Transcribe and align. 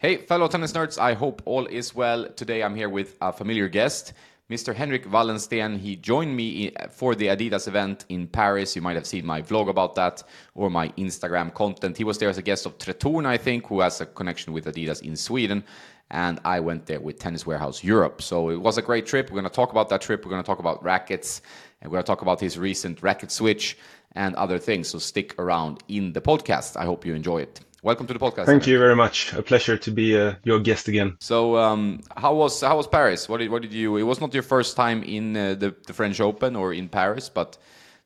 Hey, 0.00 0.18
fellow 0.18 0.46
tennis 0.46 0.70
nerds, 0.70 0.96
I 0.96 1.14
hope 1.14 1.42
all 1.44 1.66
is 1.66 1.92
well. 1.92 2.28
Today 2.28 2.62
I'm 2.62 2.76
here 2.76 2.88
with 2.88 3.16
a 3.20 3.32
familiar 3.32 3.68
guest, 3.68 4.12
Mr. 4.48 4.72
Henrik 4.72 5.04
Wallensten. 5.06 5.76
He 5.76 5.96
joined 5.96 6.36
me 6.36 6.70
for 6.92 7.16
the 7.16 7.26
Adidas 7.26 7.66
event 7.66 8.04
in 8.08 8.28
Paris. 8.28 8.76
You 8.76 8.82
might 8.82 8.94
have 8.94 9.08
seen 9.08 9.26
my 9.26 9.42
vlog 9.42 9.68
about 9.68 9.96
that 9.96 10.22
or 10.54 10.70
my 10.70 10.90
Instagram 10.90 11.52
content. 11.52 11.96
He 11.96 12.04
was 12.04 12.16
there 12.18 12.28
as 12.28 12.38
a 12.38 12.42
guest 12.42 12.64
of 12.64 12.78
Tretorn, 12.78 13.26
I 13.26 13.38
think, 13.38 13.66
who 13.66 13.80
has 13.80 14.00
a 14.00 14.06
connection 14.06 14.52
with 14.52 14.66
Adidas 14.66 15.02
in 15.02 15.16
Sweden. 15.16 15.64
And 16.12 16.38
I 16.44 16.60
went 16.60 16.86
there 16.86 17.00
with 17.00 17.18
Tennis 17.18 17.44
Warehouse 17.44 17.82
Europe. 17.82 18.22
So 18.22 18.50
it 18.50 18.60
was 18.60 18.78
a 18.78 18.82
great 18.82 19.04
trip. 19.04 19.30
We're 19.30 19.40
going 19.40 19.50
to 19.50 19.56
talk 19.56 19.72
about 19.72 19.88
that 19.88 20.00
trip. 20.00 20.24
We're 20.24 20.30
going 20.30 20.44
to 20.44 20.46
talk 20.46 20.60
about 20.60 20.80
rackets. 20.84 21.42
And 21.80 21.90
we're 21.90 21.96
going 21.96 22.04
to 22.04 22.12
talk 22.12 22.22
about 22.22 22.38
his 22.38 22.56
recent 22.56 23.02
racket 23.02 23.32
switch 23.32 23.76
and 24.12 24.36
other 24.36 24.60
things. 24.60 24.86
So 24.86 25.00
stick 25.00 25.34
around 25.40 25.82
in 25.88 26.12
the 26.12 26.20
podcast. 26.20 26.76
I 26.76 26.84
hope 26.84 27.04
you 27.04 27.16
enjoy 27.16 27.38
it. 27.38 27.62
Welcome 27.82 28.08
to 28.08 28.12
the 28.12 28.18
podcast. 28.18 28.46
Thank 28.46 28.66
you 28.66 28.76
very 28.78 28.96
much. 28.96 29.32
A 29.34 29.42
pleasure 29.42 29.76
to 29.78 29.90
be 29.92 30.18
uh, 30.18 30.34
your 30.42 30.58
guest 30.58 30.88
again. 30.88 31.16
So, 31.20 31.56
um, 31.56 32.00
how 32.16 32.34
was 32.34 32.60
how 32.60 32.76
was 32.76 32.88
Paris? 32.88 33.28
What 33.28 33.38
did 33.38 33.50
what 33.50 33.62
did 33.62 33.72
you? 33.72 33.96
It 33.96 34.02
was 34.02 34.20
not 34.20 34.34
your 34.34 34.42
first 34.42 34.74
time 34.76 35.04
in 35.04 35.36
uh, 35.36 35.54
the 35.54 35.76
the 35.86 35.92
French 35.92 36.20
Open 36.20 36.56
or 36.56 36.72
in 36.72 36.88
Paris, 36.88 37.28
but 37.28 37.56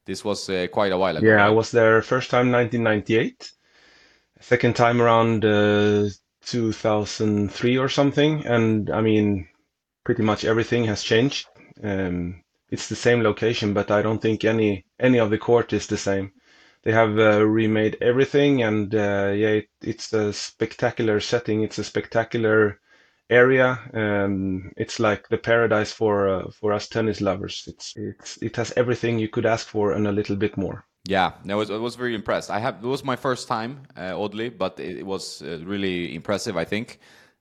this 0.04 0.24
was 0.24 0.50
uh, 0.50 0.66
quite 0.70 0.92
a 0.92 0.98
while 0.98 1.16
ago. 1.16 1.26
Yeah, 1.26 1.46
I 1.46 1.48
was 1.48 1.70
there 1.70 2.02
first 2.02 2.28
time 2.30 2.52
1998, 2.52 3.50
second 4.40 4.76
time 4.76 5.00
around 5.00 5.44
uh, 5.46 6.10
2003 6.44 7.78
or 7.78 7.88
something, 7.88 8.44
and 8.46 8.90
I 8.90 9.00
mean, 9.00 9.48
pretty 10.04 10.22
much 10.22 10.44
everything 10.44 10.84
has 10.84 11.02
changed. 11.02 11.46
Um, 11.82 12.42
it's 12.68 12.88
the 12.88 12.96
same 12.96 13.22
location, 13.22 13.72
but 13.72 13.90
I 13.90 14.02
don't 14.02 14.20
think 14.20 14.44
any 14.44 14.84
any 15.00 15.18
of 15.18 15.30
the 15.30 15.38
court 15.38 15.72
is 15.72 15.86
the 15.86 15.96
same 15.96 16.32
they 16.82 16.92
have 16.92 17.18
uh, 17.18 17.46
remade 17.46 17.96
everything, 18.00 18.62
and 18.62 18.94
uh, 18.94 19.32
yeah, 19.34 19.60
it, 19.60 19.68
it's 19.82 20.12
a 20.12 20.32
spectacular 20.32 21.20
setting. 21.20 21.62
It's 21.62 21.78
a 21.78 21.84
spectacular 21.84 22.80
area. 23.30 23.78
Um, 23.94 24.72
it's 24.76 24.98
like 24.98 25.28
the 25.28 25.38
paradise 25.38 25.92
for 25.92 26.28
uh, 26.28 26.50
for 26.50 26.72
us 26.72 26.88
tennis 26.88 27.20
lovers. 27.20 27.64
It's 27.66 27.94
it's 27.96 28.36
it 28.42 28.56
has 28.56 28.72
everything 28.76 29.18
you 29.18 29.28
could 29.28 29.46
ask 29.46 29.66
for 29.66 29.92
and 29.92 30.06
a 30.06 30.12
little 30.12 30.36
bit 30.36 30.56
more. 30.56 30.84
Yeah, 31.04 31.32
I 31.48 31.54
was 31.54 31.70
I 31.70 31.76
was 31.76 31.96
very 31.96 32.14
impressed. 32.14 32.50
I 32.50 32.58
have 32.58 32.76
it 32.82 32.86
was 32.86 33.04
my 33.04 33.16
first 33.16 33.48
time, 33.48 33.82
uh, 33.96 34.20
oddly, 34.20 34.48
but 34.48 34.78
it, 34.80 34.98
it 34.98 35.06
was 35.06 35.42
uh, 35.42 35.60
really 35.64 36.14
impressive. 36.14 36.56
I 36.56 36.64
think 36.64 36.98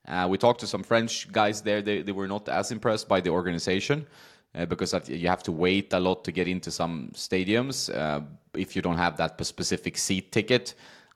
uh, 0.07 0.27
we 0.29 0.37
talked 0.37 0.59
to 0.61 0.67
some 0.67 0.83
French 0.83 1.31
guys 1.31 1.61
there. 1.61 1.81
They 1.81 2.03
they 2.03 2.11
were 2.11 2.27
not 2.27 2.47
as 2.47 2.71
impressed 2.71 3.07
by 3.07 3.21
the 3.21 3.29
organization 3.29 4.05
uh, 4.55 4.65
because 4.65 4.93
you 5.09 5.27
have 5.27 5.43
to 5.43 5.51
wait 5.51 5.93
a 5.93 5.99
lot 5.99 6.23
to 6.23 6.31
get 6.31 6.47
into 6.47 6.71
some 6.71 7.11
stadiums 7.13 7.93
uh, 7.95 8.21
if 8.53 8.75
you 8.75 8.81
don't 8.81 8.97
have 8.97 9.17
that 9.17 9.43
specific 9.45 9.97
seat 9.97 10.31
ticket. 10.31 10.73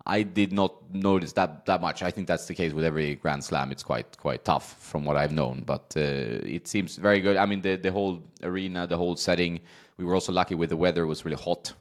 I 0.07 0.21
did 0.21 0.53
not 0.53 0.93
notice 0.93 1.33
that 1.33 1.65
that 1.65 1.81
much. 1.81 2.03
I 2.03 2.11
think 2.11 2.27
that's 2.27 2.45
the 2.45 2.53
case 2.53 2.73
with 2.73 2.85
every 2.85 3.15
Grand 3.15 3.43
Slam. 3.43 3.71
It's 3.71 3.81
quite 3.81 4.17
quite 4.17 4.45
tough 4.45 4.75
from 4.79 5.03
what 5.03 5.17
I've 5.17 5.31
known, 5.31 5.63
but 5.65 5.93
uh, 5.97 5.99
it 5.99 6.67
seems 6.67 6.97
very 6.97 7.21
good. 7.21 7.37
I 7.37 7.47
mean, 7.47 7.61
the 7.61 7.75
the 7.75 7.91
whole 7.91 8.21
arena, 8.43 8.85
the 8.85 8.97
whole 8.97 9.15
setting. 9.15 9.61
We 9.97 10.05
were 10.05 10.13
also 10.13 10.31
lucky 10.31 10.53
with 10.53 10.69
the 10.69 10.77
weather; 10.77 11.03
it 11.03 11.07
was 11.07 11.25
really 11.25 11.41
hot 11.41 11.73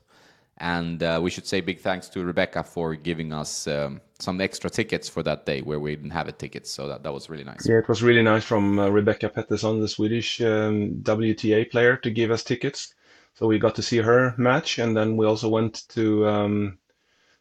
and 0.59 1.03
uh, 1.03 1.19
we 1.23 1.31
should 1.31 1.47
say 1.47 1.61
big 1.61 1.81
thanks 1.81 2.09
to 2.11 2.25
Rebecca 2.25 2.63
for 2.63 2.95
giving 2.95 3.33
us 3.33 3.67
um, 3.67 4.01
some 4.19 4.41
extra 4.41 4.71
tickets 4.71 5.09
for 5.09 5.23
that 5.25 5.47
day 5.47 5.63
where 5.63 5.81
we 5.81 5.97
didn't 5.97 6.13
have 6.13 6.29
a 6.29 6.33
ticket. 6.33 6.67
So 6.67 6.87
that, 6.89 7.03
that 7.03 7.13
was 7.13 7.29
really 7.29 7.45
nice. 7.45 7.69
Yeah, 7.69 7.79
it 7.79 7.89
was 7.89 8.03
really 8.03 8.23
nice 8.23 8.45
from 8.45 8.79
uh, 8.79 8.89
Rebecca 8.89 9.29
Peterson, 9.29 9.81
the 9.81 9.89
Swedish 9.89 10.41
um, 10.41 11.01
WTA 11.03 11.71
player, 11.71 11.97
to 11.99 12.11
give 12.11 12.31
us 12.31 12.45
tickets. 12.45 12.95
So 13.35 13.49
we 13.49 13.59
got 13.59 13.75
to 13.75 13.83
see 13.83 13.99
her 13.99 14.35
match, 14.39 14.79
and 14.79 14.97
then 14.97 15.17
we 15.17 15.27
also 15.27 15.49
went 15.49 15.89
to 15.89 16.29
um, 16.29 16.79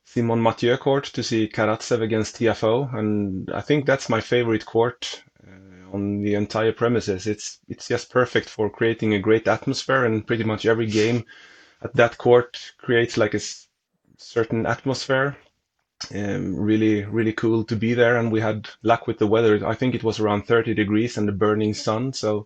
Simonne 0.07 0.41
Mathieu 0.41 0.75
court 0.77 1.05
to 1.05 1.21
see 1.21 1.47
Karatsev 1.47 2.01
against 2.01 2.37
Tiafoe. 2.37 2.91
and 2.97 3.51
I 3.51 3.61
think 3.61 3.85
that's 3.85 4.09
my 4.09 4.19
favorite 4.19 4.65
court 4.65 5.23
uh, 5.47 5.95
on 5.95 6.23
the 6.23 6.33
entire 6.33 6.73
premises. 6.73 7.27
It's 7.27 7.59
it's 7.69 7.87
just 7.87 8.09
perfect 8.09 8.49
for 8.49 8.71
creating 8.71 9.13
a 9.13 9.19
great 9.19 9.47
atmosphere, 9.47 10.03
and 10.03 10.25
pretty 10.25 10.43
much 10.43 10.65
every 10.65 10.87
game 10.87 11.25
that 11.93 12.17
court 12.17 12.73
creates 12.77 13.17
like 13.17 13.33
a 13.33 13.41
certain 14.17 14.65
atmosphere. 14.65 15.37
Um, 16.13 16.55
really, 16.55 17.03
really 17.05 17.33
cool 17.33 17.63
to 17.65 17.75
be 17.75 17.93
there. 17.93 18.17
And 18.17 18.31
we 18.31 18.41
had 18.41 18.69
luck 18.81 19.07
with 19.07 19.19
the 19.19 19.27
weather. 19.27 19.65
I 19.65 19.75
think 19.75 19.95
it 19.95 20.03
was 20.03 20.19
around 20.19 20.43
30 20.43 20.73
degrees 20.73 21.17
and 21.17 21.27
the 21.27 21.31
burning 21.31 21.73
sun. 21.73 22.13
So 22.13 22.45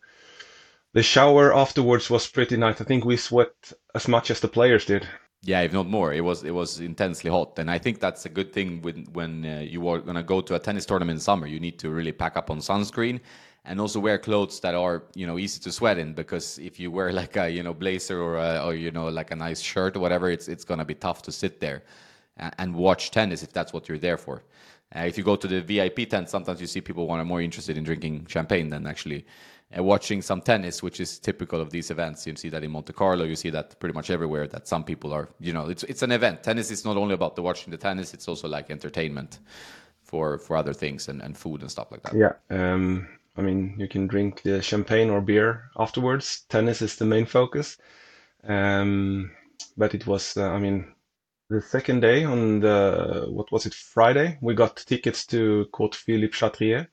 the 0.94 1.04
shower 1.04 1.56
afterwards 1.56 2.10
was 2.10 2.28
pretty 2.28 2.58
nice. 2.58 2.82
I 2.82 2.86
think 2.86 3.06
we 3.06 3.18
sweat 3.18 3.74
as 3.96 4.08
much 4.08 4.32
as 4.32 4.40
the 4.40 4.48
players 4.48 4.86
did. 4.86 5.08
Yeah, 5.44 5.62
if 5.62 5.74
not 5.74 5.88
more. 5.88 6.14
It 6.14 6.22
was 6.22 6.44
it 6.44 6.52
was 6.52 6.80
intensely 6.80 7.30
hot, 7.30 7.60
and 7.60 7.70
I 7.70 7.78
think 7.78 8.00
that's 8.00 8.26
a 8.26 8.30
good 8.30 8.52
thing 8.52 8.82
when 8.82 9.06
when 9.14 9.46
uh, 9.46 9.60
you 9.60 9.88
are 9.88 10.00
gonna 10.00 10.24
go 10.24 10.42
to 10.42 10.56
a 10.56 10.60
tennis 10.60 10.86
tournament 10.86 11.18
in 11.18 11.20
summer. 11.22 11.46
You 11.46 11.60
need 11.60 11.78
to 11.80 11.90
really 11.90 12.12
pack 12.12 12.36
up 12.36 12.50
on 12.50 12.60
sunscreen 12.60 13.20
and 13.68 13.80
also 13.82 14.00
wear 14.00 14.18
clothes 14.18 14.60
that 14.62 14.74
are 14.74 15.04
you 15.14 15.28
know 15.28 15.38
easy 15.38 15.60
to 15.60 15.72
sweat 15.72 15.98
in 15.98 16.14
because 16.14 16.58
if 16.60 16.80
you 16.80 16.90
wear 16.90 17.12
like 17.22 17.36
a 17.38 17.50
you 17.50 17.62
know 17.62 17.74
blazer 17.74 18.22
or 18.22 18.38
a, 18.38 18.66
or 18.66 18.74
you 18.74 18.92
know 18.92 19.08
like 19.10 19.32
a 19.32 19.36
nice 19.36 19.62
shirt 19.62 19.96
or 19.96 20.00
whatever 20.00 20.32
it's 20.32 20.48
it's 20.48 20.64
gonna 20.64 20.86
be 20.86 20.96
tough 20.96 21.22
to 21.22 21.32
sit 21.32 21.60
there 21.60 21.84
and, 22.38 22.54
and 22.58 22.76
watch 22.76 23.12
tennis 23.12 23.44
if 23.44 23.52
that's 23.54 23.74
what 23.74 23.88
you're 23.88 24.00
there 24.00 24.18
for. 24.18 24.44
Uh, 24.96 25.02
if 25.02 25.18
you 25.18 25.24
go 25.24 25.36
to 25.36 25.48
the 25.48 25.62
VIP 25.62 26.10
tent, 26.10 26.30
sometimes 26.30 26.62
you 26.62 26.68
see 26.68 26.80
people 26.80 27.06
who 27.06 27.14
are 27.14 27.26
more 27.26 27.42
interested 27.42 27.78
in 27.78 27.84
drinking 27.84 28.26
champagne 28.30 28.70
than 28.70 28.88
actually 28.88 29.26
uh, 29.78 29.84
watching 29.84 30.22
some 30.22 30.40
tennis, 30.40 30.82
which 30.82 31.02
is 31.02 31.20
typical 31.20 31.60
of 31.60 31.72
these 31.72 31.92
events. 31.92 32.26
You 32.26 32.34
see 32.38 32.48
that 32.48 32.64
in 32.64 32.72
Monte 32.72 32.94
Carlo, 32.94 33.26
you 33.26 33.36
see 33.36 33.50
that 33.50 33.78
pretty 33.82 33.94
much 33.94 34.10
everywhere. 34.10 34.48
That 34.48 34.66
some 34.66 34.86
people 34.86 35.12
are, 35.12 35.28
you 35.42 35.52
know, 35.52 35.68
it's 35.68 35.84
it's 35.84 36.04
an 36.04 36.14
event. 36.14 36.42
Tennis 36.42 36.72
is 36.72 36.86
not 36.86 36.96
only 36.96 37.16
about 37.16 37.36
the 37.36 37.42
watching 37.42 37.72
the 37.72 37.78
tennis; 37.78 38.14
it's 38.14 38.30
also 38.30 38.48
like 38.48 38.72
entertainment 38.72 39.40
for 40.04 40.38
for 40.38 40.56
other 40.56 40.74
things 40.74 41.10
and, 41.10 41.22
and 41.22 41.38
food 41.38 41.62
and 41.62 41.70
stuff 41.70 41.92
like 41.92 42.04
that. 42.04 42.16
Yeah. 42.16 42.34
Um 42.50 43.10
I 43.38 43.42
mean, 43.42 43.76
you 43.78 43.88
can 43.88 44.08
drink 44.08 44.42
the 44.42 44.62
champagne 44.62 45.10
or 45.10 45.22
beer 45.22 45.70
afterwards. 45.78 46.46
Tennis 46.50 46.82
is 46.82 46.96
the 46.96 47.06
main 47.06 47.26
focus. 47.26 47.78
Um, 48.44 49.32
but 49.78 49.94
it 49.94 50.08
was, 50.08 50.38
uh, 50.38 50.50
I 50.50 50.60
mean, 50.60 50.94
the 51.50 51.62
second 51.62 52.02
day 52.02 52.24
on 52.24 52.60
the, 52.60 53.28
what 53.30 53.52
was 53.52 53.66
it, 53.66 53.74
Friday, 53.74 54.38
we 54.42 54.56
got 54.56 54.78
tickets 54.78 55.26
to 55.28 55.66
Court 55.72 55.96
Philippe 55.96 56.34
Chatrier 56.36 56.88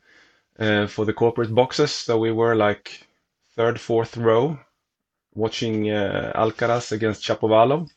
uh, 0.58 0.86
for 0.86 1.04
the 1.04 1.12
corporate 1.12 1.54
boxes. 1.54 1.90
So 1.92 2.18
we 2.18 2.30
were 2.30 2.54
like 2.54 3.06
third, 3.56 3.80
fourth 3.80 4.16
row 4.16 4.58
watching 5.34 5.90
uh, 5.90 6.32
Alcaraz 6.34 6.92
against 6.92 7.22
Shapovalov. 7.22 7.88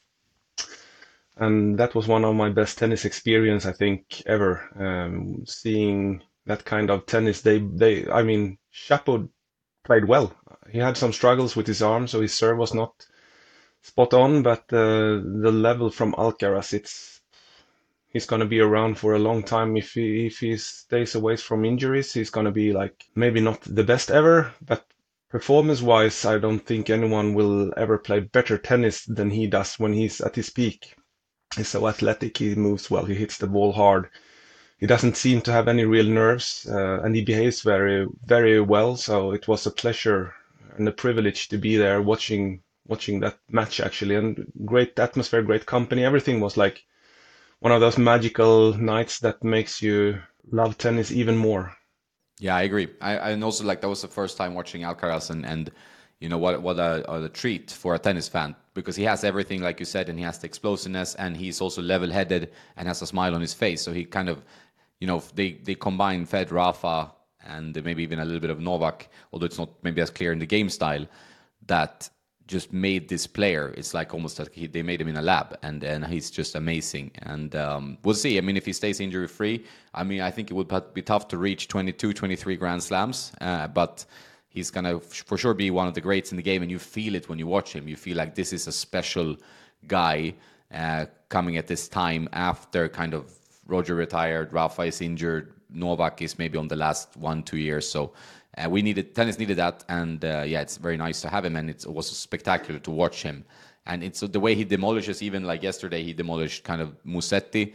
And 1.36 1.78
that 1.78 1.94
was 1.94 2.08
one 2.08 2.26
of 2.26 2.36
my 2.36 2.50
best 2.50 2.80
tennis 2.80 3.06
experience, 3.06 3.66
I 3.66 3.72
think, 3.72 4.24
ever. 4.26 4.64
Um, 4.80 5.44
seeing 5.46 6.24
that 6.48 6.66
kind 6.66 6.90
of 6.90 7.06
tennis. 7.06 7.42
They 7.42 7.60
they 7.60 8.08
I 8.10 8.24
mean 8.24 8.58
Chapo 8.74 9.30
played 9.84 10.06
well. 10.06 10.34
He 10.70 10.80
had 10.80 10.98
some 10.98 11.14
struggles 11.14 11.56
with 11.56 11.68
his 11.68 11.82
arm, 11.82 12.08
so 12.08 12.22
his 12.22 12.34
serve 12.34 12.58
was 12.58 12.74
not 12.74 13.06
spot 13.82 14.14
on. 14.14 14.44
But 14.44 14.64
uh, 14.74 15.22
the 15.44 15.52
level 15.52 15.90
from 15.92 16.14
Alcaraz, 16.14 16.74
it's 16.74 17.22
he's 18.10 18.26
to 18.26 18.46
be 18.46 18.60
around 18.60 18.98
for 18.98 19.14
a 19.14 19.20
long 19.20 19.44
time. 19.44 19.78
If 19.78 19.92
he 19.92 20.28
if 20.28 20.40
he 20.40 20.58
stays 20.58 21.16
away 21.16 21.36
from 21.36 21.66
injuries, 21.66 22.14
he's 22.14 22.32
to 22.32 22.52
be 22.52 22.74
like 22.74 23.06
maybe 23.16 23.42
not 23.42 23.62
the 23.62 23.84
best 23.84 24.10
ever, 24.10 24.54
but 24.62 24.86
performance 25.30 25.82
wise, 25.82 26.26
I 26.26 26.38
don't 26.38 26.66
think 26.66 26.90
anyone 26.90 27.34
will 27.34 27.74
ever 27.78 27.98
play 27.98 28.22
better 28.22 28.58
tennis 28.58 29.06
than 29.06 29.30
he 29.30 29.48
does 29.48 29.78
when 29.78 29.94
he's 29.94 30.22
at 30.22 30.36
his 30.36 30.50
peak. 30.50 30.96
He's 31.56 31.70
so 31.70 31.88
athletic. 31.88 32.38
He 32.38 32.56
moves 32.56 32.90
well. 32.90 33.06
He 33.06 33.16
hits 33.16 33.38
the 33.38 33.48
ball 33.48 33.74
hard 33.74 34.10
he 34.78 34.88
doesn't 34.88 35.18
seem 35.18 35.42
to 35.42 35.52
have 35.52 35.68
any 35.68 35.86
real 35.86 36.06
nerves, 36.06 36.68
uh, 36.70 37.02
and 37.04 37.16
he 37.16 37.24
behaves 37.24 37.62
very, 37.62 38.08
very 38.26 38.60
well. 38.62 38.96
So 38.98 39.32
it 39.32 39.48
was 39.48 39.66
a 39.66 39.72
pleasure 39.72 40.34
and 40.78 40.88
a 40.88 40.92
privilege 40.92 41.48
to 41.50 41.58
be 41.58 41.78
there 41.78 42.02
watching 42.02 42.62
watching 42.88 43.20
that 43.20 43.38
match 43.50 43.80
actually, 43.82 44.16
and 44.16 44.52
great 44.66 44.98
atmosphere, 45.00 45.42
great 45.42 45.66
company. 45.66 46.04
Everything 46.06 46.40
was 46.40 46.58
like 46.58 46.86
one 47.60 47.72
of 47.74 47.82
those 47.82 47.98
magical 47.98 48.74
nights 48.74 49.20
that 49.20 49.44
makes 49.44 49.82
you 49.82 50.22
love 50.52 50.78
tennis 50.78 51.12
even 51.12 51.38
more. 51.38 51.76
Yeah, 52.40 52.56
I 52.56 52.64
agree. 52.64 52.88
I, 53.02 53.32
and 53.32 53.44
also 53.44 53.64
like 53.64 53.82
that 53.82 53.90
was 53.90 54.02
the 54.02 54.08
first 54.08 54.38
time 54.38 54.54
watching 54.54 54.82
Alcaraz 54.84 55.30
and 55.30 55.46
and 55.46 55.72
you 56.20 56.30
know 56.30 56.38
what 56.38 56.62
what 56.62 56.80
a, 56.80 57.26
a 57.26 57.30
treat 57.30 57.72
for 57.72 57.96
a 57.96 58.00
tennis 58.00 58.28
fan 58.28 58.56
because 58.74 58.96
he 58.96 59.04
has 59.04 59.24
everything 59.24 59.62
like 59.62 59.80
you 59.80 59.86
said 59.86 60.10
and 60.10 60.18
he 60.20 60.26
has 60.26 60.40
the 60.40 60.48
explosiveness 60.48 61.16
and 61.16 61.38
he's 61.38 61.62
also 61.62 61.82
level 61.82 62.10
headed 62.12 62.52
and 62.76 62.88
has 62.88 63.02
a 63.02 63.08
smile 63.08 63.36
on 63.36 63.42
his 63.42 63.54
face 63.54 63.82
so 63.84 63.92
he 63.94 64.04
kind 64.06 64.30
of 64.30 64.42
you 65.00 65.08
know, 65.08 65.22
they, 65.36 65.54
they 65.64 65.76
combine 65.76 66.26
Fed, 66.26 66.52
Rafa, 66.52 67.12
and 67.46 67.82
maybe 67.84 68.04
even 68.04 68.20
a 68.20 68.26
little 68.26 68.40
bit 68.40 68.50
of 68.50 68.60
Novak, 68.60 69.10
although 69.32 69.46
it's 69.46 69.58
not 69.58 69.70
maybe 69.84 70.02
as 70.02 70.10
clear 70.10 70.32
in 70.32 70.40
the 70.40 70.46
game 70.46 70.70
style, 70.70 71.06
that 71.68 72.10
just 72.48 72.72
made 72.72 73.10
this 73.10 73.28
player. 73.28 73.74
It's 73.78 73.94
like 73.94 74.14
almost 74.14 74.40
like 74.40 74.54
he, 74.54 74.68
they 74.68 74.82
made 74.82 75.02
him 75.02 75.08
in 75.10 75.18
a 75.18 75.22
lab, 75.22 75.58
and 75.62 75.84
and 75.84 76.06
he's 76.06 76.32
just 76.32 76.56
amazing. 76.56 77.12
And 77.24 77.56
um, 77.56 77.98
we'll 78.04 78.16
see. 78.16 78.38
I 78.38 78.42
mean, 78.42 78.58
if 78.58 78.66
he 78.66 78.74
stays 78.74 79.00
injury 79.00 79.28
free, 79.28 79.66
I 79.94 80.04
mean, 80.04 80.22
I 80.22 80.32
think 80.32 80.50
it 80.50 80.54
would 80.54 80.94
be 80.94 81.02
tough 81.02 81.28
to 81.30 81.38
reach 81.38 81.68
22, 81.68 82.14
23 82.14 82.56
Grand 82.56 82.82
Slams, 82.82 83.34
uh, 83.42 83.68
but 83.68 84.06
he's 84.48 84.72
gonna 84.72 85.00
for 85.00 85.38
sure 85.38 85.54
be 85.54 85.72
one 85.72 85.88
of 85.88 85.94
the 85.94 86.02
greats 86.02 86.32
in 86.32 86.38
the 86.38 86.44
game. 86.44 86.62
And 86.62 86.72
you 86.72 86.80
feel 86.80 87.16
it 87.16 87.30
when 87.30 87.38
you 87.38 87.48
watch 87.48 87.74
him. 87.74 87.88
You 87.88 87.98
feel 87.98 88.18
like 88.18 88.36
this 88.36 88.54
is 88.54 88.68
a 88.68 88.72
special 88.72 89.36
guy 89.86 90.34
uh, 90.74 91.06
coming 91.30 91.58
at 91.58 91.68
this 91.68 91.88
time 91.88 92.30
after 92.32 92.90
kind 92.90 93.14
of 93.14 93.32
Roger 93.68 93.96
retired, 93.96 94.52
Rafa 94.54 94.84
is 94.84 95.02
injured, 95.02 95.54
Novak 95.70 96.22
is 96.22 96.40
maybe 96.40 96.58
on 96.58 96.68
the 96.68 96.76
last 96.76 97.16
one 97.18 97.44
two 97.44 97.58
years. 97.58 97.88
So 97.88 98.14
uh, 98.58 98.70
we 98.70 98.82
needed 98.82 99.14
tennis 99.14 99.38
needed 99.38 99.58
that, 99.58 99.84
and 99.90 100.24
uh, 100.24 100.44
yeah, 100.46 100.62
it's 100.62 100.78
very 100.78 100.98
nice 100.98 101.22
to 101.22 101.30
have 101.30 101.46
him, 101.46 101.56
and 101.56 101.70
it 101.70 101.86
was 101.88 102.10
spectacular 102.10 102.80
to 102.80 102.92
watch 102.92 103.22
him. 103.24 103.46
And 103.86 104.04
it's 104.04 104.20
the 104.20 104.40
way 104.40 104.56
he 104.56 104.64
demolishes. 104.64 105.22
Even 105.22 105.44
like 105.44 105.64
yesterday, 105.64 106.04
he 106.04 106.14
demolished 106.14 106.64
kind 106.64 106.82
of 106.82 106.96
Musetti, 107.06 107.74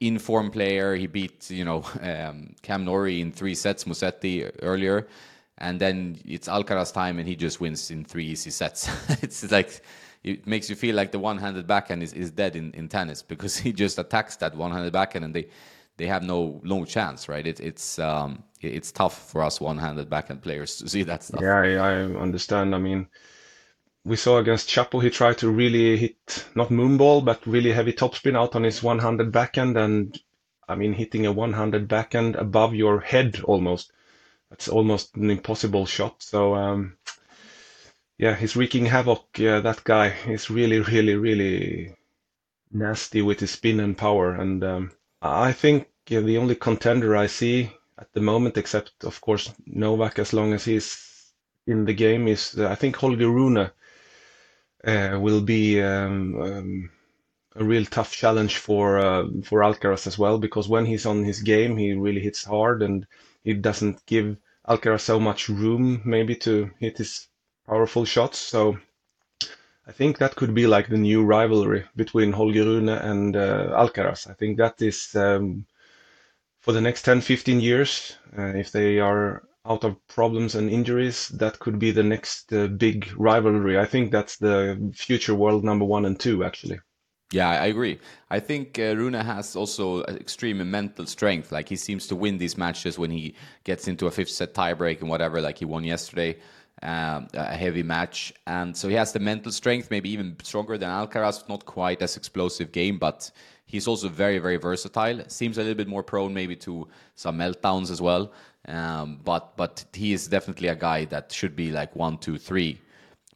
inform 0.00 0.50
player. 0.50 0.94
He 0.94 1.06
beat 1.06 1.50
you 1.50 1.64
know 1.64 1.84
um, 2.02 2.54
Cam 2.62 2.84
Norrie 2.84 3.20
in 3.20 3.32
three 3.32 3.54
sets. 3.54 3.84
Musetti 3.84 4.50
earlier, 4.62 5.06
and 5.58 5.80
then 5.80 6.18
it's 6.24 6.48
Alcaraz 6.48 6.92
time, 6.92 7.18
and 7.18 7.28
he 7.28 7.36
just 7.36 7.60
wins 7.60 7.90
in 7.90 8.04
three 8.04 8.26
easy 8.26 8.50
sets. 8.50 8.88
it's 9.22 9.50
like 9.50 9.82
it 10.28 10.46
makes 10.46 10.68
you 10.68 10.76
feel 10.76 10.94
like 10.94 11.12
the 11.12 11.18
one-handed 11.18 11.66
backhand 11.66 12.02
is, 12.02 12.12
is 12.12 12.30
dead 12.30 12.56
in, 12.56 12.72
in 12.72 12.88
tennis 12.88 13.22
because 13.22 13.56
he 13.64 13.72
just 13.72 13.98
attacks 13.98 14.36
that 14.36 14.54
one-handed 14.56 14.92
backhand 14.92 15.24
and 15.24 15.34
they 15.34 15.48
they 15.96 16.06
have 16.06 16.22
no 16.22 16.60
no 16.62 16.84
chance, 16.84 17.28
right? 17.28 17.46
It, 17.46 17.60
it's 17.60 17.98
um, 17.98 18.44
it's 18.60 18.92
tough 18.92 19.30
for 19.30 19.42
us 19.42 19.60
one-handed 19.60 20.08
backhand 20.08 20.42
players 20.42 20.76
to 20.76 20.88
see 20.88 21.02
that 21.04 21.24
stuff. 21.24 21.40
Yeah, 21.42 21.56
I, 21.56 21.72
I 21.72 21.92
understand. 22.02 22.74
I 22.74 22.78
mean, 22.78 23.08
we 24.04 24.16
saw 24.16 24.38
against 24.38 24.68
Chapo, 24.68 25.02
he 25.02 25.10
tried 25.10 25.38
to 25.38 25.50
really 25.50 25.96
hit 25.96 26.46
not 26.54 26.68
moonball, 26.68 27.24
but 27.24 27.46
really 27.46 27.72
heavy 27.72 27.92
topspin 27.92 28.36
out 28.36 28.54
on 28.54 28.62
his 28.62 28.82
one-handed 28.82 29.32
backhand, 29.32 29.76
and 29.76 30.18
I 30.68 30.76
mean, 30.76 30.92
hitting 30.92 31.26
a 31.26 31.32
one-handed 31.32 31.88
backhand 31.88 32.36
above 32.36 32.74
your 32.74 33.00
head 33.00 33.40
almost. 33.44 33.92
That's 34.50 34.68
almost 34.68 35.16
an 35.16 35.30
impossible 35.30 35.84
shot. 35.84 36.22
So 36.22 36.54
um, 36.54 36.96
yeah, 38.18 38.34
he's 38.34 38.56
wreaking 38.56 38.86
havoc. 38.86 39.38
Yeah, 39.38 39.60
that 39.60 39.84
guy 39.84 40.08
is 40.26 40.50
really, 40.50 40.80
really, 40.80 41.14
really 41.14 41.94
nasty 42.72 43.22
with 43.22 43.40
his 43.40 43.52
spin 43.52 43.80
and 43.80 43.96
power. 43.96 44.34
And 44.34 44.64
um, 44.64 44.92
I 45.22 45.52
think 45.52 45.88
yeah, 46.08 46.20
the 46.20 46.38
only 46.38 46.56
contender 46.56 47.16
I 47.16 47.26
see 47.28 47.72
at 47.98 48.12
the 48.12 48.20
moment, 48.20 48.56
except 48.58 49.04
of 49.04 49.20
course 49.20 49.52
Novak, 49.66 50.18
as 50.18 50.32
long 50.32 50.52
as 50.52 50.64
he's 50.64 51.32
in 51.66 51.84
the 51.84 51.94
game, 51.94 52.28
is 52.28 52.56
uh, 52.58 52.68
I 52.68 52.74
think 52.74 52.96
Holger 52.96 53.30
Rune 53.30 53.58
uh, 54.84 55.18
will 55.20 55.40
be 55.40 55.80
um, 55.82 56.40
um, 56.42 56.90
a 57.56 57.64
real 57.64 57.84
tough 57.84 58.12
challenge 58.12 58.56
for 58.58 58.98
uh, 58.98 59.26
for 59.44 59.60
Alcaraz 59.60 60.06
as 60.08 60.18
well 60.18 60.38
because 60.38 60.68
when 60.68 60.86
he's 60.86 61.06
on 61.06 61.24
his 61.24 61.42
game, 61.42 61.76
he 61.76 61.92
really 61.94 62.20
hits 62.20 62.44
hard 62.44 62.82
and 62.82 63.06
he 63.44 63.54
doesn't 63.54 64.04
give 64.06 64.36
Alcaraz 64.68 65.02
so 65.02 65.20
much 65.20 65.48
room 65.48 66.02
maybe 66.04 66.34
to 66.36 66.70
hit 66.80 66.98
his 66.98 67.27
powerful 67.68 68.04
shots. 68.04 68.38
So 68.38 68.78
I 69.86 69.92
think 69.92 70.18
that 70.18 70.36
could 70.36 70.54
be 70.54 70.66
like 70.66 70.88
the 70.88 70.98
new 70.98 71.24
rivalry 71.24 71.84
between 71.96 72.32
Holger 72.32 72.64
Rune 72.64 72.88
and 72.88 73.36
uh, 73.36 73.68
Alcaraz. 73.76 74.28
I 74.28 74.34
think 74.34 74.58
that 74.58 74.80
is 74.80 75.14
um, 75.14 75.66
for 76.60 76.72
the 76.72 76.80
next 76.80 77.02
10, 77.02 77.20
15 77.20 77.60
years, 77.60 78.16
uh, 78.36 78.54
if 78.54 78.72
they 78.72 78.98
are 78.98 79.42
out 79.66 79.84
of 79.84 79.96
problems 80.08 80.54
and 80.54 80.70
injuries, 80.70 81.28
that 81.28 81.58
could 81.58 81.78
be 81.78 81.90
the 81.90 82.02
next 82.02 82.52
uh, 82.52 82.66
big 82.66 83.10
rivalry. 83.16 83.78
I 83.78 83.84
think 83.84 84.10
that's 84.10 84.38
the 84.38 84.92
future 84.94 85.34
world 85.34 85.62
number 85.62 85.84
one 85.84 86.06
and 86.06 86.18
two, 86.18 86.44
actually. 86.44 86.80
Yeah, 87.30 87.50
I 87.50 87.66
agree. 87.66 87.98
I 88.30 88.40
think 88.40 88.78
uh, 88.78 88.96
Rune 88.96 89.12
has 89.12 89.54
also 89.54 90.02
extreme 90.04 90.70
mental 90.70 91.04
strength. 91.04 91.52
Like 91.52 91.68
he 91.68 91.76
seems 91.76 92.06
to 92.06 92.16
win 92.16 92.38
these 92.38 92.56
matches 92.56 92.98
when 92.98 93.10
he 93.10 93.34
gets 93.64 93.86
into 93.86 94.06
a 94.06 94.10
fifth 94.10 94.30
set 94.30 94.54
tiebreak 94.54 95.00
and 95.00 95.10
whatever, 95.10 95.42
like 95.42 95.58
he 95.58 95.66
won 95.66 95.84
yesterday 95.84 96.38
um, 96.82 97.28
a 97.34 97.56
heavy 97.56 97.82
match. 97.82 98.32
And 98.46 98.76
so 98.76 98.88
he 98.88 98.94
has 98.94 99.12
the 99.12 99.18
mental 99.18 99.52
strength, 99.52 99.90
maybe 99.90 100.10
even 100.10 100.36
stronger 100.42 100.78
than 100.78 100.90
Alcaraz. 100.90 101.48
Not 101.48 101.64
quite 101.64 102.02
as 102.02 102.16
explosive 102.16 102.72
game, 102.72 102.98
but 102.98 103.30
he's 103.66 103.86
also 103.88 104.08
very, 104.08 104.38
very 104.38 104.56
versatile. 104.56 105.22
Seems 105.28 105.58
a 105.58 105.62
little 105.62 105.74
bit 105.74 105.88
more 105.88 106.02
prone 106.02 106.32
maybe 106.34 106.56
to 106.56 106.88
some 107.14 107.38
meltdowns 107.38 107.90
as 107.90 108.00
well. 108.00 108.32
Um, 108.66 109.20
but 109.24 109.56
but 109.56 109.84
he 109.92 110.12
is 110.12 110.28
definitely 110.28 110.68
a 110.68 110.76
guy 110.76 111.04
that 111.06 111.32
should 111.32 111.56
be 111.56 111.70
like 111.70 111.94
one, 111.96 112.18
two, 112.18 112.38
three. 112.38 112.80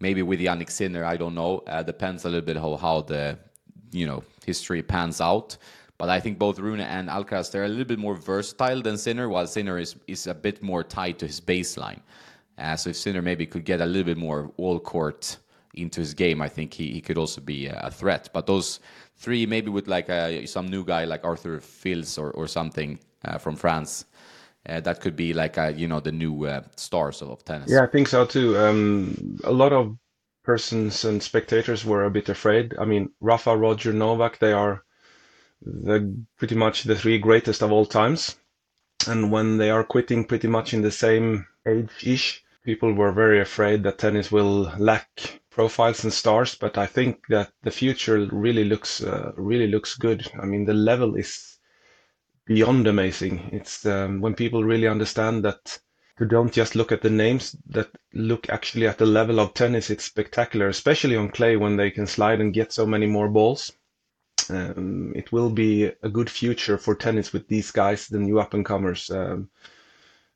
Maybe 0.01 0.23
with 0.23 0.41
Jannik 0.41 0.71
Sinner, 0.71 1.05
I 1.05 1.17
don't 1.17 1.35
know. 1.35 1.59
Uh, 1.67 1.83
depends 1.83 2.25
a 2.25 2.29
little 2.29 2.45
bit 2.45 2.57
how 2.57 2.77
how 2.77 3.03
the 3.03 3.39
you 3.93 4.07
know 4.07 4.25
history 4.45 4.83
pans 4.83 5.21
out. 5.21 5.57
But 5.97 6.09
I 6.09 6.19
think 6.19 6.39
both 6.39 6.59
Rune 6.59 6.81
and 6.81 7.09
Alcaraz 7.09 7.51
they're 7.51 7.65
a 7.65 7.69
little 7.69 7.85
bit 7.85 7.99
more 7.99 8.17
versatile 8.17 8.83
than 8.83 8.99
Sinner, 8.99 9.29
while 9.29 9.47
Sinner 9.47 9.79
is 9.79 9.97
is 10.07 10.27
a 10.27 10.35
bit 10.35 10.63
more 10.63 10.83
tied 10.83 11.19
to 11.21 11.27
his 11.27 11.41
baseline. 11.41 12.01
Uh, 12.59 12.77
so 12.77 12.91
if 12.91 12.97
Sinner 12.97 13.23
maybe 13.23 13.47
could 13.47 13.65
get 13.65 13.81
a 13.81 13.87
little 13.87 14.05
bit 14.05 14.17
more 14.17 14.53
all 14.57 14.79
court 14.79 15.39
into 15.75 16.01
his 16.01 16.15
game, 16.15 16.43
I 16.43 16.49
think 16.49 16.75
he, 16.75 16.93
he 16.93 17.01
could 17.01 17.19
also 17.19 17.41
be 17.41 17.67
a 17.67 17.91
threat. 17.91 18.29
But 18.33 18.47
those 18.47 18.81
three, 19.17 19.47
maybe 19.47 19.71
with 19.71 19.89
like 19.89 20.09
a, 20.09 20.47
some 20.47 20.67
new 20.67 20.85
guy 20.85 21.05
like 21.05 21.25
Arthur 21.25 21.61
Fils 21.61 22.19
or, 22.19 22.31
or 22.33 22.47
something 22.47 22.99
uh, 23.25 23.39
from 23.39 23.57
France, 23.57 24.05
uh, 24.69 24.81
that 24.81 25.01
could 25.01 25.17
be 25.17 25.33
like 25.33 25.57
a, 25.57 25.73
you 25.73 25.89
know 25.89 26.01
the 26.01 26.13
new 26.13 26.47
uh, 26.47 26.63
stars 26.77 27.23
of, 27.23 27.31
of, 27.31 27.45
tennis. 27.45 27.71
Yeah, 27.71 27.83
I 27.83 27.87
think 27.87 28.09
so 28.09 28.25
too. 28.25 28.57
Um, 28.57 29.39
a 29.45 29.53
lot 29.53 29.73
of 29.73 29.97
persons 30.45 31.05
and 31.05 31.23
spectators 31.23 31.85
were 31.85 32.05
a 32.05 32.11
bit 32.11 32.29
afraid. 32.29 32.75
I 32.79 32.85
mean, 32.85 33.11
Rafa, 33.21 33.57
Roger, 33.57 33.93
Novak, 33.93 34.39
they 34.39 34.53
are 34.53 34.85
the 35.63 36.17
pretty 36.37 36.55
much 36.55 36.85
the 36.85 36.97
three 36.97 37.19
greatest 37.19 37.63
of 37.63 37.73
all 37.73 37.87
times. 37.87 38.37
And 39.09 39.33
when 39.33 39.59
they 39.59 39.71
are 39.71 39.85
quitting 39.85 40.25
pretty 40.25 40.49
much 40.49 40.75
in 40.75 40.83
the 40.83 40.91
same 40.91 41.47
age-ish, 41.67 42.45
people 42.65 42.93
were 42.93 43.13
very 43.13 43.41
afraid 43.41 43.83
that 43.83 43.99
tennis 43.99 44.31
will 44.31 44.73
lack 44.79 45.41
profiles 45.51 46.05
and 46.05 46.13
stars, 46.13 46.55
but 46.55 46.79
I 46.79 46.87
think 46.87 47.27
that 47.29 47.53
the 47.63 47.71
future 47.71 48.27
really 48.33 48.65
looks 48.65 49.03
uh, 49.03 49.33
really 49.37 49.67
looks 49.67 49.97
good. 49.97 50.27
I 50.41 50.47
mean, 50.47 50.65
the 50.65 50.75
level 50.75 51.15
is 51.17 51.59
beyond 52.47 52.87
amazing. 52.87 53.51
It's 53.53 53.85
um, 53.87 54.21
when 54.21 54.35
people 54.35 54.65
really 54.65 54.89
understand 54.89 55.45
that 55.45 55.79
you 56.19 56.27
don't 56.27 56.53
just 56.53 56.75
look 56.75 56.93
at 56.93 57.03
the 57.03 57.11
names, 57.11 57.57
that 57.67 57.91
look 58.13 58.49
actually 58.49 58.87
at 58.87 58.99
the 58.99 59.07
level 59.07 59.41
of 59.41 59.55
tennis. 59.55 59.91
It's 59.91 60.05
spectacular, 60.05 60.69
especially 60.69 61.17
on 61.17 61.31
clay 61.31 61.57
when 61.57 61.77
they 61.77 61.91
can 61.91 62.07
slide 62.07 62.41
and 62.41 62.55
get 62.55 62.73
so 62.73 62.87
many 62.87 63.07
more 63.07 63.29
balls. 63.29 63.73
Um, 64.49 65.13
it 65.15 65.33
will 65.33 65.51
be 65.51 65.85
a 66.03 66.09
good 66.09 66.31
future 66.31 66.79
for 66.79 66.95
tennis 66.95 67.33
with 67.33 67.49
these 67.49 67.71
guys, 67.71 68.09
the 68.09 68.19
new 68.19 68.41
up 68.41 68.55
and 68.55 68.65
comers. 68.65 69.11
Um, 69.11 69.51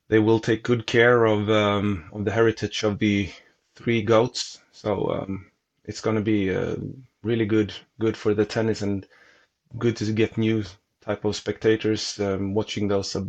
they 0.09 0.19
will 0.19 0.39
take 0.41 0.63
good 0.63 0.87
care 0.87 1.25
of 1.25 1.51
um, 1.51 2.09
of 2.13 2.25
the 2.25 2.33
heritage 2.33 2.83
of 2.85 2.99
the 2.99 3.31
three 3.75 4.03
goats. 4.03 4.61
So 4.73 5.11
um, 5.11 5.51
it's 5.85 6.01
going 6.01 6.17
to 6.17 6.23
be 6.23 6.55
uh, 6.55 6.77
really 7.23 7.47
good 7.47 7.73
good 7.99 8.17
for 8.17 8.35
the 8.35 8.45
tennis 8.45 8.83
and 8.83 9.07
good 9.79 9.97
to 9.97 10.13
get 10.13 10.39
new 10.39 10.65
type 11.01 11.25
of 11.25 11.37
spectators 11.37 12.19
um, 12.21 12.55
watching 12.55 12.89
those. 12.89 13.17
Uh, 13.17 13.25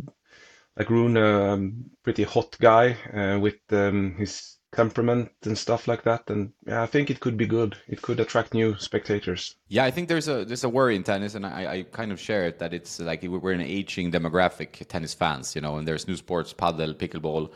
like 0.76 0.90
Rune, 0.90 1.16
a 1.16 1.54
um, 1.54 1.90
pretty 2.04 2.22
hot 2.22 2.56
guy 2.60 2.96
uh, 3.12 3.38
with 3.40 3.58
um, 3.70 4.14
his 4.16 4.57
temperament 4.72 5.30
and 5.44 5.56
stuff 5.56 5.88
like 5.88 6.02
that. 6.04 6.28
And 6.28 6.52
yeah, 6.66 6.82
I 6.82 6.86
think 6.86 7.10
it 7.10 7.20
could 7.20 7.36
be 7.36 7.46
good. 7.46 7.76
It 7.86 8.02
could 8.02 8.20
attract 8.20 8.54
new 8.54 8.76
spectators. 8.78 9.56
Yeah, 9.68 9.84
I 9.84 9.90
think 9.90 10.08
there's 10.08 10.28
a 10.28 10.44
there's 10.44 10.64
a 10.64 10.68
worry 10.68 10.96
in 10.96 11.02
tennis, 11.02 11.34
and 11.34 11.46
I, 11.46 11.72
I 11.72 11.82
kind 11.84 12.12
of 12.12 12.20
share 12.20 12.46
it 12.46 12.58
that 12.58 12.74
it's 12.74 13.00
like 13.00 13.22
we're 13.22 13.52
an 13.52 13.60
aging 13.60 14.12
demographic, 14.12 14.86
tennis 14.88 15.14
fans, 15.14 15.54
you 15.54 15.60
know, 15.60 15.76
and 15.76 15.88
there's 15.88 16.06
new 16.06 16.16
sports, 16.16 16.52
paddle, 16.52 16.94
pickleball, 16.94 17.50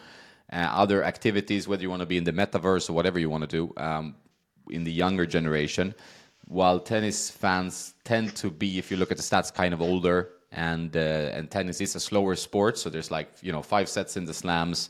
uh, 0.53 0.57
other 0.57 1.05
activities, 1.05 1.69
whether 1.69 1.83
you 1.83 1.91
want 1.91 2.01
to 2.01 2.07
be 2.07 2.17
in 2.17 2.25
the 2.25 2.33
metaverse 2.33 2.89
or 2.89 2.95
whatever 2.95 3.19
you 3.19 3.29
want 3.29 3.43
to 3.43 3.49
do, 3.49 3.73
um, 3.77 4.15
in 4.71 4.85
the 4.85 4.93
younger 4.93 5.27
generation. 5.27 5.95
While 6.47 6.81
tennis 6.81 7.31
fans 7.31 7.95
tend 8.05 8.35
to 8.37 8.51
be, 8.51 8.79
if 8.79 8.91
you 8.91 8.97
look 8.97 9.11
at 9.11 9.17
the 9.17 9.23
stats, 9.23 9.53
kind 9.55 9.73
of 9.73 9.81
older, 9.81 10.31
and 10.51 10.97
uh, 10.97 11.37
and 11.37 11.51
tennis 11.51 11.81
is 11.81 11.95
a 11.95 12.01
slower 12.01 12.37
sport, 12.37 12.79
so 12.79 12.89
there's 12.89 13.11
like 13.11 13.29
you 13.43 13.53
know 13.53 13.63
five 13.63 13.89
sets 13.89 14.17
in 14.17 14.25
the 14.25 14.35
slams 14.35 14.89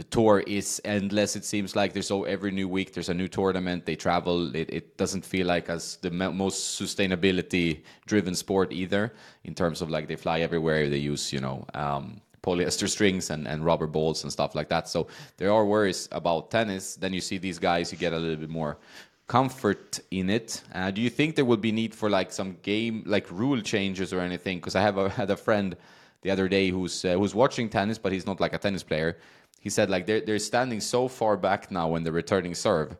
the 0.00 0.04
tour 0.04 0.42
is 0.46 0.80
endless. 0.86 1.36
It 1.36 1.44
seems 1.44 1.76
like 1.76 1.92
there's 1.92 2.06
so 2.06 2.24
every 2.24 2.50
new 2.52 2.66
week 2.66 2.94
there's 2.94 3.10
a 3.10 3.14
new 3.22 3.28
tournament. 3.28 3.84
They 3.84 3.96
travel. 3.96 4.56
It, 4.56 4.70
it 4.72 4.96
doesn't 4.96 5.26
feel 5.26 5.46
like 5.46 5.68
as 5.68 5.96
the 5.96 6.10
most 6.10 6.80
sustainability 6.80 7.82
driven 8.06 8.34
sport 8.34 8.72
either 8.72 9.12
in 9.44 9.54
terms 9.54 9.82
of 9.82 9.90
like 9.90 10.08
they 10.08 10.16
fly 10.16 10.40
everywhere. 10.40 10.88
They 10.88 10.96
use 10.96 11.34
you 11.34 11.40
know 11.40 11.66
um, 11.74 12.22
polyester 12.42 12.88
strings 12.88 13.28
and, 13.28 13.46
and 13.46 13.62
rubber 13.62 13.86
balls 13.86 14.22
and 14.22 14.32
stuff 14.32 14.54
like 14.54 14.70
that. 14.70 14.88
So 14.88 15.06
there 15.36 15.52
are 15.52 15.66
worries 15.66 16.08
about 16.12 16.50
tennis. 16.50 16.96
Then 16.96 17.12
you 17.12 17.20
see 17.20 17.36
these 17.36 17.58
guys, 17.58 17.92
you 17.92 17.98
get 17.98 18.14
a 18.14 18.18
little 18.18 18.40
bit 18.40 18.48
more 18.48 18.78
comfort 19.26 20.00
in 20.10 20.30
it. 20.30 20.62
Uh, 20.74 20.90
do 20.90 21.02
you 21.02 21.10
think 21.10 21.36
there 21.36 21.44
will 21.44 21.58
be 21.58 21.72
need 21.72 21.94
for 21.94 22.08
like 22.08 22.32
some 22.32 22.56
game 22.62 23.02
like 23.04 23.30
rule 23.30 23.60
changes 23.60 24.14
or 24.14 24.20
anything? 24.20 24.56
Because 24.60 24.76
I 24.76 24.80
have 24.80 24.96
a, 24.96 25.10
had 25.20 25.30
a 25.30 25.36
friend 25.36 25.76
the 26.22 26.30
other 26.30 26.48
day 26.48 26.70
who's 26.70 27.04
uh, 27.04 27.18
who's 27.18 27.34
watching 27.34 27.68
tennis, 27.68 27.98
but 27.98 28.12
he's 28.12 28.24
not 28.24 28.40
like 28.40 28.54
a 28.54 28.58
tennis 28.58 28.82
player 28.82 29.18
he 29.60 29.70
said 29.70 29.90
like 29.90 30.06
they're 30.06 30.22
they're 30.22 30.38
standing 30.38 30.80
so 30.80 31.06
far 31.06 31.36
back 31.36 31.70
now 31.70 31.86
when 31.88 32.02
they're 32.02 32.12
returning 32.12 32.54
serve. 32.54 32.96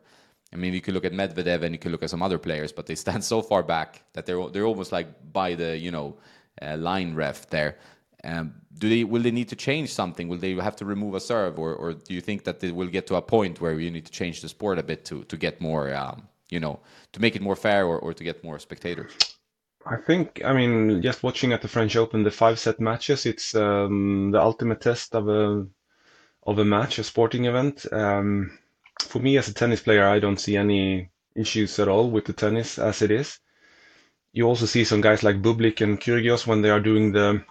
I 0.53 0.57
mean, 0.57 0.73
you 0.73 0.81
could 0.81 0.93
look 0.93 1.05
at 1.05 1.13
Medvedev 1.13 1.63
and 1.63 1.73
you 1.73 1.79
could 1.79 1.91
look 1.91 2.03
at 2.03 2.09
some 2.09 2.21
other 2.21 2.37
players, 2.37 2.71
but 2.71 2.85
they 2.85 2.95
stand 2.95 3.23
so 3.33 3.41
far 3.41 3.63
back 3.63 4.03
that 4.13 4.25
they're 4.25 4.47
they're 4.49 4.65
almost 4.65 4.91
like 4.91 5.09
by 5.33 5.55
the 5.55 5.77
you 5.77 5.91
know 5.91 6.17
uh, 6.61 6.77
line 6.77 7.15
ref 7.15 7.49
there. 7.49 7.77
Um, 8.23 8.53
do 8.77 8.87
they 8.87 9.03
will 9.03 9.23
they 9.23 9.31
need 9.31 9.49
to 9.49 9.55
change 9.55 9.91
something? 9.91 10.27
Will 10.27 10.37
they 10.37 10.53
have 10.53 10.75
to 10.77 10.85
remove 10.85 11.15
a 11.15 11.19
serve, 11.19 11.57
or 11.57 11.73
or 11.73 11.93
do 11.93 12.13
you 12.13 12.21
think 12.21 12.43
that 12.43 12.59
they 12.59 12.71
will 12.71 12.87
get 12.87 13.07
to 13.07 13.15
a 13.15 13.21
point 13.21 13.59
where 13.59 13.79
you 13.79 13.89
need 13.89 14.05
to 14.05 14.11
change 14.11 14.41
the 14.41 14.49
sport 14.49 14.77
a 14.77 14.83
bit 14.83 15.03
to 15.05 15.23
to 15.23 15.37
get 15.37 15.59
more 15.59 15.93
um, 15.95 16.27
you 16.49 16.59
know 16.59 16.79
to 17.13 17.19
make 17.19 17.35
it 17.35 17.41
more 17.41 17.55
fair 17.55 17.85
or, 17.85 17.97
or 17.97 18.13
to 18.13 18.23
get 18.23 18.43
more 18.43 18.59
spectators? 18.59 19.11
I 19.83 19.97
think, 19.97 20.41
I 20.45 20.53
mean, 20.53 21.01
just 21.01 21.23
watching 21.23 21.53
at 21.53 21.63
the 21.63 21.67
French 21.67 21.95
Open, 21.95 22.21
the 22.21 22.29
five 22.29 22.59
set 22.59 22.79
matches, 22.79 23.25
it's 23.25 23.55
um, 23.55 24.29
the 24.29 24.39
ultimate 24.39 24.79
test 24.79 25.15
of 25.15 25.27
a 25.27 25.65
of 26.43 26.59
a 26.59 26.65
match, 26.65 26.99
a 26.99 27.03
sporting 27.03 27.45
event. 27.45 27.85
Um, 27.91 28.57
for 28.99 29.19
me 29.19 29.37
as 29.37 29.47
a 29.47 29.53
tennis 29.53 29.81
player, 29.81 30.07
I 30.07 30.19
don't 30.19 30.39
see 30.39 30.57
any 30.57 31.09
issues 31.35 31.79
at 31.79 31.87
all 31.87 32.09
with 32.09 32.25
the 32.25 32.33
tennis 32.33 32.79
as 32.79 33.01
it 33.01 33.11
is. 33.11 33.39
You 34.33 34.47
also 34.47 34.65
see 34.65 34.83
some 34.83 35.01
guys 35.01 35.23
like 35.23 35.41
Bublik 35.41 35.81
and 35.81 35.99
Kyrgios 35.99 36.47
when 36.47 36.61
they 36.61 36.69
are 36.69 36.79
doing 36.79 37.11
the 37.11 37.43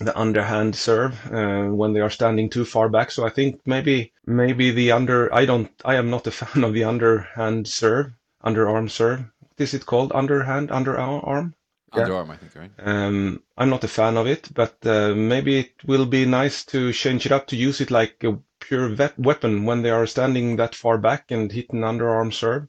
the 0.00 0.18
underhand 0.18 0.74
serve 0.74 1.14
uh, 1.32 1.66
when 1.66 1.92
they 1.92 2.00
are 2.00 2.10
standing 2.10 2.50
too 2.50 2.64
far 2.64 2.88
back. 2.88 3.12
So 3.12 3.24
I 3.24 3.30
think 3.30 3.60
maybe 3.64 4.12
maybe 4.26 4.72
the 4.72 4.90
under 4.90 5.32
I 5.32 5.46
don't 5.46 5.70
I 5.84 5.94
am 5.94 6.10
not 6.10 6.26
a 6.26 6.30
fan 6.40 6.64
of 6.64 6.74
the 6.74 6.84
underhand 6.84 7.68
serve, 7.68 8.12
underarm 8.44 8.90
serve. 8.90 9.20
What 9.20 9.60
is 9.60 9.74
it 9.74 9.86
called? 9.86 10.10
Underhand, 10.12 10.70
underarm? 10.70 11.54
Underarm, 11.94 12.30
I 12.30 12.36
think, 12.36 12.54
right? 12.54 12.70
Um, 12.78 13.42
I'm 13.56 13.70
not 13.70 13.84
a 13.84 13.88
fan 13.88 14.16
of 14.16 14.26
it, 14.26 14.48
but 14.52 14.76
uh, 14.84 15.14
maybe 15.14 15.58
it 15.58 15.72
will 15.86 16.06
be 16.06 16.26
nice 16.26 16.64
to 16.66 16.92
change 16.92 17.26
it 17.26 17.32
up 17.32 17.46
to 17.48 17.56
use 17.56 17.80
it 17.80 17.90
like 17.90 18.22
a 18.24 18.38
pure 18.60 18.94
weapon 19.18 19.64
when 19.64 19.82
they 19.82 19.90
are 19.90 20.06
standing 20.06 20.56
that 20.56 20.74
far 20.74 20.98
back 20.98 21.30
and 21.30 21.52
hit 21.52 21.70
an 21.70 21.80
underarm 21.80 22.32
serve. 22.32 22.66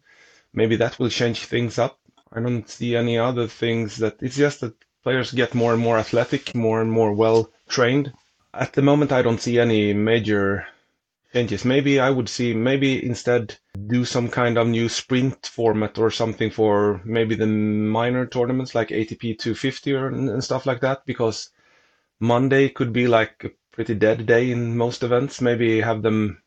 Maybe 0.54 0.76
that 0.78 1.00
will 1.00 1.10
change 1.10 1.46
things 1.46 1.80
up. 1.80 2.00
I 2.32 2.40
don't 2.42 2.70
see 2.70 2.96
any 2.96 3.18
other 3.18 3.48
things 3.48 3.98
that 3.98 4.18
it's 4.22 4.36
just 4.38 4.62
that 4.62 4.76
players 5.04 5.32
get 5.32 5.56
more 5.56 5.74
and 5.74 5.82
more 5.82 5.98
athletic, 5.98 6.54
more 6.56 6.82
and 6.82 6.92
more 6.92 7.14
well 7.14 7.52
trained. 7.68 8.14
At 8.54 8.74
the 8.74 8.82
moment, 8.82 9.12
I 9.12 9.22
don't 9.22 9.42
see 9.42 9.60
any 9.60 9.94
major 9.94 10.68
changes. 11.36 11.66
Maybe 11.66 12.00
I 12.00 12.10
would 12.10 12.30
see 12.30 12.54
maybe 12.54 13.06
instead 13.06 13.58
do 13.88 14.06
some 14.06 14.30
kind 14.30 14.58
of 14.58 14.68
new 14.68 14.88
sprint 14.88 15.46
format 15.46 15.98
or 15.98 16.10
something 16.10 16.50
for 16.50 17.02
maybe 17.04 17.36
the 17.36 17.46
minor 17.46 18.26
tournaments 18.26 18.74
like 18.74 18.88
ATP 18.88 19.38
250 19.38 19.94
or, 19.94 20.08
and 20.08 20.42
stuff 20.44 20.66
like 20.66 20.80
that 20.80 21.06
because 21.06 21.50
Monday 22.22 22.70
could 22.70 22.94
be 22.94 23.08
like 23.08 23.44
a 23.44 23.52
pretty 23.74 23.96
dead 23.96 24.26
day 24.26 24.50
in 24.50 24.78
most 24.78 25.04
events. 25.04 25.42
Maybe 25.42 25.82
have 25.82 26.02
them 26.02 26.42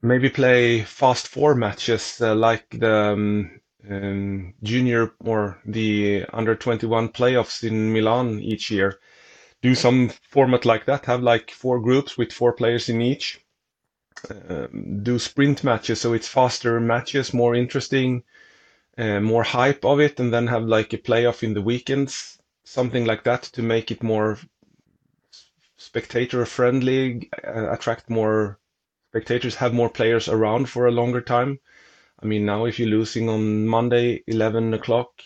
maybe 0.00 0.30
play 0.30 0.80
fast 0.80 1.28
four 1.28 1.54
matches 1.54 2.18
uh, 2.22 2.34
like 2.34 2.66
the 2.70 2.94
um, 3.12 3.60
um, 3.90 4.54
junior 4.62 5.12
or 5.20 5.60
the 5.66 6.24
under 6.32 6.54
21 6.54 7.10
playoffs 7.10 7.62
in 7.62 7.92
Milan 7.92 8.40
each 8.40 8.70
year 8.70 8.98
do 9.64 9.74
some 9.74 10.10
format 10.28 10.66
like 10.66 10.84
that. 10.84 11.06
Have 11.06 11.22
like 11.22 11.50
four 11.50 11.80
groups 11.80 12.18
with 12.18 12.32
four 12.32 12.52
players 12.52 12.90
in 12.90 13.00
each. 13.00 13.40
Um, 14.28 15.02
do 15.02 15.18
sprint 15.18 15.64
matches 15.64 16.02
so 16.02 16.12
it's 16.12 16.28
faster 16.28 16.78
matches, 16.80 17.32
more 17.32 17.54
interesting, 17.54 18.24
uh, 18.98 19.20
more 19.20 19.42
hype 19.42 19.82
of 19.86 20.00
it, 20.00 20.20
and 20.20 20.34
then 20.34 20.48
have 20.48 20.64
like 20.64 20.92
a 20.92 20.98
playoff 20.98 21.42
in 21.42 21.54
the 21.54 21.62
weekends, 21.62 22.38
something 22.64 23.06
like 23.06 23.24
that 23.24 23.42
to 23.54 23.62
make 23.62 23.90
it 23.90 24.02
more 24.02 24.38
spectator 25.78 26.44
friendly, 26.44 27.30
uh, 27.42 27.72
attract 27.72 28.10
more 28.10 28.58
spectators, 29.08 29.54
have 29.54 29.72
more 29.72 29.88
players 29.88 30.28
around 30.28 30.68
for 30.68 30.86
a 30.86 30.96
longer 31.00 31.22
time. 31.22 31.58
I 32.22 32.26
mean, 32.26 32.44
now 32.44 32.66
if 32.66 32.78
you're 32.78 32.98
losing 32.98 33.30
on 33.30 33.66
Monday, 33.66 34.24
11 34.26 34.74
o'clock, 34.74 35.22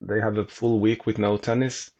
they 0.00 0.20
have 0.20 0.38
a 0.38 0.46
full 0.46 0.80
week 0.80 1.04
with 1.04 1.18
no 1.18 1.36
tennis 1.36 1.90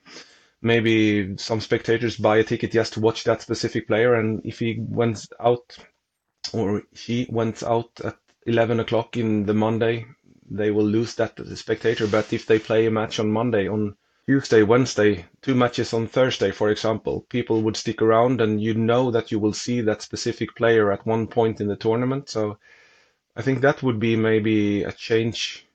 maybe 0.60 1.36
some 1.36 1.60
spectators 1.60 2.16
buy 2.16 2.38
a 2.38 2.44
ticket 2.44 2.72
just 2.72 2.94
to 2.94 3.00
watch 3.00 3.24
that 3.24 3.42
specific 3.42 3.86
player, 3.86 4.14
and 4.14 4.40
if 4.44 4.58
he 4.58 4.78
went 4.78 5.26
out 5.40 5.76
or 6.52 6.82
she 6.94 7.26
went 7.30 7.62
out 7.62 7.90
at 8.02 8.16
11 8.46 8.80
o'clock 8.80 9.16
in 9.16 9.44
the 9.44 9.54
Monday, 9.54 10.06
they 10.50 10.70
will 10.70 10.86
lose 10.86 11.14
that 11.16 11.38
spectator. 11.56 12.06
But 12.06 12.32
if 12.32 12.46
they 12.46 12.58
play 12.58 12.86
a 12.86 12.90
match 12.90 13.18
on 13.18 13.30
Monday, 13.30 13.68
on 13.68 13.96
Tuesday, 14.26 14.62
Wednesday, 14.62 15.26
two 15.42 15.54
matches 15.54 15.92
on 15.92 16.06
Thursday, 16.06 16.50
for 16.50 16.70
example, 16.70 17.26
people 17.28 17.62
would 17.62 17.76
stick 17.76 18.02
around 18.02 18.40
and 18.40 18.60
you 18.60 18.74
know 18.74 19.10
that 19.10 19.32
you 19.32 19.38
will 19.38 19.52
see 19.52 19.80
that 19.82 20.02
specific 20.02 20.54
player 20.54 20.92
at 20.92 21.06
one 21.06 21.26
point 21.26 21.60
in 21.60 21.68
the 21.68 21.76
tournament. 21.76 22.28
So 22.28 22.58
I 23.36 23.42
think 23.42 23.60
that 23.60 23.82
would 23.82 23.98
be 23.98 24.16
maybe 24.16 24.82
a 24.82 24.92
change 24.92 25.66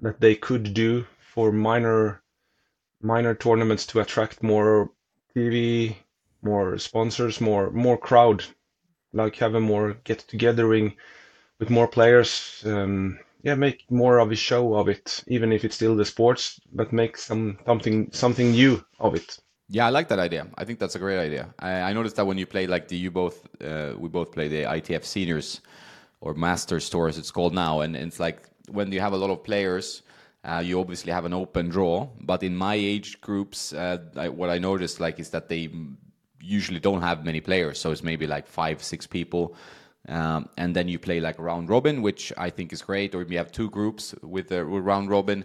that 0.00 0.20
they 0.20 0.34
could 0.34 0.72
do 0.74 1.06
for 1.20 1.52
minor 1.52 2.22
minor 3.00 3.34
tournaments 3.34 3.86
to 3.86 4.00
attract 4.00 4.42
more 4.42 4.90
TV, 5.34 5.96
more 6.42 6.78
sponsors, 6.78 7.40
more 7.40 7.70
more 7.70 7.98
crowd, 7.98 8.44
like 9.12 9.36
have 9.36 9.54
a 9.54 9.60
more 9.60 9.94
get 10.04 10.24
togethering 10.28 10.96
with 11.58 11.70
more 11.70 11.88
players. 11.88 12.62
Um, 12.64 13.18
yeah, 13.42 13.54
make 13.54 13.84
more 13.90 14.18
of 14.18 14.32
a 14.32 14.36
show 14.36 14.74
of 14.74 14.88
it, 14.88 15.22
even 15.28 15.52
if 15.52 15.64
it's 15.64 15.76
still 15.76 15.96
the 15.96 16.04
sports, 16.04 16.60
but 16.72 16.92
make 16.92 17.16
some 17.16 17.58
something 17.66 18.10
something 18.12 18.50
new 18.50 18.84
of 18.98 19.14
it. 19.14 19.38
Yeah, 19.68 19.86
I 19.86 19.90
like 19.90 20.08
that 20.08 20.18
idea. 20.18 20.48
I 20.56 20.64
think 20.64 20.78
that's 20.78 20.94
a 20.94 20.98
great 20.98 21.18
idea. 21.18 21.54
I, 21.58 21.72
I 21.82 21.92
noticed 21.92 22.16
that 22.16 22.26
when 22.26 22.38
you 22.38 22.46
play 22.46 22.66
like 22.66 22.88
the 22.88 22.96
you 22.96 23.10
both 23.10 23.46
uh, 23.62 23.92
we 23.96 24.08
both 24.08 24.32
play 24.32 24.48
the 24.48 24.62
ITF 24.64 25.04
seniors 25.04 25.60
or 26.20 26.34
masters 26.34 26.88
tours 26.88 27.16
it's 27.18 27.30
called 27.30 27.54
now, 27.54 27.80
and 27.80 27.94
it's 27.94 28.18
like 28.18 28.48
when 28.70 28.90
you 28.90 29.00
have 29.00 29.12
a 29.12 29.16
lot 29.16 29.30
of 29.30 29.44
players 29.44 30.02
uh, 30.48 30.60
you 30.60 30.80
obviously 30.80 31.12
have 31.12 31.26
an 31.26 31.34
open 31.34 31.68
draw, 31.68 32.08
but 32.20 32.42
in 32.42 32.56
my 32.56 32.74
age 32.74 33.20
groups, 33.20 33.72
uh, 33.74 33.98
I, 34.16 34.28
what 34.30 34.48
I 34.48 34.58
noticed 34.58 34.98
like 34.98 35.20
is 35.20 35.30
that 35.30 35.48
they 35.48 35.68
usually 36.40 36.80
don't 36.80 37.02
have 37.02 37.24
many 37.24 37.40
players, 37.40 37.78
so 37.78 37.90
it's 37.90 38.02
maybe 38.02 38.26
like 38.26 38.46
five, 38.46 38.82
six 38.82 39.06
people, 39.06 39.54
um, 40.08 40.48
and 40.56 40.74
then 40.74 40.88
you 40.88 40.98
play 40.98 41.20
like 41.20 41.38
round 41.38 41.68
robin, 41.68 42.00
which 42.00 42.32
I 42.38 42.48
think 42.48 42.72
is 42.72 42.80
great. 42.80 43.14
Or 43.14 43.22
you 43.22 43.36
have 43.36 43.52
two 43.52 43.68
groups 43.68 44.14
with 44.22 44.50
a 44.52 44.64
round 44.64 45.10
robin, 45.10 45.44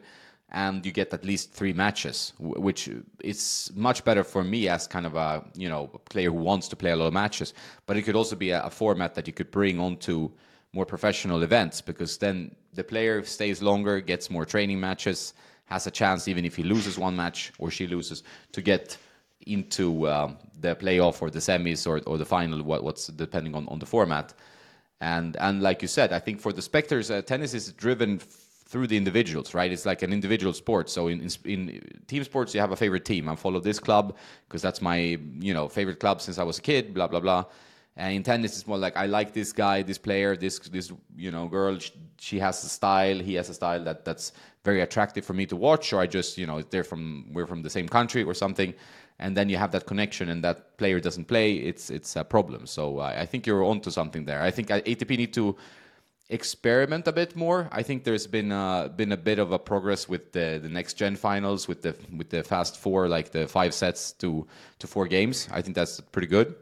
and 0.51 0.85
you 0.85 0.93
get 0.93 1.13
at 1.13 1.25
least 1.25 1.51
three 1.51 1.73
matches, 1.73 2.31
which 2.39 2.89
is 3.19 3.71
much 3.75 4.05
better 4.05 4.23
for 4.23 4.43
me 4.43 4.69
as 4.69 4.87
kind 4.87 5.05
of 5.05 5.15
a 5.15 5.43
you 5.53 5.67
know 5.67 5.87
player 6.09 6.29
who 6.29 6.37
wants 6.37 6.69
to 6.69 6.77
play 6.77 6.91
a 6.91 6.95
lot 6.95 7.07
of 7.07 7.13
matches. 7.13 7.53
But 7.87 7.97
it 7.97 8.03
could 8.03 8.15
also 8.15 8.37
be 8.37 8.51
a, 8.51 8.63
a 8.63 8.69
format 8.69 9.15
that 9.15 9.27
you 9.27 9.33
could 9.33 9.51
bring 9.51 9.81
onto 9.81 10.31
more 10.71 10.85
professional 10.85 11.43
events 11.43 11.81
because 11.81 12.17
then 12.17 12.55
the 12.75 12.83
player 12.83 13.23
stays 13.23 13.61
longer, 13.61 13.99
gets 14.01 14.29
more 14.29 14.45
training 14.45 14.79
matches, 14.79 15.33
has 15.65 15.87
a 15.87 15.91
chance 15.91 16.27
even 16.27 16.45
if 16.45 16.55
he 16.55 16.63
loses 16.63 16.97
one 16.97 17.15
match 17.15 17.51
or 17.57 17.71
she 17.71 17.87
loses 17.87 18.23
to 18.51 18.61
get 18.61 18.97
into 19.47 20.09
um, 20.09 20.37
the 20.59 20.75
playoff 20.75 21.21
or 21.21 21.29
the 21.29 21.39
semis 21.39 21.87
or, 21.87 21.99
or 22.09 22.17
the 22.17 22.25
final, 22.25 22.61
what, 22.63 22.83
what's 22.83 23.07
depending 23.07 23.55
on, 23.55 23.67
on 23.67 23.79
the 23.79 23.85
format. 23.85 24.33
And 25.01 25.35
and 25.37 25.61
like 25.61 25.81
you 25.81 25.87
said, 25.87 26.13
I 26.13 26.19
think 26.19 26.39
for 26.39 26.53
the 26.53 26.61
spectators, 26.61 27.11
uh, 27.11 27.21
tennis 27.21 27.53
is 27.53 27.73
driven 27.73 28.19
through 28.19 28.87
the 28.87 28.95
individuals, 28.95 29.53
right? 29.53 29.71
It's 29.71 29.85
like 29.85 30.01
an 30.01 30.13
individual 30.13 30.53
sport. 30.53 30.89
So 30.89 31.07
in, 31.09 31.19
in, 31.21 31.29
in 31.43 31.81
team 32.07 32.23
sports, 32.23 32.55
you 32.55 32.61
have 32.61 32.71
a 32.71 32.75
favorite 32.75 33.03
team. 33.03 33.27
I 33.27 33.35
follow 33.35 33.59
this 33.59 33.79
club 33.79 34.15
because 34.47 34.61
that's 34.61 34.81
my 34.81 35.19
you 35.39 35.53
know 35.53 35.67
favorite 35.67 35.99
club 35.99 36.21
since 36.21 36.37
I 36.37 36.43
was 36.43 36.57
a 36.57 36.61
kid. 36.61 36.93
Blah 36.93 37.07
blah 37.07 37.19
blah. 37.19 37.45
And 37.95 38.15
in 38.15 38.23
tennis, 38.23 38.57
it's 38.57 38.65
more 38.65 38.77
like 38.77 38.97
I 38.97 39.05
like 39.05 39.33
this 39.33 39.53
guy, 39.53 39.83
this 39.83 39.99
player, 39.99 40.35
this 40.35 40.57
this 40.59 40.91
you 41.15 41.29
know 41.29 41.47
girl. 41.47 41.77
She, 41.77 41.91
she 42.19 42.39
has 42.39 42.63
a 42.63 42.69
style. 42.69 43.19
He 43.19 43.35
has 43.35 43.49
a 43.49 43.53
style 43.53 43.83
that 43.83 44.03
that's 44.03 44.33
very 44.63 44.81
attractive 44.81 45.25
for 45.25 45.33
me 45.33 45.45
to 45.47 45.55
watch. 45.55 45.93
Or 45.93 45.99
I 45.99 46.07
just 46.07 46.37
you 46.37 46.47
know 46.47 46.61
they're 46.61 46.83
from 46.83 47.27
we're 47.33 47.45
from 47.45 47.61
the 47.61 47.69
same 47.69 47.87
country 47.87 48.23
or 48.23 48.33
something. 48.33 48.73
And 49.19 49.37
then 49.37 49.47
you 49.47 49.57
have 49.57 49.71
that 49.71 49.85
connection, 49.85 50.29
and 50.29 50.43
that 50.43 50.77
player 50.77 50.99
doesn't 50.99 51.25
play. 51.25 51.53
It's 51.53 51.91
it's 51.91 52.15
a 52.15 52.23
problem. 52.23 52.65
So 52.65 52.97
uh, 52.97 53.13
I 53.15 53.27
think 53.27 53.45
you're 53.45 53.63
onto 53.63 53.91
something 53.91 54.25
there. 54.25 54.41
I 54.41 54.49
think 54.49 54.69
ATP 54.69 55.17
need 55.17 55.33
to 55.35 55.55
experiment 56.29 57.07
a 57.07 57.11
bit 57.11 57.35
more. 57.35 57.69
I 57.71 57.83
think 57.83 58.05
there's 58.05 58.25
been 58.25 58.51
uh, 58.51 58.87
been 58.87 59.11
a 59.11 59.17
bit 59.17 59.37
of 59.37 59.51
a 59.51 59.59
progress 59.59 60.09
with 60.09 60.31
the, 60.31 60.59
the 60.63 60.69
next 60.69 60.95
gen 60.95 61.15
finals 61.15 61.67
with 61.67 61.83
the 61.83 61.95
with 62.17 62.31
the 62.31 62.41
fast 62.41 62.75
four, 62.75 63.07
like 63.07 63.31
the 63.31 63.47
five 63.47 63.75
sets 63.75 64.13
to 64.13 64.47
to 64.79 64.87
four 64.87 65.07
games. 65.07 65.47
I 65.51 65.61
think 65.61 65.75
that's 65.75 65.99
pretty 65.99 66.27
good 66.27 66.55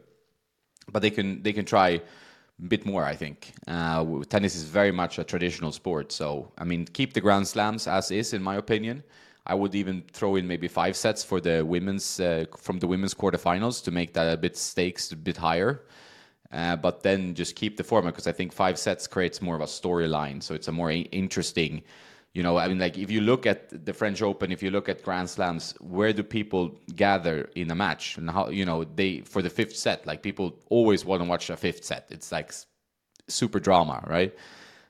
but 0.92 1.02
they 1.02 1.10
can 1.10 1.42
they 1.42 1.52
can 1.52 1.64
try 1.64 1.88
a 1.88 2.00
bit 2.68 2.84
more. 2.86 3.04
I 3.04 3.16
think 3.16 3.52
uh, 3.66 4.04
tennis 4.28 4.54
is 4.54 4.64
very 4.64 4.92
much 4.92 5.18
a 5.18 5.24
traditional 5.24 5.72
sport. 5.72 6.12
So 6.12 6.52
I 6.58 6.64
mean, 6.64 6.86
keep 6.86 7.12
the 7.14 7.20
Grand 7.20 7.48
Slams 7.48 7.86
as 7.86 8.10
is, 8.10 8.32
in 8.32 8.42
my 8.42 8.56
opinion. 8.56 9.02
I 9.44 9.56
would 9.56 9.74
even 9.74 10.04
throw 10.12 10.36
in 10.36 10.46
maybe 10.46 10.68
five 10.68 10.94
sets 10.94 11.24
for 11.24 11.40
the 11.40 11.64
women's 11.64 12.20
uh, 12.20 12.44
from 12.56 12.78
the 12.78 12.86
women's 12.86 13.14
quarterfinals 13.14 13.82
to 13.84 13.90
make 13.90 14.12
that 14.12 14.32
a 14.32 14.36
bit 14.36 14.56
stakes 14.56 15.10
a 15.10 15.16
bit 15.16 15.36
higher. 15.36 15.82
Uh, 16.52 16.76
but 16.76 17.02
then 17.02 17.34
just 17.34 17.56
keep 17.56 17.76
the 17.76 17.82
format 17.82 18.12
because 18.12 18.26
I 18.26 18.32
think 18.32 18.52
five 18.52 18.78
sets 18.78 19.06
creates 19.06 19.40
more 19.40 19.54
of 19.54 19.62
a 19.62 19.66
storyline, 19.66 20.42
so 20.42 20.54
it's 20.54 20.68
a 20.68 20.72
more 20.72 20.90
interesting 20.90 21.82
you 22.34 22.42
know, 22.42 22.56
I 22.56 22.66
mean, 22.68 22.78
like 22.78 22.96
if 22.96 23.10
you 23.10 23.20
look 23.20 23.44
at 23.44 23.84
the 23.84 23.92
French 23.92 24.22
Open, 24.22 24.50
if 24.52 24.62
you 24.62 24.70
look 24.70 24.88
at 24.88 25.02
Grand 25.02 25.28
Slams, 25.28 25.74
where 25.80 26.12
do 26.14 26.22
people 26.22 26.74
gather 26.96 27.50
in 27.54 27.70
a 27.70 27.74
match? 27.74 28.16
And 28.16 28.30
how, 28.30 28.48
you 28.48 28.64
know, 28.64 28.84
they 28.84 29.20
for 29.20 29.42
the 29.42 29.50
fifth 29.50 29.76
set, 29.76 30.06
like 30.06 30.22
people 30.22 30.56
always 30.70 31.04
want 31.04 31.22
to 31.22 31.28
watch 31.28 31.50
a 31.50 31.56
fifth 31.56 31.84
set. 31.84 32.06
It's 32.10 32.32
like 32.32 32.52
super 33.28 33.60
drama, 33.60 34.02
right? 34.06 34.34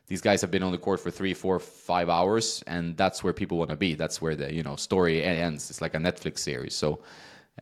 These 0.06 0.20
guys 0.20 0.40
have 0.42 0.50
been 0.50 0.62
on 0.62 0.72
the 0.72 0.78
court 0.78 1.00
for 1.00 1.10
three, 1.10 1.34
four, 1.34 1.58
five 1.58 2.08
hours, 2.08 2.62
and 2.66 2.96
that's 2.96 3.24
where 3.24 3.32
people 3.32 3.58
want 3.58 3.70
to 3.70 3.76
be. 3.76 3.94
That's 3.94 4.22
where 4.22 4.36
the 4.36 4.52
you 4.54 4.62
know 4.62 4.76
story 4.76 5.24
ends. 5.24 5.68
It's 5.68 5.80
like 5.80 5.94
a 5.94 5.98
Netflix 5.98 6.40
series. 6.40 6.74
So 6.74 7.00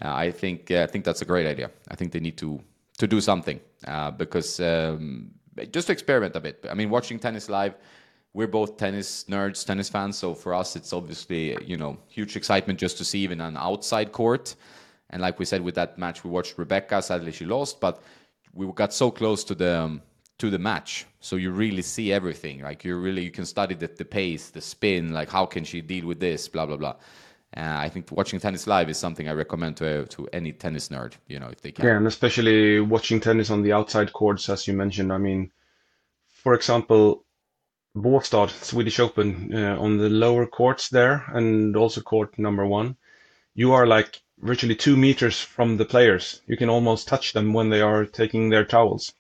uh, 0.03 0.13
I 0.13 0.31
think 0.31 0.71
uh, 0.71 0.83
I 0.83 0.87
think 0.87 1.07
that's 1.07 1.23
a 1.23 1.27
great 1.27 1.47
idea. 1.47 1.71
I 1.89 1.97
think 1.97 2.13
they 2.13 2.21
need 2.21 2.37
to 2.39 2.61
to 2.99 3.07
do 3.07 3.21
something 3.23 3.61
uh, 3.87 4.11
because 4.11 4.61
um, 4.61 5.31
just 5.73 5.87
to 5.87 5.93
experiment 5.95 6.37
a 6.37 6.41
bit. 6.41 6.67
I 6.71 6.75
mean, 6.75 6.91
watching 6.91 7.19
tennis 7.19 7.49
live 7.49 7.77
we're 8.33 8.47
both 8.47 8.77
tennis 8.77 9.25
nerds, 9.25 9.65
tennis 9.65 9.89
fans. 9.89 10.17
So 10.17 10.35
for 10.35 10.55
us, 10.55 10.77
it's 10.77 10.93
obviously 10.93 11.57
you 11.65 11.77
know 11.77 11.99
huge 12.09 12.37
excitement 12.37 12.79
just 12.79 12.99
to 12.99 13.05
see 13.05 13.21
even 13.21 13.41
an 13.41 13.57
outside 13.57 14.13
court. 14.13 14.55
And 15.11 15.21
like 15.21 15.39
we 15.39 15.45
said 15.45 15.63
with 15.63 15.75
that 15.75 15.99
match, 15.99 16.23
we 16.23 16.31
watched 16.31 16.57
Rebecca. 16.57 17.03
Sadly, 17.03 17.33
she 17.33 17.45
lost, 17.45 17.81
but 17.81 18.03
we 18.55 18.67
got 18.73 18.93
so 18.93 19.11
close 19.11 19.43
to 19.45 19.55
the 19.55 19.81
um, 19.81 20.03
to 20.39 20.51
the 20.51 20.59
match, 20.59 21.07
so 21.21 21.37
you 21.37 21.51
really 21.51 21.83
see 21.83 22.13
everything. 22.13 22.63
Like 22.63 22.85
you 22.85 22.97
really 22.97 23.23
you 23.23 23.31
can 23.31 23.45
study 23.45 23.75
the, 23.75 23.89
the 23.89 24.05
pace, 24.05 24.51
the 24.51 24.61
spin, 24.61 25.13
like 25.13 25.29
how 25.29 25.47
can 25.47 25.65
she 25.65 25.81
deal 25.81 26.07
with 26.07 26.21
this, 26.21 26.49
blah 26.49 26.67
blah 26.67 26.77
blah. 26.77 26.97
Uh, 27.57 27.79
I 27.79 27.89
think 27.89 28.11
watching 28.13 28.39
tennis 28.39 28.69
live 28.69 28.89
is 28.89 28.97
something 28.97 29.29
I 29.29 29.33
recommend 29.33 29.77
to 29.79 30.07
to 30.07 30.29
any 30.33 30.53
tennis 30.53 30.89
nerd. 30.89 31.15
You 31.27 31.41
know, 31.41 31.49
if 31.49 31.61
they 31.61 31.73
can. 31.73 31.85
Yeah, 31.85 31.97
and 31.97 32.07
especially 32.07 32.81
watching 32.81 33.21
tennis 33.21 33.51
on 33.51 33.63
the 33.63 33.73
outside 33.73 34.13
courts, 34.13 34.49
as 34.49 34.67
you 34.67 34.75
mentioned. 34.75 35.13
I 35.13 35.19
mean, 35.19 35.51
for 36.29 36.55
example, 36.55 37.25
Båstad 37.97 38.51
Swedish 38.51 39.01
Open 39.01 39.53
uh, 39.53 39.77
on 39.77 39.99
the 39.99 40.09
lower 40.09 40.47
courts 40.47 40.89
there, 40.89 41.25
and 41.35 41.77
also 41.77 42.01
court 42.01 42.39
number 42.39 42.65
one, 42.65 42.97
you 43.53 43.73
are 43.73 43.85
like 43.85 44.23
virtually 44.39 44.77
two 44.77 44.97
meters 44.97 45.41
from 45.41 45.77
the 45.77 45.85
players. 45.85 46.41
You 46.47 46.57
can 46.57 46.69
almost 46.69 47.09
touch 47.09 47.33
them 47.33 47.53
when 47.53 47.69
they 47.69 47.81
are 47.81 48.07
taking 48.07 48.49
their 48.49 48.65
towels, 48.65 49.13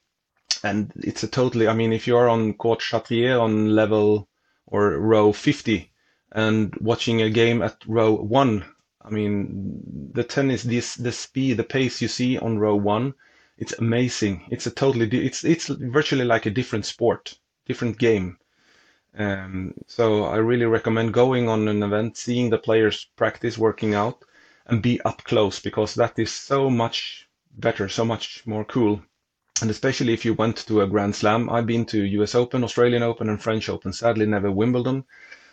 and 0.62 0.92
it's 0.96 1.24
a 1.24 1.28
totally. 1.28 1.66
I 1.66 1.74
mean, 1.74 1.92
if 1.92 2.06
you 2.06 2.16
are 2.16 2.28
on 2.28 2.54
court 2.54 2.78
Chatrier 2.78 3.40
on 3.40 3.74
level 3.74 4.28
or 4.66 4.96
row 4.98 5.32
50 5.32 5.90
and 6.30 6.72
watching 6.76 7.22
a 7.22 7.28
game 7.28 7.62
at 7.62 7.76
row 7.88 8.14
one, 8.14 8.64
I 9.02 9.10
mean, 9.10 10.10
the 10.12 10.22
tennis, 10.22 10.62
this 10.62 10.94
the 10.94 11.10
speed, 11.10 11.56
the 11.56 11.64
pace 11.64 12.00
you 12.00 12.06
see 12.06 12.38
on 12.38 12.58
row 12.58 12.76
one, 12.76 13.14
it's 13.58 13.72
amazing. 13.78 14.46
It's 14.48 14.66
a 14.66 14.70
totally, 14.70 15.08
it's 15.26 15.42
it's 15.44 15.66
virtually 15.66 16.24
like 16.24 16.46
a 16.46 16.50
different 16.50 16.86
sport, 16.86 17.36
different 17.66 17.98
game. 17.98 18.38
Um, 19.16 19.74
so 19.86 20.24
I 20.24 20.36
really 20.36 20.66
recommend 20.66 21.12
going 21.14 21.48
on 21.48 21.68
an 21.68 21.82
event, 21.82 22.16
seeing 22.16 22.50
the 22.50 22.58
players 22.58 23.06
practice, 23.16 23.58
working 23.58 23.94
out, 23.94 24.24
and 24.66 24.82
be 24.82 25.00
up 25.02 25.24
close 25.24 25.60
because 25.60 25.94
that 25.94 26.18
is 26.18 26.32
so 26.32 26.70
much 26.70 27.28
better, 27.56 27.88
so 27.88 28.04
much 28.04 28.46
more 28.46 28.64
cool. 28.64 29.02
And 29.60 29.70
especially 29.70 30.14
if 30.14 30.24
you 30.24 30.34
went 30.34 30.56
to 30.68 30.80
a 30.80 30.86
Grand 30.86 31.14
Slam, 31.14 31.50
I've 31.50 31.66
been 31.66 31.84
to 31.86 32.04
US 32.04 32.34
Open, 32.34 32.64
Australian 32.64 33.02
Open, 33.02 33.28
and 33.28 33.42
French 33.42 33.68
Open. 33.68 33.92
Sadly, 33.92 34.26
never 34.26 34.50
Wimbledon, 34.50 35.04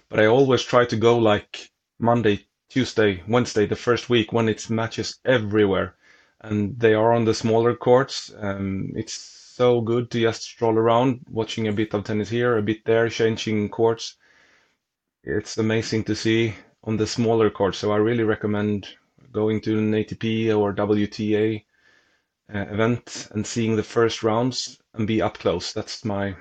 but 0.10 0.20
I 0.20 0.28
always 0.28 0.64
try 0.64 0.86
to 0.86 0.96
go 0.96 1.18
like 1.18 1.72
Monday, 2.00 2.46
Tuesday, 2.70 3.24
Wednesday, 3.28 3.66
the 3.66 3.76
first 3.76 4.10
week 4.10 4.32
when 4.32 4.48
it's 4.48 4.70
matches 4.70 5.20
everywhere, 5.26 5.96
and 6.42 6.80
they 6.80 6.94
are 6.94 7.12
on 7.14 7.26
the 7.26 7.34
smaller 7.34 7.76
courts. 7.76 8.32
Um, 8.38 8.92
it's 8.96 9.37
so 9.58 9.82
good 9.82 10.12
to 10.12 10.22
just 10.22 10.44
stroll 10.44 10.78
around, 10.78 11.20
watching 11.32 11.68
a 11.68 11.74
bit 11.74 11.92
of 11.96 12.04
tennis 12.04 12.30
here, 12.30 12.58
a 12.58 12.62
bit 12.62 12.86
there, 12.86 13.10
changing 13.10 13.70
courts. 13.70 14.16
It's 15.24 15.58
amazing 15.58 16.04
to 16.04 16.16
see 16.16 16.54
on 16.84 16.98
the 16.98 17.08
smaller 17.08 17.50
courts. 17.50 17.80
So 17.80 17.92
I 17.92 17.98
really 17.98 18.24
recommend 18.24 18.88
going 19.32 19.62
to 19.62 19.80
an 19.80 19.94
ATP 19.94 20.56
or 20.56 20.76
WTA 20.76 21.66
uh, 22.54 22.60
event 22.60 23.30
and 23.32 23.48
seeing 23.48 23.76
the 23.76 23.82
first 23.82 24.22
rounds 24.22 24.78
and 24.94 25.08
be 25.08 25.24
up 25.24 25.40
close. 25.40 25.74
That's 25.74 26.06
my 26.06 26.36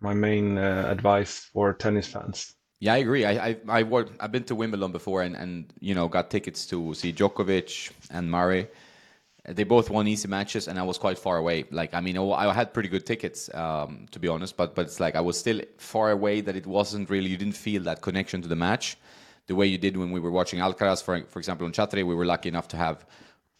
my 0.00 0.12
main 0.12 0.58
uh, 0.58 0.84
advice 0.86 1.48
for 1.50 1.72
tennis 1.72 2.08
fans. 2.08 2.54
Yeah, 2.78 2.92
I 2.92 2.98
agree. 2.98 3.24
I 3.24 3.32
I, 3.48 3.56
I 3.68 4.04
have 4.20 4.32
been 4.32 4.44
to 4.44 4.54
Wimbledon 4.54 4.92
before 4.92 5.22
and 5.22 5.34
and 5.34 5.72
you 5.80 5.94
know 5.94 6.08
got 6.08 6.30
tickets 6.30 6.66
to 6.66 6.92
see 6.92 7.10
Djokovic 7.10 7.90
and 8.10 8.30
Murray 8.30 8.68
they 9.46 9.64
both 9.64 9.90
won 9.90 10.08
easy 10.08 10.26
matches, 10.26 10.68
and 10.68 10.78
I 10.78 10.82
was 10.82 10.96
quite 10.96 11.18
far 11.18 11.36
away. 11.36 11.64
Like, 11.70 11.92
I 11.92 12.00
mean, 12.00 12.16
I 12.16 12.52
had 12.52 12.72
pretty 12.72 12.88
good 12.88 13.04
tickets, 13.04 13.52
um, 13.54 14.06
to 14.12 14.18
be 14.18 14.26
honest, 14.26 14.56
but 14.56 14.74
but 14.74 14.86
it's 14.86 15.00
like 15.00 15.16
I 15.16 15.20
was 15.20 15.38
still 15.38 15.60
far 15.76 16.10
away. 16.12 16.40
That 16.40 16.56
it 16.56 16.66
wasn't 16.66 17.10
really 17.10 17.28
you 17.28 17.36
didn't 17.36 17.56
feel 17.56 17.82
that 17.82 18.00
connection 18.00 18.40
to 18.40 18.48
the 18.48 18.56
match, 18.56 18.96
the 19.46 19.54
way 19.54 19.66
you 19.66 19.76
did 19.76 19.96
when 19.98 20.10
we 20.12 20.20
were 20.20 20.30
watching 20.30 20.60
Alcaraz, 20.60 21.02
for 21.02 21.22
for 21.28 21.38
example, 21.38 21.66
on 21.66 21.72
Chatrier. 21.72 22.06
We 22.06 22.14
were 22.14 22.24
lucky 22.24 22.48
enough 22.48 22.68
to 22.68 22.78
have 22.78 23.04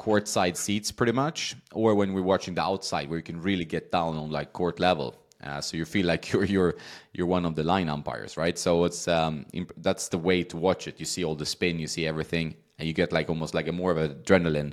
courtside 0.01 0.57
seats, 0.57 0.91
pretty 0.91 1.13
much, 1.13 1.55
or 1.73 1.95
when 1.95 2.15
we're 2.15 2.23
watching 2.23 2.55
the 2.55 2.63
outside, 2.63 3.11
where 3.11 3.19
you 3.19 3.23
can 3.23 3.41
really 3.43 3.67
get 3.67 3.93
down 3.93 4.17
on 4.17 4.31
like 4.31 4.55
court 4.55 4.81
level. 4.81 5.15
Uh, 5.43 5.61
so 5.61 5.77
you 5.77 5.85
feel 5.85 6.07
like 6.07 6.23
you're 6.33 6.45
you're 6.45 6.75
you're 7.13 7.27
one 7.27 7.45
of 7.45 7.57
the 7.57 7.63
line 7.63 7.91
umpires, 7.91 8.39
right? 8.39 8.59
So 8.59 8.85
it's 8.85 9.07
um, 9.07 9.45
imp- 9.53 9.75
that's 9.77 10.09
the 10.09 10.19
way 10.19 10.45
to 10.45 10.57
watch 10.57 10.89
it. 10.89 10.99
You 10.99 11.05
see 11.05 11.25
all 11.25 11.35
the 11.35 11.45
spin, 11.45 11.79
you 11.79 11.89
see 11.89 12.07
everything, 12.07 12.55
and 12.79 12.89
you 12.89 12.95
get 12.95 13.13
like 13.13 13.29
almost 13.29 13.53
like 13.53 13.69
a 13.69 13.73
more 13.73 13.91
of 13.91 13.99
an 13.99 14.15
adrenaline 14.15 14.73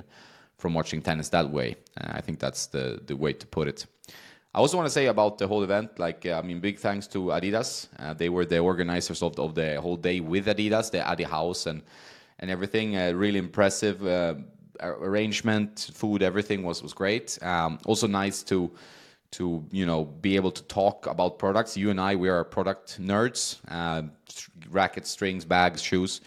from 0.62 0.74
watching 0.74 1.02
tennis 1.02 1.28
that 1.30 1.50
way. 1.50 1.74
Uh, 2.00 2.12
I 2.18 2.20
think 2.20 2.38
that's 2.38 2.68
the 2.68 2.84
the 3.08 3.16
way 3.16 3.32
to 3.34 3.46
put 3.46 3.66
it. 3.68 3.86
I 4.54 4.58
also 4.58 4.76
want 4.76 4.86
to 4.86 4.92
say 5.00 5.06
about 5.06 5.38
the 5.38 5.46
whole 5.48 5.62
event, 5.64 5.98
like 5.98 6.24
uh, 6.24 6.40
I 6.40 6.42
mean, 6.42 6.60
big 6.60 6.78
thanks 6.78 7.06
to 7.08 7.18
Adidas. 7.36 7.88
Uh, 7.98 8.14
they 8.14 8.28
were 8.28 8.44
the 8.44 8.58
organizers 8.58 9.22
of 9.22 9.34
the, 9.36 9.42
of 9.42 9.54
the 9.54 9.80
whole 9.80 9.96
day 9.96 10.20
with 10.20 10.46
Adidas, 10.46 10.90
the 10.90 11.00
Adi 11.12 11.24
House 11.24 11.66
and 11.66 11.82
and 12.38 12.50
everything. 12.50 12.96
Uh, 12.96 13.12
really 13.24 13.38
impressive 13.38 13.98
uh, 14.06 14.34
arrangement, 14.80 15.90
food, 15.92 16.22
everything 16.22 16.62
was 16.62 16.82
was 16.82 16.94
great. 16.94 17.38
Um, 17.42 17.78
also 17.84 18.06
nice 18.06 18.42
to 18.44 18.70
to 19.36 19.42
you 19.72 19.86
know 19.86 20.04
be 20.04 20.36
able 20.36 20.52
to 20.52 20.62
talk 20.80 21.06
about 21.06 21.38
products. 21.38 21.76
You 21.76 21.90
and 21.90 22.00
I, 22.00 22.14
we 22.16 22.28
are 22.28 22.44
product 22.44 23.00
nerds. 23.00 23.58
Uh, 23.68 24.02
rackets, 24.70 25.10
strings, 25.10 25.44
bags, 25.44 25.82
shoes 25.82 26.20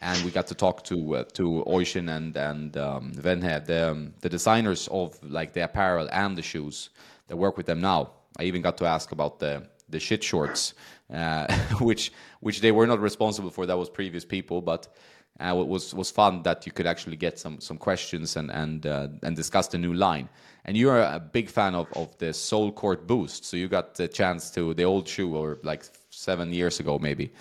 and 0.00 0.22
we 0.24 0.30
got 0.30 0.46
to 0.48 0.54
talk 0.54 0.84
to 0.84 1.16
uh, 1.16 1.24
to 1.34 1.64
Oisin 1.66 2.08
and 2.08 2.36
and 2.36 2.76
um, 2.76 3.12
Venhe, 3.12 3.64
the 3.64 3.90
um, 3.90 4.14
the 4.20 4.28
designers 4.28 4.88
of 4.88 5.18
like 5.22 5.52
the 5.52 5.64
apparel 5.64 6.08
and 6.12 6.36
the 6.36 6.42
shoes 6.42 6.90
that 7.28 7.36
work 7.36 7.56
with 7.56 7.66
them 7.66 7.80
now. 7.80 8.10
I 8.38 8.44
even 8.44 8.62
got 8.62 8.76
to 8.78 8.86
ask 8.86 9.12
about 9.12 9.38
the 9.38 9.66
the 9.88 10.00
shit 10.00 10.22
shorts, 10.22 10.74
uh, 11.12 11.52
which 11.80 12.12
which 12.40 12.60
they 12.60 12.72
were 12.72 12.86
not 12.86 13.00
responsible 13.00 13.50
for. 13.50 13.66
That 13.66 13.78
was 13.78 13.88
previous 13.88 14.24
people, 14.24 14.60
but 14.60 14.88
uh, 15.40 15.54
it 15.56 15.66
was 15.66 15.94
was 15.94 16.10
fun 16.10 16.42
that 16.42 16.66
you 16.66 16.72
could 16.72 16.86
actually 16.86 17.16
get 17.16 17.38
some 17.38 17.60
some 17.60 17.78
questions 17.78 18.36
and 18.36 18.50
and 18.50 18.86
uh, 18.86 19.08
and 19.22 19.36
discuss 19.36 19.68
the 19.68 19.78
new 19.78 19.94
line. 19.94 20.28
And 20.66 20.76
you 20.76 20.90
are 20.90 21.00
a 21.00 21.20
big 21.20 21.48
fan 21.48 21.74
of 21.74 21.86
of 21.94 22.16
the 22.18 22.32
SoleCourt 22.32 23.06
Boost, 23.06 23.44
so 23.44 23.56
you 23.56 23.68
got 23.68 23.94
the 23.94 24.08
chance 24.08 24.50
to 24.52 24.74
the 24.74 24.84
old 24.84 25.06
shoe 25.08 25.36
or 25.36 25.58
like 25.62 25.84
seven 26.10 26.52
years 26.52 26.80
ago 26.80 26.98
maybe. 26.98 27.32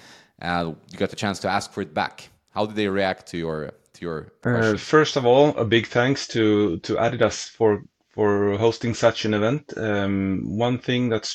Uh, 0.42 0.74
you 0.92 0.98
got 0.98 1.10
the 1.10 1.16
chance 1.16 1.40
to 1.40 1.48
ask 1.48 1.72
for 1.72 1.82
it 1.82 1.94
back 1.94 2.30
how 2.54 2.66
did 2.66 2.76
they 2.76 2.88
react 2.88 3.28
to 3.28 3.38
your 3.38 3.72
to 3.94 4.02
your 4.02 4.32
uh, 4.44 4.78
first 4.78 5.16
of 5.16 5.26
all, 5.26 5.50
a 5.58 5.66
big 5.66 5.88
thanks 5.88 6.28
to 6.28 6.78
to 6.80 6.96
Adidas 6.96 7.50
for 7.50 7.84
for 8.10 8.58
hosting 8.58 8.94
such 8.94 9.26
an 9.26 9.34
event. 9.34 9.74
Um, 9.78 10.58
one 10.58 10.78
thing 10.80 11.10
that 11.10 11.26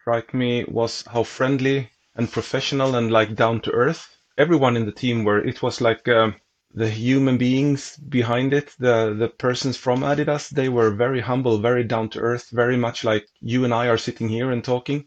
struck 0.00 0.32
me 0.32 0.64
was 0.64 1.04
how 1.06 1.22
friendly 1.22 1.90
and 2.14 2.32
professional 2.32 2.94
and 2.94 3.10
like 3.10 3.34
down 3.34 3.60
to 3.62 3.70
earth 3.72 4.18
everyone 4.38 4.76
in 4.76 4.86
the 4.86 4.92
team 4.92 5.24
were. 5.24 5.44
It 5.44 5.62
was 5.62 5.80
like 5.80 6.06
uh, 6.08 6.30
the 6.72 6.88
human 6.88 7.36
beings 7.36 7.96
behind 7.96 8.54
it, 8.54 8.74
the 8.78 9.14
the 9.18 9.28
persons 9.28 9.76
from 9.76 10.00
Adidas. 10.02 10.48
They 10.48 10.68
were 10.68 10.90
very 10.90 11.20
humble, 11.20 11.58
very 11.58 11.84
down 11.84 12.08
to 12.10 12.20
earth, 12.20 12.48
very 12.52 12.76
much 12.76 13.04
like 13.04 13.26
you 13.40 13.64
and 13.64 13.74
I 13.74 13.88
are 13.88 13.98
sitting 13.98 14.28
here 14.28 14.50
and 14.50 14.64
talking 14.64 15.06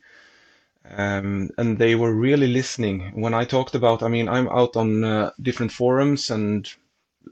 um, 0.89 1.49
and 1.57 1.77
they 1.77 1.95
were 1.95 2.13
really 2.13 2.47
listening 2.47 3.11
when 3.13 3.33
I 3.33 3.45
talked 3.45 3.75
about. 3.75 4.03
I 4.03 4.07
mean, 4.07 4.27
I'm 4.27 4.49
out 4.49 4.75
on 4.75 5.03
uh, 5.03 5.31
different 5.41 5.71
forums 5.71 6.29
and 6.31 6.67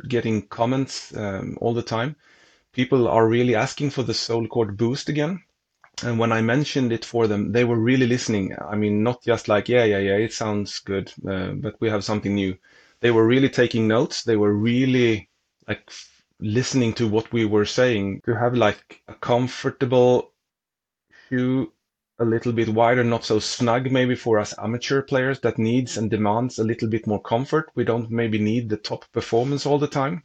getting 0.07 0.47
comments 0.47 1.15
um, 1.15 1.57
all 1.61 1.73
the 1.73 1.81
time. 1.83 2.15
People 2.73 3.07
are 3.07 3.27
really 3.27 3.55
asking 3.55 3.89
for 3.91 4.03
the 4.03 4.13
SoleCourt 4.13 4.77
boost 4.77 5.09
again. 5.09 5.43
And 6.03 6.19
when 6.19 6.31
I 6.31 6.41
mentioned 6.41 6.93
it 6.93 7.03
for 7.05 7.27
them, 7.27 7.51
they 7.51 7.65
were 7.65 7.79
really 7.79 8.07
listening. 8.07 8.55
I 8.61 8.75
mean, 8.75 9.03
not 9.03 9.23
just 9.23 9.47
like, 9.47 9.67
yeah, 9.67 9.83
yeah, 9.83 9.99
yeah, 9.99 10.15
it 10.17 10.33
sounds 10.33 10.79
good, 10.79 11.11
uh, 11.27 11.51
but 11.53 11.75
we 11.81 11.89
have 11.89 12.03
something 12.03 12.35
new. 12.35 12.57
They 13.01 13.11
were 13.11 13.25
really 13.25 13.49
taking 13.49 13.87
notes. 13.87 14.23
They 14.23 14.37
were 14.37 14.53
really 14.53 15.29
like 15.67 15.89
listening 16.39 16.93
to 16.93 17.07
what 17.07 17.31
we 17.33 17.45
were 17.45 17.65
saying 17.65 18.21
to 18.25 18.35
have 18.35 18.55
like 18.55 19.01
a 19.07 19.13
comfortable 19.15 20.31
shoe 21.29 21.71
a 22.19 22.25
little 22.25 22.51
bit 22.51 22.69
wider, 22.69 23.03
not 23.03 23.23
so 23.23 23.39
snug 23.39 23.91
maybe 23.91 24.13
for 24.13 24.39
us 24.39 24.53
amateur 24.57 25.01
players 25.01 25.39
that 25.39 25.57
needs 25.57 25.97
and 25.97 26.11
demands 26.11 26.59
a 26.59 26.63
little 26.63 26.89
bit 26.89 27.07
more 27.07 27.21
comfort. 27.21 27.71
We 27.75 27.85
don't 27.85 28.11
maybe 28.11 28.37
need 28.37 28.69
the 28.69 28.77
top 28.77 29.09
performance 29.13 29.65
all 29.65 29.79
the 29.79 29.87
time. 29.87 30.23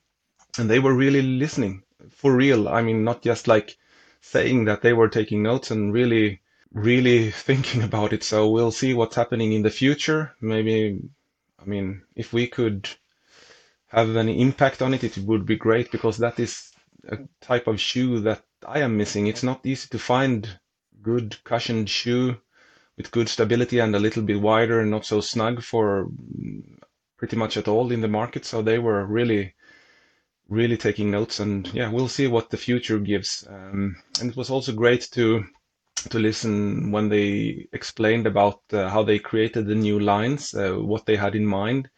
And 0.58 0.68
they 0.68 0.80
were 0.80 0.94
really 0.94 1.22
listening 1.22 1.84
for 2.10 2.34
real. 2.34 2.68
I 2.68 2.82
mean, 2.82 3.04
not 3.04 3.22
just 3.22 3.46
like 3.46 3.76
saying 4.20 4.64
that 4.64 4.82
they 4.82 4.92
were 4.92 5.08
taking 5.08 5.42
notes 5.42 5.70
and 5.70 5.92
really, 5.92 6.40
really 6.72 7.30
thinking 7.48 7.82
about 7.82 8.12
it. 8.12 8.24
So 8.24 8.50
we'll 8.50 8.72
see 8.72 8.92
what's 8.92 9.16
happening 9.16 9.52
in 9.52 9.62
the 9.62 9.70
future. 9.70 10.34
Maybe, 10.40 11.00
I 11.60 11.64
mean, 11.64 12.02
if 12.16 12.32
we 12.32 12.48
could 12.48 12.88
have 13.88 14.16
any 14.16 14.40
impact 14.40 14.82
on 14.82 14.94
it, 14.94 15.04
it 15.04 15.18
would 15.18 15.46
be 15.46 15.56
great 15.56 15.92
because 15.92 16.18
that 16.18 16.40
is 16.40 16.72
a 17.06 17.18
type 17.40 17.68
of 17.68 17.80
shoe 17.80 18.20
that 18.20 18.42
I 18.66 18.80
am 18.80 18.96
missing. 18.96 19.28
It's 19.28 19.44
not 19.44 19.64
easy 19.64 19.88
to 19.90 19.98
find 19.98 20.58
good 21.04 21.36
cushioned 21.44 21.88
shoe 21.88 22.36
with 22.96 23.12
good 23.12 23.28
stability 23.28 23.78
and 23.78 23.94
a 23.94 24.00
little 24.00 24.22
bit 24.22 24.40
wider 24.40 24.80
and 24.80 24.90
not 24.90 25.04
so 25.04 25.20
snug 25.20 25.62
for 25.62 26.08
pretty 27.16 27.36
much 27.36 27.56
at 27.56 27.68
all 27.68 27.92
in 27.92 28.00
the 28.00 28.08
market. 28.08 28.44
So 28.44 28.62
they 28.62 28.78
were 28.78 29.04
really, 29.06 29.54
really 30.48 30.76
taking 30.76 31.10
notes. 31.10 31.40
And 31.40 31.72
yeah, 31.72 31.90
we'll 31.90 32.08
see 32.08 32.26
what 32.26 32.50
the 32.50 32.56
future 32.56 32.98
gives. 32.98 33.46
Um, 33.48 33.96
and 34.20 34.30
it 34.30 34.36
was 34.36 34.50
also 34.50 34.72
great 34.72 35.08
to 35.12 35.44
to 36.10 36.18
listen 36.18 36.90
when 36.90 37.08
they 37.08 37.66
explained 37.72 38.26
about 38.26 38.60
uh, 38.72 38.88
how 38.90 39.02
they 39.02 39.18
created 39.18 39.66
the 39.66 39.74
new 39.74 39.98
lines, 39.98 40.52
uh, 40.52 40.72
what 40.72 41.06
they 41.06 41.16
had 41.16 41.34
in 41.34 41.46
mind. 41.46 41.88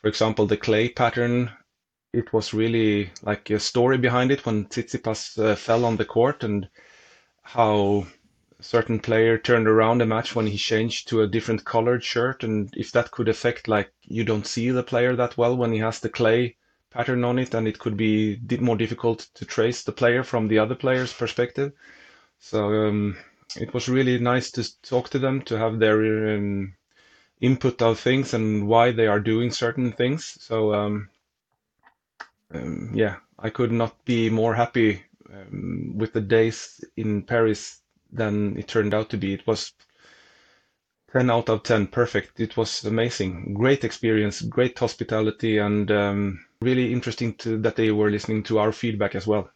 For 0.00 0.08
example, 0.08 0.46
the 0.46 0.56
clay 0.56 0.88
pattern. 0.88 1.50
It 2.14 2.32
was 2.32 2.54
really 2.54 3.10
like 3.22 3.50
a 3.50 3.58
story 3.58 3.98
behind 3.98 4.30
it 4.30 4.44
when 4.44 4.66
Tsitsipas 4.66 5.38
uh, 5.38 5.54
fell 5.56 5.84
on 5.84 5.96
the 5.96 6.04
court 6.04 6.44
and 6.44 6.68
how 7.42 8.06
certain 8.62 8.98
player 9.00 9.36
turned 9.36 9.68
around 9.68 10.00
a 10.00 10.06
match 10.06 10.34
when 10.34 10.46
he 10.46 10.56
changed 10.56 11.08
to 11.08 11.20
a 11.20 11.26
different 11.26 11.64
colored 11.64 12.02
shirt 12.02 12.44
and 12.44 12.72
if 12.76 12.92
that 12.92 13.10
could 13.10 13.28
affect 13.28 13.68
like 13.68 13.92
you 14.02 14.24
don't 14.24 14.46
see 14.46 14.70
the 14.70 14.82
player 14.82 15.14
that 15.16 15.36
well 15.36 15.56
when 15.56 15.72
he 15.72 15.78
has 15.78 16.00
the 16.00 16.08
clay 16.08 16.56
pattern 16.90 17.24
on 17.24 17.38
it 17.38 17.54
and 17.54 17.66
it 17.66 17.78
could 17.78 17.96
be 17.96 18.38
more 18.60 18.76
difficult 18.76 19.28
to 19.34 19.44
trace 19.44 19.82
the 19.82 19.92
player 19.92 20.22
from 20.22 20.48
the 20.48 20.58
other 20.58 20.74
player's 20.74 21.12
perspective. 21.12 21.72
So 22.38 22.86
um, 22.86 23.16
it 23.56 23.72
was 23.74 23.88
really 23.88 24.18
nice 24.18 24.50
to 24.52 24.82
talk 24.82 25.08
to 25.10 25.18
them 25.18 25.42
to 25.42 25.58
have 25.58 25.78
their 25.78 26.36
um, 26.36 26.74
input 27.40 27.80
of 27.82 27.98
things 27.98 28.34
and 28.34 28.68
why 28.68 28.92
they 28.92 29.06
are 29.06 29.20
doing 29.20 29.50
certain 29.50 29.92
things. 29.92 30.36
So 30.40 30.74
um, 30.74 31.08
um 32.54 32.90
yeah 32.94 33.16
i 33.38 33.50
could 33.50 33.72
not 33.72 34.04
be 34.04 34.30
more 34.30 34.54
happy 34.54 35.02
um, 35.32 35.94
with 35.96 36.12
the 36.12 36.20
days 36.20 36.84
in 36.96 37.22
paris 37.22 37.81
than 38.12 38.56
it 38.58 38.68
turned 38.68 38.94
out 38.94 39.10
to 39.10 39.16
be 39.16 39.32
it 39.34 39.46
was 39.46 39.72
10 41.12 41.30
out 41.30 41.48
of 41.48 41.62
10 41.62 41.86
perfect 41.88 42.40
it 42.40 42.56
was 42.56 42.84
amazing 42.84 43.54
great 43.54 43.84
experience 43.84 44.42
great 44.42 44.78
hospitality 44.78 45.58
and 45.58 45.90
um, 45.90 46.44
really 46.62 46.92
interesting 46.92 47.34
to, 47.34 47.58
that 47.58 47.76
they 47.76 47.90
were 47.90 48.10
listening 48.10 48.42
to 48.44 48.58
our 48.58 48.72
feedback 48.72 49.14
as 49.14 49.26
well. 49.26 49.50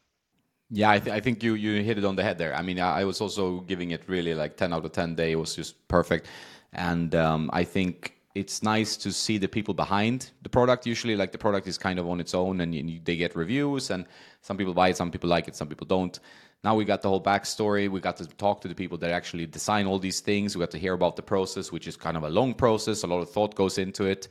Yeah, 0.71 0.91
I, 0.91 0.99
th- 0.99 1.15
I, 1.15 1.21
think 1.21 1.43
you 1.43 1.55
you 1.55 1.83
hit 1.83 1.97
it 1.97 2.05
on 2.05 2.17
the 2.17 2.25
head 2.25 2.39
there. 2.39 2.55
I 2.55 2.63
mean, 2.63 2.81
I, 2.81 3.05
was 3.05 3.21
also 3.21 3.61
giving 3.61 3.93
it 3.93 4.03
really 4.09 4.35
like 4.35 4.57
ten 4.57 4.73
out 4.73 4.85
of 4.85 4.91
ten. 4.91 5.15
Day 5.15 5.33
it 5.33 5.37
was 5.37 5.55
just 5.55 5.87
perfect, 5.87 6.27
and 6.73 7.15
um, 7.15 7.51
I 7.53 7.63
think 7.63 8.17
it's 8.35 8.65
nice 8.65 8.97
to 8.97 9.13
see 9.13 9.39
the 9.39 9.47
people 9.47 9.75
behind 9.75 10.31
the 10.43 10.49
product. 10.49 10.85
Usually, 10.85 11.15
like 11.15 11.31
the 11.31 11.39
product 11.39 11.69
is 11.69 11.79
kind 11.79 12.01
of 12.01 12.09
on 12.09 12.19
its 12.19 12.35
own, 12.35 12.61
and 12.63 12.75
you, 12.75 13.01
they 13.05 13.17
get 13.17 13.37
reviews, 13.37 13.91
and 13.91 14.07
some 14.41 14.57
people 14.57 14.75
buy 14.75 14.89
it, 14.89 14.97
some 14.97 15.13
people 15.13 15.31
like 15.31 15.47
it, 15.47 15.55
some 15.55 15.69
people 15.69 15.87
don't. 15.87 16.19
Now 16.65 16.75
we 16.75 16.85
got 16.85 17.03
the 17.03 17.09
whole 17.09 17.23
backstory. 17.23 17.89
We 17.89 18.01
got 18.01 18.17
to 18.17 18.27
talk 18.27 18.61
to 18.63 18.69
the 18.69 18.75
people 18.75 18.99
that 18.99 19.11
actually 19.11 19.47
design 19.47 19.87
all 19.87 19.99
these 19.99 20.21
things. 20.21 20.57
We 20.57 20.61
got 20.61 20.73
to 20.73 20.79
hear 20.79 20.95
about 20.95 21.17
the 21.17 21.23
process, 21.23 21.71
which 21.71 21.87
is 21.87 21.97
kind 21.97 22.17
of 22.17 22.25
a 22.25 22.31
long 22.31 22.55
process. 22.55 23.03
A 23.03 23.07
lot 23.07 23.21
of 23.21 23.31
thought 23.31 23.55
goes 23.55 23.79
into 23.79 24.05
it 24.05 24.29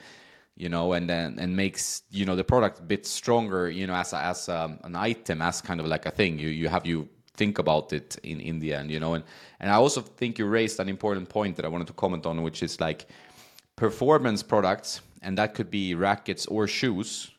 you 0.55 0.69
know, 0.69 0.93
and 0.93 1.09
then 1.09 1.37
and 1.37 1.55
makes 1.55 2.03
you 2.11 2.25
know 2.25 2.35
the 2.35 2.43
product 2.43 2.79
a 2.79 2.83
bit 2.83 3.05
stronger, 3.05 3.69
you 3.69 3.85
know, 3.87 3.93
as 3.93 4.13
a, 4.13 4.17
as 4.17 4.49
a, 4.49 4.61
um, 4.61 4.79
an 4.83 4.95
item, 4.95 5.41
as 5.41 5.61
kind 5.61 5.79
of 5.79 5.85
like 5.85 6.05
a 6.05 6.11
thing. 6.11 6.39
You 6.39 6.49
you 6.49 6.69
have 6.69 6.85
you 6.85 7.09
think 7.33 7.59
about 7.59 7.91
it 7.91 8.17
in 8.23 8.39
in 8.39 8.59
the 8.59 8.73
end, 8.73 8.89
you 8.89 8.99
know, 8.99 9.13
and 9.15 9.23
and 9.59 9.69
I 9.69 9.75
also 9.75 10.01
think 10.01 10.39
you 10.39 10.45
raised 10.45 10.79
an 10.79 10.89
important 10.89 11.29
point 11.29 11.57
that 11.57 11.65
I 11.65 11.67
wanted 11.67 11.87
to 11.87 11.93
comment 11.93 12.25
on, 12.25 12.41
which 12.41 12.63
is 12.63 12.79
like 12.79 13.07
performance 13.75 14.43
products, 14.43 15.01
and 15.21 15.37
that 15.37 15.55
could 15.55 15.69
be 15.69 15.93
rackets 15.93 16.45
or 16.45 16.67
shoes, 16.67 17.31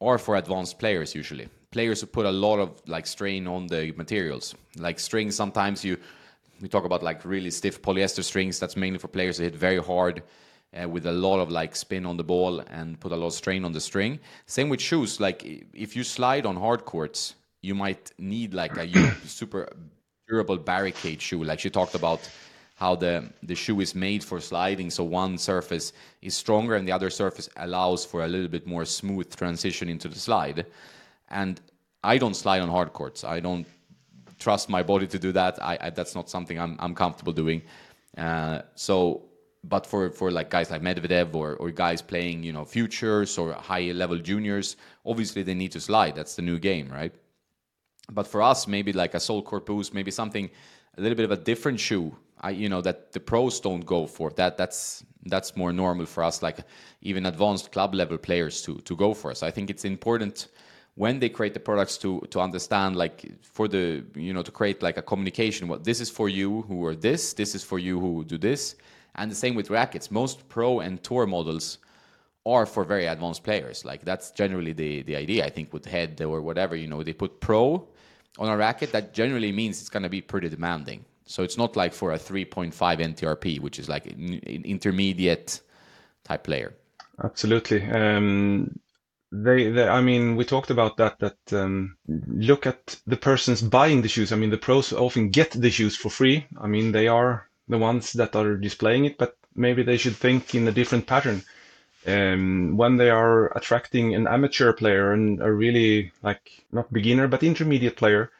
are 0.00 0.18
for 0.18 0.36
advanced 0.36 0.78
players 0.78 1.14
usually. 1.14 1.48
Players 1.70 2.00
who 2.00 2.06
put 2.06 2.26
a 2.26 2.32
lot 2.32 2.58
of 2.58 2.80
like 2.86 3.06
strain 3.06 3.46
on 3.46 3.66
the 3.68 3.92
materials, 3.96 4.54
like 4.76 4.98
strings. 4.98 5.36
Sometimes 5.36 5.84
you 5.84 5.98
we 6.60 6.68
talk 6.68 6.84
about 6.84 7.02
like 7.02 7.24
really 7.24 7.50
stiff 7.50 7.80
polyester 7.80 8.24
strings. 8.24 8.58
That's 8.58 8.76
mainly 8.76 8.98
for 8.98 9.08
players 9.08 9.38
who 9.38 9.44
hit 9.44 9.54
very 9.54 9.78
hard 9.78 10.22
uh, 10.78 10.88
with 10.88 11.06
a 11.06 11.12
lot 11.12 11.40
of 11.40 11.50
like 11.50 11.74
spin 11.76 12.06
on 12.06 12.16
the 12.16 12.24
ball 12.24 12.60
and 12.60 12.98
put 13.00 13.12
a 13.12 13.16
lot 13.16 13.28
of 13.28 13.34
strain 13.34 13.64
on 13.64 13.72
the 13.72 13.80
string. 13.80 14.18
Same 14.46 14.68
with 14.68 14.80
shoes. 14.80 15.20
Like 15.20 15.44
if 15.72 15.96
you 15.96 16.04
slide 16.04 16.46
on 16.46 16.56
hard 16.56 16.84
courts, 16.84 17.34
you 17.62 17.74
might 17.74 18.12
need 18.18 18.54
like 18.54 18.76
a 18.76 19.14
super 19.26 19.68
durable 20.28 20.58
barricade 20.58 21.20
shoe. 21.20 21.42
Like 21.44 21.60
she 21.60 21.70
talked 21.70 21.94
about 21.94 22.28
how 22.76 22.94
the 22.94 23.30
the 23.42 23.54
shoe 23.54 23.80
is 23.80 23.94
made 23.94 24.24
for 24.24 24.40
sliding, 24.40 24.90
so 24.90 25.04
one 25.04 25.38
surface 25.38 25.92
is 26.22 26.34
stronger 26.34 26.76
and 26.76 26.86
the 26.86 26.92
other 26.92 27.10
surface 27.10 27.48
allows 27.56 28.04
for 28.04 28.24
a 28.24 28.28
little 28.28 28.48
bit 28.48 28.66
more 28.66 28.84
smooth 28.84 29.34
transition 29.34 29.88
into 29.88 30.08
the 30.08 30.18
slide. 30.18 30.66
And 31.30 31.60
I 32.02 32.18
don't 32.18 32.34
slide 32.34 32.60
on 32.60 32.68
hard 32.68 32.92
courts. 32.92 33.24
I 33.24 33.40
don't 33.40 33.66
trust 34.38 34.68
my 34.68 34.82
body 34.82 35.06
to 35.06 35.18
do 35.18 35.32
that. 35.32 35.62
I, 35.62 35.78
I 35.80 35.90
that's 35.90 36.14
not 36.14 36.28
something 36.28 36.58
I'm 36.58 36.76
I'm 36.80 36.94
comfortable 36.94 37.32
doing. 37.32 37.62
Uh, 38.16 38.62
so 38.74 39.22
but 39.64 39.86
for 39.86 40.10
for 40.10 40.30
like 40.30 40.50
guys 40.50 40.70
like 40.70 40.82
Medvedev 40.82 41.34
or 41.34 41.56
or 41.56 41.70
guys 41.70 42.02
playing 42.02 42.42
you 42.42 42.52
know 42.52 42.64
futures 42.64 43.38
or 43.38 43.52
high 43.52 43.92
level 43.92 44.18
juniors, 44.18 44.76
obviously 45.04 45.42
they 45.42 45.54
need 45.54 45.72
to 45.72 45.80
slide. 45.80 46.14
That's 46.14 46.34
the 46.36 46.42
new 46.42 46.58
game, 46.58 46.88
right? 46.88 47.14
But 48.10 48.26
for 48.26 48.42
us, 48.42 48.66
maybe 48.66 48.92
like 48.92 49.14
a 49.14 49.18
SoleCourt 49.18 49.66
Boost, 49.66 49.94
maybe 49.94 50.10
something 50.10 50.50
a 50.96 51.00
little 51.00 51.14
bit 51.14 51.24
of 51.24 51.30
a 51.30 51.36
different 51.36 51.78
shoe. 51.78 52.16
I, 52.42 52.50
you 52.50 52.68
know 52.70 52.80
that 52.80 53.12
the 53.12 53.20
pros 53.20 53.60
don't 53.60 53.84
go 53.84 54.06
for 54.06 54.30
that. 54.30 54.56
That's 54.56 55.04
that's 55.26 55.54
more 55.54 55.72
normal 55.72 56.06
for 56.06 56.24
us, 56.24 56.42
like 56.42 56.58
even 57.02 57.26
advanced 57.26 57.70
club 57.70 57.94
level 57.94 58.16
players 58.16 58.62
to 58.62 58.78
to 58.78 58.96
go 58.96 59.12
for. 59.12 59.34
So 59.34 59.46
I 59.46 59.50
think 59.50 59.68
it's 59.68 59.84
important 59.84 60.48
when 60.94 61.18
they 61.20 61.28
create 61.28 61.54
the 61.54 61.60
products 61.60 61.96
to 61.98 62.20
to 62.30 62.40
understand 62.40 62.96
like 62.96 63.24
for 63.42 63.68
the 63.68 64.04
you 64.14 64.32
know 64.32 64.42
to 64.42 64.50
create 64.50 64.82
like 64.82 64.96
a 64.96 65.02
communication. 65.02 65.68
What 65.68 65.84
this 65.84 66.00
is 66.00 66.10
for 66.10 66.28
you 66.28 66.62
who 66.62 66.84
are 66.84 66.94
this, 66.94 67.32
this 67.34 67.54
is 67.54 67.62
for 67.64 67.78
you 67.78 68.00
who 68.00 68.24
do 68.24 68.38
this, 68.38 68.74
and 69.14 69.30
the 69.30 69.34
same 69.34 69.54
with 69.54 69.70
rackets. 69.70 70.10
Most 70.10 70.48
pro 70.48 70.80
and 70.80 71.02
tour 71.02 71.26
models 71.26 71.78
are 72.46 72.66
for 72.66 72.84
very 72.84 73.06
advanced 73.06 73.44
players. 73.44 73.84
Like 73.84 74.04
that's 74.04 74.30
generally 74.30 74.72
the 74.72 75.02
the 75.02 75.16
idea. 75.16 75.44
I 75.44 75.50
think 75.50 75.72
with 75.72 75.84
head 75.84 76.20
or 76.20 76.40
whatever, 76.40 76.76
you 76.76 76.86
know, 76.86 77.02
they 77.02 77.12
put 77.12 77.40
pro 77.40 77.86
on 78.38 78.48
a 78.48 78.56
racket. 78.56 78.92
That 78.92 79.14
generally 79.14 79.52
means 79.52 79.80
it's 79.80 79.90
going 79.90 80.02
to 80.02 80.08
be 80.08 80.22
pretty 80.22 80.48
demanding. 80.48 81.04
So 81.26 81.44
it's 81.44 81.56
not 81.56 81.76
like 81.76 81.92
for 81.92 82.12
a 82.12 82.18
3.5 82.18 82.72
NTRP, 82.74 83.60
which 83.60 83.78
is 83.78 83.88
like 83.88 84.06
an 84.06 84.40
intermediate 84.44 85.60
type 86.24 86.42
player. 86.42 86.74
Absolutely. 87.22 87.88
Um, 87.88 88.80
they, 89.32 89.70
they, 89.70 89.86
I 89.88 90.00
mean, 90.00 90.36
we 90.36 90.44
talked 90.44 90.70
about 90.70 90.96
that. 90.96 91.18
That 91.20 91.38
um, 91.52 91.96
look 92.06 92.66
at 92.66 93.00
the 93.06 93.16
persons 93.16 93.62
buying 93.62 94.02
the 94.02 94.08
shoes. 94.08 94.32
I 94.32 94.36
mean, 94.36 94.50
the 94.50 94.58
pros 94.58 94.92
often 94.92 95.30
get 95.30 95.50
the 95.52 95.70
shoes 95.70 95.96
for 95.96 96.10
free. 96.10 96.46
I 96.60 96.66
mean, 96.66 96.92
they 96.92 97.08
are 97.08 97.48
the 97.68 97.78
ones 97.78 98.12
that 98.14 98.34
are 98.34 98.56
displaying 98.56 99.04
it, 99.04 99.18
but 99.18 99.36
maybe 99.54 99.82
they 99.82 99.96
should 99.96 100.16
think 100.16 100.54
in 100.54 100.66
a 100.66 100.72
different 100.72 101.06
pattern. 101.06 101.42
Um, 102.06 102.76
when 102.76 102.96
they 102.96 103.10
are 103.10 103.56
attracting 103.56 104.14
an 104.14 104.26
amateur 104.26 104.72
player 104.72 105.12
and 105.12 105.40
a 105.42 105.52
really 105.52 106.12
like 106.22 106.64
not 106.72 106.92
beginner 106.92 107.28
but 107.28 107.42
intermediate 107.42 107.96
player, 107.96 108.30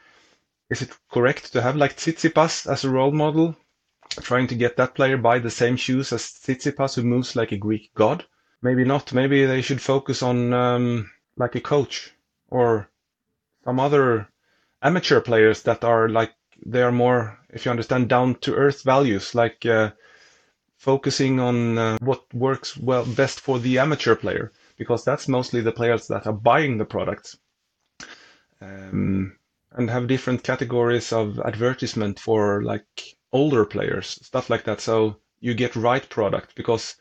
is 0.69 0.81
it 0.81 0.97
correct 1.11 1.53
to 1.53 1.61
have 1.61 1.75
like 1.75 1.95
Tsitsipas 1.97 2.69
as 2.69 2.83
a 2.83 2.89
role 2.89 3.11
model, 3.11 3.55
trying 4.21 4.47
to 4.47 4.55
get 4.55 4.77
that 4.77 4.95
player 4.95 5.17
buy 5.17 5.39
the 5.39 5.51
same 5.51 5.77
shoes 5.77 6.11
as 6.11 6.23
Tsitsipas 6.23 6.95
who 6.95 7.03
moves 7.03 7.35
like 7.35 7.51
a 7.51 7.57
Greek 7.57 7.91
god? 7.93 8.25
Maybe 8.61 8.83
not. 8.83 9.13
Maybe 9.13 9.45
they 9.45 9.61
should 9.61 9.81
focus 9.81 10.21
on 10.21 10.53
um, 10.53 11.11
like 11.37 11.55
a 11.55 11.61
coach 11.61 12.13
or 12.49 12.89
some 13.63 13.79
other 13.79 14.27
amateur 14.81 15.21
players 15.21 15.63
that 15.63 15.83
are 15.83 16.09
like 16.09 16.33
they 16.65 16.83
are 16.83 16.91
more, 16.91 17.39
if 17.49 17.65
you 17.65 17.71
understand, 17.71 18.09
down 18.09 18.35
to 18.35 18.55
earth 18.55 18.83
values, 18.83 19.33
like 19.33 19.65
uh, 19.65 19.91
focusing 20.77 21.39
on 21.39 21.77
uh, 21.77 21.97
what 22.01 22.31
works 22.33 22.77
well 22.77 23.05
best 23.05 23.39
for 23.39 23.57
the 23.59 23.79
amateur 23.79 24.15
player, 24.15 24.51
because 24.77 25.03
that's 25.03 25.27
mostly 25.27 25.61
the 25.61 25.71
players 25.71 26.07
that 26.07 26.27
are 26.27 26.33
buying 26.33 26.77
the 26.77 26.85
products. 26.85 27.37
Um, 28.61 29.37
and 29.71 29.89
have 29.89 30.07
different 30.07 30.43
categories 30.43 31.11
of 31.13 31.39
advertisement 31.39 32.19
for 32.19 32.61
like 32.61 33.15
older 33.31 33.65
players, 33.65 34.19
stuff 34.21 34.49
like 34.49 34.65
that. 34.65 34.81
So 34.81 35.17
you 35.39 35.53
get 35.53 35.75
right 35.75 36.07
product 36.07 36.55
because 36.55 36.95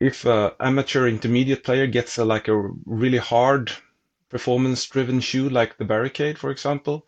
if 0.00 0.24
a 0.24 0.56
amateur 0.60 1.06
intermediate 1.06 1.62
player 1.62 1.86
gets 1.86 2.18
a, 2.18 2.24
like 2.24 2.48
a 2.48 2.70
really 2.86 3.18
hard 3.18 3.70
performance 4.30 4.86
driven 4.86 5.20
shoe 5.20 5.48
like 5.48 5.76
the 5.78 5.84
barricade 5.84 6.38
for 6.38 6.50
example 6.50 7.06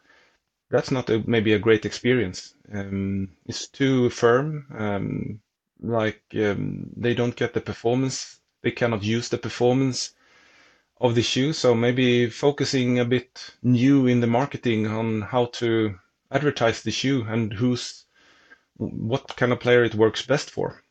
that's 0.70 0.90
not 0.90 1.08
a, 1.10 1.22
maybe 1.26 1.52
a 1.52 1.58
great 1.58 1.84
experience. 1.86 2.54
Um, 2.72 3.28
it's 3.46 3.68
too 3.68 4.10
firm. 4.10 4.66
Um, 4.76 5.40
like 5.80 6.22
um, 6.34 6.90
they 6.96 7.14
don't 7.14 7.36
get 7.36 7.54
the 7.54 7.60
performance. 7.60 8.40
They 8.62 8.70
cannot 8.72 9.02
use 9.04 9.28
the 9.28 9.38
performance 9.38 10.14
of 11.00 11.14
the 11.14 11.22
shoe. 11.22 11.52
So 11.52 11.74
maybe 11.74 12.30
focusing 12.30 12.98
a 12.98 13.04
bit 13.04 13.54
new 13.62 14.06
in 14.06 14.20
the 14.20 14.26
marketing 14.26 14.86
on 14.86 15.22
how 15.22 15.46
to 15.60 15.98
advertise 16.30 16.82
the 16.82 16.90
shoe 16.90 17.24
and 17.28 17.52
who's 17.52 18.06
what 18.76 19.36
kind 19.36 19.52
of 19.52 19.60
player 19.60 19.84
it 19.84 19.94
works 19.94 20.26
best 20.26 20.50
for. 20.50 20.81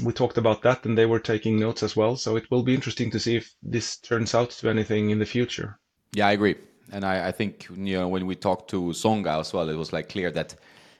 We 0.00 0.12
talked 0.12 0.38
about 0.38 0.62
that 0.62 0.84
and 0.86 0.96
they 0.96 1.06
were 1.06 1.18
taking 1.18 1.58
notes 1.58 1.82
as 1.82 1.96
well. 1.96 2.16
So 2.16 2.36
it 2.36 2.50
will 2.50 2.62
be 2.62 2.74
interesting 2.74 3.10
to 3.10 3.20
see 3.20 3.36
if 3.36 3.54
this 3.62 3.96
turns 3.96 4.34
out 4.34 4.50
to 4.50 4.70
anything 4.70 5.10
in 5.10 5.18
the 5.18 5.26
future. 5.26 5.78
Yeah, 6.12 6.28
I 6.28 6.32
agree 6.32 6.56
and 6.92 7.04
I, 7.04 7.28
I, 7.28 7.32
think 7.32 7.68
you 7.74 7.98
know 7.98 8.08
when 8.08 8.26
we 8.26 8.34
talked 8.34 8.70
to 8.70 8.80
Tsonga 8.92 9.40
as 9.40 9.52
well, 9.52 9.68
it 9.68 9.76
was 9.76 9.92
like 9.92 10.08
clear 10.08 10.30
that 10.32 10.54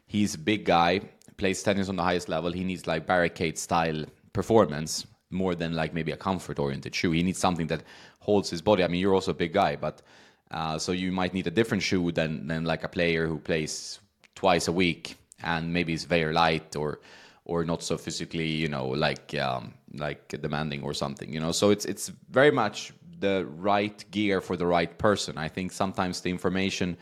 he's 0.07 0.35
a 0.35 0.39
big 0.39 0.65
guy, 0.65 1.01
plays 1.37 1.63
tennis 1.63 1.89
on 1.89 1.97
the 1.97 2.03
highest 2.03 2.29
level. 2.29 2.51
He 2.51 2.65
needs 2.65 2.87
like 2.87 3.07
barricade 3.07 3.59
style 3.59 4.05
performance 4.33 5.07
more 5.31 5.55
than 5.55 5.75
like 5.75 5.95
maybe 5.95 6.13
a 6.13 6.17
comfort 6.17 6.59
oriented 6.59 6.95
shoe. 6.95 7.13
He 7.13 7.23
needs 7.23 7.39
something 7.39 7.67
that 7.69 7.83
holds 8.21 8.51
his 8.51 8.63
body. 8.63 8.85
I 8.85 8.89
mean, 8.89 9.01
you're 9.01 9.15
also 9.15 9.31
a 9.31 9.35
big 9.35 9.53
guy, 9.53 9.77
but 9.77 10.03
uh, 10.51 10.79
so 10.79 10.93
you 10.93 11.13
might 11.13 11.35
need 11.35 11.47
a 11.47 11.51
different 11.51 11.83
shoe 11.83 12.11
than 12.13 12.47
than 12.47 12.65
like 12.65 12.85
a 12.85 12.89
player 12.89 13.27
who 13.27 13.39
plays 13.39 14.01
twice 14.35 14.69
a 14.69 14.73
week 14.73 15.17
and 15.43 15.73
maybe 15.73 15.93
it's 15.93 16.05
very 16.05 16.33
light 16.33 16.75
or 16.77 17.01
or 17.45 17.65
not 17.65 17.83
so 17.83 17.99
physically, 17.99 18.49
you 18.49 18.69
know, 18.69 18.87
like 18.87 19.35
um, 19.35 19.75
like 19.95 20.29
demanding 20.41 20.83
or 20.83 20.95
something, 20.95 21.33
you 21.33 21.41
know. 21.41 21.53
So 21.53 21.71
it's 21.71 21.85
it's 21.85 22.09
very 22.31 22.51
much 22.51 22.93
the 23.21 23.47
right 23.57 24.05
gear 24.11 24.41
for 24.41 24.57
the 24.57 24.67
right 24.67 24.97
person. 24.99 25.39
I 25.39 25.49
think 25.49 25.73
sometimes 25.73 26.21
the 26.21 26.31
information 26.31 26.97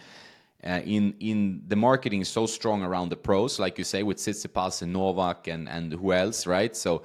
uh, 0.65 0.81
in 0.85 1.15
in 1.21 1.63
the 1.69 1.77
marketing 1.77 2.21
is 2.21 2.29
so 2.29 2.47
strong 2.47 2.83
around 2.83 3.11
the 3.11 3.17
pros, 3.17 3.59
like 3.59 3.79
you 3.79 3.85
say 3.85 4.03
with 4.03 4.19
Tsitsipas 4.19 4.83
and 4.83 4.93
Novak 4.93 5.49
and 5.49 5.69
and 5.69 5.93
who 5.93 6.13
else, 6.13 6.47
right? 6.47 6.77
So 6.77 7.03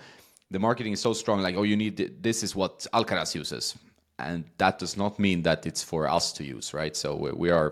the 0.51 0.59
marketing 0.59 0.93
is 0.93 1.01
so 1.01 1.13
strong, 1.13 1.41
like 1.41 1.55
oh, 1.55 1.63
you 1.63 1.75
need 1.75 2.21
this 2.21 2.43
is 2.43 2.55
what 2.55 2.85
Alcaraz 2.93 3.35
uses, 3.35 3.75
and 4.19 4.45
that 4.57 4.79
does 4.79 4.95
not 4.95 5.19
mean 5.19 5.41
that 5.43 5.65
it's 5.65 5.83
for 5.83 6.07
us 6.07 6.31
to 6.33 6.43
use, 6.43 6.73
right? 6.73 6.95
So 6.95 7.15
we, 7.15 7.31
we 7.31 7.49
are, 7.49 7.71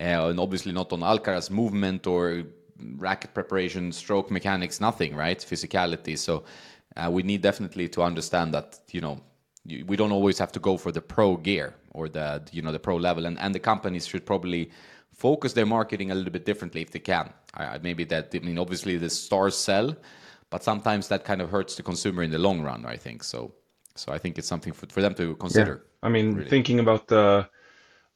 uh, 0.00 0.28
and 0.28 0.40
obviously 0.40 0.72
not 0.72 0.92
on 0.92 1.00
Alcaraz 1.00 1.50
movement 1.50 2.06
or 2.06 2.44
racket 2.96 3.34
preparation, 3.34 3.92
stroke 3.92 4.30
mechanics, 4.30 4.80
nothing, 4.80 5.14
right? 5.14 5.38
Physicality. 5.38 6.18
So 6.18 6.44
uh, 6.96 7.10
we 7.10 7.22
need 7.22 7.42
definitely 7.42 7.88
to 7.90 8.02
understand 8.02 8.54
that 8.54 8.80
you 8.90 9.00
know 9.00 9.20
we 9.86 9.96
don't 9.96 10.12
always 10.12 10.38
have 10.38 10.52
to 10.52 10.60
go 10.60 10.76
for 10.76 10.92
the 10.92 11.00
pro 11.00 11.36
gear 11.36 11.74
or 11.90 12.08
the 12.08 12.42
you 12.52 12.62
know 12.62 12.72
the 12.72 12.78
pro 12.78 12.96
level, 12.96 13.26
and 13.26 13.38
and 13.38 13.54
the 13.54 13.60
companies 13.60 14.06
should 14.06 14.26
probably 14.26 14.70
focus 15.12 15.52
their 15.52 15.66
marketing 15.66 16.10
a 16.10 16.14
little 16.14 16.32
bit 16.32 16.44
differently 16.44 16.82
if 16.82 16.90
they 16.90 16.98
can. 16.98 17.32
I, 17.54 17.78
maybe 17.78 18.04
that 18.04 18.30
I 18.34 18.38
mean 18.38 18.58
obviously 18.58 18.96
the 18.96 19.10
stars 19.10 19.56
sell, 19.56 19.96
but 20.50 20.62
sometimes 20.62 21.08
that 21.08 21.24
kind 21.24 21.40
of 21.40 21.50
hurts 21.50 21.76
the 21.76 21.82
consumer 21.82 22.22
in 22.22 22.30
the 22.30 22.38
long 22.38 22.62
run. 22.62 22.84
I 22.86 22.96
think 22.96 23.22
so. 23.22 23.52
So 23.94 24.12
I 24.12 24.18
think 24.18 24.38
it's 24.38 24.48
something 24.48 24.72
for, 24.72 24.86
for 24.86 25.02
them 25.02 25.14
to 25.14 25.36
consider. 25.36 25.84
Yeah. 25.84 26.06
I 26.06 26.08
mean, 26.08 26.34
really. 26.34 26.48
thinking 26.48 26.80
about 26.80 27.08
the 27.08 27.48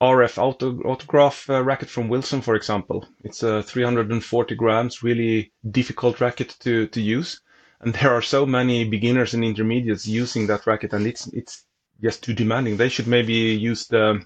RF 0.01 0.37
auto, 0.39 0.79
autograph 0.83 1.49
uh, 1.49 1.63
racket 1.63 1.89
from 1.89 2.09
Wilson, 2.09 2.43
for 2.43 2.55
example. 2.55 3.07
It's 3.25 3.43
a 3.43 3.63
340 3.63 4.55
grams, 4.55 5.03
really 5.03 5.53
difficult 5.71 6.21
racket 6.21 6.55
to, 6.61 6.87
to 6.89 7.01
use. 7.01 7.41
And 7.81 7.95
there 7.95 8.13
are 8.13 8.23
so 8.23 8.45
many 8.45 8.85
beginners 8.85 9.33
and 9.35 9.45
intermediates 9.45 10.07
using 10.07 10.47
that 10.49 10.67
racket, 10.67 10.93
and 10.93 11.07
it's 11.07 11.27
it's 11.29 11.65
just 12.03 12.23
too 12.23 12.35
demanding. 12.35 12.77
They 12.77 12.89
should 12.89 13.07
maybe 13.07 13.33
use 13.33 13.87
the 13.87 14.25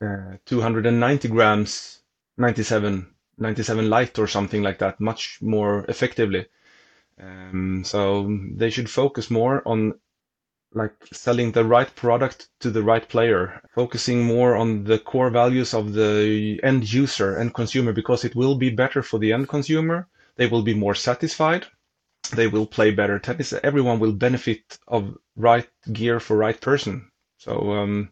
uh, 0.00 0.36
290 0.46 1.28
grams 1.28 2.02
97 2.36 3.14
97 3.38 3.90
light 3.90 4.18
or 4.18 4.26
something 4.26 4.62
like 4.62 4.78
that, 4.78 5.00
much 5.00 5.38
more 5.42 5.84
effectively. 5.88 6.46
Um, 7.20 7.82
so 7.84 8.38
they 8.56 8.70
should 8.70 8.90
focus 8.90 9.30
more 9.30 9.66
on 9.66 9.94
like 10.74 10.94
selling 11.12 11.52
the 11.52 11.64
right 11.64 11.94
product 11.94 12.48
to 12.60 12.70
the 12.70 12.82
right 12.82 13.08
player, 13.08 13.60
focusing 13.74 14.24
more 14.24 14.56
on 14.56 14.84
the 14.84 14.98
core 14.98 15.30
values 15.30 15.74
of 15.74 15.92
the 15.92 16.60
end 16.62 16.92
user 16.92 17.36
and 17.36 17.54
consumer 17.54 17.92
because 17.92 18.24
it 18.24 18.34
will 18.34 18.54
be 18.56 18.70
better 18.70 19.02
for 19.02 19.18
the 19.18 19.32
end 19.32 19.48
consumer. 19.48 20.08
They 20.36 20.46
will 20.46 20.62
be 20.62 20.74
more 20.74 20.94
satisfied. 20.94 21.66
They 22.34 22.46
will 22.46 22.66
play 22.66 22.90
better 22.90 23.18
tennis. 23.18 23.52
Everyone 23.52 23.98
will 23.98 24.12
benefit 24.12 24.78
of 24.88 25.16
right 25.36 25.68
gear 25.92 26.20
for 26.20 26.36
right 26.36 26.60
person. 26.60 27.10
So 27.36 27.72
um, 27.72 28.10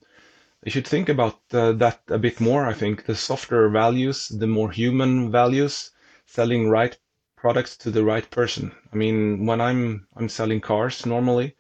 they 0.63 0.71
should 0.71 0.87
think 0.87 1.09
about 1.09 1.41
uh, 1.53 1.73
that 1.73 2.03
a 2.09 2.19
bit 2.19 2.41
more. 2.41 2.67
I 2.67 2.75
think 2.75 3.07
the 3.07 3.15
softer 3.15 3.69
values, 3.71 4.29
the 4.29 4.47
more 4.47 4.71
human 4.71 5.31
values, 5.31 5.91
selling 6.27 6.69
right 6.69 6.99
products 7.37 7.77
to 7.79 7.91
the 7.91 8.05
right 8.05 8.31
person. 8.31 8.73
I 8.93 8.97
mean, 8.97 9.47
when 9.47 9.61
I'm 9.61 10.07
I'm 10.17 10.29
selling 10.29 10.61
cars 10.61 11.07
normally, 11.07 11.57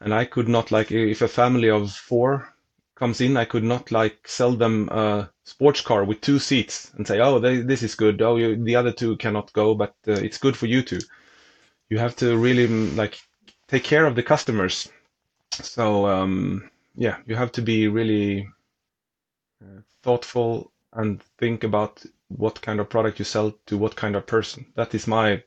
and 0.00 0.14
I 0.14 0.24
could 0.24 0.48
not 0.48 0.70
like 0.70 0.92
if 0.92 1.22
a 1.22 1.28
family 1.28 1.70
of 1.70 1.92
four 1.92 2.54
comes 2.94 3.20
in, 3.20 3.36
I 3.36 3.44
could 3.44 3.64
not 3.64 3.92
like 3.92 4.26
sell 4.26 4.52
them 4.52 4.88
a 4.90 5.30
sports 5.44 5.80
car 5.80 6.04
with 6.04 6.20
two 6.20 6.38
seats 6.38 6.92
and 6.96 7.06
say, 7.06 7.20
oh, 7.20 7.38
they, 7.38 7.58
this 7.58 7.82
is 7.82 7.94
good. 7.94 8.20
Oh, 8.22 8.36
you, 8.36 8.62
the 8.62 8.76
other 8.76 8.92
two 8.92 9.16
cannot 9.16 9.52
go, 9.52 9.74
but 9.74 9.94
uh, 10.06 10.12
it's 10.12 10.38
good 10.38 10.56
for 10.56 10.66
you 10.66 10.82
two. 10.82 10.98
You 11.90 11.98
have 11.98 12.16
to 12.16 12.36
really 12.36 12.66
mm, 12.66 12.96
like 12.96 13.18
take 13.68 13.84
care 13.84 14.04
of 14.04 14.14
the 14.14 14.22
customers. 14.22 14.88
So 15.52 16.06
um, 16.06 16.70
yeah, 16.96 17.18
you 17.26 17.36
have 17.36 17.52
to 17.52 17.62
be 17.62 17.88
really 17.88 18.48
uh, 19.62 19.80
thoughtful 20.02 20.72
and 20.92 21.22
think 21.38 21.64
about 21.64 22.04
what 22.28 22.60
kind 22.60 22.80
of 22.80 22.88
product 22.88 23.18
you 23.18 23.24
sell 23.24 23.54
to 23.66 23.78
what 23.78 23.96
kind 23.96 24.16
of 24.16 24.26
person. 24.26 24.66
That 24.74 24.94
is 24.94 25.06
my 25.06 25.42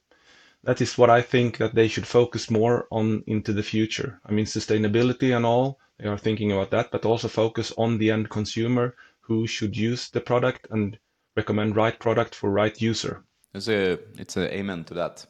that 0.63 0.81
is 0.81 0.97
what 0.97 1.09
I 1.09 1.21
think 1.21 1.57
that 1.57 1.75
they 1.75 1.87
should 1.87 2.07
focus 2.07 2.51
more 2.51 2.87
on 2.91 3.23
into 3.27 3.53
the 3.53 3.63
future. 3.63 4.19
I 4.25 4.31
mean, 4.31 4.45
sustainability 4.45 5.35
and 5.35 5.45
all, 5.45 5.79
they 5.97 6.07
are 6.07 6.17
thinking 6.17 6.51
about 6.51 6.71
that, 6.71 6.91
but 6.91 7.05
also 7.05 7.27
focus 7.27 7.73
on 7.77 7.97
the 7.97 8.11
end 8.11 8.29
consumer 8.29 8.95
who 9.19 9.47
should 9.47 9.75
use 9.77 10.09
the 10.09 10.21
product 10.21 10.67
and 10.71 10.97
recommend 11.35 11.75
right 11.75 11.97
product 11.99 12.35
for 12.35 12.49
right 12.49 12.81
user. 12.81 13.23
It's 13.53 13.67
a 13.67 13.99
it's 14.17 14.37
a 14.37 14.53
amen 14.53 14.83
to 14.85 14.93
that. 14.95 15.25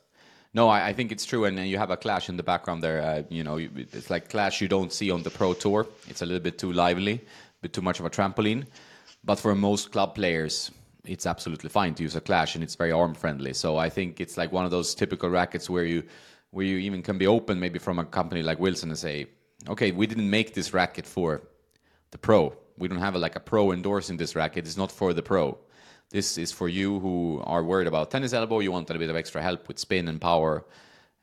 No, 0.54 0.67
I, 0.67 0.89
I 0.89 0.94
think 0.94 1.12
it's 1.12 1.26
true, 1.26 1.46
and 1.46 1.58
you 1.67 1.78
have 1.78 1.91
a 1.91 1.98
clash 1.98 2.28
in 2.28 2.38
the 2.38 2.44
background 2.44 2.84
there. 2.84 3.02
Uh, 3.02 3.24
you 3.30 3.44
know, 3.44 3.58
it's 3.58 4.10
like 4.10 4.30
clash 4.30 4.62
you 4.62 4.67
don't 4.67 4.91
see 4.91 5.10
on 5.10 5.24
the 5.24 5.30
pro 5.30 5.54
tour. 5.54 5.88
It's 6.08 6.22
a 6.22 6.26
little 6.26 6.41
bit 6.41 6.58
too 6.58 6.74
lively, 6.74 7.13
a 7.13 7.62
bit 7.62 7.74
too 7.74 7.82
much 7.82 8.00
of 8.00 8.06
a 8.06 8.10
trampoline. 8.10 8.65
But 9.24 9.39
for 9.39 9.56
most 9.56 9.91
club 9.91 10.15
players, 10.15 10.72
it's 11.05 11.25
absolutely 11.25 11.69
fine 11.69 11.93
to 11.95 12.03
use 12.03 12.15
a 12.15 12.21
clash 12.21 12.55
and 12.55 12.63
it's 12.63 12.75
very 12.75 12.91
arm 12.91 13.13
friendly. 13.13 13.53
So 13.53 13.77
I 13.77 13.89
think 13.89 14.19
it's 14.19 14.37
like 14.37 14.51
one 14.51 14.65
of 14.65 14.71
those 14.71 14.93
typical 14.93 15.29
rackets 15.29 15.69
where 15.69 15.85
you 15.85 16.03
where 16.51 16.65
you 16.65 16.77
even 16.77 17.01
can 17.01 17.17
be 17.17 17.27
open 17.27 17.59
maybe 17.59 17.79
from 17.79 17.97
a 17.97 18.05
company 18.05 18.43
like 18.43 18.59
Wilson 18.59 18.89
and 18.89 18.99
say, 18.99 19.25
okay, 19.69 19.91
we 19.91 20.05
didn't 20.05 20.29
make 20.29 20.53
this 20.53 20.73
racket 20.73 21.05
for 21.05 21.41
the 22.11 22.17
pro. 22.17 22.53
We 22.77 22.87
don't 22.89 22.99
have 22.99 23.15
a, 23.15 23.19
like 23.19 23.35
a 23.37 23.39
pro 23.39 23.71
endorsing 23.71 24.17
this 24.17 24.35
racket. 24.35 24.65
It's 24.65 24.77
not 24.77 24.91
for 24.91 25.13
the 25.13 25.23
pro. 25.23 25.57
This 26.09 26.37
is 26.37 26.51
for 26.51 26.67
you 26.67 26.99
who 26.99 27.41
are 27.45 27.63
worried 27.63 27.87
about 27.87 28.11
tennis 28.11 28.33
elbow. 28.33 28.59
You 28.59 28.71
want 28.73 28.89
a 28.89 28.99
bit 28.99 29.09
of 29.09 29.15
extra 29.15 29.41
help 29.41 29.67
with 29.69 29.79
spin 29.79 30.09
and 30.09 30.19
power, 30.19 30.65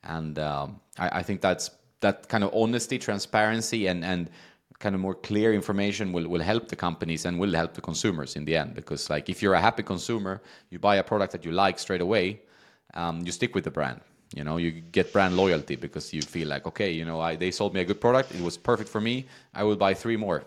and 0.03 0.39
um, 0.39 0.79
I, 0.97 1.19
I 1.19 1.23
think 1.23 1.41
that's 1.41 1.69
that 1.99 2.27
kind 2.27 2.43
of 2.43 2.51
honesty, 2.55 2.97
transparency, 2.97 3.85
and 3.85 4.03
and 4.03 4.31
kind 4.79 4.95
of 4.95 5.01
more 5.01 5.15
clear 5.15 5.53
information 5.53 6.11
will, 6.11 6.27
will 6.27 6.41
help 6.41 6.69
the 6.69 6.75
companies 6.75 7.25
and 7.25 7.37
will 7.37 7.53
help 7.53 7.73
the 7.73 7.81
consumers 7.81 8.35
in 8.35 8.45
the 8.45 8.55
end. 8.55 8.73
Because 8.73 9.09
like 9.09 9.29
if 9.29 9.41
you're 9.41 9.53
a 9.53 9.61
happy 9.61 9.83
consumer 9.83 10.41
you 10.69 10.79
buy 10.79 10.95
a 10.95 11.03
product 11.03 11.31
that 11.33 11.45
you 11.45 11.51
like 11.51 11.77
straight 11.79 12.01
away 12.01 12.41
um, 12.93 13.21
you 13.25 13.31
stick 13.31 13.53
with 13.55 13.65
the 13.65 13.71
brand 13.71 14.01
you 14.35 14.43
know? 14.43 14.57
You 14.57 14.71
get 14.71 15.11
brand 15.11 15.35
loyalty 15.35 15.75
because 15.75 16.13
you 16.13 16.21
feel 16.21 16.47
like 16.47 16.65
okay 16.67 16.91
you 16.91 17.05
know 17.05 17.19
I, 17.19 17.35
they 17.35 17.51
sold 17.51 17.73
me 17.73 17.81
a 17.81 17.85
good 17.85 18.01
product 18.01 18.33
it 18.33 18.41
was 18.41 18.57
perfect 18.57 18.89
for 18.89 19.01
me 19.01 19.25
i 19.53 19.63
will 19.63 19.75
buy 19.75 19.93
three 19.93 20.17
more. 20.17 20.43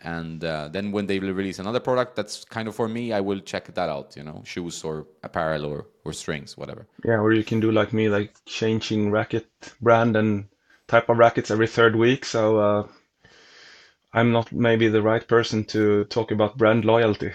And 0.00 0.44
uh, 0.44 0.68
then 0.68 0.92
when 0.92 1.06
they 1.06 1.18
release 1.18 1.58
another 1.58 1.80
product 1.80 2.14
that's 2.14 2.44
kind 2.44 2.68
of 2.68 2.74
for 2.74 2.88
me 2.88 3.12
i 3.12 3.20
will 3.20 3.40
check 3.40 3.72
that 3.74 3.88
out 3.88 4.16
you 4.16 4.22
know? 4.22 4.42
Shoes 4.44 4.82
or 4.84 5.06
apparel 5.22 5.64
or, 5.64 5.86
or 6.04 6.12
strings 6.12 6.56
whatever. 6.56 6.86
Yeah 7.04 7.18
or 7.18 7.32
you 7.32 7.44
can 7.44 7.60
do 7.60 7.70
like 7.70 7.92
me 7.92 8.08
like 8.08 8.34
changing 8.46 9.10
racket 9.10 9.46
brand 9.80 10.16
and 10.16 10.46
type 10.86 11.08
of 11.08 11.18
rackets 11.18 11.50
every 11.50 11.66
third 11.66 11.96
week. 11.96 12.24
So 12.24 12.58
uh, 12.58 12.86
I'm 14.14 14.30
not 14.30 14.52
maybe 14.52 14.88
the 14.88 15.02
right 15.02 15.26
person 15.26 15.64
to 15.64 16.04
talk 16.04 16.30
about 16.30 16.56
brand 16.56 16.84
loyalty. 16.84 17.32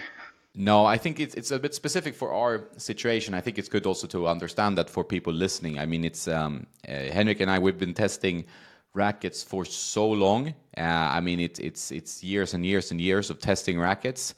No, 0.54 0.86
I 0.86 0.96
think 0.96 1.20
it's 1.20 1.34
it's 1.34 1.50
a 1.50 1.58
bit 1.58 1.74
specific 1.74 2.14
for 2.14 2.32
our 2.32 2.64
situation. 2.78 3.34
I 3.34 3.40
think 3.40 3.58
it's 3.58 3.68
good 3.68 3.86
also 3.86 4.06
to 4.08 4.26
understand 4.26 4.78
that 4.78 4.90
for 4.90 5.04
people 5.04 5.32
listening. 5.32 5.78
I 5.78 5.86
mean, 5.86 6.04
it's 6.04 6.26
um, 6.26 6.66
uh, 6.88 6.92
Henrik 6.92 7.40
and 7.40 7.50
I. 7.50 7.58
We've 7.58 7.78
been 7.78 7.94
testing 7.94 8.46
rackets 8.94 9.44
for 9.44 9.64
so 9.64 10.08
long. 10.08 10.54
Uh, 10.76 10.80
I 11.16 11.20
mean, 11.20 11.38
it's 11.38 11.60
it's 11.60 11.92
it's 11.92 12.24
years 12.24 12.54
and 12.54 12.64
years 12.64 12.90
and 12.90 13.00
years 13.00 13.30
of 13.30 13.38
testing 13.38 13.78
rackets 13.78 14.34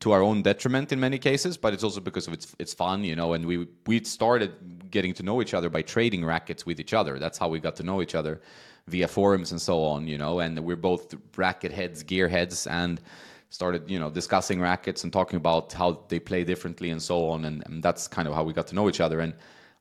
to 0.00 0.12
our 0.12 0.22
own 0.22 0.42
detriment 0.42 0.92
in 0.92 1.00
many 1.00 1.18
cases, 1.18 1.56
but 1.56 1.72
it's 1.72 1.82
also 1.82 2.00
because 2.00 2.28
of 2.28 2.34
it's 2.34 2.54
it's 2.58 2.74
fun, 2.74 3.04
you 3.04 3.16
know. 3.16 3.32
And 3.32 3.46
we 3.46 3.66
we 3.86 4.04
started 4.04 4.90
getting 4.90 5.14
to 5.14 5.22
know 5.22 5.40
each 5.40 5.54
other 5.54 5.70
by 5.70 5.82
trading 5.82 6.24
rackets 6.26 6.66
with 6.66 6.78
each 6.78 6.94
other. 6.94 7.18
That's 7.18 7.38
how 7.38 7.48
we 7.48 7.58
got 7.58 7.74
to 7.76 7.82
know 7.82 8.02
each 8.02 8.14
other 8.14 8.40
via 8.88 9.08
forums 9.08 9.50
and 9.50 9.60
so 9.60 9.82
on, 9.82 10.06
you 10.06 10.18
know, 10.18 10.40
and 10.40 10.58
we're 10.60 10.76
both 10.76 11.14
racket 11.36 11.72
heads, 11.72 12.02
gear 12.02 12.28
heads, 12.28 12.66
and 12.66 13.00
started, 13.48 13.88
you 13.88 13.98
know, 13.98 14.10
discussing 14.10 14.60
rackets 14.60 15.04
and 15.04 15.12
talking 15.12 15.36
about 15.36 15.72
how 15.72 16.00
they 16.08 16.18
play 16.18 16.44
differently 16.44 16.90
and 16.90 17.00
so 17.00 17.28
on. 17.30 17.44
And, 17.44 17.62
and 17.66 17.82
that's 17.82 18.08
kind 18.08 18.28
of 18.28 18.34
how 18.34 18.42
we 18.42 18.52
got 18.52 18.66
to 18.68 18.74
know 18.74 18.88
each 18.88 19.00
other. 19.00 19.20
And 19.20 19.32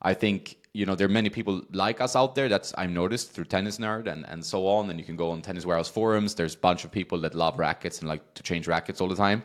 I 0.01 0.13
think, 0.13 0.57
you 0.73 0.85
know, 0.85 0.95
there 0.95 1.05
are 1.05 1.11
many 1.11 1.29
people 1.29 1.63
like 1.71 1.99
us 1.99 2.15
out 2.15 2.35
there. 2.35 2.47
That's 2.47 2.73
I've 2.75 2.91
noticed 2.91 3.31
through 3.31 3.45
Tennis 3.45 3.77
Nerd 3.77 4.07
and, 4.07 4.25
and 4.29 4.45
so 4.45 4.67
on. 4.67 4.89
And 4.89 4.99
you 4.99 5.05
can 5.05 5.15
go 5.15 5.31
on 5.31 5.41
Tennis 5.41 5.65
Warehouse 5.65 5.89
forums. 5.89 6.35
There's 6.35 6.55
a 6.55 6.59
bunch 6.59 6.85
of 6.85 6.91
people 6.91 7.19
that 7.21 7.35
love 7.35 7.59
rackets 7.59 7.99
and 7.99 8.07
like 8.07 8.33
to 8.35 8.43
change 8.43 8.67
rackets 8.67 9.01
all 9.01 9.07
the 9.07 9.15
time. 9.15 9.43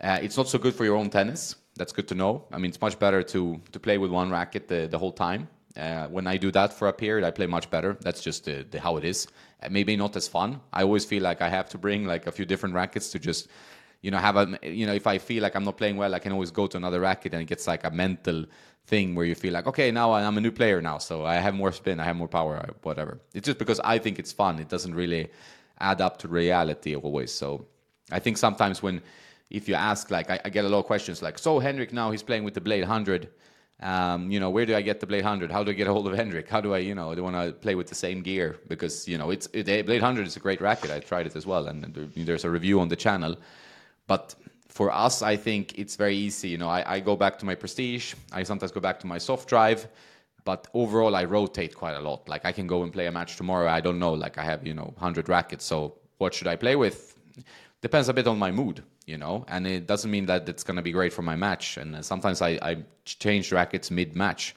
Uh, 0.00 0.18
it's 0.22 0.36
not 0.36 0.48
so 0.48 0.58
good 0.58 0.74
for 0.74 0.84
your 0.84 0.96
own 0.96 1.10
tennis. 1.10 1.56
That's 1.76 1.92
good 1.92 2.08
to 2.08 2.14
know. 2.14 2.44
I 2.52 2.58
mean, 2.58 2.68
it's 2.68 2.80
much 2.80 2.98
better 2.98 3.22
to 3.22 3.60
to 3.72 3.80
play 3.80 3.98
with 3.98 4.10
one 4.10 4.30
racket 4.30 4.68
the, 4.68 4.88
the 4.88 4.98
whole 4.98 5.12
time 5.12 5.48
uh, 5.76 6.06
when 6.08 6.26
I 6.26 6.36
do 6.36 6.50
that 6.52 6.72
for 6.72 6.88
a 6.88 6.92
period, 6.92 7.26
I 7.26 7.30
play 7.30 7.46
much 7.46 7.70
better. 7.70 7.96
That's 8.00 8.20
just 8.20 8.44
the, 8.44 8.66
the, 8.70 8.80
how 8.80 8.96
it 8.96 9.04
is. 9.04 9.26
Uh, 9.62 9.68
maybe 9.70 9.96
not 9.96 10.16
as 10.16 10.28
fun. 10.28 10.60
I 10.72 10.82
always 10.82 11.04
feel 11.04 11.22
like 11.22 11.40
I 11.40 11.48
have 11.48 11.68
to 11.70 11.78
bring 11.78 12.04
like 12.04 12.26
a 12.26 12.32
few 12.32 12.44
different 12.44 12.74
rackets 12.74 13.10
to 13.10 13.18
just, 13.18 13.48
you 14.02 14.10
know, 14.10 14.18
have 14.18 14.36
a, 14.36 14.58
you 14.62 14.86
know, 14.86 14.92
if 14.92 15.06
I 15.06 15.18
feel 15.18 15.42
like 15.42 15.56
I'm 15.56 15.64
not 15.64 15.78
playing 15.78 15.96
well, 15.96 16.14
I 16.14 16.18
can 16.18 16.32
always 16.32 16.50
go 16.50 16.66
to 16.66 16.76
another 16.76 17.00
racket 17.00 17.32
and 17.32 17.42
it 17.42 17.46
gets 17.46 17.66
like 17.66 17.84
a 17.84 17.90
mental 17.90 18.44
thing 18.86 19.14
where 19.14 19.24
you 19.24 19.34
feel 19.34 19.52
like, 19.52 19.66
okay, 19.66 19.90
now 19.90 20.12
I'm 20.12 20.36
a 20.36 20.40
new 20.40 20.50
player 20.50 20.82
now, 20.82 20.98
so 20.98 21.24
I 21.24 21.36
have 21.36 21.54
more 21.54 21.72
spin, 21.72 22.00
I 22.00 22.04
have 22.04 22.16
more 22.16 22.28
power, 22.28 22.68
whatever. 22.82 23.20
It's 23.32 23.46
just 23.46 23.58
because 23.58 23.80
I 23.80 23.98
think 23.98 24.18
it's 24.18 24.32
fun. 24.32 24.58
It 24.58 24.68
doesn't 24.68 24.94
really 24.94 25.30
add 25.78 26.00
up 26.00 26.18
to 26.18 26.28
reality 26.28 26.96
always. 26.96 27.32
So 27.32 27.66
I 28.10 28.18
think 28.18 28.36
sometimes 28.36 28.82
when, 28.82 29.00
if 29.50 29.68
you 29.68 29.74
ask, 29.74 30.10
like, 30.10 30.30
I, 30.30 30.40
I 30.44 30.48
get 30.50 30.64
a 30.64 30.68
lot 30.68 30.80
of 30.80 30.86
questions 30.86 31.22
like, 31.22 31.38
so 31.38 31.58
Henrik 31.60 31.92
now 31.92 32.10
he's 32.10 32.22
playing 32.22 32.44
with 32.44 32.54
the 32.54 32.60
Blade 32.60 32.80
100 32.80 33.28
Um, 33.82 34.30
you 34.30 34.38
know, 34.38 34.48
where 34.48 34.64
do 34.64 34.76
I 34.76 34.80
get 34.80 35.00
the 35.00 35.06
Blade 35.06 35.24
100? 35.24 35.50
How 35.50 35.64
do 35.64 35.72
I 35.72 35.74
get 35.74 35.88
a 35.88 35.92
hold 35.92 36.06
of 36.06 36.14
Henrik? 36.14 36.48
How 36.48 36.60
do 36.60 36.72
I, 36.72 36.78
you 36.78 36.94
know, 36.94 37.14
do 37.14 37.20
I 37.26 37.30
want 37.30 37.36
to 37.36 37.52
play 37.52 37.74
with 37.74 37.88
the 37.88 37.96
same 37.96 38.22
gear? 38.22 38.56
Because, 38.68 39.08
you 39.08 39.18
know, 39.18 39.30
it's 39.30 39.48
it, 39.52 39.66
Blade 39.66 40.00
100 40.00 40.26
is 40.26 40.36
a 40.36 40.40
great 40.40 40.60
racket. 40.60 40.90
I 40.90 41.00
tried 41.00 41.26
it 41.26 41.34
as 41.34 41.46
well, 41.46 41.66
and 41.66 42.10
there's 42.14 42.44
a 42.44 42.50
review 42.50 42.80
on 42.80 42.88
the 42.88 42.96
channel. 42.96 43.36
But 44.06 44.36
for 44.68 44.90
us, 44.92 45.20
I 45.20 45.36
think 45.36 45.78
it's 45.78 45.96
very 45.96 46.16
easy. 46.16 46.48
You 46.48 46.58
know, 46.58 46.68
I, 46.68 46.94
I 46.94 47.00
go 47.00 47.16
back 47.16 47.38
to 47.40 47.44
my 47.44 47.56
Prestige. 47.56 48.14
I 48.32 48.44
sometimes 48.44 48.70
go 48.70 48.80
back 48.80 49.00
to 49.00 49.06
my 49.06 49.18
soft 49.18 49.48
drive. 49.48 49.88
But 50.44 50.68
overall, 50.74 51.14
I 51.14 51.24
rotate 51.24 51.74
quite 51.74 51.94
a 51.94 52.00
lot. 52.00 52.28
Like 52.28 52.44
I 52.44 52.52
can 52.52 52.66
go 52.66 52.82
and 52.84 52.92
play 52.92 53.06
a 53.06 53.12
match 53.12 53.36
tomorrow. 53.36 53.68
I 53.68 53.80
don't 53.80 53.98
know. 53.98 54.12
Like 54.12 54.38
I 54.38 54.44
have, 54.44 54.66
you 54.66 54.74
know, 54.74 54.92
100 54.96 55.28
rackets. 55.28 55.64
So 55.64 55.94
what 56.18 56.34
should 56.34 56.46
I 56.46 56.56
play 56.56 56.76
with? 56.76 57.16
Depends 57.82 58.08
a 58.08 58.14
bit 58.14 58.26
on 58.26 58.38
my 58.38 58.50
mood 58.50 58.82
you 59.06 59.18
know, 59.18 59.44
and 59.48 59.66
it 59.66 59.86
doesn't 59.86 60.10
mean 60.10 60.26
that 60.26 60.48
it's 60.48 60.62
going 60.62 60.76
to 60.76 60.82
be 60.82 60.92
great 60.92 61.12
for 61.12 61.22
my 61.22 61.36
match. 61.36 61.76
And 61.76 62.04
sometimes 62.04 62.40
I, 62.42 62.50
I 62.62 62.76
change 63.04 63.52
rackets 63.52 63.90
mid 63.90 64.14
match. 64.14 64.54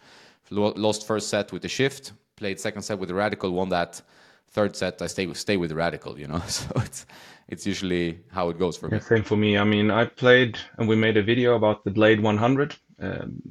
Lost 0.51 1.07
first 1.07 1.29
set 1.29 1.51
with 1.51 1.63
the 1.63 1.67
shift, 1.67 2.13
played 2.35 2.59
second 2.59 2.83
set 2.83 2.99
with 2.99 3.09
the 3.09 3.15
radical, 3.15 3.51
won 3.51 3.69
that. 3.69 4.01
Third 4.49 4.75
set, 4.75 5.01
I 5.01 5.07
stay 5.07 5.33
stay 5.33 5.57
with 5.57 5.69
the 5.69 5.75
radical, 5.75 6.17
you 6.19 6.27
know. 6.27 6.41
So 6.47 6.69
it's 6.75 7.05
it's 7.47 7.65
usually 7.65 8.19
how 8.31 8.49
it 8.49 8.59
goes 8.59 8.77
for 8.77 8.87
me. 8.87 8.99
Same 8.99 9.23
for 9.23 9.35
me. 9.35 9.57
I 9.57 9.63
mean, 9.63 9.91
I 9.91 10.05
played 10.05 10.57
and 10.77 10.87
we 10.87 10.95
made 10.95 11.17
a 11.17 11.23
video 11.23 11.55
about 11.55 11.83
the 11.83 11.91
Blade 11.91 12.21
100. 12.21 12.75
Um, 13.01 13.41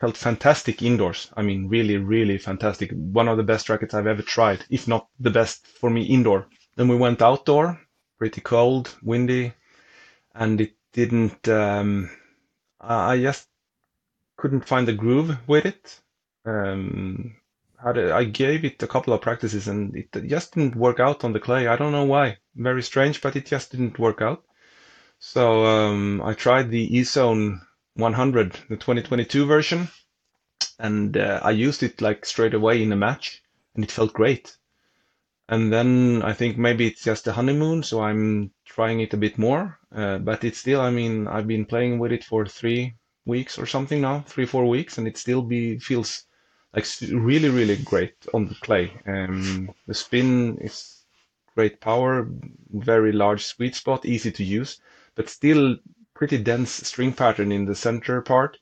felt 0.00 0.16
fantastic 0.16 0.82
indoors. 0.82 1.30
I 1.36 1.42
mean, 1.42 1.68
really, 1.68 1.96
really 1.96 2.38
fantastic. 2.38 2.90
One 2.92 3.28
of 3.28 3.36
the 3.36 3.42
best 3.42 3.68
rackets 3.68 3.94
I've 3.94 4.06
ever 4.06 4.22
tried, 4.22 4.64
if 4.70 4.88
not 4.88 5.08
the 5.18 5.30
best 5.30 5.66
for 5.66 5.88
me 5.88 6.02
indoor. 6.02 6.46
Then 6.76 6.88
we 6.88 6.96
went 6.96 7.22
outdoor, 7.22 7.80
pretty 8.20 8.42
cold, 8.42 8.94
windy, 9.02 9.54
and 10.34 10.60
it 10.60 10.74
didn't. 10.92 11.48
Um, 11.48 12.10
I 12.78 13.18
just 13.18 13.48
couldn't 14.36 14.68
find 14.68 14.86
the 14.86 14.92
groove 14.92 15.38
with 15.46 15.64
it. 15.64 15.98
Um, 16.44 17.36
had 17.82 17.96
a, 17.96 18.14
I 18.14 18.24
gave 18.24 18.66
it 18.66 18.82
a 18.82 18.86
couple 18.86 19.14
of 19.14 19.22
practices 19.22 19.68
and 19.68 19.96
it 19.96 20.08
just 20.28 20.54
didn't 20.54 20.76
work 20.76 21.00
out 21.00 21.24
on 21.24 21.32
the 21.32 21.40
clay. 21.40 21.66
I 21.66 21.76
don't 21.76 21.92
know 21.92 22.04
why. 22.04 22.36
Very 22.54 22.82
strange, 22.82 23.22
but 23.22 23.36
it 23.36 23.46
just 23.46 23.70
didn't 23.70 23.98
work 23.98 24.20
out. 24.20 24.44
So 25.18 25.64
um, 25.64 26.20
I 26.22 26.34
tried 26.34 26.70
the 26.70 26.98
E-Zone 26.98 27.62
100, 27.94 28.52
the 28.68 28.76
2022 28.76 29.46
version, 29.46 29.88
and 30.78 31.16
uh, 31.16 31.40
I 31.42 31.52
used 31.52 31.82
it 31.82 32.02
like 32.02 32.26
straight 32.26 32.54
away 32.54 32.82
in 32.82 32.92
a 32.92 32.96
match, 32.96 33.42
and 33.74 33.82
it 33.82 33.90
felt 33.90 34.12
great. 34.12 34.56
And 35.50 35.70
then 35.70 36.22
I 36.22 36.32
think 36.32 36.56
maybe 36.56 36.86
it's 36.86 37.04
just 37.04 37.26
a 37.26 37.32
honeymoon, 37.32 37.82
so 37.82 38.00
I'm 38.00 38.52
trying 38.64 39.00
it 39.00 39.12
a 39.12 39.18
bit 39.18 39.36
more. 39.36 39.78
Uh, 39.94 40.16
but 40.16 40.44
it's 40.44 40.58
still, 40.58 40.80
I 40.80 40.90
mean, 40.90 41.26
I've 41.26 41.46
been 41.46 41.66
playing 41.66 41.98
with 41.98 42.12
it 42.12 42.24
for 42.24 42.46
three 42.46 42.94
weeks 43.26 43.58
or 43.58 43.66
something 43.66 44.00
now, 44.00 44.20
three, 44.20 44.46
four 44.46 44.66
weeks, 44.66 44.96
and 44.96 45.06
it 45.06 45.18
still 45.18 45.42
be 45.42 45.78
feels 45.78 46.24
like 46.74 46.86
really, 47.10 47.50
really 47.50 47.76
great 47.76 48.14
on 48.32 48.46
the 48.46 48.54
clay. 48.54 48.92
Um, 49.06 49.74
the 49.86 49.92
spin 49.94 50.56
is 50.58 51.04
great 51.54 51.80
power, 51.80 52.28
very 52.72 53.12
large 53.12 53.44
sweet 53.44 53.74
spot, 53.74 54.06
easy 54.06 54.30
to 54.32 54.44
use, 54.44 54.80
but 55.16 55.28
still 55.28 55.76
pretty 56.14 56.38
dense 56.38 56.70
string 56.70 57.12
pattern 57.12 57.52
in 57.52 57.64
the 57.66 57.74
center 57.74 58.22
part. 58.22 58.56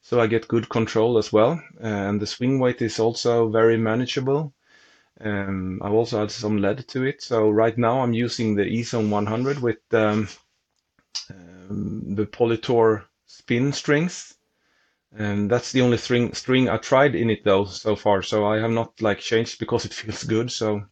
So 0.00 0.20
I 0.20 0.26
get 0.26 0.48
good 0.48 0.68
control 0.68 1.18
as 1.18 1.32
well. 1.32 1.62
Uh, 1.82 1.86
and 1.86 2.20
the 2.20 2.26
swing 2.26 2.58
weight 2.58 2.82
is 2.82 2.98
also 2.98 3.48
very 3.48 3.76
manageable. 3.76 4.52
Um, 5.20 5.80
I've 5.82 5.92
also 5.92 6.20
had 6.20 6.30
some 6.30 6.58
lead 6.58 6.86
to 6.88 7.04
it. 7.04 7.22
So 7.22 7.50
right 7.50 7.76
now 7.76 8.00
I'm 8.00 8.12
using 8.12 8.54
the 8.54 8.64
E-Zone 8.64 9.10
100 9.10 9.60
with 9.60 9.78
um, 9.92 10.28
um, 11.30 12.14
the 12.14 12.26
Polytour 12.26 13.04
spin 13.26 13.72
strings. 13.72 14.34
And 15.14 15.50
that's 15.50 15.72
the 15.72 15.82
only 15.82 15.98
string 15.98 16.32
string 16.34 16.68
I 16.68 16.78
tried 16.78 17.14
in 17.14 17.30
it 17.30 17.44
though 17.44 17.66
so 17.66 17.96
far. 17.96 18.22
So 18.22 18.46
I 18.46 18.58
have 18.58 18.70
not 18.70 19.00
like 19.02 19.18
changed 19.20 19.58
because 19.58 19.84
it 19.84 19.94
feels 20.00 20.24
good. 20.24 20.50
So 20.50 20.84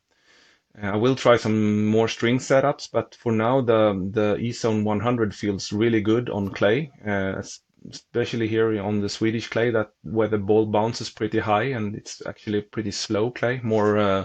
uh, 0.83 0.87
I 0.87 0.97
will 0.97 1.17
try 1.17 1.37
some 1.37 1.87
more 1.87 2.09
string 2.09 2.39
setups, 2.39 2.91
but 2.93 3.15
for 3.15 3.33
now 3.33 3.61
the 3.61 4.09
the 4.13 4.37
E-Zone 4.39 4.85
100 4.85 5.35
feels 5.35 5.73
really 5.73 6.01
good 6.01 6.31
on 6.31 6.51
clay, 6.51 6.91
uh, 7.07 7.43
especially 7.89 8.49
here 8.49 8.81
on 8.83 9.01
the 9.01 9.09
Swedish 9.09 9.49
clay 9.49 9.71
that 9.71 9.93
where 10.03 10.29
the 10.29 10.39
ball 10.39 10.67
bounces 10.67 11.11
pretty 11.11 11.39
high 11.39 11.65
and 11.65 11.95
it's 11.95 12.23
actually 12.27 12.61
pretty 12.63 12.91
slow 12.91 13.31
clay, 13.31 13.61
more 13.63 13.99
uh, 13.99 14.25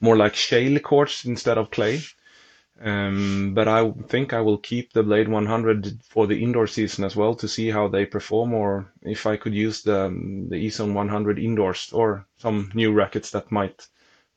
more 0.00 0.16
like 0.16 0.34
shale 0.34 0.78
courts 0.80 1.24
instead 1.24 1.58
of 1.58 1.70
clay. 1.70 2.00
Um, 2.82 3.52
but 3.54 3.68
I 3.68 3.90
think 4.08 4.32
I 4.32 4.40
will 4.40 4.56
keep 4.56 4.92
the 4.92 5.02
Blade 5.02 5.28
100 5.28 6.00
for 6.08 6.26
the 6.26 6.42
indoor 6.42 6.66
season 6.66 7.04
as 7.04 7.14
well 7.14 7.34
to 7.34 7.46
see 7.46 7.70
how 7.70 7.88
they 7.88 8.06
perform, 8.06 8.54
or 8.54 8.90
if 9.02 9.26
I 9.26 9.36
could 9.36 9.54
use 9.54 9.82
the 9.82 10.08
the 10.48 10.56
E-Zone 10.56 10.94
100 10.94 11.38
indoors 11.38 11.90
or 11.92 12.26
some 12.38 12.70
new 12.74 12.92
rackets 12.92 13.30
that 13.32 13.52
might 13.52 13.86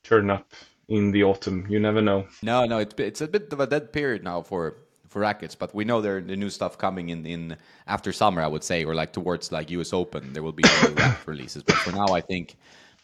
turn 0.03 0.29
up 0.29 0.51
in 0.89 1.11
the 1.11 1.23
autumn. 1.23 1.65
You 1.69 1.79
never 1.79 2.01
know. 2.01 2.27
No, 2.41 2.65
no, 2.65 2.79
it's 2.79 2.93
it's 2.97 3.21
a 3.21 3.27
bit 3.27 3.53
of 3.53 3.61
a 3.61 3.67
dead 3.67 3.93
period 3.93 4.23
now 4.23 4.41
for 4.41 4.75
for 5.13 5.19
rackets, 5.19 5.55
but 5.55 5.73
we 5.73 5.85
know 5.85 6.01
there 6.01 6.19
the 6.19 6.35
new 6.35 6.49
stuff 6.49 6.77
coming 6.77 7.09
in 7.09 7.25
in 7.25 7.55
after 7.87 8.11
summer, 8.11 8.41
I 8.41 8.47
would 8.47 8.63
say, 8.63 8.83
or 8.83 8.93
like 8.95 9.13
towards 9.13 9.51
like 9.51 9.69
U.S. 9.71 9.93
Open, 9.93 10.33
there 10.33 10.43
will 10.43 10.51
be 10.51 10.63
racket 10.95 11.27
releases. 11.27 11.63
But 11.63 11.75
for 11.77 11.91
now, 11.91 12.07
I 12.07 12.19
think 12.19 12.57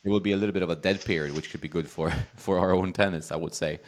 it 0.04 0.10
will 0.10 0.20
be 0.20 0.34
a 0.34 0.38
little 0.38 0.54
bit 0.54 0.64
of 0.64 0.72
a 0.72 0.76
dead 0.76 1.06
period, 1.06 1.36
which 1.36 1.52
could 1.52 1.62
be 1.62 1.70
good 1.70 1.88
for 1.88 2.12
for 2.36 2.60
our 2.60 2.74
own 2.74 2.92
tennis, 2.92 3.32
I 3.32 3.38
would 3.38 3.54
say. 3.54 3.80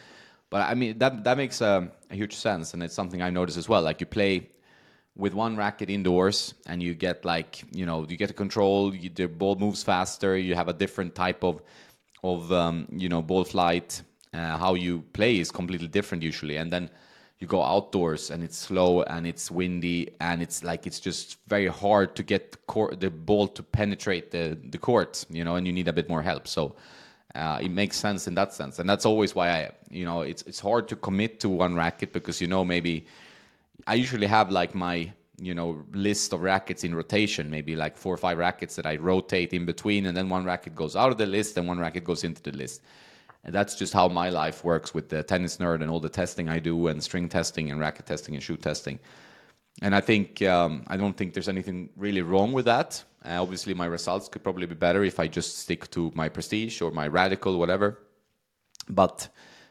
But 0.48 0.62
I 0.70 0.74
mean 0.74 0.98
that 0.98 1.24
that 1.24 1.36
makes 1.36 1.60
a, 1.60 1.90
a 2.10 2.14
huge 2.14 2.36
sense, 2.36 2.74
and 2.74 2.82
it's 2.82 2.94
something 2.94 3.20
I 3.20 3.30
notice 3.30 3.56
as 3.56 3.68
well. 3.68 3.82
Like 3.82 4.00
you 4.00 4.06
play 4.06 4.48
with 5.16 5.34
one 5.34 5.56
racket 5.56 5.90
indoors, 5.90 6.54
and 6.66 6.82
you 6.82 6.94
get 6.94 7.24
like 7.24 7.62
you 7.72 7.84
know 7.84 8.06
you 8.08 8.16
get 8.16 8.28
to 8.28 8.34
control. 8.44 8.94
You, 8.94 9.10
the 9.10 9.26
ball 9.26 9.56
moves 9.56 9.82
faster. 9.82 10.36
You 10.36 10.54
have 10.54 10.68
a 10.68 10.76
different 10.84 11.14
type 11.14 11.42
of 11.42 11.60
of 12.22 12.52
um, 12.52 12.86
you 12.92 13.08
know 13.08 13.20
ball 13.20 13.44
flight. 13.44 14.02
Uh, 14.34 14.56
how 14.56 14.72
you 14.72 15.02
play 15.12 15.38
is 15.38 15.50
completely 15.50 15.88
different 15.88 16.22
usually, 16.22 16.56
and 16.56 16.72
then 16.72 16.88
you 17.42 17.48
go 17.48 17.60
outdoors 17.60 18.30
and 18.30 18.44
it's 18.44 18.56
slow 18.56 19.02
and 19.02 19.26
it's 19.26 19.50
windy 19.50 20.08
and 20.20 20.40
it's 20.40 20.62
like 20.62 20.86
it's 20.86 21.00
just 21.00 21.38
very 21.48 21.66
hard 21.66 22.14
to 22.14 22.22
get 22.22 22.52
the, 22.52 22.58
court, 22.68 23.00
the 23.00 23.10
ball 23.10 23.48
to 23.48 23.62
penetrate 23.64 24.30
the 24.30 24.56
the 24.70 24.78
court, 24.78 25.26
you 25.28 25.44
know, 25.44 25.56
and 25.56 25.66
you 25.66 25.72
need 25.72 25.88
a 25.88 25.92
bit 25.92 26.08
more 26.08 26.22
help. 26.22 26.46
So 26.46 26.76
uh, 27.34 27.58
it 27.60 27.70
makes 27.70 27.96
sense 27.96 28.28
in 28.28 28.34
that 28.36 28.54
sense, 28.54 28.78
and 28.78 28.88
that's 28.88 29.04
always 29.04 29.34
why 29.34 29.48
I, 29.50 29.70
you 29.90 30.04
know, 30.04 30.20
it's 30.22 30.42
it's 30.42 30.60
hard 30.60 30.86
to 30.88 30.96
commit 30.96 31.40
to 31.40 31.48
one 31.48 31.74
racket 31.74 32.12
because 32.12 32.40
you 32.40 32.46
know 32.46 32.64
maybe 32.64 33.06
I 33.88 33.94
usually 33.94 34.28
have 34.28 34.52
like 34.52 34.72
my 34.72 35.12
you 35.40 35.54
know 35.54 35.82
list 35.92 36.32
of 36.32 36.42
rackets 36.42 36.84
in 36.84 36.94
rotation, 36.94 37.50
maybe 37.50 37.74
like 37.74 37.96
four 37.96 38.14
or 38.14 38.18
five 38.18 38.38
rackets 38.38 38.76
that 38.76 38.86
I 38.86 38.96
rotate 38.96 39.52
in 39.52 39.64
between, 39.66 40.06
and 40.06 40.16
then 40.16 40.28
one 40.28 40.44
racket 40.44 40.76
goes 40.76 40.94
out 40.94 41.10
of 41.10 41.18
the 41.18 41.26
list 41.26 41.56
and 41.58 41.66
one 41.66 41.80
racket 41.80 42.04
goes 42.04 42.22
into 42.22 42.40
the 42.40 42.56
list. 42.56 42.82
And 43.44 43.54
that's 43.54 43.74
just 43.74 43.92
how 43.92 44.08
my 44.08 44.28
life 44.28 44.64
works 44.64 44.94
with 44.94 45.08
the 45.08 45.22
tennis 45.22 45.56
nerd 45.56 45.82
and 45.82 45.90
all 45.90 46.00
the 46.00 46.08
testing 46.08 46.48
I 46.48 46.60
do 46.60 46.86
and 46.86 47.02
string 47.02 47.28
testing 47.28 47.70
and 47.70 47.80
racket 47.80 48.06
testing 48.06 48.34
and 48.34 48.42
shoe 48.42 48.56
testing. 48.56 49.00
And 49.80 49.94
I 49.94 50.00
think 50.00 50.42
um, 50.42 50.84
I 50.86 50.96
don't 50.96 51.16
think 51.16 51.32
there's 51.34 51.48
anything 51.48 51.88
really 51.96 52.22
wrong 52.22 52.52
with 52.52 52.66
that. 52.66 53.02
Uh, 53.24 53.40
obviously, 53.40 53.74
my 53.74 53.86
results 53.86 54.28
could 54.28 54.42
probably 54.42 54.66
be 54.66 54.74
better 54.74 55.02
if 55.04 55.18
I 55.18 55.26
just 55.26 55.58
stick 55.58 55.90
to 55.92 56.12
my 56.14 56.28
prestige 56.28 56.80
or 56.82 56.90
my 56.90 57.08
radical, 57.08 57.58
whatever. 57.58 57.98
But 58.88 59.28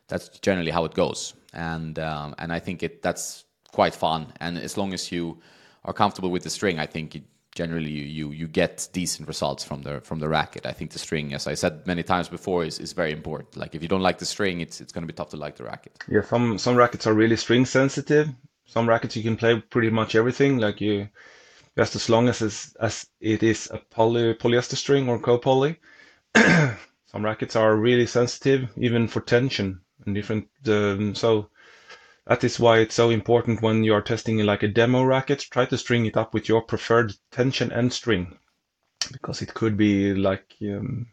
that's 0.07 0.29
generally 0.39 0.71
how 0.71 0.85
it 0.85 0.93
goes, 0.93 1.33
and 1.53 1.99
um, 1.99 2.33
and 2.37 2.51
I 2.51 2.59
think 2.59 2.81
it 2.81 3.01
that's 3.01 3.45
quite 3.71 3.93
fun. 3.93 4.33
And 4.39 4.57
as 4.57 4.77
long 4.77 4.93
as 4.93 5.11
you 5.11 5.39
are 5.85 5.93
comfortable 5.93 6.31
with 6.31 6.43
the 6.43 6.49
string, 6.49 6.79
I 6.79 6.85
think 6.85 7.15
it, 7.15 7.23
generally 7.55 7.89
you, 7.89 8.03
you 8.05 8.31
you 8.31 8.47
get 8.47 8.87
decent 8.93 9.27
results 9.27 9.63
from 9.63 9.81
the 9.81 10.01
from 10.01 10.19
the 10.19 10.29
racket. 10.29 10.65
I 10.65 10.71
think 10.71 10.91
the 10.91 10.99
string, 10.99 11.33
as 11.33 11.47
I 11.47 11.53
said 11.53 11.85
many 11.85 12.03
times 12.03 12.29
before, 12.29 12.63
is, 12.63 12.79
is 12.79 12.93
very 12.93 13.11
important. 13.11 13.57
Like 13.57 13.75
if 13.75 13.81
you 13.81 13.87
don't 13.87 14.01
like 14.01 14.19
the 14.19 14.25
string, 14.25 14.61
it's 14.61 14.81
it's 14.81 14.91
going 14.91 15.03
to 15.03 15.07
be 15.07 15.13
tough 15.13 15.29
to 15.31 15.37
like 15.37 15.57
the 15.57 15.65
racket. 15.65 15.93
Yeah, 16.07 16.21
some 16.21 16.57
some 16.57 16.75
rackets 16.75 17.07
are 17.07 17.13
really 17.13 17.37
string 17.37 17.65
sensitive. 17.65 18.29
Some 18.65 18.87
rackets 18.87 19.15
you 19.15 19.23
can 19.23 19.35
play 19.35 19.59
pretty 19.59 19.89
much 19.89 20.15
everything. 20.15 20.57
Like 20.57 20.79
you 20.81 21.09
just 21.77 21.95
as 21.95 22.09
long 22.09 22.27
as 22.27 22.41
it's, 22.41 22.75
as 22.75 23.07
it 23.19 23.43
is 23.43 23.69
a 23.71 23.77
poly, 23.77 24.33
polyester 24.33 24.75
string 24.75 25.07
or 25.09 25.19
co-poly. 25.19 25.77
Some 26.35 27.25
rackets 27.25 27.55
are 27.55 27.75
really 27.75 28.07
sensitive, 28.07 28.69
even 28.77 29.07
for 29.07 29.21
tension 29.21 29.81
and 30.05 30.15
different. 30.15 30.47
Um, 30.67 31.15
so 31.15 31.49
that 32.27 32.43
is 32.43 32.59
why 32.59 32.79
it's 32.79 32.95
so 32.95 33.09
important 33.09 33.61
when 33.61 33.83
you 33.83 33.93
are 33.93 34.01
testing 34.01 34.37
like 34.39 34.63
a 34.63 34.67
demo 34.67 35.03
racket. 35.03 35.45
Try 35.49 35.65
to 35.65 35.77
string 35.77 36.05
it 36.05 36.17
up 36.17 36.33
with 36.33 36.47
your 36.47 36.61
preferred 36.61 37.13
tension 37.31 37.71
and 37.71 37.91
string, 37.91 38.37
because 39.11 39.41
it 39.41 39.53
could 39.53 39.75
be 39.75 40.13
like 40.13 40.55
um, 40.61 41.07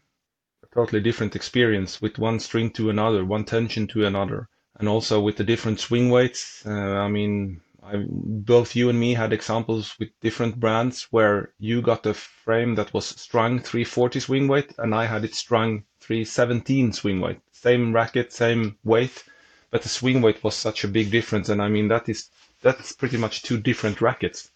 a 0.63 0.75
totally 0.75 1.01
different 1.01 1.35
experience 1.35 2.03
with 2.03 2.19
one 2.19 2.41
string 2.41 2.71
to 2.73 2.91
another, 2.91 3.25
one 3.25 3.45
tension 3.45 3.87
to 3.89 4.05
another, 4.05 4.49
and 4.75 4.89
also 4.89 5.21
with 5.21 5.37
the 5.37 5.45
different 5.45 5.81
swing 5.81 6.11
weights. 6.11 6.63
Uh, 6.67 6.71
I 6.71 7.09
mean, 7.09 7.63
I, 7.83 8.05
both 8.07 8.77
you 8.77 8.91
and 8.91 9.01
me 9.01 9.15
had 9.15 9.33
examples 9.33 9.99
with 9.99 10.11
different 10.21 10.61
brands 10.61 11.05
where 11.11 11.55
you 11.59 11.81
got 11.81 12.05
a 12.05 12.13
frame 12.13 12.75
that 12.75 12.93
was 12.93 13.07
strung 13.07 13.61
340 13.61 14.21
swing 14.21 14.47
weight 14.47 14.75
and 14.77 14.95
I 14.95 15.07
had 15.07 15.25
it 15.25 15.35
strung 15.35 15.85
317 16.01 16.93
swing 16.93 17.21
weight. 17.21 17.41
Same 17.51 17.95
racket, 17.95 18.31
same 18.31 18.77
weight, 18.85 19.25
but 19.71 19.83
the 19.83 19.89
swing 19.89 20.23
weight 20.23 20.43
was 20.43 20.55
such 20.55 20.85
a 20.85 20.89
big 20.89 21.11
difference. 21.11 21.49
And 21.49 21.61
I 21.61 21.69
mean, 21.69 21.89
that 21.89 22.09
is, 22.09 22.31
that's 22.63 22.93
pretty 22.93 23.17
much 23.17 23.43
two 23.43 23.59
different 23.59 24.01
rackets. 24.01 24.51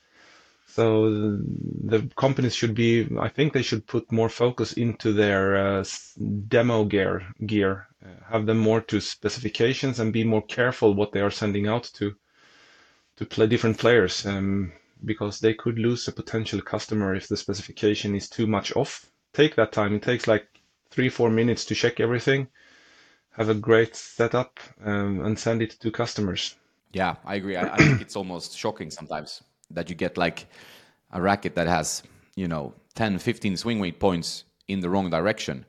So 0.66 1.10
the 1.10 2.08
companies 2.16 2.54
should 2.54 2.74
be, 2.74 3.06
I 3.20 3.28
think 3.28 3.52
they 3.52 3.62
should 3.62 3.86
put 3.86 4.10
more 4.10 4.30
focus 4.30 4.72
into 4.72 5.12
their 5.12 5.56
uh, 5.56 5.84
demo 6.48 6.84
gear, 6.84 7.26
gear, 7.44 7.88
uh, 8.02 8.08
have 8.30 8.46
them 8.46 8.58
more 8.58 8.80
to 8.80 9.00
specifications 9.00 10.00
and 10.00 10.14
be 10.14 10.24
more 10.24 10.40
careful 10.40 10.94
what 10.94 11.12
they 11.12 11.20
are 11.20 11.30
sending 11.30 11.68
out 11.68 11.90
to 11.94 12.14
to 13.16 13.26
play 13.26 13.46
different 13.46 13.76
players, 13.76 14.24
um, 14.24 14.72
because 15.04 15.40
they 15.40 15.52
could 15.52 15.78
lose 15.78 16.08
a 16.08 16.12
potential 16.12 16.62
customer 16.62 17.14
if 17.14 17.28
the 17.28 17.36
specification 17.36 18.14
is 18.14 18.30
too 18.30 18.46
much 18.46 18.74
off. 18.74 19.10
Take 19.34 19.54
that 19.56 19.72
time. 19.72 19.94
It 19.94 20.02
takes 20.02 20.26
like 20.26 20.48
three, 20.90 21.10
four 21.10 21.28
minutes 21.28 21.66
to 21.66 21.74
check 21.74 22.00
everything, 22.00 22.48
have 23.32 23.48
a 23.48 23.54
great 23.54 23.96
setup, 23.96 24.60
um, 24.84 25.24
and 25.24 25.38
send 25.38 25.62
it 25.62 25.70
to 25.80 25.90
customers. 25.90 26.56
Yeah, 26.92 27.16
I 27.24 27.36
agree. 27.36 27.56
I, 27.56 27.72
I 27.72 27.76
think 27.76 28.00
it's 28.00 28.16
almost 28.16 28.56
shocking 28.56 28.90
sometimes 28.90 29.42
that 29.70 29.88
you 29.88 29.96
get 29.96 30.18
like 30.18 30.46
a 31.12 31.20
racket 31.20 31.54
that 31.54 31.66
has, 31.66 32.02
you 32.36 32.48
know, 32.48 32.74
10, 32.94 33.18
15 33.18 33.56
swing 33.56 33.78
weight 33.78 33.98
points 33.98 34.44
in 34.68 34.80
the 34.80 34.90
wrong 34.90 35.08
direction. 35.10 35.64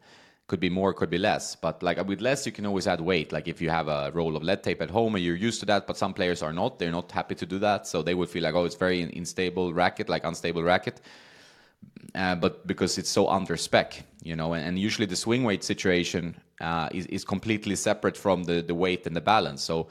Could 0.47 0.59
be 0.59 0.69
more, 0.69 0.93
could 0.93 1.09
be 1.09 1.17
less. 1.17 1.55
But 1.55 1.81
like 1.81 2.05
with 2.05 2.19
less, 2.19 2.45
you 2.45 2.51
can 2.51 2.65
always 2.65 2.85
add 2.85 2.99
weight. 2.99 3.31
Like 3.31 3.47
if 3.47 3.61
you 3.61 3.69
have 3.69 3.87
a 3.87 4.11
roll 4.13 4.35
of 4.35 4.43
lead 4.43 4.61
tape 4.61 4.81
at 4.81 4.89
home 4.89 5.15
and 5.15 5.23
you're 5.23 5.37
used 5.37 5.61
to 5.61 5.65
that, 5.67 5.87
but 5.87 5.97
some 5.97 6.13
players 6.13 6.41
are 6.41 6.51
not, 6.51 6.79
they're 6.79 6.91
not 6.91 7.11
happy 7.11 7.35
to 7.35 7.45
do 7.45 7.59
that. 7.59 7.87
So 7.87 8.01
they 8.01 8.13
would 8.13 8.29
feel 8.29 8.43
like, 8.43 8.53
oh, 8.53 8.65
it's 8.65 8.75
very 8.75 9.01
unstable 9.01 9.73
racket, 9.73 10.09
like 10.09 10.25
unstable 10.25 10.63
racket. 10.63 10.99
Uh, 12.15 12.35
but 12.35 12.67
because 12.67 12.97
it's 12.97 13.09
so 13.09 13.27
under 13.27 13.57
spec, 13.57 14.03
you 14.23 14.35
know, 14.35 14.53
and, 14.53 14.63
and 14.67 14.79
usually 14.79 15.07
the 15.07 15.15
swing 15.15 15.43
weight 15.43 15.63
situation 15.63 16.35
uh, 16.61 16.87
is, 16.91 17.05
is 17.07 17.25
completely 17.25 17.75
separate 17.75 18.15
from 18.15 18.43
the, 18.43 18.61
the 18.61 18.75
weight 18.75 19.07
and 19.07 19.15
the 19.15 19.21
balance. 19.21 19.63
So 19.63 19.87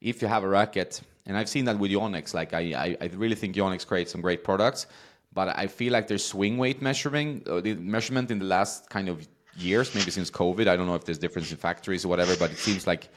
if 0.00 0.20
you 0.20 0.28
have 0.28 0.44
a 0.44 0.48
racket, 0.48 1.00
and 1.26 1.36
I've 1.36 1.48
seen 1.48 1.64
that 1.64 1.78
with 1.78 1.90
Yonex, 1.90 2.34
like 2.34 2.52
I, 2.52 2.60
I, 2.60 2.96
I 3.00 3.06
really 3.14 3.34
think 3.36 3.56
Yonex 3.56 3.86
creates 3.86 4.12
some 4.12 4.20
great 4.20 4.44
products, 4.44 4.86
but 5.32 5.56
I 5.56 5.66
feel 5.66 5.92
like 5.92 6.08
their 6.08 6.18
swing 6.18 6.58
weight 6.58 6.82
measuring, 6.82 7.42
uh, 7.48 7.60
the 7.60 7.74
measurement 7.74 8.30
in 8.30 8.38
the 8.38 8.44
last 8.44 8.90
kind 8.90 9.08
of 9.08 9.26
years, 9.56 9.94
maybe 9.94 10.10
since 10.10 10.30
COVID, 10.30 10.66
I 10.68 10.76
don't 10.76 10.86
know 10.86 10.94
if 10.94 11.04
there's 11.04 11.18
difference 11.18 11.50
in 11.50 11.56
factories 11.56 12.04
or 12.04 12.08
whatever, 12.08 12.36
but 12.36 12.50
it 12.50 12.58
seems 12.58 12.86
like 12.86 13.08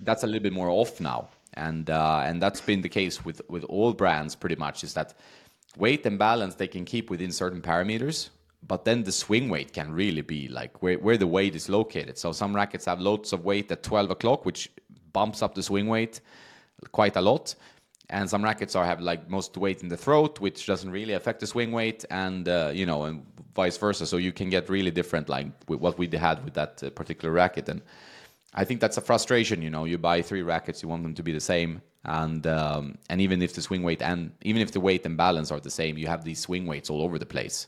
that's 0.00 0.22
a 0.22 0.26
little 0.26 0.42
bit 0.42 0.52
more 0.52 0.68
off 0.68 1.00
now, 1.00 1.28
and 1.54 1.88
uh, 1.88 2.22
and 2.24 2.42
that's 2.42 2.60
been 2.60 2.82
the 2.82 2.88
case 2.88 3.24
with 3.24 3.40
with 3.48 3.64
all 3.64 3.92
brands 3.92 4.34
pretty 4.34 4.56
much. 4.56 4.84
Is 4.84 4.94
that 4.94 5.14
weight 5.76 6.04
and 6.06 6.18
balance 6.18 6.54
they 6.54 6.68
can 6.68 6.84
keep 6.84 7.10
within 7.10 7.32
certain 7.32 7.60
parameters, 7.60 8.30
but 8.66 8.84
then 8.84 9.02
the 9.02 9.12
swing 9.12 9.48
weight 9.48 9.72
can 9.72 9.92
really 9.92 10.22
be 10.22 10.48
like 10.48 10.82
where, 10.82 10.98
where 10.98 11.16
the 11.16 11.26
weight 11.26 11.54
is 11.54 11.68
located. 11.68 12.18
So 12.18 12.32
some 12.32 12.54
rackets 12.54 12.84
have 12.84 13.00
loads 13.00 13.32
of 13.32 13.44
weight 13.44 13.70
at 13.72 13.82
12 13.82 14.10
o'clock, 14.10 14.44
which 14.44 14.70
bumps 15.12 15.42
up 15.42 15.54
the 15.54 15.62
swing 15.62 15.88
weight 15.88 16.20
quite 16.90 17.16
a 17.16 17.20
lot. 17.20 17.54
And 18.10 18.28
some 18.28 18.44
rackets 18.44 18.76
are 18.76 18.84
have 18.84 19.00
like 19.00 19.30
most 19.30 19.56
weight 19.56 19.82
in 19.82 19.88
the 19.88 19.96
throat, 19.96 20.38
which 20.40 20.66
doesn't 20.66 20.90
really 20.90 21.14
affect 21.14 21.40
the 21.40 21.46
swing 21.46 21.72
weight, 21.72 22.04
and 22.10 22.46
uh, 22.46 22.70
you 22.74 22.84
know, 22.84 23.04
and 23.04 23.24
vice 23.54 23.78
versa. 23.78 24.06
So 24.06 24.18
you 24.18 24.32
can 24.32 24.50
get 24.50 24.68
really 24.68 24.90
different, 24.90 25.28
like 25.30 25.46
what 25.66 25.98
we 25.98 26.08
had 26.08 26.44
with 26.44 26.54
that 26.54 26.82
uh, 26.82 26.90
particular 26.90 27.32
racket. 27.32 27.68
And 27.70 27.80
I 28.52 28.64
think 28.64 28.80
that's 28.80 28.98
a 28.98 29.00
frustration. 29.00 29.62
You 29.62 29.70
know, 29.70 29.84
you 29.84 29.96
buy 29.96 30.20
three 30.20 30.42
rackets, 30.42 30.82
you 30.82 30.90
want 30.90 31.04
them 31.04 31.14
to 31.14 31.22
be 31.22 31.32
the 31.32 31.40
same, 31.40 31.80
and 32.04 32.46
um, 32.46 32.98
and 33.08 33.20
even 33.20 33.42
if 33.42 33.54
the 33.54 33.62
swing 33.62 33.82
weight 33.82 34.02
and 34.02 34.32
even 34.42 34.62
if 34.62 34.72
the 34.72 34.80
weight 34.80 35.06
and 35.06 35.16
balance 35.16 35.50
are 35.50 35.60
the 35.60 35.70
same, 35.70 35.98
you 35.98 36.06
have 36.06 36.24
these 36.24 36.40
swing 36.40 36.66
weights 36.66 36.90
all 36.90 37.02
over 37.02 37.18
the 37.18 37.26
place, 37.26 37.66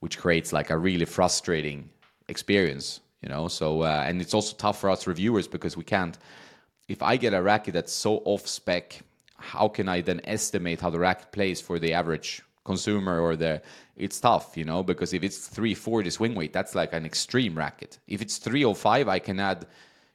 which 0.00 0.18
creates 0.18 0.52
like 0.52 0.70
a 0.70 0.76
really 0.76 1.04
frustrating 1.04 1.88
experience. 2.28 3.00
You 3.22 3.28
know, 3.28 3.48
so 3.48 3.82
uh, 3.82 4.04
and 4.06 4.20
it's 4.20 4.34
also 4.34 4.56
tough 4.56 4.80
for 4.80 4.90
us 4.90 5.06
reviewers 5.06 5.46
because 5.46 5.76
we 5.76 5.84
can't 5.84 6.18
if 6.88 7.02
I 7.02 7.16
get 7.16 7.34
a 7.34 7.42
racket 7.42 7.74
that's 7.74 7.92
so 7.92 8.22
off 8.24 8.46
spec, 8.46 9.00
how 9.38 9.68
can 9.68 9.88
I 9.88 10.00
then 10.00 10.20
estimate 10.24 10.80
how 10.80 10.90
the 10.90 10.98
racket 10.98 11.32
plays 11.32 11.60
for 11.60 11.78
the 11.78 11.94
average 11.94 12.42
consumer 12.64 13.20
or 13.20 13.36
the 13.36 13.62
it's 13.96 14.20
tough, 14.20 14.56
you 14.56 14.64
know, 14.64 14.82
because 14.82 15.12
if 15.12 15.22
it's 15.22 15.48
340 15.48 16.10
swing 16.10 16.34
weight, 16.34 16.52
that's 16.52 16.74
like 16.74 16.92
an 16.92 17.04
extreme 17.04 17.56
racket. 17.56 17.98
If 18.06 18.22
it's 18.22 18.38
305, 18.38 19.08
I 19.08 19.18
can 19.18 19.38
add, 19.38 19.66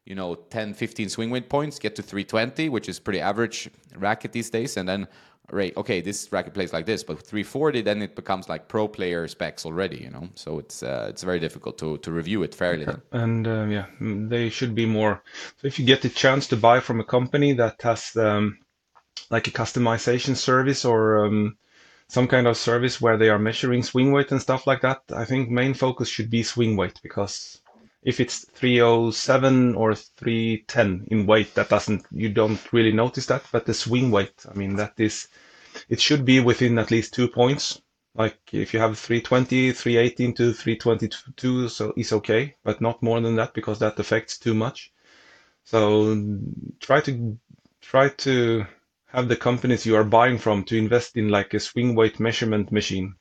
you 0.07 0.15
know, 0.15 0.35
10, 0.35 0.73
15 0.73 1.09
swing 1.09 1.29
weight 1.29 1.49
points, 1.49 1.79
get 1.79 1.95
to 1.97 2.01
320, 2.01 2.69
which 2.69 2.87
is 2.87 2.99
pretty 2.99 3.19
average 3.19 3.69
racket 3.95 4.31
these 4.31 4.49
days, 4.49 4.77
and 4.77 4.87
then 4.87 5.07
right, 5.51 5.75
okay, 5.77 6.01
this 6.01 6.31
racket 6.31 6.53
plays 6.53 6.73
like 6.73 6.85
this, 6.85 7.03
but 7.03 7.19
340, 7.19 7.81
then 7.81 8.01
it 8.01 8.15
becomes 8.15 8.49
like 8.49 8.67
pro 8.67 8.87
player 8.87 9.27
specs 9.27 9.65
already, 9.65 9.97
you 9.97 10.09
know. 10.09 10.29
So 10.35 10.59
it's 10.59 10.83
uh, 10.83 11.07
it's 11.09 11.23
very 11.23 11.39
difficult 11.39 11.77
to 11.79 11.97
to 11.99 12.11
review 12.11 12.43
it 12.43 12.55
fairly. 12.55 12.85
Okay. 12.85 13.01
And 13.11 13.47
uh, 13.47 13.65
yeah, 13.65 13.85
they 13.99 14.49
should 14.49 14.75
be 14.75 14.85
more. 14.85 15.23
So 15.57 15.67
if 15.67 15.79
you 15.79 15.85
get 15.85 16.01
the 16.01 16.09
chance 16.09 16.47
to 16.47 16.57
buy 16.57 16.79
from 16.79 16.99
a 16.99 17.05
company 17.05 17.53
that 17.53 17.81
has 17.81 18.15
um, 18.15 18.59
like 19.29 19.47
a 19.47 19.51
customization 19.51 20.35
service 20.35 20.85
or 20.85 21.25
um, 21.25 21.57
some 22.09 22.27
kind 22.27 22.47
of 22.47 22.57
service 22.57 23.01
where 23.01 23.17
they 23.17 23.29
are 23.29 23.39
measuring 23.39 23.83
swing 23.83 24.11
weight 24.11 24.31
and 24.31 24.41
stuff 24.41 24.67
like 24.67 24.81
that, 24.81 25.01
I 25.13 25.25
think 25.25 25.49
main 25.49 25.73
focus 25.73 26.09
should 26.09 26.29
be 26.29 26.43
swing 26.43 26.77
weight 26.77 26.99
because 27.03 27.61
if 28.07 28.21
it's 28.21 28.45
307 28.51 29.75
or 29.75 29.93
310 29.93 31.07
in 31.11 31.25
weight, 31.25 31.53
that 31.55 31.67
doesn't, 31.67 32.05
you 32.09 32.29
don't 32.29 32.71
really 32.71 32.93
notice 32.93 33.25
that. 33.25 33.43
But 33.51 33.65
the 33.65 33.73
swing 33.73 34.11
weight, 34.11 34.45
I 34.49 34.53
mean, 34.53 34.77
that 34.77 34.93
is, 34.97 35.27
it 35.89 35.99
should 35.99 36.23
be 36.23 36.39
within 36.39 36.79
at 36.79 36.89
least 36.89 37.13
two 37.13 37.27
points. 37.27 37.81
Like 38.15 38.39
if 38.53 38.73
you 38.73 38.79
have 38.79 38.97
320, 38.97 39.73
318 39.73 40.33
to 40.35 40.53
322, 40.53 41.67
so 41.67 41.93
it's 41.97 42.13
okay, 42.13 42.55
but 42.63 42.79
not 42.79 43.03
more 43.03 43.19
than 43.19 43.35
that 43.35 43.53
because 43.53 43.79
that 43.79 43.99
affects 43.99 44.37
too 44.37 44.53
much. 44.53 44.93
So 45.65 46.15
try 46.79 47.01
to 47.01 47.37
try 47.81 48.07
to 48.07 48.65
have 49.07 49.27
the 49.27 49.35
companies 49.35 49.85
you 49.85 49.97
are 49.97 50.05
buying 50.05 50.37
from 50.37 50.63
to 50.63 50.77
invest 50.77 51.17
in 51.17 51.27
like 51.27 51.53
a 51.53 51.59
swing 51.59 51.93
weight 51.93 52.21
measurement 52.21 52.71
machine. 52.71 53.15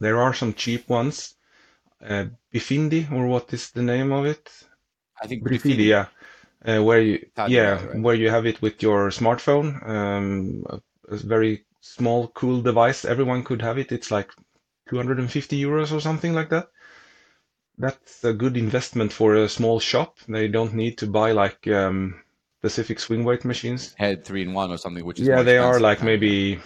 There 0.00 0.20
are 0.20 0.34
some 0.34 0.54
cheap 0.54 0.88
ones 0.88 1.36
uh, 2.04 2.26
Bifindi, 2.52 3.10
or 3.12 3.26
what 3.26 3.52
is 3.52 3.70
the 3.70 3.82
name 3.82 4.12
of 4.12 4.26
it? 4.26 4.50
I 5.22 5.26
think 5.26 5.44
Bifindi, 5.44 5.86
yeah. 5.86 6.06
Uh, 6.64 6.82
where 6.82 7.00
you, 7.00 7.26
yeah, 7.48 7.84
right. 7.86 8.00
where 8.00 8.14
you 8.14 8.28
have 8.28 8.46
it 8.46 8.60
with 8.60 8.82
your 8.82 9.08
smartphone. 9.08 9.86
Um, 9.88 10.64
a, 10.68 10.80
a, 11.08 11.16
very 11.16 11.64
small, 11.80 12.28
cool 12.28 12.60
device. 12.60 13.06
Everyone 13.06 13.42
could 13.42 13.62
have 13.62 13.78
it. 13.78 13.92
It's 13.92 14.10
like 14.10 14.30
250 14.90 15.62
euros 15.62 15.90
or 15.90 16.00
something 16.00 16.34
like 16.34 16.50
that. 16.50 16.68
That's 17.78 18.24
a 18.24 18.34
good 18.34 18.58
investment 18.58 19.10
for 19.10 19.36
a 19.36 19.48
small 19.48 19.80
shop. 19.80 20.18
They 20.28 20.48
don't 20.48 20.74
need 20.74 20.98
to 20.98 21.06
buy 21.06 21.32
like 21.32 21.66
um, 21.68 22.20
specific 22.60 23.00
swing 23.00 23.24
weight 23.24 23.46
machines. 23.46 23.94
Head 23.94 24.24
three 24.26 24.42
in 24.42 24.52
one 24.52 24.70
or 24.70 24.76
something, 24.76 25.04
which 25.04 25.18
is 25.18 25.28
yeah, 25.28 25.42
they 25.42 25.56
are 25.56 25.80
like 25.80 26.02
maybe 26.02 26.60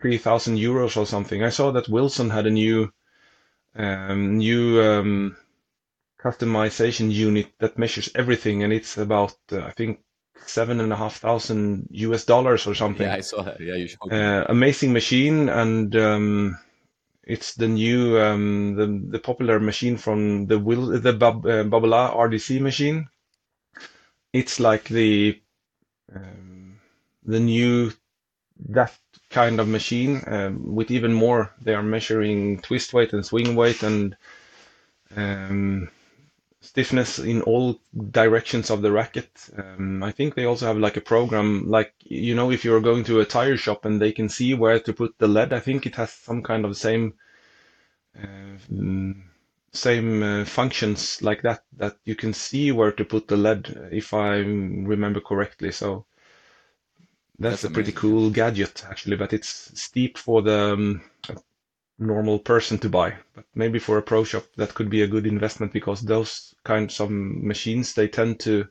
3,000 0.00 0.56
euros 0.56 0.96
or 0.96 1.04
something. 1.04 1.42
I 1.42 1.50
saw 1.50 1.70
that 1.72 1.88
Wilson 1.90 2.30
had 2.30 2.46
a 2.46 2.50
new 2.50 2.90
um, 3.76 4.38
new 4.38 4.80
um, 4.82 5.36
customization 6.20 7.12
unit 7.12 7.52
that 7.58 7.78
measures 7.78 8.10
everything, 8.14 8.62
and 8.62 8.72
it's 8.72 8.96
about 8.98 9.36
uh, 9.52 9.60
I 9.60 9.70
think 9.72 10.00
seven 10.46 10.80
and 10.80 10.92
a 10.92 10.96
half 10.96 11.16
thousand 11.16 11.88
US 11.90 12.24
dollars 12.24 12.66
or 12.66 12.74
something. 12.74 13.06
Yeah, 13.06 13.14
I 13.14 13.20
saw 13.20 13.42
that. 13.42 13.60
Yeah, 13.60 13.74
you 13.74 13.88
showed 13.88 14.12
uh, 14.12 14.46
amazing 14.48 14.92
machine, 14.92 15.48
and 15.48 15.94
um, 15.96 16.58
it's 17.22 17.54
the 17.54 17.68
new 17.68 18.18
um, 18.20 18.74
the 18.76 18.86
the 19.10 19.18
popular 19.18 19.60
machine 19.60 19.96
from 19.96 20.46
the 20.46 20.58
will 20.58 20.86
the 21.00 21.12
Bab, 21.12 21.44
uh, 21.46 21.64
Babolat 21.64 22.16
RDC 22.16 22.60
machine. 22.60 23.08
It's 24.32 24.60
like 24.60 24.84
the 24.84 25.40
um, 26.14 26.78
the 27.24 27.40
new 27.40 27.92
that 28.68 28.92
kind 29.30 29.60
of 29.60 29.68
machine 29.68 30.22
um, 30.26 30.74
with 30.74 30.90
even 30.90 31.12
more. 31.12 31.52
They 31.60 31.74
are 31.74 31.82
measuring 31.82 32.60
twist 32.60 32.92
weight 32.92 33.12
and 33.12 33.24
swing 33.24 33.54
weight 33.54 33.82
and 33.82 34.16
um, 35.14 35.90
stiffness 36.60 37.18
in 37.18 37.42
all 37.42 37.80
directions 38.10 38.70
of 38.70 38.82
the 38.82 38.90
racket. 38.92 39.30
Um, 39.56 40.02
I 40.02 40.10
think 40.12 40.34
they 40.34 40.44
also 40.44 40.66
have 40.66 40.78
like 40.78 40.96
a 40.96 41.00
program, 41.00 41.68
like 41.68 41.94
you 42.04 42.34
know, 42.34 42.50
if 42.50 42.64
you're 42.64 42.80
going 42.80 43.04
to 43.04 43.20
a 43.20 43.24
tire 43.24 43.56
shop 43.56 43.84
and 43.84 44.00
they 44.00 44.12
can 44.12 44.28
see 44.28 44.54
where 44.54 44.80
to 44.80 44.92
put 44.92 45.18
the 45.18 45.28
lead. 45.28 45.52
I 45.52 45.60
think 45.60 45.86
it 45.86 45.94
has 45.96 46.12
some 46.12 46.42
kind 46.42 46.64
of 46.64 46.76
same 46.76 47.14
uh, 48.18 48.56
same 49.72 50.22
uh, 50.22 50.44
functions 50.44 51.20
like 51.22 51.42
that 51.42 51.62
that 51.76 51.96
you 52.04 52.14
can 52.14 52.32
see 52.32 52.72
where 52.72 52.92
to 52.92 53.04
put 53.04 53.28
the 53.28 53.36
lead, 53.36 53.88
if 53.92 54.14
I 54.14 54.36
remember 54.38 55.20
correctly. 55.20 55.70
So 55.72 56.06
that's, 57.38 57.62
That's 57.62 57.64
a 57.64 57.70
pretty 57.70 57.92
cool 57.92 58.30
gadget, 58.30 58.84
actually, 58.88 59.16
but 59.16 59.32
it's 59.32 59.80
steep 59.80 60.18
for 60.18 60.42
the 60.42 60.72
um, 60.72 61.02
normal 61.98 62.38
person 62.38 62.78
to 62.78 62.88
buy. 62.88 63.14
But 63.34 63.44
maybe 63.54 63.78
for 63.78 63.98
a 63.98 64.02
pro 64.02 64.24
shop, 64.24 64.44
that 64.56 64.74
could 64.74 64.90
be 64.90 65.02
a 65.02 65.06
good 65.06 65.26
investment 65.26 65.72
because 65.72 66.02
those 66.02 66.54
kinds 66.64 67.00
of 67.00 67.10
machines 67.10 67.94
they 67.94 68.08
tend 68.08 68.40
to 68.40 68.66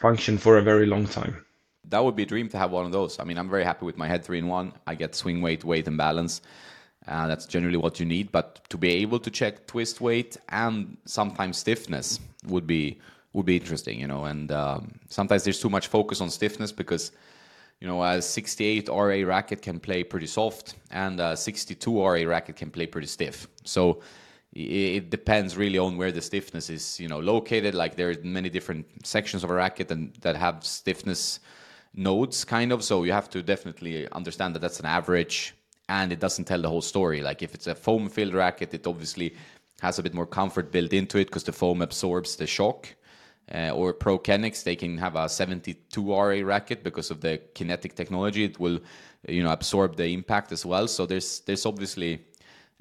function 0.00 0.38
for 0.38 0.58
a 0.58 0.62
very 0.62 0.86
long 0.86 1.06
time. 1.06 1.44
That 1.88 2.02
would 2.04 2.16
be 2.16 2.24
a 2.24 2.26
dream 2.26 2.48
to 2.48 2.58
have 2.58 2.72
one 2.72 2.86
of 2.86 2.92
those. 2.92 3.18
I 3.20 3.24
mean, 3.24 3.38
I'm 3.38 3.48
very 3.50 3.64
happy 3.64 3.84
with 3.84 3.96
my 3.96 4.08
head 4.08 4.24
three 4.24 4.38
in 4.38 4.48
one. 4.48 4.72
I 4.86 4.94
get 4.94 5.14
swing 5.14 5.40
weight, 5.40 5.64
weight, 5.64 5.86
and 5.86 5.96
balance. 5.96 6.42
Uh, 7.06 7.28
that's 7.28 7.46
generally 7.46 7.76
what 7.76 8.00
you 8.00 8.06
need. 8.06 8.32
But 8.32 8.68
to 8.70 8.76
be 8.76 8.90
able 8.94 9.20
to 9.20 9.30
check 9.30 9.66
twist 9.66 10.00
weight 10.00 10.36
and 10.48 10.96
sometimes 11.04 11.58
stiffness 11.58 12.18
would 12.46 12.66
be 12.66 12.98
would 13.36 13.46
be 13.46 13.56
interesting, 13.56 14.00
you 14.00 14.08
know. 14.08 14.24
And 14.24 14.50
um, 14.50 14.98
sometimes 15.08 15.44
there's 15.44 15.60
too 15.60 15.70
much 15.70 15.86
focus 15.88 16.20
on 16.20 16.30
stiffness 16.30 16.72
because 16.72 17.12
you 17.80 17.86
know, 17.86 18.02
a 18.02 18.22
68 18.22 18.88
RA 18.88 19.22
racket 19.26 19.60
can 19.60 19.78
play 19.78 20.02
pretty 20.02 20.26
soft, 20.26 20.74
and 20.90 21.20
a 21.20 21.36
62 21.36 22.00
RA 22.00 22.22
racket 22.22 22.56
can 22.56 22.70
play 22.70 22.86
pretty 22.86 23.06
stiff. 23.06 23.46
So 23.64 24.00
it 24.54 25.10
depends 25.10 25.58
really 25.58 25.76
on 25.76 25.98
where 25.98 26.10
the 26.10 26.22
stiffness 26.22 26.70
is, 26.70 26.98
you 26.98 27.08
know, 27.08 27.18
located. 27.18 27.74
Like 27.74 27.96
there 27.96 28.08
are 28.08 28.16
many 28.22 28.48
different 28.48 28.86
sections 29.06 29.44
of 29.44 29.50
a 29.50 29.54
racket 29.54 29.90
and 29.90 30.14
that 30.22 30.36
have 30.36 30.64
stiffness 30.64 31.40
nodes, 31.94 32.44
kind 32.46 32.72
of. 32.72 32.82
So 32.82 33.04
you 33.04 33.12
have 33.12 33.28
to 33.30 33.42
definitely 33.42 34.08
understand 34.12 34.54
that 34.54 34.60
that's 34.60 34.80
an 34.80 34.86
average, 34.86 35.54
and 35.90 36.12
it 36.12 36.18
doesn't 36.18 36.46
tell 36.46 36.62
the 36.62 36.70
whole 36.70 36.80
story. 36.80 37.20
Like 37.20 37.42
if 37.42 37.54
it's 37.54 37.66
a 37.66 37.74
foam-filled 37.74 38.32
racket, 38.32 38.72
it 38.72 38.86
obviously 38.86 39.34
has 39.82 39.98
a 39.98 40.02
bit 40.02 40.14
more 40.14 40.26
comfort 40.26 40.72
built 40.72 40.94
into 40.94 41.18
it 41.18 41.26
because 41.26 41.44
the 41.44 41.52
foam 41.52 41.82
absorbs 41.82 42.36
the 42.36 42.46
shock 42.46 42.88
uh, 43.54 43.70
or 43.70 43.92
Pro 43.92 44.18
Kennex, 44.18 44.64
they 44.64 44.76
can 44.76 44.98
have 44.98 45.16
a 45.16 45.28
72 45.28 46.12
RA 46.12 46.40
racket 46.44 46.82
because 46.82 47.10
of 47.10 47.20
the 47.20 47.40
kinetic 47.54 47.94
technology. 47.94 48.44
It 48.44 48.58
will, 48.58 48.80
you 49.28 49.42
know, 49.42 49.52
absorb 49.52 49.96
the 49.96 50.06
impact 50.06 50.52
as 50.52 50.66
well. 50.66 50.88
So 50.88 51.06
there's 51.06 51.40
there's 51.40 51.64
obviously 51.64 52.24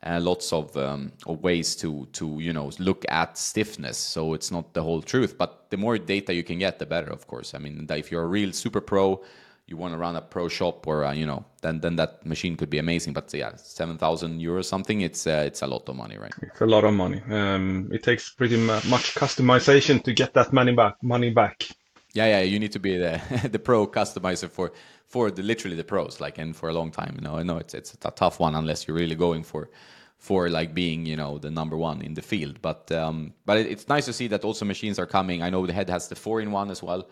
uh, 0.04 0.20
lots 0.22 0.54
of, 0.54 0.76
um, 0.78 1.12
of 1.26 1.42
ways 1.42 1.76
to 1.78 2.08
to 2.14 2.40
you 2.40 2.54
know 2.54 2.72
look 2.80 3.06
at 3.10 3.38
stiffness. 3.38 3.98
So 3.98 4.34
it's 4.34 4.52
not 4.52 4.74
the 4.74 4.84
whole 4.84 5.02
truth, 5.02 5.38
but 5.38 5.70
the 5.70 5.78
more 5.78 5.98
data 5.98 6.34
you 6.34 6.44
can 6.44 6.60
get, 6.60 6.80
the 6.80 6.86
better, 6.86 7.12
of 7.12 7.28
course. 7.28 7.54
I 7.54 7.60
mean, 7.60 7.86
if 7.90 8.12
you're 8.12 8.24
a 8.24 8.28
real 8.28 8.52
super 8.54 8.82
pro, 8.82 9.24
you 9.68 9.78
want 9.78 9.94
to 9.94 9.98
run 9.98 10.16
a 10.16 10.22
pro 10.22 10.48
shop 10.48 10.86
or 10.88 11.06
uh, 11.06 11.12
you 11.12 11.26
know 11.26 11.44
then 11.62 11.80
then 11.80 11.96
that 11.96 12.26
machine 12.26 12.56
could 12.56 12.70
be 12.70 12.78
amazing. 12.78 13.14
But 13.14 13.34
yeah 13.34 13.56
7000 13.56 14.40
euros 14.40 14.66
something 14.66 15.02
it's 15.02 15.26
uh, 15.26 15.44
it's 15.46 15.62
a 15.62 15.68
lot 15.68 15.90
of 15.90 15.96
money 15.96 16.18
right? 16.18 16.34
It's 16.42 16.62
a 16.62 16.66
lot 16.66 16.84
of 16.84 16.94
money. 16.94 17.22
Um, 17.30 17.90
it 17.92 18.04
takes 18.04 18.30
pretty 18.30 18.58
much 18.58 19.16
customization 19.16 20.04
to 20.04 20.14
get 20.14 20.34
that 20.34 20.54
money 20.54 20.74
back 20.74 21.02
money 21.02 21.32
back. 21.32 21.68
Yeah 22.14 22.28
yeah 22.28 22.42
you 22.42 22.60
need 22.60 22.72
to 22.74 22.80
be 22.80 22.98
the 22.98 23.22
the 23.52 23.60
pro 23.60 23.88
customizer 23.88 24.50
for 24.50 24.72
for 25.08 25.32
the 25.32 25.42
literally 25.42 25.76
the 25.76 25.84
pros 25.84 26.20
like 26.20 26.38
and 26.38 26.56
for 26.56 26.70
a 26.70 26.74
long 26.74 26.92
time 26.92 27.14
you 27.16 27.22
know? 27.22 27.38
I 27.38 27.44
know 27.44 27.58
it's 27.58 27.74
it's 27.74 27.98
a 28.06 28.12
tough 28.12 28.40
one 28.40 28.56
unless 28.56 28.88
you're 28.88 28.98
really 28.98 29.16
going 29.16 29.44
for 29.44 29.70
for 30.18 30.50
like 30.50 30.74
being 30.74 31.06
you 31.06 31.16
know 31.16 31.40
the 31.40 31.50
number 31.50 31.76
one 31.76 32.02
in 32.04 32.14
the 32.14 32.22
field. 32.22 32.62
But 32.62 32.92
um 32.92 33.34
but 33.46 33.58
it, 33.58 33.66
it's 33.66 33.88
nice 33.88 34.06
to 34.06 34.14
see 34.14 34.28
that 34.28 34.44
also 34.44 34.64
machines 34.64 35.00
are 35.00 35.08
coming. 35.08 35.42
I 35.42 35.50
know 35.50 35.66
the 35.66 35.74
head 35.74 35.90
has 35.90 36.08
the 36.08 36.16
four 36.16 36.40
in 36.40 36.52
one 36.52 36.70
as 36.70 36.84
well 36.84 37.08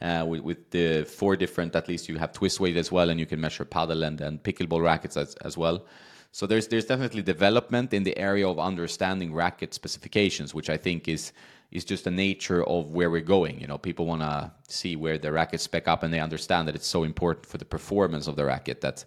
Uh, 0.00 0.24
with, 0.26 0.40
with, 0.40 0.70
the 0.70 1.04
four 1.04 1.36
different, 1.36 1.74
at 1.76 1.88
least 1.88 2.08
you 2.08 2.16
have 2.16 2.32
twist 2.32 2.60
weight 2.60 2.76
as 2.76 2.90
well, 2.90 3.10
and 3.10 3.18
you 3.20 3.26
can 3.26 3.40
measure 3.40 3.64
paddle 3.64 4.02
and, 4.02 4.20
and 4.20 4.42
pickleball 4.42 4.82
rackets 4.82 5.16
as, 5.16 5.34
as 5.42 5.58
well. 5.58 5.84
So 6.32 6.46
there's 6.46 6.68
there's 6.68 6.84
definitely 6.84 7.22
development 7.22 7.92
in 7.92 8.04
the 8.04 8.16
area 8.16 8.48
of 8.48 8.58
understanding 8.58 9.34
racket 9.34 9.74
specifications, 9.74 10.54
which 10.54 10.70
I 10.70 10.76
think 10.76 11.08
is 11.08 11.32
is 11.72 11.84
just 11.84 12.04
the 12.04 12.10
nature 12.10 12.64
of 12.64 12.90
where 12.90 13.10
we're 13.10 13.20
going. 13.20 13.60
You 13.60 13.66
know, 13.66 13.78
people 13.78 14.06
want 14.06 14.22
to 14.22 14.52
see 14.68 14.96
where 14.96 15.18
the 15.18 15.32
rackets 15.32 15.64
spec 15.64 15.88
up, 15.88 16.02
and 16.02 16.12
they 16.12 16.20
understand 16.20 16.68
that 16.68 16.74
it's 16.74 16.86
so 16.86 17.02
important 17.04 17.46
for 17.46 17.58
the 17.58 17.64
performance 17.64 18.26
of 18.26 18.36
the 18.36 18.44
racket 18.44 18.80
that 18.80 19.04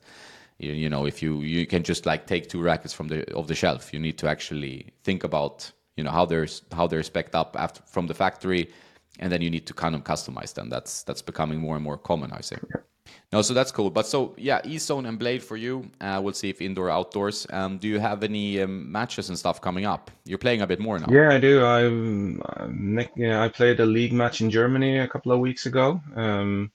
you, 0.57 0.73
you 0.73 0.89
know 0.89 1.05
if 1.05 1.23
you 1.23 1.41
you 1.41 1.65
can 1.65 1.83
just 1.83 2.05
like 2.05 2.27
take 2.27 2.49
two 2.49 2.61
rackets 2.61 2.93
from 2.93 3.07
the 3.07 3.31
off 3.33 3.47
the 3.47 3.55
shelf, 3.55 3.93
you 3.93 3.99
need 3.99 4.17
to 4.17 4.27
actually 4.29 4.93
think 5.03 5.23
about 5.23 5.71
you 5.95 6.03
know 6.03 6.11
how 6.11 6.25
they're 6.25 6.47
how 6.73 6.87
they're 6.87 7.03
spec 7.03 7.33
up 7.33 7.55
after 7.57 7.81
from 7.85 8.07
the 8.07 8.13
factory 8.13 8.69
and 9.19 9.31
then 9.31 9.41
you 9.41 9.49
need 9.49 9.65
to 9.67 9.73
kind 9.73 9.95
of 9.95 10.03
customize 10.03 10.53
them. 10.53 10.69
That's 10.69 11.03
that's 11.03 11.21
becoming 11.21 11.59
more 11.59 11.75
and 11.75 11.83
more 11.83 11.97
common, 11.97 12.31
I 12.31 12.41
say. 12.41 12.57
No, 13.31 13.41
so 13.41 13.53
that's 13.53 13.71
cool. 13.71 13.89
But 13.89 14.05
so 14.05 14.33
yeah, 14.37 14.61
E-Zone 14.63 15.05
and 15.05 15.19
Blade 15.19 15.43
for 15.43 15.57
you. 15.57 15.89
Uh, 15.99 16.21
we'll 16.23 16.33
see 16.33 16.49
if 16.49 16.61
indoor, 16.61 16.89
outdoors. 16.89 17.47
Um, 17.49 17.77
do 17.77 17.87
you 17.87 17.99
have 17.99 18.23
any 18.23 18.61
um, 18.61 18.91
matches 18.91 19.29
and 19.29 19.37
stuff 19.37 19.59
coming 19.59 19.85
up? 19.85 20.11
You're 20.25 20.37
playing 20.37 20.61
a 20.61 20.67
bit 20.67 20.79
more 20.79 20.99
now. 20.99 21.07
Yeah, 21.09 21.31
I 21.31 21.39
do. 21.39 21.63
I 21.63 21.85
um, 21.85 22.41
I 22.99 23.49
played 23.49 23.79
a 23.79 23.85
league 23.85 24.13
match 24.13 24.41
in 24.41 24.49
Germany 24.49 24.99
a 24.99 25.07
couple 25.07 25.31
of 25.31 25.39
weeks 25.39 25.65
ago, 25.65 26.01
um, 26.15 26.71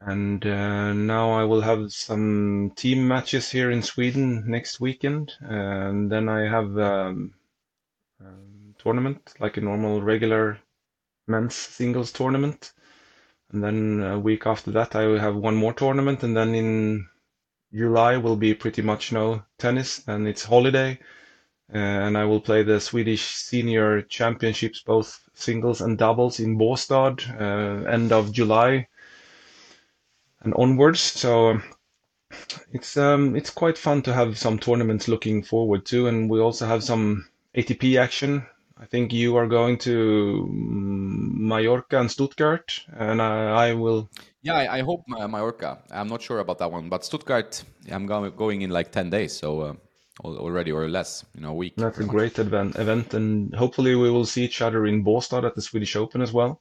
and 0.00 0.44
uh, 0.44 0.92
now 0.94 1.32
I 1.32 1.44
will 1.44 1.60
have 1.60 1.92
some 1.92 2.72
team 2.74 3.06
matches 3.06 3.50
here 3.50 3.70
in 3.70 3.82
Sweden 3.82 4.44
next 4.46 4.80
weekend, 4.80 5.32
and 5.40 6.10
then 6.10 6.28
I 6.28 6.48
have 6.48 6.76
um, 6.78 7.34
um 8.20 8.74
tournament 8.78 9.34
like 9.40 9.58
a 9.58 9.60
normal 9.60 10.00
regular 10.00 10.58
men's 11.30 11.54
singles 11.54 12.12
tournament. 12.12 12.72
And 13.52 13.62
then 13.64 14.02
a 14.02 14.18
week 14.18 14.46
after 14.46 14.70
that, 14.72 14.94
I 14.94 15.06
will 15.06 15.18
have 15.18 15.36
one 15.36 15.56
more 15.56 15.72
tournament. 15.72 16.22
And 16.22 16.36
then 16.36 16.54
in 16.54 17.08
July 17.72 18.16
will 18.16 18.36
be 18.36 18.54
pretty 18.54 18.82
much 18.82 19.12
no 19.12 19.42
tennis, 19.58 20.06
and 20.06 20.26
it's 20.28 20.44
holiday. 20.44 20.98
Uh, 21.72 21.78
and 21.78 22.18
I 22.18 22.24
will 22.24 22.40
play 22.40 22.64
the 22.64 22.80
Swedish 22.80 23.24
Senior 23.26 24.02
Championships, 24.02 24.80
both 24.80 25.20
singles 25.34 25.80
and 25.80 25.96
doubles, 25.96 26.40
in 26.40 26.58
Båstad, 26.58 27.22
uh, 27.40 27.88
end 27.88 28.10
of 28.12 28.32
July 28.32 28.88
and 30.40 30.52
onwards. 30.54 31.00
So 31.00 31.50
um, 31.50 31.62
it's 32.72 32.96
um, 32.96 33.36
it's 33.36 33.50
quite 33.50 33.78
fun 33.78 34.02
to 34.02 34.12
have 34.12 34.36
some 34.36 34.58
tournaments 34.58 35.06
looking 35.06 35.44
forward 35.44 35.86
to, 35.86 36.08
and 36.08 36.28
we 36.28 36.40
also 36.40 36.66
have 36.66 36.82
some 36.82 37.28
ATP 37.54 38.00
action 38.00 38.46
I 38.82 38.86
think 38.86 39.12
you 39.12 39.36
are 39.36 39.46
going 39.46 39.76
to 39.80 40.48
mm, 40.50 40.99
Mallorca 41.50 41.98
and 42.00 42.10
Stuttgart, 42.10 42.68
and 42.92 43.20
I, 43.20 43.68
I 43.68 43.74
will. 43.74 44.08
Yeah, 44.42 44.54
I, 44.54 44.78
I, 44.78 44.80
hope 44.82 45.02
Mallorca. 45.08 45.70
I'm 45.90 46.08
not 46.08 46.22
sure 46.22 46.38
about 46.38 46.58
that 46.58 46.70
one, 46.72 46.88
but 46.88 47.04
Stuttgart, 47.04 47.62
I'm 47.90 48.06
going 48.06 48.34
going 48.36 48.62
in 48.62 48.70
like 48.70 48.90
ten 48.92 49.10
days, 49.10 49.32
so 49.42 49.48
uh, 49.60 49.74
already 50.24 50.72
or 50.72 50.88
less, 50.88 51.24
you 51.34 51.42
know, 51.42 51.50
a 51.50 51.58
week. 51.62 51.74
That's 51.76 51.98
a 51.98 52.04
great 52.04 52.38
event, 52.38 52.76
event, 52.76 53.14
and 53.14 53.54
hopefully 53.54 53.94
we 53.94 54.10
will 54.10 54.26
see 54.26 54.44
each 54.44 54.62
other 54.62 54.86
in 54.86 55.04
Båstad 55.04 55.44
at 55.44 55.54
the 55.54 55.62
Swedish 55.62 55.96
Open 55.96 56.22
as 56.22 56.32
well. 56.32 56.60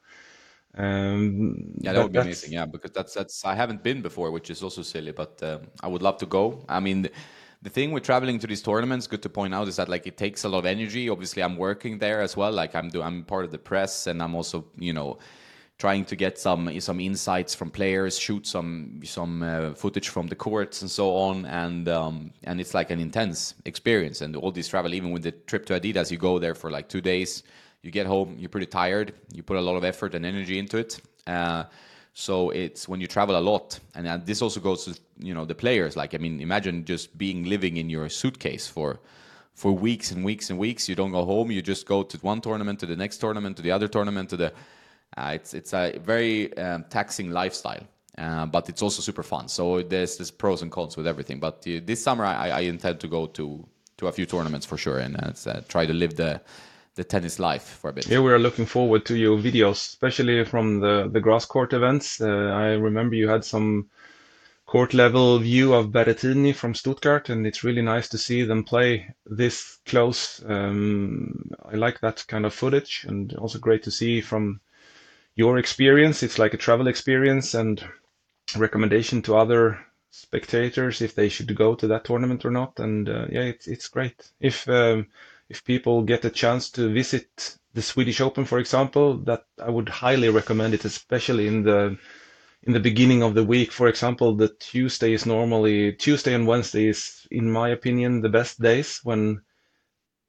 Um, 0.75 1.73
yeah, 1.77 1.93
that, 1.93 1.97
that 1.97 2.03
would 2.03 2.13
be 2.13 2.19
amazing. 2.19 2.53
Yeah, 2.53 2.65
because 2.65 2.91
that's 2.91 3.13
that's 3.13 3.45
I 3.45 3.55
haven't 3.55 3.83
been 3.83 4.01
before, 4.01 4.31
which 4.31 4.49
is 4.49 4.61
also 4.63 4.81
silly, 4.83 5.11
but 5.11 5.41
uh, 5.41 5.59
I 5.81 5.87
would 5.87 6.01
love 6.01 6.17
to 6.19 6.25
go. 6.25 6.63
I 6.69 6.79
mean 6.79 7.03
the 7.03 7.11
thing 7.67 7.91
with 7.91 8.03
traveling 8.03 8.39
to 8.39 8.47
these 8.47 8.61
tournaments, 8.61 9.05
good 9.07 9.21
to 9.23 9.29
point 9.29 9.53
out, 9.53 9.67
is 9.67 9.75
that 9.75 9.89
like 9.89 10.07
it 10.07 10.15
takes 10.15 10.45
a 10.45 10.49
lot 10.49 10.59
of 10.59 10.65
energy. 10.65 11.09
Obviously, 11.09 11.43
I'm 11.43 11.57
working 11.57 11.97
there 11.97 12.21
as 12.21 12.37
well. 12.37 12.53
Like 12.53 12.73
I'm 12.73 12.87
do 12.89 13.01
I'm 13.01 13.25
part 13.25 13.43
of 13.43 13.51
the 13.51 13.57
press, 13.57 14.07
and 14.07 14.23
I'm 14.23 14.33
also 14.33 14.65
you 14.77 14.93
know 14.93 15.19
trying 15.77 16.05
to 16.05 16.15
get 16.15 16.39
some 16.39 16.79
some 16.79 17.01
insights 17.01 17.53
from 17.55 17.69
players, 17.69 18.17
shoot 18.17 18.47
some 18.47 19.01
some 19.03 19.43
uh, 19.43 19.73
footage 19.73 20.07
from 20.07 20.27
the 20.27 20.35
courts 20.35 20.81
and 20.81 20.89
so 20.89 21.15
on, 21.15 21.45
and 21.47 21.89
um, 21.89 22.31
and 22.43 22.61
it's 22.61 22.73
like 22.73 22.91
an 22.91 22.99
intense 23.01 23.55
experience. 23.65 24.21
And 24.21 24.37
all 24.37 24.51
this 24.51 24.69
travel, 24.69 24.93
even 24.93 25.11
with 25.11 25.23
the 25.23 25.31
trip 25.31 25.65
to 25.65 25.79
Adidas, 25.79 26.11
you 26.11 26.17
go 26.17 26.39
there 26.39 26.55
for 26.55 26.71
like 26.71 26.87
two 26.87 27.01
days. 27.01 27.43
You 27.81 27.91
get 27.91 28.07
home, 28.07 28.35
you're 28.37 28.49
pretty 28.49 28.67
tired. 28.67 29.13
You 29.33 29.43
put 29.43 29.57
a 29.57 29.61
lot 29.61 29.75
of 29.75 29.83
effort 29.83 30.13
and 30.15 30.25
energy 30.25 30.59
into 30.59 30.77
it. 30.77 30.99
Uh, 31.27 31.63
so 32.19 32.49
it's 32.49 32.85
when 32.89 32.99
you 32.99 33.07
travel 33.07 33.37
a 33.37 33.39
lot, 33.39 33.79
and 33.95 34.25
this 34.25 34.41
also 34.41 34.59
goes 34.59 34.83
to 34.83 34.99
you 35.17 35.33
know 35.33 35.45
the 35.45 35.55
players. 35.55 35.95
Like 35.95 36.13
I 36.13 36.17
mean, 36.17 36.41
imagine 36.41 36.83
just 36.83 37.17
being 37.17 37.45
living 37.45 37.77
in 37.77 37.89
your 37.89 38.09
suitcase 38.09 38.67
for 38.67 38.99
for 39.53 39.71
weeks 39.71 40.11
and 40.11 40.25
weeks 40.25 40.49
and 40.49 40.59
weeks. 40.59 40.89
You 40.89 40.95
don't 40.95 41.13
go 41.13 41.23
home. 41.23 41.49
You 41.49 41.61
just 41.61 41.85
go 41.85 42.03
to 42.03 42.17
one 42.17 42.41
tournament, 42.41 42.79
to 42.81 42.85
the 42.85 42.97
next 42.97 43.19
tournament, 43.19 43.55
to 43.55 43.63
the 43.63 43.71
other 43.71 43.87
tournament, 43.87 44.29
to 44.31 44.37
the. 44.37 44.51
Uh, 45.15 45.31
it's 45.35 45.53
it's 45.53 45.73
a 45.73 45.97
very 45.99 46.55
um, 46.57 46.83
taxing 46.89 47.31
lifestyle, 47.31 47.87
uh, 48.17 48.45
but 48.47 48.67
it's 48.67 48.81
also 48.81 49.01
super 49.01 49.23
fun. 49.23 49.47
So 49.47 49.81
there's 49.81 50.17
there's 50.17 50.29
pros 50.29 50.61
and 50.61 50.69
cons 50.69 50.97
with 50.97 51.07
everything. 51.07 51.39
But 51.39 51.65
uh, 51.65 51.79
this 51.85 52.03
summer 52.03 52.25
I, 52.25 52.49
I 52.49 52.59
intend 52.61 52.99
to 52.99 53.07
go 53.07 53.27
to 53.27 53.65
to 53.97 54.07
a 54.07 54.11
few 54.11 54.25
tournaments 54.25 54.65
for 54.65 54.75
sure 54.75 54.99
and 54.99 55.15
uh, 55.15 55.61
try 55.69 55.85
to 55.85 55.93
live 55.93 56.15
the 56.15 56.41
the 56.99 57.05
tennis 57.05 57.39
life 57.39 57.63
for 57.63 57.89
a 57.89 57.93
bit. 57.93 58.07
Yeah, 58.09 58.19
we 58.19 58.31
are 58.33 58.37
looking 58.37 58.65
forward 58.65 59.05
to 59.05 59.15
your 59.15 59.37
videos, 59.37 59.77
especially 59.77 60.43
from 60.43 60.81
the 60.81 61.09
the 61.11 61.21
grass 61.21 61.45
court 61.45 61.71
events. 61.73 62.19
Uh, 62.19 62.27
I 62.65 62.73
remember 62.73 63.15
you 63.15 63.29
had 63.29 63.45
some 63.45 63.89
court 64.65 64.93
level 64.93 65.39
view 65.39 65.73
of 65.73 65.91
Berrettini 65.91 66.53
from 66.53 66.75
Stuttgart, 66.75 67.29
and 67.29 67.47
it's 67.47 67.63
really 67.63 67.81
nice 67.81 68.09
to 68.09 68.17
see 68.17 68.43
them 68.43 68.65
play 68.65 69.15
this 69.25 69.79
close. 69.85 70.43
Um, 70.45 71.51
I 71.73 71.75
like 71.75 72.01
that 72.01 72.25
kind 72.27 72.45
of 72.45 72.53
footage, 72.53 73.05
and 73.07 73.33
also 73.35 73.59
great 73.59 73.83
to 73.83 73.91
see 73.91 74.19
from 74.19 74.59
your 75.35 75.57
experience. 75.57 76.21
It's 76.21 76.37
like 76.37 76.53
a 76.53 76.63
travel 76.65 76.87
experience 76.89 77.53
and 77.53 77.81
recommendation 78.57 79.21
to 79.21 79.37
other 79.37 79.79
spectators 80.11 81.01
if 81.01 81.15
they 81.15 81.29
should 81.29 81.55
go 81.55 81.75
to 81.75 81.87
that 81.87 82.03
tournament 82.03 82.43
or 82.43 82.51
not. 82.51 82.77
And 82.77 83.07
uh, 83.07 83.27
yeah, 83.31 83.47
it's 83.53 83.67
it's 83.67 83.87
great 83.87 84.31
if. 84.41 84.67
Um, 84.67 85.07
if 85.49 85.63
people 85.63 86.03
get 86.03 86.25
a 86.25 86.29
chance 86.29 86.69
to 86.71 86.93
visit 86.93 87.57
the 87.73 87.81
Swedish 87.81 88.21
Open, 88.21 88.45
for 88.45 88.59
example, 88.59 89.17
that 89.25 89.45
I 89.61 89.69
would 89.69 89.89
highly 89.89 90.29
recommend 90.29 90.73
it, 90.73 90.85
especially 90.85 91.47
in 91.47 91.63
the 91.63 91.97
in 92.63 92.73
the 92.73 92.79
beginning 92.79 93.23
of 93.23 93.35
the 93.35 93.43
week. 93.43 93.71
For 93.71 93.87
example, 93.87 94.35
the 94.35 94.49
Tuesday 94.49 95.13
is 95.13 95.25
normally 95.25 95.93
Tuesday 95.93 96.33
and 96.33 96.45
Wednesday 96.47 96.87
is, 96.87 97.27
in 97.31 97.51
my 97.51 97.69
opinion, 97.69 98.21
the 98.21 98.29
best 98.29 98.61
days 98.61 98.99
when 99.03 99.41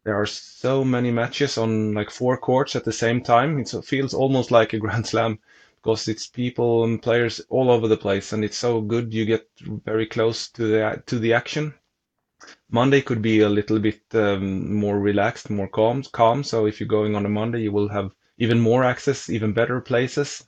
there 0.04 0.14
are 0.16 0.26
so 0.26 0.84
many 0.84 1.10
matches 1.10 1.58
on 1.58 1.94
like 1.94 2.10
four 2.10 2.36
courts 2.38 2.74
at 2.76 2.84
the 2.84 2.92
same 2.92 3.22
time. 3.22 3.58
It 3.58 3.74
feels 3.84 4.14
almost 4.14 4.50
like 4.50 4.72
a 4.72 4.78
Grand 4.78 5.06
Slam 5.06 5.38
because 5.76 6.08
it's 6.08 6.26
people 6.26 6.84
and 6.84 7.02
players 7.02 7.40
all 7.48 7.70
over 7.70 7.88
the 7.88 7.96
place, 7.96 8.32
and 8.32 8.44
it's 8.44 8.56
so 8.56 8.80
good. 8.80 9.12
You 9.12 9.24
get 9.24 9.48
very 9.84 10.06
close 10.06 10.48
to 10.52 10.66
the 10.66 11.02
to 11.06 11.18
the 11.18 11.34
action. 11.34 11.74
Monday 12.70 13.00
could 13.00 13.22
be 13.22 13.40
a 13.40 13.48
little 13.48 13.78
bit 13.78 14.02
um, 14.12 14.74
more 14.74 14.98
relaxed, 14.98 15.50
more 15.50 15.68
calm. 15.68 16.02
Calm. 16.12 16.42
So 16.42 16.66
if 16.66 16.80
you're 16.80 16.88
going 16.88 17.16
on 17.16 17.26
a 17.26 17.28
Monday, 17.28 17.62
you 17.62 17.72
will 17.72 17.88
have 17.88 18.12
even 18.38 18.60
more 18.60 18.84
access, 18.84 19.28
even 19.28 19.52
better 19.52 19.80
places. 19.80 20.44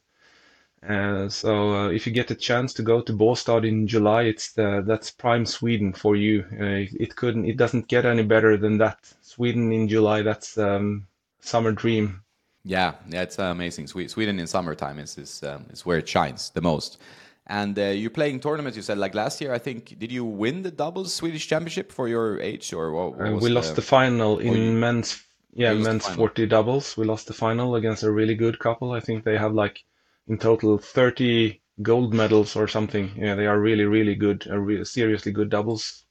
Uh, 0.88 1.28
so 1.28 1.72
uh, 1.72 1.88
if 1.90 2.06
you 2.06 2.12
get 2.12 2.30
a 2.30 2.34
chance 2.34 2.74
to 2.74 2.82
go 2.82 3.00
to 3.00 3.12
Båstad 3.12 3.66
in 3.66 3.86
July, 3.86 4.22
it's 4.22 4.52
the, 4.52 4.82
that's 4.84 5.10
prime 5.12 5.46
Sweden 5.46 5.92
for 5.92 6.16
you. 6.16 6.44
Uh, 6.52 6.90
it 6.98 7.14
couldn't, 7.14 7.44
it 7.44 7.56
doesn't 7.56 7.86
get 7.86 8.04
any 8.04 8.24
better 8.24 8.56
than 8.56 8.78
that. 8.78 8.98
Sweden 9.20 9.72
in 9.72 9.88
July, 9.88 10.22
that's 10.22 10.58
um, 10.58 11.06
summer 11.40 11.70
dream. 11.70 12.22
Yeah, 12.64 12.94
yeah, 13.08 13.22
it's 13.22 13.38
amazing. 13.38 13.88
Sweden 13.88 14.38
in 14.38 14.46
summertime 14.46 14.98
is 14.98 15.18
is, 15.18 15.42
um, 15.42 15.66
is 15.70 15.84
where 15.84 15.98
it 15.98 16.08
shines 16.08 16.50
the 16.50 16.60
most. 16.60 16.98
And 17.46 17.78
uh, 17.78 17.86
you're 17.86 18.10
playing 18.10 18.40
tournaments. 18.40 18.76
You 18.76 18.82
said 18.82 18.98
like 18.98 19.14
last 19.14 19.40
year. 19.40 19.52
I 19.52 19.58
think 19.58 19.98
did 19.98 20.12
you 20.12 20.24
win 20.24 20.62
the 20.62 20.70
doubles 20.70 21.12
Swedish 21.12 21.48
championship 21.48 21.90
for 21.90 22.08
your 22.08 22.40
age 22.40 22.72
or 22.72 22.92
what? 22.92 23.18
what 23.18 23.28
uh, 23.28 23.36
we 23.36 23.50
lost 23.50 23.70
the, 23.70 23.76
the 23.76 23.82
final 23.82 24.38
in 24.38 24.54
you, 24.54 24.72
men's. 24.72 25.22
Yeah, 25.54 25.74
men's 25.74 26.06
forty 26.06 26.46
doubles. 26.46 26.96
We 26.96 27.04
lost 27.04 27.26
the 27.26 27.34
final 27.34 27.74
against 27.74 28.04
a 28.04 28.10
really 28.10 28.34
good 28.34 28.58
couple. 28.58 28.92
I 28.92 29.00
think 29.00 29.24
they 29.24 29.36
have 29.36 29.52
like 29.52 29.84
in 30.28 30.38
total 30.38 30.78
30 30.78 31.60
gold 31.82 32.14
medals 32.14 32.56
or 32.56 32.68
something. 32.68 33.10
Yeah, 33.16 33.34
they 33.34 33.46
are 33.46 33.58
really, 33.58 33.84
really 33.84 34.14
good, 34.14 34.46
a 34.48 34.58
re- 34.58 34.84
seriously 34.84 35.32
good 35.32 35.50
doubles 35.50 36.04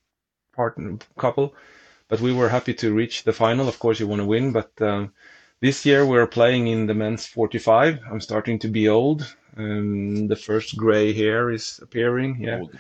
partner 0.54 0.98
couple. 1.18 1.56
But 2.08 2.20
we 2.20 2.34
were 2.34 2.50
happy 2.50 2.74
to 2.76 2.94
reach 2.94 3.24
the 3.24 3.34
final. 3.34 3.68
Of 3.68 3.80
course, 3.80 4.00
you 4.00 4.08
want 4.08 4.22
to 4.22 4.26
win, 4.26 4.52
but 4.52 4.72
um, 4.82 5.14
this 5.62 5.86
year 5.86 6.06
we're 6.06 6.28
playing 6.28 6.68
in 6.68 6.88
the 6.88 6.94
men's 6.94 7.26
45. 7.26 8.00
I'm 8.12 8.20
starting 8.20 8.60
to 8.60 8.68
be 8.68 8.90
old. 8.90 9.36
Um, 9.58 10.28
the 10.28 10.36
first 10.36 10.78
gray 10.78 11.14
hair 11.14 11.52
is 11.52 11.80
appearing. 11.82 12.38
Yeah. 12.40 12.60
Old. 12.60 12.76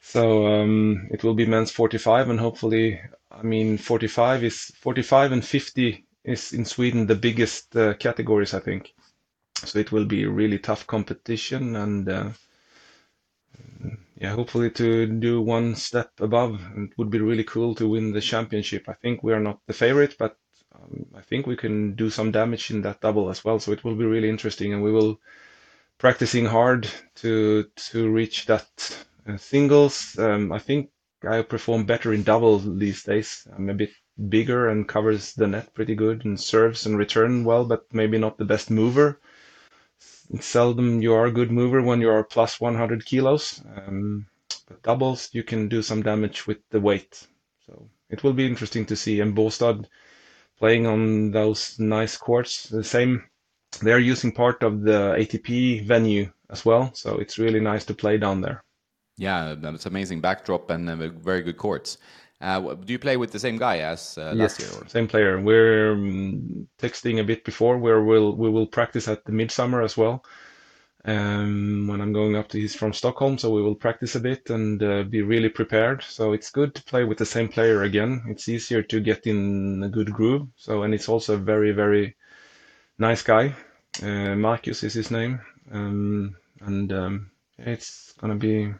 So 0.00 0.46
um, 0.46 1.08
it 1.10 1.24
will 1.24 1.34
be 1.34 1.46
men's 1.46 1.70
45, 1.72 2.30
and 2.30 2.38
hopefully, 2.38 3.00
I 3.30 3.42
mean, 3.42 3.76
45 3.76 4.44
is 4.44 4.72
45 4.80 5.32
and 5.32 5.44
50 5.44 6.06
is 6.24 6.52
in 6.52 6.64
Sweden 6.64 7.06
the 7.06 7.14
biggest 7.14 7.76
uh, 7.76 7.94
categories, 7.94 8.54
I 8.54 8.60
think. 8.60 8.94
So 9.64 9.78
it 9.78 9.90
will 9.90 10.04
be 10.04 10.24
a 10.24 10.30
really 10.30 10.58
tough 10.58 10.86
competition 10.86 11.76
and 11.76 12.08
uh, 12.08 12.28
yeah, 14.20 14.34
hopefully 14.34 14.70
to 14.72 15.06
do 15.06 15.40
one 15.40 15.74
step 15.74 16.10
above. 16.20 16.60
It 16.76 16.90
would 16.96 17.10
be 17.10 17.20
really 17.20 17.44
cool 17.44 17.74
to 17.76 17.88
win 17.88 18.12
the 18.12 18.20
championship. 18.20 18.88
I 18.88 18.94
think 18.94 19.22
we 19.22 19.32
are 19.32 19.40
not 19.40 19.60
the 19.66 19.72
favorite, 19.72 20.16
but 20.18 20.36
um, 20.74 21.06
I 21.14 21.20
think 21.20 21.46
we 21.46 21.56
can 21.56 21.94
do 21.94 22.10
some 22.10 22.32
damage 22.32 22.70
in 22.70 22.82
that 22.82 23.00
double 23.00 23.28
as 23.28 23.44
well. 23.44 23.58
So 23.58 23.72
it 23.72 23.84
will 23.84 23.94
be 23.94 24.04
really 24.04 24.28
interesting, 24.28 24.72
and 24.72 24.82
we 24.82 24.92
will 24.92 25.20
practicing 25.98 26.46
hard 26.46 26.88
to 27.16 27.64
to 27.90 28.10
reach 28.10 28.46
that 28.46 29.06
uh, 29.28 29.36
singles. 29.36 30.18
Um, 30.18 30.52
I 30.52 30.58
think 30.58 30.90
I 31.28 31.42
perform 31.42 31.84
better 31.86 32.12
in 32.12 32.22
double 32.22 32.58
these 32.58 33.02
days. 33.02 33.46
I'm 33.56 33.70
a 33.70 33.74
bit 33.74 33.90
bigger 34.28 34.68
and 34.68 34.88
covers 34.88 35.34
the 35.34 35.46
net 35.46 35.74
pretty 35.74 35.94
good 35.94 36.24
and 36.24 36.40
serves 36.40 36.86
and 36.86 36.96
return 36.98 37.44
well, 37.44 37.64
but 37.64 37.86
maybe 37.92 38.18
not 38.18 38.38
the 38.38 38.44
best 38.44 38.70
mover 38.70 39.20
seldom 40.40 41.00
you 41.00 41.14
are 41.14 41.26
a 41.26 41.32
good 41.32 41.50
mover 41.50 41.82
when 41.82 42.00
you 42.00 42.10
are 42.10 42.24
plus 42.24 42.60
100 42.60 43.04
kilos. 43.04 43.62
Um, 43.76 44.26
but 44.68 44.82
doubles, 44.82 45.28
you 45.32 45.42
can 45.42 45.68
do 45.68 45.82
some 45.82 46.02
damage 46.02 46.46
with 46.46 46.58
the 46.70 46.80
weight. 46.80 47.26
So 47.66 47.88
it 48.10 48.22
will 48.24 48.32
be 48.32 48.46
interesting 48.46 48.86
to 48.86 48.96
see. 48.96 49.20
And 49.20 49.36
Båstad 49.36 49.86
playing 50.58 50.86
on 50.86 51.30
those 51.30 51.78
nice 51.78 52.16
courts, 52.16 52.68
the 52.68 52.84
same. 52.84 53.24
They're 53.78 53.98
using 53.98 54.32
part 54.32 54.62
of 54.62 54.82
the 54.82 55.14
ATP 55.18 55.86
venue 55.86 56.30
as 56.50 56.64
well, 56.64 56.90
so 56.94 57.18
it's 57.18 57.38
really 57.38 57.60
nice 57.60 57.84
to 57.86 57.94
play 57.94 58.18
down 58.18 58.40
there. 58.40 58.62
Yeah, 59.18 59.54
it's 59.62 59.86
amazing 59.86 60.20
backdrop 60.20 60.70
and 60.70 60.88
uh, 60.90 61.08
very 61.08 61.42
good 61.42 61.56
courts. 61.56 61.98
Uh, 62.40 62.74
do 62.74 62.92
you 62.92 62.98
play 62.98 63.16
with 63.16 63.32
the 63.32 63.38
same 63.38 63.56
guy 63.56 63.78
as 63.78 64.18
uh, 64.18 64.32
last 64.34 64.60
yes, 64.60 64.60
year? 64.60 64.82
Or? 64.82 64.88
Same 64.88 65.08
player. 65.08 65.40
We're 65.40 65.92
um, 65.92 66.68
texting 66.78 67.18
a 67.18 67.24
bit 67.24 67.44
before. 67.44 67.78
Where 67.78 68.02
we'll 68.02 68.36
we 68.36 68.50
will 68.50 68.66
practice 68.66 69.08
at 69.08 69.24
the 69.24 69.32
midsummer 69.32 69.82
as 69.82 69.96
well. 69.96 70.22
Um, 71.06 71.86
when 71.86 72.00
I'm 72.00 72.12
going 72.12 72.36
up 72.36 72.48
to, 72.48 72.58
he's 72.60 72.74
from 72.74 72.92
Stockholm, 72.92 73.38
so 73.38 73.50
we 73.50 73.62
will 73.62 73.76
practice 73.76 74.16
a 74.16 74.20
bit 74.20 74.50
and 74.50 74.82
uh, 74.82 75.04
be 75.04 75.22
really 75.22 75.48
prepared. 75.48 76.02
So 76.02 76.32
it's 76.32 76.50
good 76.50 76.74
to 76.74 76.82
play 76.82 77.04
with 77.04 77.16
the 77.16 77.24
same 77.24 77.48
player 77.48 77.84
again. 77.84 78.24
It's 78.28 78.48
easier 78.48 78.82
to 78.82 79.00
get 79.00 79.26
in 79.26 79.82
a 79.84 79.88
good 79.88 80.12
groove. 80.12 80.48
So 80.56 80.82
and 80.82 80.92
it's 80.92 81.08
also 81.08 81.34
a 81.34 81.38
very 81.38 81.72
very 81.72 82.16
nice 82.98 83.22
guy. 83.22 83.54
Uh, 84.02 84.36
Marcus 84.36 84.82
is 84.82 84.94
his 84.94 85.10
name, 85.10 85.40
um, 85.72 86.36
and 86.60 86.92
um, 86.92 87.30
it's 87.58 88.12
gonna 88.18 88.36
be 88.36 88.72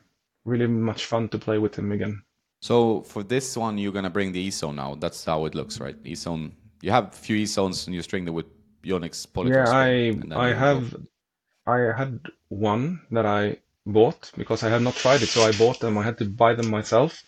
really 0.44 0.66
much 0.66 1.06
fun 1.06 1.28
to 1.30 1.38
play 1.38 1.58
with 1.58 1.74
him 1.76 1.92
again. 1.92 2.22
So 2.60 3.02
for 3.02 3.22
this 3.22 3.56
one, 3.56 3.78
you're 3.78 3.92
gonna 3.92 4.10
bring 4.10 4.32
the 4.32 4.40
E-zone 4.40 4.76
now. 4.76 4.94
That's 4.94 5.24
how 5.24 5.44
it 5.46 5.54
looks, 5.54 5.80
right? 5.80 5.96
E-zone. 6.04 6.52
You 6.82 6.90
have 6.90 7.08
a 7.08 7.16
few 7.16 7.36
E-zones 7.36 7.86
and 7.86 7.94
you 7.94 8.02
string 8.02 8.24
them 8.24 8.34
with 8.34 8.46
Yonex 8.84 9.26
Polycross. 9.26 9.66
Yeah, 10.30 10.38
I 10.38 10.48
I 10.48 10.52
have 10.52 10.92
go. 10.92 11.02
I 11.66 11.96
had 11.96 12.20
one 12.48 13.00
that 13.10 13.26
I 13.26 13.56
bought 13.86 14.30
because 14.36 14.62
I 14.62 14.68
had 14.68 14.82
not 14.82 14.94
tried 14.94 15.22
it, 15.22 15.28
so 15.28 15.42
I 15.42 15.52
bought 15.52 15.80
them. 15.80 15.98
I 15.98 16.02
had 16.02 16.18
to 16.18 16.24
buy 16.24 16.54
them 16.54 16.70
myself, 16.70 17.22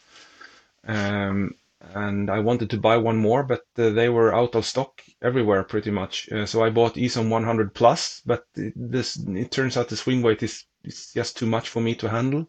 um, 0.86 1.54
and 1.94 2.30
I 2.30 2.38
wanted 2.40 2.70
to 2.70 2.78
buy 2.78 2.96
one 2.96 3.16
more, 3.16 3.42
but 3.42 3.64
uh, 3.78 3.90
they 3.90 4.08
were 4.08 4.34
out 4.34 4.54
of 4.54 4.64
stock 4.66 5.02
everywhere 5.22 5.64
pretty 5.64 5.90
much. 5.90 6.30
Uh, 6.30 6.46
so 6.46 6.62
I 6.62 6.70
bought 6.70 6.96
E-zone 6.96 7.30
100 7.30 7.74
Plus, 7.74 8.22
but 8.24 8.46
it, 8.54 8.72
this 8.76 9.16
it 9.16 9.50
turns 9.50 9.76
out 9.76 9.88
the 9.88 9.96
swing 9.96 10.22
weight 10.22 10.42
is, 10.42 10.64
is 10.84 11.12
just 11.12 11.36
too 11.36 11.46
much 11.46 11.68
for 11.68 11.80
me 11.80 11.94
to 11.96 12.08
handle. 12.08 12.48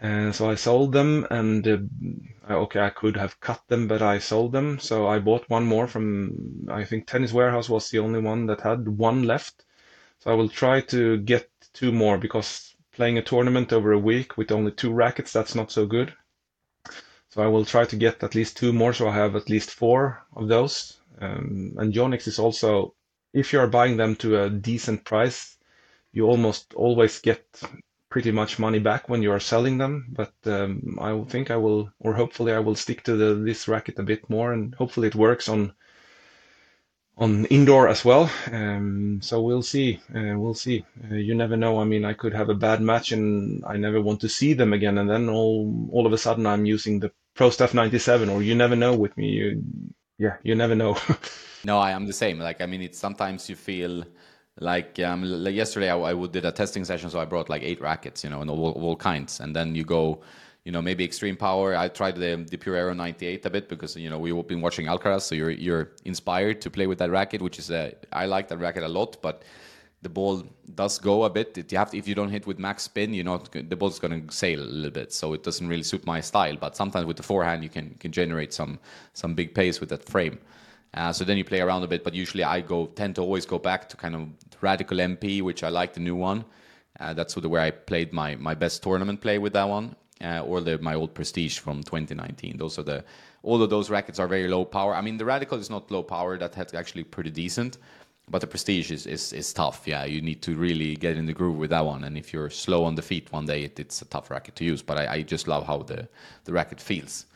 And 0.00 0.32
so 0.34 0.48
I 0.48 0.54
sold 0.54 0.92
them, 0.92 1.26
and 1.28 1.66
uh, 1.66 2.52
okay, 2.54 2.80
I 2.80 2.90
could 2.90 3.16
have 3.16 3.40
cut 3.40 3.62
them, 3.66 3.88
but 3.88 4.00
I 4.00 4.18
sold 4.18 4.52
them. 4.52 4.78
So 4.78 5.08
I 5.08 5.18
bought 5.18 5.50
one 5.50 5.64
more 5.64 5.88
from, 5.88 6.68
I 6.70 6.84
think 6.84 7.06
Tennis 7.06 7.32
Warehouse 7.32 7.68
was 7.68 7.90
the 7.90 7.98
only 7.98 8.20
one 8.20 8.46
that 8.46 8.60
had 8.60 8.86
one 8.86 9.24
left. 9.24 9.64
So 10.20 10.30
I 10.30 10.34
will 10.34 10.48
try 10.48 10.82
to 10.82 11.16
get 11.18 11.50
two 11.72 11.90
more 11.90 12.16
because 12.16 12.76
playing 12.92 13.18
a 13.18 13.22
tournament 13.22 13.72
over 13.72 13.92
a 13.92 13.98
week 13.98 14.36
with 14.36 14.52
only 14.52 14.70
two 14.70 14.92
rackets, 14.92 15.32
that's 15.32 15.54
not 15.54 15.72
so 15.72 15.84
good. 15.84 16.14
So 17.30 17.42
I 17.42 17.46
will 17.48 17.64
try 17.64 17.84
to 17.84 17.96
get 17.96 18.22
at 18.22 18.34
least 18.34 18.56
two 18.56 18.72
more, 18.72 18.92
so 18.92 19.08
I 19.08 19.14
have 19.14 19.34
at 19.34 19.50
least 19.50 19.70
four 19.70 20.24
of 20.34 20.48
those. 20.48 20.97
Um, 21.20 21.74
and 21.78 21.92
Yonex 21.92 22.26
is 22.26 22.38
also, 22.38 22.94
if 23.32 23.52
you 23.52 23.60
are 23.60 23.66
buying 23.66 23.96
them 23.96 24.16
to 24.16 24.42
a 24.42 24.50
decent 24.50 25.04
price, 25.04 25.56
you 26.12 26.26
almost 26.26 26.74
always 26.74 27.18
get 27.20 27.44
pretty 28.10 28.30
much 28.30 28.58
money 28.58 28.78
back 28.78 29.08
when 29.08 29.22
you 29.22 29.32
are 29.32 29.40
selling 29.40 29.78
them. 29.78 30.06
But 30.10 30.32
um, 30.46 30.98
I 31.00 31.18
think 31.28 31.50
I 31.50 31.56
will, 31.56 31.92
or 32.00 32.14
hopefully 32.14 32.52
I 32.52 32.60
will 32.60 32.74
stick 32.74 33.02
to 33.04 33.16
the, 33.16 33.34
this 33.34 33.68
racket 33.68 33.98
a 33.98 34.02
bit 34.02 34.28
more, 34.30 34.52
and 34.52 34.74
hopefully 34.74 35.08
it 35.08 35.14
works 35.14 35.48
on 35.48 35.72
on 37.18 37.44
indoor 37.46 37.88
as 37.88 38.04
well. 38.04 38.30
Um, 38.52 39.18
so 39.20 39.42
we'll 39.42 39.62
see. 39.62 40.00
Uh, 40.14 40.38
we'll 40.38 40.54
see. 40.54 40.84
Uh, 41.10 41.16
you 41.16 41.34
never 41.34 41.56
know. 41.56 41.80
I 41.80 41.84
mean, 41.84 42.04
I 42.04 42.12
could 42.12 42.32
have 42.32 42.48
a 42.48 42.54
bad 42.54 42.80
match 42.80 43.10
and 43.10 43.64
I 43.66 43.76
never 43.76 44.00
want 44.00 44.20
to 44.20 44.28
see 44.28 44.52
them 44.54 44.72
again, 44.72 44.98
and 44.98 45.10
then 45.10 45.28
all 45.28 45.88
all 45.92 46.06
of 46.06 46.12
a 46.12 46.18
sudden 46.18 46.46
I'm 46.46 46.64
using 46.64 47.00
the 47.00 47.10
Pro 47.34 47.50
Staff 47.50 47.74
97, 47.74 48.28
or 48.28 48.42
you 48.42 48.54
never 48.54 48.76
know 48.76 48.96
with 48.96 49.16
me. 49.16 49.28
You, 49.28 49.62
yeah, 50.18 50.36
you 50.42 50.54
never 50.54 50.74
know. 50.74 50.96
no, 51.64 51.78
I 51.78 51.92
am 51.92 52.06
the 52.06 52.12
same. 52.12 52.38
Like 52.38 52.60
I 52.60 52.66
mean, 52.66 52.82
it's 52.82 52.98
sometimes 52.98 53.48
you 53.48 53.56
feel 53.56 54.04
like 54.60 54.98
um, 55.00 55.22
like 55.22 55.54
yesterday 55.54 55.90
I, 55.90 55.96
I 55.98 56.26
did 56.26 56.44
a 56.44 56.52
testing 56.52 56.84
session 56.84 57.10
so 57.10 57.20
i 57.20 57.24
brought 57.24 57.48
like 57.48 57.62
eight 57.62 57.80
rackets 57.80 58.24
you 58.24 58.30
know 58.30 58.40
and 58.40 58.50
all, 58.50 58.72
all 58.72 58.96
kinds 58.96 59.40
and 59.40 59.54
then 59.54 59.74
you 59.74 59.84
go 59.84 60.20
you 60.64 60.72
know 60.72 60.82
maybe 60.82 61.04
extreme 61.04 61.36
power 61.36 61.76
i 61.76 61.88
tried 61.88 62.16
the, 62.16 62.44
the 62.50 62.56
pure 62.56 62.74
aero 62.74 62.92
98 62.92 63.46
a 63.46 63.50
bit 63.50 63.68
because 63.68 63.96
you 63.96 64.10
know 64.10 64.18
we've 64.18 64.46
been 64.46 64.60
watching 64.60 64.86
alcaraz 64.86 65.22
so 65.22 65.34
you're 65.34 65.50
you're 65.50 65.92
inspired 66.04 66.60
to 66.60 66.70
play 66.70 66.86
with 66.86 66.98
that 66.98 67.10
racket 67.10 67.40
which 67.40 67.58
is 67.58 67.70
a 67.70 67.94
i 68.12 68.26
like 68.26 68.48
that 68.48 68.58
racket 68.58 68.82
a 68.82 68.88
lot 68.88 69.16
but 69.22 69.42
the 70.02 70.08
ball 70.08 70.44
does 70.74 70.98
go 70.98 71.24
a 71.24 71.30
bit 71.30 71.58
it, 71.58 71.72
you 71.72 71.78
have 71.78 71.90
to, 71.90 71.98
if 71.98 72.06
you 72.06 72.14
don't 72.14 72.30
hit 72.30 72.46
with 72.46 72.58
max 72.58 72.84
spin 72.84 73.12
you 73.12 73.24
know 73.24 73.38
the 73.52 73.76
ball's 73.76 73.98
going 73.98 74.26
to 74.26 74.32
sail 74.34 74.60
a 74.60 74.62
little 74.62 74.90
bit 74.90 75.12
so 75.12 75.32
it 75.32 75.42
doesn't 75.42 75.68
really 75.68 75.82
suit 75.82 76.06
my 76.06 76.20
style 76.20 76.56
but 76.56 76.76
sometimes 76.76 77.06
with 77.06 77.16
the 77.16 77.22
forehand 77.22 77.62
you 77.62 77.68
can 77.68 77.94
can 77.98 78.12
generate 78.12 78.52
some 78.52 78.78
some 79.12 79.34
big 79.34 79.54
pace 79.54 79.80
with 79.80 79.88
that 79.88 80.04
frame 80.04 80.38
uh, 80.94 81.12
so 81.12 81.24
then 81.24 81.36
you 81.36 81.44
play 81.44 81.60
around 81.60 81.82
a 81.82 81.86
bit, 81.86 82.02
but 82.02 82.14
usually 82.14 82.44
I 82.44 82.60
go 82.60 82.86
tend 82.86 83.16
to 83.16 83.20
always 83.20 83.44
go 83.44 83.58
back 83.58 83.88
to 83.90 83.96
kind 83.96 84.14
of 84.14 84.28
Radical 84.60 84.98
MP, 84.98 85.40
which 85.40 85.62
I 85.62 85.68
like 85.68 85.92
the 85.92 86.00
new 86.00 86.16
one. 86.16 86.44
Uh, 86.98 87.14
that's 87.14 87.34
the 87.34 87.48
where 87.48 87.60
I 87.60 87.70
played 87.70 88.12
my 88.12 88.34
my 88.34 88.54
best 88.54 88.82
tournament 88.82 89.20
play 89.20 89.38
with 89.38 89.52
that 89.52 89.68
one, 89.68 89.94
uh, 90.20 90.40
or 90.40 90.60
the 90.60 90.78
my 90.78 90.94
old 90.94 91.14
Prestige 91.14 91.58
from 91.58 91.82
2019. 91.84 92.56
Those 92.56 92.76
are 92.78 92.82
the 92.82 93.04
all 93.44 93.62
of 93.62 93.70
those 93.70 93.88
rackets 93.88 94.18
are 94.18 94.26
very 94.26 94.48
low 94.48 94.64
power. 94.64 94.96
I 94.96 95.00
mean 95.00 95.16
the 95.16 95.24
Radical 95.24 95.58
is 95.58 95.70
not 95.70 95.90
low 95.92 96.02
power; 96.02 96.36
that 96.38 96.56
has 96.56 96.74
actually 96.74 97.04
pretty 97.04 97.30
decent. 97.30 97.78
But 98.30 98.40
the 98.40 98.46
Prestige 98.46 98.90
is, 98.90 99.06
is, 99.06 99.32
is 99.32 99.52
tough. 99.52 99.86
Yeah, 99.86 100.04
you 100.04 100.20
need 100.20 100.42
to 100.42 100.54
really 100.54 100.96
get 100.96 101.16
in 101.16 101.26
the 101.26 101.32
groove 101.32 101.56
with 101.56 101.70
that 101.70 101.84
one. 101.84 102.04
And 102.04 102.18
if 102.18 102.32
you're 102.32 102.50
slow 102.50 102.84
on 102.84 102.94
the 102.94 103.02
feet 103.02 103.32
one 103.32 103.46
day, 103.46 103.64
it, 103.64 103.80
it's 103.80 104.02
a 104.02 104.04
tough 104.04 104.30
racket 104.30 104.56
to 104.56 104.64
use. 104.64 104.82
But 104.82 104.98
I, 104.98 105.14
I 105.14 105.22
just 105.22 105.48
love 105.48 105.66
how 105.66 105.78
the, 105.78 106.08
the 106.44 106.52
racket 106.52 106.80
feels. 106.80 107.26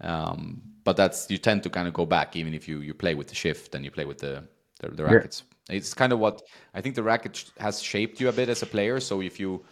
Um, 0.00 0.60
but 0.84 0.96
that's 0.96 1.30
you 1.30 1.38
tend 1.38 1.62
to 1.62 1.70
kind 1.70 1.86
of 1.86 1.94
go 1.94 2.04
back 2.04 2.34
even 2.34 2.54
if 2.54 2.66
you 2.66 2.80
you 2.80 2.92
play 2.92 3.14
with 3.14 3.28
the 3.28 3.34
shift 3.34 3.74
and 3.74 3.84
you 3.84 3.90
play 3.90 4.04
with 4.04 4.18
the 4.18 4.42
the, 4.80 4.88
the 4.88 5.04
rackets. 5.04 5.44
Yeah. 5.68 5.76
It's 5.76 5.94
kind 5.94 6.12
of 6.12 6.18
what 6.18 6.42
I 6.74 6.80
think 6.80 6.96
the 6.96 7.02
racket 7.02 7.50
has 7.58 7.80
shaped 7.80 8.20
you 8.20 8.28
a 8.28 8.32
bit 8.32 8.48
as 8.48 8.62
a 8.62 8.66
player. 8.66 9.00
So 9.00 9.22
if 9.22 9.38
you 9.38 9.64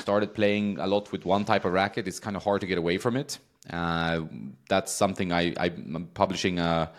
started 0.00 0.34
playing 0.34 0.78
a 0.78 0.86
lot 0.86 1.12
with 1.12 1.24
one 1.24 1.44
type 1.44 1.64
of 1.64 1.72
racket, 1.72 2.08
it's 2.08 2.18
kind 2.18 2.36
of 2.36 2.42
hard 2.42 2.62
to 2.62 2.66
get 2.66 2.78
away 2.78 2.98
from 2.98 3.16
it. 3.16 3.38
Uh, 3.70 4.22
that's 4.68 4.92
something 4.92 5.32
I, 5.32 5.54
I'm 5.58 6.08
publishing 6.14 6.58
a 6.58 6.90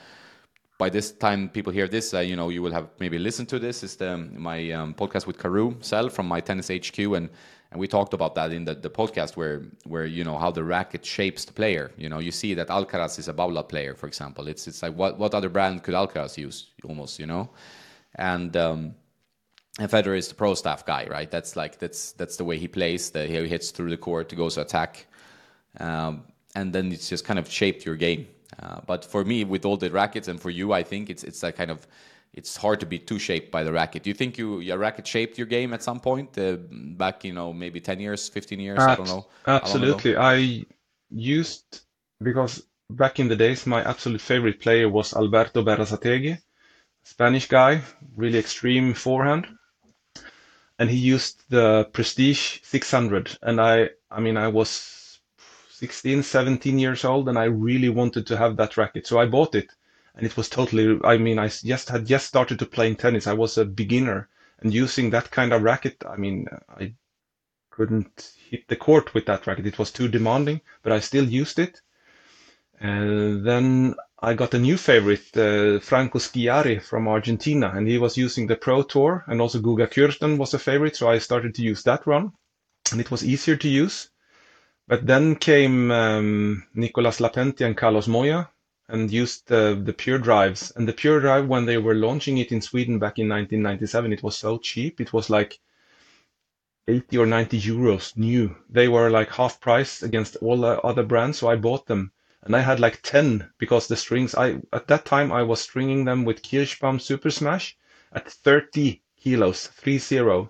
by 0.78 0.90
this 0.90 1.12
time 1.12 1.50
people 1.50 1.74
hear 1.74 1.88
this, 1.88 2.14
uh, 2.14 2.20
you 2.20 2.36
know, 2.36 2.50
you 2.50 2.62
will 2.62 2.72
have 2.72 2.90
maybe 3.00 3.18
listened 3.18 3.50
to 3.50 3.60
this. 3.60 3.84
Is 3.84 3.96
the 3.96 4.18
my 4.18 4.72
um, 4.72 4.94
podcast 4.94 5.26
with 5.26 5.38
Karue 5.38 5.84
Sell 5.84 6.10
from 6.10 6.28
my 6.28 6.40
tennis 6.40 6.70
HQ, 6.70 7.00
and 7.00 7.30
and 7.72 7.80
we 7.80 7.88
talked 7.88 8.14
about 8.14 8.36
that 8.36 8.52
in 8.52 8.66
the, 8.66 8.76
the 8.76 8.90
podcast 8.90 9.36
where 9.36 9.64
where 9.86 10.06
you 10.06 10.24
know 10.24 10.38
how 10.38 10.52
the 10.52 10.64
racket 10.64 11.06
shapes 11.06 11.46
the 11.46 11.54
player. 11.54 11.92
You 11.98 12.10
know, 12.10 12.20
you 12.20 12.32
see 12.32 12.54
that 12.54 12.68
Alcaraz 12.68 13.18
is 13.18 13.28
a 13.28 13.34
Babolat 13.34 13.70
player, 13.70 13.96
for 13.96 14.08
example. 14.08 14.48
It's 14.48 14.68
it's 14.68 14.84
like 14.84 14.94
what 14.94 15.18
what 15.18 15.34
other 15.34 15.50
brand 15.50 15.84
could 15.84 15.96
Alcaraz 15.96 16.38
use 16.38 16.72
almost, 16.84 17.20
you 17.20 17.26
know, 17.26 17.50
and. 18.16 18.56
Um, 18.56 18.96
and 19.80 19.92
Federer 19.92 20.18
is 20.18 20.28
the 20.28 20.34
pro 20.34 20.56
staff 20.56 20.88
guy, 20.88 21.06
right? 21.06 21.30
That's 21.30 21.56
like 21.56 21.78
that's 21.78 22.14
that's 22.14 22.38
the 22.38 22.44
way 22.44 22.58
he 22.58 22.68
plays. 22.68 23.12
The, 23.12 23.28
he 23.28 23.48
hits 23.48 23.70
through 23.70 23.92
the 23.92 23.98
court, 23.98 24.36
goes 24.36 24.56
to 24.56 24.62
attack, 24.62 25.06
um, 25.80 26.24
and 26.56 26.74
then 26.74 26.92
it's 26.92 27.10
just 27.10 27.26
kind 27.26 27.38
of 27.38 27.48
shaped 27.48 27.86
your 27.86 27.96
game. 27.96 28.28
Uh, 28.62 28.80
but 28.86 29.04
for 29.04 29.24
me, 29.24 29.44
with 29.44 29.66
all 29.66 29.78
the 29.78 29.90
rackets, 29.90 30.28
and 30.28 30.42
for 30.42 30.50
you, 30.50 30.74
I 30.74 30.84
think 30.84 31.10
it's 31.10 31.24
it's 31.24 31.44
a 31.44 31.52
kind 31.52 31.72
of 31.72 31.86
it's 32.34 32.56
hard 32.56 32.80
to 32.80 32.86
be 32.86 33.00
too 33.00 33.20
shaped 33.20 33.52
by 33.52 33.64
the 33.64 33.72
racket. 33.72 34.04
Do 34.04 34.10
you 34.10 34.14
think 34.14 34.38
you 34.38 34.60
your 34.60 34.78
racket 34.78 35.08
shaped 35.08 35.38
your 35.38 35.48
game 35.48 35.74
at 35.74 35.84
some 35.84 36.00
point 36.00 36.38
uh, 36.38 36.58
back, 36.72 37.24
you 37.26 37.34
know, 37.34 37.54
maybe 37.54 37.80
ten 37.82 38.00
years, 38.00 38.30
fifteen 38.30 38.60
years? 38.60 38.80
I 38.80 38.96
don't 38.96 39.08
know. 39.08 39.28
Absolutely, 39.46 40.16
I 40.16 40.66
used 41.10 41.82
because 42.22 42.64
back 42.90 43.20
in 43.20 43.28
the 43.28 43.36
days, 43.36 43.66
my 43.66 43.84
absolute 43.84 44.22
favorite 44.22 44.60
player 44.62 44.90
was 44.90 45.14
Alberto 45.14 45.64
Berasategui, 45.64 46.40
Spanish 47.04 47.48
guy, 47.48 47.82
really 48.16 48.40
extreme 48.40 48.94
forehand, 48.94 49.48
and 50.80 50.90
he 50.90 50.98
used 50.98 51.44
the 51.50 51.90
Prestige 51.92 52.60
600, 52.64 53.38
and 53.42 53.60
I, 53.60 53.90
I 54.10 54.20
mean, 54.20 54.38
I 54.38 54.48
was 54.48 54.97
16, 55.80 56.24
17 56.24 56.80
years 56.80 57.06
old, 57.06 57.30
and 57.30 57.38
I 57.38 57.44
really 57.44 57.90
wanted 57.90 58.26
to 58.28 58.38
have 58.38 58.58
that 58.58 58.78
racket. 58.78 59.06
So 59.06 59.20
I 59.20 59.28
bought 59.28 59.54
it, 59.54 59.70
and 60.16 60.26
it 60.26 60.36
was 60.36 60.50
totally. 60.50 61.00
I 61.04 61.20
mean, 61.20 61.38
I 61.38 61.50
just 61.50 61.90
had 61.90 62.08
just 62.08 62.26
started 62.26 62.58
to 62.58 62.66
playing 62.66 62.96
tennis. 62.96 63.28
I 63.28 63.34
was 63.34 63.60
a 63.60 63.66
beginner, 63.66 64.28
and 64.60 64.74
using 64.74 65.12
that 65.12 65.30
kind 65.30 65.54
of 65.54 65.62
racket, 65.62 66.04
I 66.10 66.16
mean, 66.16 66.48
I 66.68 66.96
couldn't 67.70 68.34
hit 68.50 68.68
the 68.68 68.76
court 68.76 69.14
with 69.14 69.28
that 69.28 69.46
racket. 69.46 69.68
It 69.68 69.78
was 69.78 69.92
too 69.92 70.08
demanding, 70.08 70.62
but 70.82 70.94
I 70.94 71.00
still 71.00 71.26
used 71.26 71.60
it. 71.60 71.80
And 72.80 73.46
then 73.46 73.94
I 74.20 74.34
got 74.34 74.56
a 74.56 74.60
new 74.60 74.78
favorite, 74.78 75.38
uh, 75.38 75.80
Franco 75.80 76.18
Squillari 76.18 76.82
from 76.82 77.08
Argentina, 77.08 77.72
and 77.76 77.88
he 77.88 78.00
was 78.00 78.18
using 78.18 78.48
the 78.48 78.56
Pro 78.56 78.82
Tour, 78.82 79.26
and 79.28 79.40
also 79.40 79.60
Guga 79.60 79.88
Kuerten 79.88 80.40
was 80.40 80.56
a 80.56 80.60
favorite, 80.60 80.96
so 80.96 81.08
I 81.08 81.20
started 81.20 81.54
to 81.54 81.62
use 81.62 81.84
that 81.84 82.08
one, 82.08 82.32
and 82.92 83.00
it 83.00 83.12
was 83.12 83.24
easier 83.24 83.58
to 83.58 83.70
use. 83.70 84.10
But 84.88 85.06
then 85.06 85.36
came 85.36 85.92
um, 85.92 86.64
Nicolas 86.74 87.20
Lapentti 87.20 87.66
and 87.66 87.76
Carlos 87.76 88.08
Moya 88.08 88.50
and 88.88 89.12
used 89.12 89.48
the, 89.48 89.78
the 89.84 89.92
Pure 89.92 90.20
Drives. 90.20 90.72
And 90.72 90.88
the 90.88 90.94
Pure 90.94 91.20
Drive, 91.20 91.48
when 91.48 91.66
they 91.66 91.78
were 91.78 91.94
launching 91.94 92.38
it 92.38 92.54
in 92.54 92.62
Sweden 92.62 92.98
back 92.98 93.20
in 93.20 93.28
1997, 93.28 94.14
it 94.14 94.24
was 94.24 94.38
so 94.38 94.58
cheap. 94.58 95.02
It 95.02 95.12
was 95.12 95.30
like 95.30 95.60
80 96.88 97.18
or 97.18 97.26
90 97.26 97.60
euros 97.60 98.16
new. 98.16 98.56
They 98.70 98.88
were 98.88 99.10
like 99.10 99.30
half 99.32 99.60
price 99.60 100.04
against 100.04 100.38
all 100.38 100.62
the 100.62 100.80
other 100.82 101.04
brands, 101.04 101.40
so 101.40 101.50
I 101.50 101.58
bought 101.58 101.88
them. 101.88 102.14
And 102.44 102.56
I 102.56 102.62
had 102.62 102.80
like 102.80 103.02
10 103.02 103.52
because 103.58 103.90
the 103.90 103.98
strings, 103.98 104.36
I 104.36 104.62
at 104.72 104.88
that 104.88 105.04
time 105.04 105.34
I 105.34 105.44
was 105.44 105.60
stringing 105.60 106.06
them 106.06 106.24
with 106.24 106.44
Kirschbaum 106.44 107.02
Super 107.02 107.30
Smash 107.30 107.76
at 108.14 108.32
30 108.32 109.02
kilos, 109.18 109.68
3 109.68 109.98
0 109.98 110.50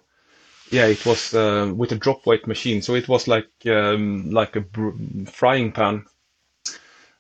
yeah, 0.72 0.86
it 0.88 1.06
was 1.06 1.34
uh, 1.34 1.72
with 1.76 1.92
a 1.92 1.96
drop 1.96 2.26
weight 2.26 2.48
machine, 2.48 2.82
so 2.82 2.96
it 2.96 3.08
was 3.08 3.28
like 3.28 3.50
um, 3.68 4.32
like 4.32 4.56
a 4.56 4.66
frying 5.32 5.72
pan. 5.72 6.06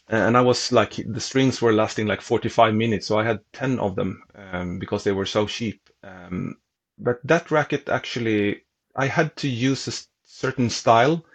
And 0.09 0.37
I 0.37 0.41
was 0.41 0.71
like 0.71 0.95
the 1.05 1.19
strings 1.21 1.61
were 1.61 1.73
lasting 1.73 2.07
like 2.07 2.21
45 2.21 2.73
minutes, 2.73 3.07
so 3.07 3.17
I 3.19 3.23
had 3.25 3.39
10 3.53 3.79
of 3.79 3.95
them 3.95 4.23
um, 4.35 4.79
because 4.79 5.03
they 5.03 5.11
were 5.11 5.25
so 5.25 5.47
cheap. 5.47 5.89
Um, 6.03 6.57
but 6.97 7.19
that 7.25 7.51
racket 7.51 7.89
actually, 7.89 8.63
I 8.95 9.07
had 9.07 9.35
to 9.37 9.47
use 9.49 9.87
a 9.87 9.93
certain 10.23 10.69
style 10.69 11.25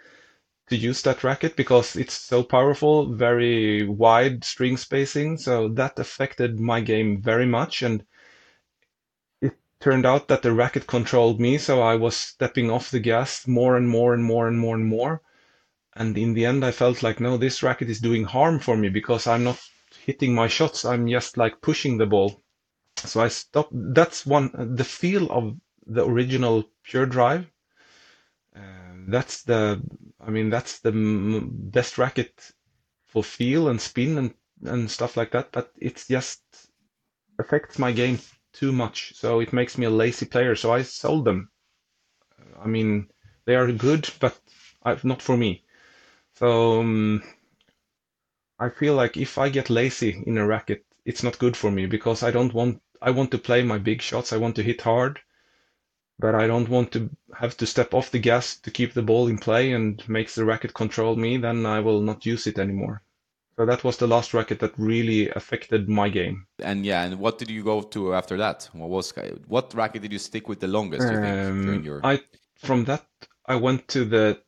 to 0.69 0.75
use 0.75 1.01
that 1.03 1.23
racket 1.23 1.55
because 1.55 1.95
it's 1.95 2.13
so 2.13 2.43
powerful, 2.43 3.13
very 3.13 3.87
wide 3.87 4.43
string 4.43 4.77
spacing. 4.77 5.37
So 5.37 5.69
that 5.69 5.99
affected 5.99 6.59
my 6.59 6.81
game 6.81 7.21
very 7.21 7.45
much. 7.45 7.81
And 7.83 8.05
turned 9.83 10.05
out 10.05 10.29
that 10.29 10.41
the 10.41 10.53
racket 10.53 10.87
controlled 10.87 11.41
me, 11.41 11.57
so 11.57 11.81
I 11.81 11.95
was 11.95 12.15
stepping 12.15 12.71
off 12.71 12.89
the 12.89 13.01
gas 13.01 13.45
more 13.45 13.75
and 13.75 13.85
more 13.85 14.13
and 14.13 14.23
more 14.23 14.47
and 14.47 14.57
more 14.57 14.75
and 14.75 14.85
more. 14.85 15.21
And 15.93 16.17
in 16.17 16.33
the 16.33 16.45
end, 16.45 16.63
I 16.63 16.71
felt 16.71 17.03
like, 17.03 17.19
no, 17.19 17.35
this 17.35 17.61
racket 17.61 17.89
is 17.89 17.99
doing 17.99 18.23
harm 18.23 18.59
for 18.59 18.77
me 18.77 18.87
because 18.87 19.27
I'm 19.27 19.43
not 19.43 19.59
hitting 20.05 20.33
my 20.33 20.47
shots. 20.47 20.85
I'm 20.85 21.05
just 21.09 21.35
like 21.35 21.61
pushing 21.61 21.97
the 21.97 22.05
ball. 22.05 22.41
So 22.95 23.19
I 23.19 23.27
stopped. 23.27 23.73
That's 23.73 24.25
one, 24.25 24.51
the 24.77 24.85
feel 24.85 25.29
of 25.29 25.57
the 25.85 26.05
original 26.05 26.63
Pure 26.83 27.07
Drive. 27.07 27.45
Uh, 28.55 28.95
that's 29.09 29.43
the, 29.43 29.81
I 30.25 30.29
mean, 30.29 30.49
that's 30.49 30.79
the 30.79 30.93
best 30.93 31.97
racket 31.97 32.33
for 33.05 33.21
feel 33.21 33.67
and 33.67 33.81
spin 33.81 34.17
and, 34.17 34.33
and 34.63 34.89
stuff 34.89 35.17
like 35.17 35.31
that. 35.31 35.51
But 35.51 35.73
it 35.77 36.05
just 36.07 36.41
affects 37.37 37.77
my 37.77 37.91
game 37.91 38.19
too 38.53 38.71
much. 38.71 39.13
So 39.15 39.39
it 39.39 39.51
makes 39.51 39.77
me 39.77 39.85
a 39.85 39.89
lazy 39.89 40.25
player. 40.25 40.55
So 40.55 40.71
I 40.71 40.83
sold 40.83 41.25
them. 41.25 41.49
I 42.61 42.67
mean, 42.67 43.09
they 43.45 43.55
are 43.55 43.71
good, 43.71 44.09
but 44.19 44.39
not 45.03 45.21
for 45.21 45.35
me. 45.35 45.63
So 46.35 46.79
um, 46.79 47.23
I 48.59 48.69
feel 48.69 48.95
like 48.95 49.17
if 49.17 49.37
I 49.37 49.49
get 49.49 49.69
lazy 49.69 50.23
in 50.25 50.37
a 50.37 50.47
racket, 50.47 50.85
it's 51.05 51.23
not 51.23 51.39
good 51.39 51.57
for 51.57 51.71
me 51.71 51.85
because 51.85 52.23
I 52.23 52.31
don't 52.31 52.53
want. 52.53 52.81
I 53.01 53.11
want 53.11 53.31
to 53.31 53.37
play 53.37 53.63
my 53.63 53.77
big 53.77 54.01
shots. 54.01 54.31
I 54.31 54.37
want 54.37 54.55
to 54.55 54.63
hit 54.63 54.81
hard, 54.81 55.19
but 56.17 56.35
I 56.35 56.47
don't 56.47 56.69
want 56.69 56.93
to 56.93 57.09
have 57.35 57.57
to 57.57 57.65
step 57.65 57.93
off 57.93 58.11
the 58.11 58.19
gas 58.19 58.55
to 58.59 58.71
keep 58.71 58.93
the 58.93 59.01
ball 59.01 59.27
in 59.27 59.37
play 59.37 59.73
and 59.73 60.01
makes 60.07 60.35
the 60.35 60.45
racket 60.45 60.73
control 60.73 61.15
me. 61.15 61.37
Then 61.37 61.65
I 61.65 61.81
will 61.81 62.01
not 62.01 62.25
use 62.25 62.47
it 62.47 62.57
anymore. 62.57 63.03
So 63.55 63.65
that 63.65 63.83
was 63.83 63.97
the 63.97 64.07
last 64.07 64.33
racket 64.33 64.59
that 64.59 64.73
really 64.77 65.29
affected 65.29 65.87
my 65.87 66.09
game. 66.09 66.47
And 66.59 66.85
yeah, 66.85 67.03
and 67.03 67.19
what 67.19 67.37
did 67.37 67.51
you 67.51 67.63
go 67.63 67.81
to 67.81 68.15
after 68.15 68.37
that? 68.37 68.67
What 68.73 68.89
was 68.89 69.13
what 69.47 69.73
racket 69.75 70.01
did 70.01 70.11
you 70.11 70.19
stick 70.19 70.47
with 70.49 70.59
the 70.59 70.67
longest? 70.67 71.07
You 71.07 71.21
think, 71.21 71.25
um, 71.25 71.83
your... 71.83 72.01
I 72.03 72.21
from 72.55 72.85
that 72.85 73.05
I 73.45 73.55
went 73.55 73.87
to 73.89 74.05
the 74.05 74.41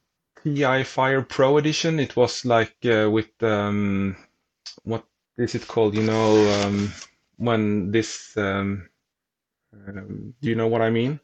TI 0.43 0.83
Fire 0.83 1.21
Pro 1.21 1.57
edition. 1.57 1.99
It 1.99 2.15
was 2.15 2.45
like 2.45 2.75
uh, 2.85 3.09
with 3.11 3.31
um, 3.43 4.15
what 4.83 5.03
is 5.37 5.53
it 5.53 5.67
called? 5.67 5.93
You 5.95 6.03
know, 6.03 6.63
um, 6.63 6.91
when 7.37 7.91
this. 7.91 8.35
Um, 8.37 8.89
um 9.87 10.33
do 10.41 10.49
you 10.49 10.55
know 10.55 10.67
what 10.67 10.81
I 10.81 10.89
mean? 10.89 11.19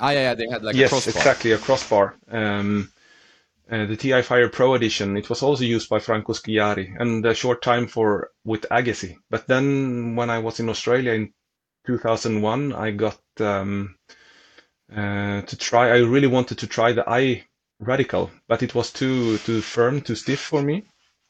Ah, 0.00 0.10
yeah, 0.10 0.20
yeah 0.20 0.34
they 0.34 0.48
had 0.48 0.62
like 0.62 0.76
yes, 0.76 1.06
exactly 1.06 1.52
a 1.52 1.58
crossbar. 1.58 2.16
Um, 2.30 2.90
uh, 3.70 3.86
the 3.86 3.96
TI 3.96 4.22
Fire 4.22 4.48
Pro 4.48 4.74
edition. 4.74 5.16
It 5.16 5.28
was 5.28 5.42
also 5.42 5.64
used 5.64 5.88
by 5.88 5.98
Franco 5.98 6.32
Squillari 6.32 6.94
and 7.00 7.24
a 7.26 7.34
short 7.34 7.62
time 7.62 7.88
for 7.88 8.30
with 8.44 8.66
Agassi. 8.70 9.16
But 9.28 9.46
then 9.46 10.14
when 10.14 10.30
I 10.30 10.38
was 10.38 10.60
in 10.60 10.68
Australia 10.68 11.12
in 11.12 11.32
2001, 11.86 12.72
I 12.72 12.90
got 12.92 13.20
um, 13.40 13.96
uh, 14.94 15.42
to 15.42 15.56
try. 15.56 15.88
I 15.90 15.98
really 15.98 16.28
wanted 16.28 16.58
to 16.58 16.66
try 16.66 16.92
the 16.92 17.08
i 17.08 17.44
Radical, 17.78 18.30
but 18.48 18.62
it 18.62 18.74
was 18.74 18.90
too 18.90 19.36
too 19.38 19.60
firm, 19.60 20.00
too 20.00 20.14
stiff 20.14 20.40
for 20.40 20.62
me. 20.62 20.86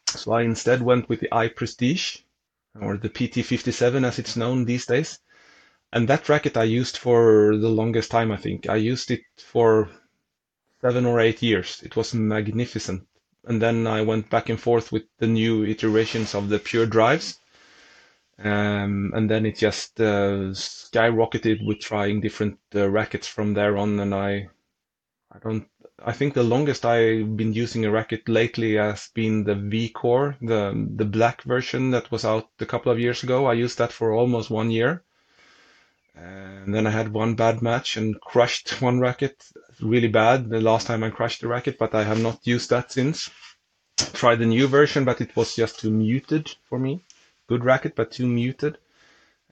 So 0.08 0.32
I 0.32 0.42
instead 0.42 0.80
went 0.80 1.08
with 1.08 1.18
the 1.18 1.34
i 1.34 1.48
Prestige 1.48 2.18
or 2.80 2.96
the 2.98 3.08
PT57 3.08 4.06
as 4.06 4.20
it's 4.20 4.36
known 4.36 4.64
these 4.64 4.86
days. 4.86 5.18
And 5.92 6.06
that 6.08 6.28
racket 6.28 6.56
I 6.56 6.64
used 6.64 6.98
for 6.98 7.56
the 7.56 7.68
longest 7.68 8.10
time, 8.12 8.30
I 8.30 8.36
think. 8.36 8.68
I 8.68 8.76
used 8.76 9.10
it 9.10 9.22
for 9.38 9.90
seven 10.80 11.06
or 11.06 11.20
eight 11.20 11.42
years. 11.42 11.82
It 11.84 11.96
was 11.96 12.14
magnificent. 12.14 13.06
And 13.44 13.62
then 13.62 13.86
I 13.86 14.02
went 14.02 14.28
back 14.28 14.48
and 14.48 14.60
forth 14.60 14.92
with 14.92 15.04
the 15.18 15.26
new 15.26 15.64
iterations 15.64 16.34
of 16.34 16.48
the 16.48 16.58
pure 16.58 16.86
drives. 16.86 17.38
Um, 18.38 19.12
and 19.14 19.30
then 19.30 19.46
it 19.46 19.56
just 19.56 20.00
uh, 20.00 20.52
skyrocketed 20.52 21.66
with 21.66 21.80
trying 21.80 22.20
different 22.20 22.58
uh, 22.74 22.90
rackets 22.90 23.26
from 23.26 23.54
there 23.54 23.78
on. 23.78 23.98
And 24.00 24.14
I, 24.14 24.48
I 25.32 25.38
don't, 25.42 25.66
I 26.04 26.12
think 26.12 26.34
the 26.34 26.42
longest 26.42 26.84
I've 26.84 27.36
been 27.36 27.54
using 27.54 27.86
a 27.86 27.90
racket 27.90 28.28
lately 28.28 28.74
has 28.74 29.08
been 29.14 29.44
the 29.44 29.54
V 29.54 29.88
Core, 29.88 30.36
the 30.42 30.86
the 30.96 31.06
black 31.06 31.42
version 31.42 31.92
that 31.92 32.10
was 32.10 32.24
out 32.24 32.50
a 32.60 32.66
couple 32.66 32.92
of 32.92 33.00
years 33.00 33.22
ago. 33.22 33.46
I 33.46 33.54
used 33.54 33.78
that 33.78 33.92
for 33.92 34.12
almost 34.12 34.50
one 34.50 34.70
year. 34.70 35.02
And 36.16 36.74
then 36.74 36.86
I 36.86 36.90
had 36.90 37.12
one 37.12 37.34
bad 37.34 37.62
match 37.62 37.96
and 37.96 38.20
crushed 38.20 38.80
one 38.82 39.00
racket 39.00 39.44
really 39.80 40.08
bad 40.08 40.48
the 40.48 40.60
last 40.60 40.86
time 40.86 41.04
I 41.04 41.10
crushed 41.10 41.42
the 41.42 41.48
racket, 41.48 41.78
but 41.78 41.94
I 41.94 42.04
have 42.04 42.20
not 42.20 42.46
used 42.46 42.70
that 42.70 42.92
since. 42.92 43.30
Tried 43.96 44.36
the 44.36 44.46
new 44.46 44.66
version, 44.66 45.04
but 45.04 45.20
it 45.20 45.34
was 45.36 45.56
just 45.56 45.80
too 45.80 45.90
muted 45.90 46.54
for 46.68 46.78
me. 46.78 47.04
Good 47.46 47.64
racket, 47.64 47.94
but 47.94 48.10
too 48.10 48.26
muted. 48.26 48.78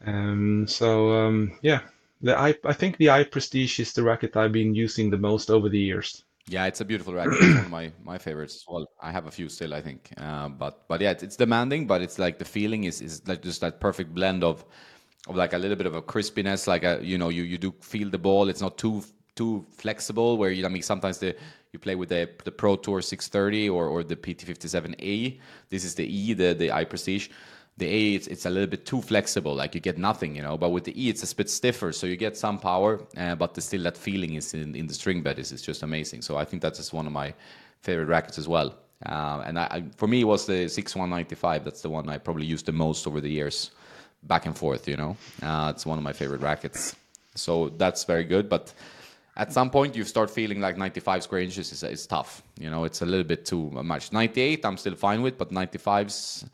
Um, 0.04 0.66
so 0.66 1.12
um, 1.12 1.58
yeah, 1.62 1.80
the 2.20 2.38
I, 2.38 2.54
I 2.64 2.72
think 2.72 2.96
the 2.96 3.10
i 3.10 3.24
Prestige 3.24 3.80
is 3.80 3.92
the 3.92 4.02
racket 4.02 4.36
I've 4.36 4.52
been 4.52 4.74
using 4.74 5.10
the 5.10 5.18
most 5.18 5.50
over 5.50 5.68
the 5.68 5.78
years. 5.78 6.24
Yeah, 6.46 6.66
it's 6.66 6.82
a 6.82 6.84
beautiful 6.84 7.14
racket. 7.14 7.34
It's 7.40 7.54
one 7.54 7.64
of 7.64 7.70
my, 7.70 7.92
my 8.02 8.18
favorites 8.18 8.56
as 8.56 8.64
well. 8.68 8.86
I 9.00 9.10
have 9.10 9.26
a 9.26 9.30
few 9.30 9.48
still, 9.48 9.72
I 9.72 9.80
think. 9.80 10.12
Uh, 10.18 10.48
but 10.48 10.86
but 10.88 11.00
yeah, 11.00 11.12
it's, 11.12 11.22
it's, 11.22 11.36
demanding, 11.36 11.86
but 11.86 12.02
it's 12.02 12.18
like 12.18 12.38
the 12.38 12.44
feeling 12.44 12.84
is 12.84 13.00
is 13.00 13.26
like 13.26 13.42
just 13.42 13.62
that 13.62 13.80
perfect 13.80 14.14
blend 14.14 14.44
of 14.44 14.64
of 15.26 15.36
like 15.36 15.52
a 15.52 15.58
little 15.58 15.76
bit 15.76 15.86
of 15.86 15.94
a 15.94 16.02
crispiness, 16.02 16.66
like 16.66 16.84
a 16.84 17.00
you 17.02 17.18
know 17.18 17.28
you 17.28 17.42
you 17.42 17.58
do 17.58 17.74
feel 17.80 18.10
the 18.10 18.18
ball. 18.18 18.48
It's 18.48 18.60
not 18.60 18.78
too 18.78 19.02
too 19.34 19.64
flexible. 19.72 20.36
Where 20.36 20.50
you 20.50 20.64
I 20.64 20.68
mean 20.68 20.82
sometimes 20.82 21.18
the 21.18 21.36
you 21.72 21.78
play 21.78 21.94
with 21.94 22.08
the 22.10 22.28
the 22.44 22.52
Pro 22.52 22.76
Tour 22.76 23.00
630 23.00 23.68
or 23.68 23.88
or 23.88 24.04
the 24.04 24.16
PT57A. 24.16 25.40
This 25.70 25.84
is 25.84 25.94
the 25.94 26.06
E, 26.06 26.34
the 26.34 26.54
the 26.54 26.72
I 26.72 26.84
Prestige 26.84 27.28
the 27.76 27.86
A 27.86 28.14
it's, 28.14 28.26
it's 28.28 28.46
a 28.46 28.50
little 28.50 28.68
bit 28.68 28.86
too 28.86 29.02
flexible 29.02 29.54
like 29.54 29.74
you 29.74 29.80
get 29.80 29.98
nothing 29.98 30.36
you 30.36 30.42
know 30.42 30.56
but 30.56 30.70
with 30.70 30.84
the 30.84 31.02
E 31.02 31.08
it's 31.08 31.30
a 31.30 31.36
bit 31.36 31.50
stiffer 31.50 31.92
so 31.92 32.06
you 32.06 32.16
get 32.16 32.36
some 32.36 32.58
power 32.58 33.00
uh, 33.16 33.34
but 33.34 33.54
the, 33.54 33.60
still 33.60 33.82
that 33.82 33.96
feeling 33.96 34.34
is 34.34 34.54
in, 34.54 34.74
in 34.74 34.86
the 34.86 34.94
string 34.94 35.22
bed 35.22 35.38
is, 35.38 35.50
is 35.50 35.62
just 35.62 35.82
amazing 35.82 36.22
so 36.22 36.36
I 36.36 36.44
think 36.44 36.62
that's 36.62 36.78
just 36.78 36.92
one 36.92 37.06
of 37.06 37.12
my 37.12 37.34
favorite 37.82 38.06
rackets 38.06 38.38
as 38.38 38.46
well 38.46 38.76
uh, 39.06 39.42
and 39.44 39.58
I, 39.58 39.64
I, 39.70 39.84
for 39.96 40.06
me 40.06 40.20
it 40.20 40.24
was 40.24 40.46
the 40.46 40.68
6195 40.68 41.64
that's 41.64 41.82
the 41.82 41.90
one 41.90 42.08
I 42.08 42.18
probably 42.18 42.46
used 42.46 42.66
the 42.66 42.72
most 42.72 43.06
over 43.06 43.20
the 43.20 43.30
years 43.30 43.72
back 44.26 44.46
and 44.46 44.56
forth 44.56 44.88
you 44.88 44.96
know 44.96 45.16
uh, 45.42 45.72
it's 45.74 45.86
one 45.86 45.98
of 45.98 46.04
my 46.04 46.12
favorite 46.12 46.40
rackets 46.40 46.96
so 47.34 47.68
that's 47.70 48.04
very 48.04 48.24
good 48.24 48.48
but 48.48 48.72
at 49.36 49.52
some 49.52 49.70
point 49.70 49.96
you 49.96 50.04
start 50.04 50.30
feeling 50.30 50.60
like 50.60 50.76
95 50.76 51.22
square 51.22 51.40
inches 51.40 51.72
is, 51.72 51.82
is 51.82 52.06
tough 52.06 52.42
you 52.58 52.70
know 52.70 52.84
it's 52.84 53.02
a 53.02 53.06
little 53.06 53.24
bit 53.24 53.44
too 53.44 53.70
much 53.70 54.12
98 54.12 54.64
i'm 54.64 54.76
still 54.76 54.94
fine 54.94 55.22
with 55.22 55.36
but 55.36 55.50
95s 55.50 56.44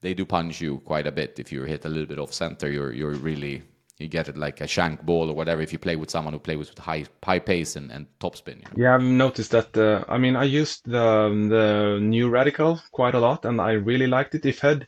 they 0.00 0.14
do 0.14 0.24
punch 0.24 0.60
you 0.60 0.78
quite 0.78 1.06
a 1.06 1.12
bit. 1.12 1.38
If 1.38 1.52
you 1.52 1.62
hit 1.62 1.84
a 1.84 1.88
little 1.88 2.06
bit 2.06 2.18
off 2.18 2.32
center, 2.32 2.70
you're 2.70 2.92
you're 2.92 3.14
really 3.14 3.62
you 3.98 4.06
get 4.06 4.28
it 4.28 4.36
like 4.36 4.60
a 4.60 4.66
shank 4.66 5.02
ball 5.02 5.28
or 5.28 5.34
whatever. 5.34 5.60
If 5.60 5.72
you 5.72 5.78
play 5.78 5.96
with 5.96 6.10
someone 6.10 6.32
who 6.32 6.38
plays 6.38 6.58
with 6.58 6.78
high 6.78 7.04
high 7.24 7.40
pace 7.40 7.74
and, 7.76 7.90
and 7.90 8.06
topspin. 8.20 8.56
You 8.56 8.62
know? 8.62 8.70
Yeah, 8.76 8.94
I've 8.94 9.02
noticed 9.02 9.50
that. 9.50 9.76
Uh, 9.76 10.04
I 10.08 10.18
mean, 10.18 10.36
I 10.36 10.44
used 10.44 10.84
the 10.84 11.28
the 11.48 11.98
new 12.00 12.28
Radical 12.28 12.80
quite 12.92 13.14
a 13.14 13.20
lot, 13.20 13.44
and 13.44 13.60
I 13.60 13.72
really 13.72 14.06
liked 14.06 14.34
it. 14.34 14.46
It 14.46 14.60
had 14.60 14.86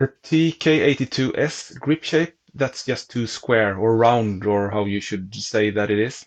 the 0.00 0.08
TK82S 0.08 1.78
grip 1.78 2.02
shape. 2.02 2.34
That's 2.54 2.84
just 2.84 3.10
too 3.10 3.28
square 3.28 3.76
or 3.76 3.96
round, 3.96 4.44
or 4.44 4.70
how 4.70 4.86
you 4.86 5.00
should 5.00 5.32
say 5.34 5.70
that 5.70 5.90
it 5.90 5.98
is. 6.00 6.26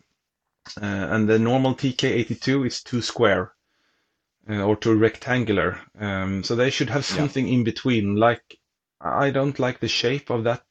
Uh, 0.82 0.86
and 0.86 1.28
the 1.28 1.40
normal 1.40 1.76
TK82 1.76 2.68
is 2.68 2.82
too 2.82 3.02
square 3.02 3.52
uh, 4.50 4.62
or 4.62 4.78
too 4.78 4.96
rectangular. 4.96 5.82
Um, 6.00 6.44
so 6.44 6.56
they 6.56 6.70
should 6.70 6.90
have 6.92 7.04
something 7.04 7.46
yeah. 7.46 7.56
in 7.56 7.64
between. 7.66 8.16
Like 8.16 8.58
I 9.02 9.32
don't 9.32 9.60
like 9.60 9.80
the 9.80 9.90
shape 9.90 10.30
of 10.30 10.46
that. 10.46 10.64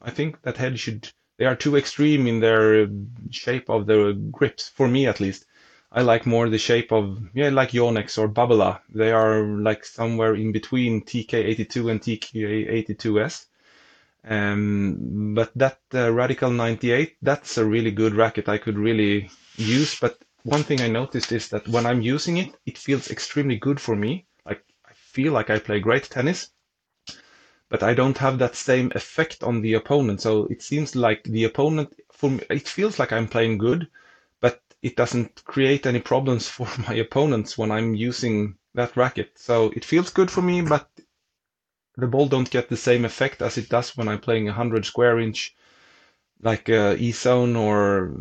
I 0.00 0.10
think 0.10 0.40
that 0.42 0.56
head 0.56 0.78
should. 0.78 1.10
They 1.38 1.44
are 1.44 1.56
too 1.56 1.76
extreme 1.76 2.26
in 2.26 2.40
their 2.40 2.88
shape 3.30 3.68
of 3.68 3.86
the 3.86 4.12
grips 4.30 4.68
for 4.68 4.88
me 4.88 5.06
at 5.06 5.20
least. 5.20 5.44
I 5.90 6.02
like 6.02 6.26
more 6.26 6.48
the 6.48 6.58
shape 6.58 6.92
of 6.92 7.18
yeah, 7.34 7.48
like 7.48 7.70
Yonex 7.70 8.18
or 8.18 8.28
Babolat. 8.28 8.82
They 8.94 9.10
are 9.10 9.42
like 9.42 9.84
somewhere 9.84 10.34
in 10.34 10.52
between 10.52 11.02
TK82 11.02 11.90
and 11.90 12.00
TK82S. 12.00 13.46
Um, 14.24 15.34
but 15.34 15.50
that 15.56 15.80
uh, 15.94 16.12
Radical 16.12 16.50
98, 16.50 17.16
that's 17.22 17.56
a 17.56 17.64
really 17.64 17.90
good 17.90 18.14
racket 18.14 18.48
I 18.48 18.58
could 18.58 18.76
really 18.76 19.30
use. 19.56 19.98
But 19.98 20.18
one 20.42 20.62
thing 20.62 20.82
I 20.82 20.88
noticed 20.88 21.32
is 21.32 21.48
that 21.48 21.66
when 21.68 21.86
I'm 21.86 22.02
using 22.02 22.36
it, 22.36 22.54
it 22.66 22.76
feels 22.76 23.10
extremely 23.10 23.56
good 23.56 23.80
for 23.80 23.96
me. 23.96 24.26
Like 24.44 24.62
I 24.86 24.92
feel 24.92 25.32
like 25.32 25.48
I 25.48 25.58
play 25.58 25.80
great 25.80 26.04
tennis, 26.04 26.50
but 27.70 27.82
I 27.82 27.94
don't 27.94 28.18
have 28.18 28.38
that 28.38 28.54
same 28.56 28.92
effect 28.94 29.42
on 29.42 29.62
the 29.62 29.74
opponent. 29.74 30.20
So 30.20 30.44
it 30.46 30.62
seems 30.62 30.94
like 30.94 31.24
the 31.24 31.44
opponent, 31.44 31.94
for 32.12 32.30
me, 32.30 32.42
it 32.50 32.68
feels 32.68 32.98
like 32.98 33.12
I'm 33.12 33.28
playing 33.28 33.56
good, 33.56 33.88
it 34.82 34.96
doesn't 34.96 35.44
create 35.44 35.86
any 35.86 36.00
problems 36.00 36.48
for 36.56 36.68
my 36.88 36.94
opponents 36.94 37.58
when 37.58 37.70
I'm 37.70 37.94
using 37.94 38.56
that 38.74 38.96
racket. 38.96 39.32
So 39.36 39.70
it 39.70 39.84
feels 39.84 40.10
good 40.10 40.30
for 40.30 40.42
me, 40.42 40.62
but 40.62 40.88
the 41.96 42.06
ball 42.06 42.28
don't 42.28 42.50
get 42.50 42.68
the 42.68 42.76
same 42.76 43.04
effect 43.04 43.42
as 43.42 43.58
it 43.58 43.68
does 43.68 43.96
when 43.96 44.08
I'm 44.08 44.20
playing 44.20 44.48
a 44.48 44.52
hundred 44.52 44.84
square 44.86 45.18
inch, 45.18 45.54
like 46.40 46.68
uh, 46.70 46.96
E 46.98 47.12
zone 47.12 47.56
or 47.56 48.14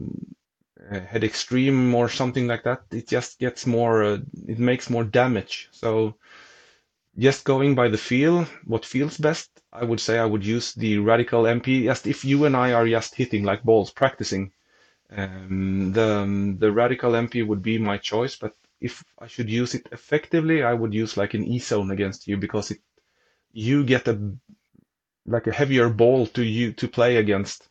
uh, 0.92 1.00
head 1.02 1.24
extreme 1.24 1.94
or 1.94 2.10
something 2.10 2.48
like 2.48 2.64
that, 2.64 2.84
it 2.92 3.08
just 3.08 3.40
gets 3.40 3.68
more, 3.68 4.04
uh, 4.04 4.18
it 4.48 4.60
makes 4.60 4.90
more 4.90 5.04
damage. 5.04 5.70
So 5.72 6.16
just 7.18 7.44
going 7.46 7.76
by 7.76 7.90
the 7.90 7.98
feel, 7.98 8.46
what 8.66 8.86
feels 8.86 9.18
best, 9.18 9.50
I 9.74 9.84
would 9.84 10.00
say 10.00 10.18
I 10.20 10.26
would 10.26 10.46
use 10.46 10.74
the 10.74 11.00
Radical 11.00 11.44
MP. 11.44 11.84
Just 11.84 12.08
if 12.08 12.24
you 12.24 12.46
and 12.46 12.56
I 12.56 12.74
are 12.74 12.88
just 12.88 13.16
hitting 13.16 13.44
like 13.44 13.64
balls, 13.64 13.92
practicing, 13.92 14.52
um, 15.16 15.92
the 15.94 16.18
um, 16.20 16.58
the 16.58 16.72
Radical 16.72 17.12
MP 17.12 17.46
would 17.46 17.62
be 17.62 17.78
my 17.78 17.98
choice. 17.98 18.36
But 18.36 18.54
if 18.82 19.04
I 19.20 19.28
should 19.28 19.50
use 19.50 19.74
it 19.76 19.88
effectively, 19.92 20.64
I 20.64 20.74
would 20.74 20.94
use 20.94 21.18
like 21.18 21.34
an 21.34 21.46
E 21.46 21.60
zone 21.60 21.92
against 21.92 22.28
you 22.28 22.38
because 22.38 22.72
it 22.72 22.80
you 23.54 23.84
get 23.84 24.08
a 24.08 24.20
like 25.26 25.48
a 25.48 25.54
heavier 25.54 25.90
ball 25.90 26.28
to 26.28 26.44
you 26.44 26.74
to 26.74 26.88
play 26.88 27.18
against 27.18 27.70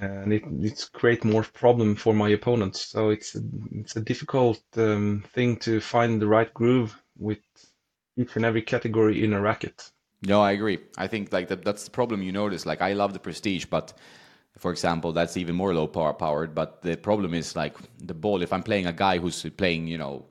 and 0.00 0.32
it 0.32 0.42
it's 0.60 0.88
create 0.88 1.24
more 1.24 1.42
problem 1.42 1.94
for 1.94 2.14
my 2.14 2.30
opponents. 2.30 2.86
So 2.86 3.10
it's 3.10 3.34
a, 3.34 3.40
it's 3.72 3.96
a 3.96 4.00
difficult 4.00 4.62
um, 4.76 5.24
thing 5.34 5.56
to 5.58 5.80
find 5.80 6.20
the 6.20 6.26
right 6.26 6.52
groove 6.54 7.00
with 7.18 7.38
each 8.16 8.36
and 8.36 8.44
every 8.44 8.62
category 8.62 9.22
in 9.22 9.32
a 9.32 9.40
racket. 9.40 9.90
No, 10.22 10.40
I 10.40 10.52
agree. 10.52 10.78
I 10.96 11.08
think 11.08 11.32
like 11.32 11.48
that, 11.48 11.64
that's 11.64 11.84
the 11.84 11.90
problem 11.90 12.22
you 12.22 12.32
notice. 12.32 12.64
Like 12.64 12.80
I 12.80 12.92
love 12.92 13.12
the 13.12 13.18
prestige, 13.18 13.66
but 13.66 13.92
for 14.58 14.70
example, 14.70 15.12
that's 15.12 15.36
even 15.36 15.54
more 15.54 15.74
low 15.74 15.86
power 15.86 16.12
powered. 16.12 16.54
But 16.54 16.82
the 16.82 16.96
problem 16.96 17.34
is 17.34 17.56
like 17.56 17.76
the 17.98 18.14
ball. 18.14 18.42
If 18.42 18.52
I'm 18.52 18.62
playing 18.62 18.86
a 18.86 18.92
guy 18.92 19.18
who's 19.18 19.42
playing, 19.56 19.86
you 19.86 19.98
know, 19.98 20.26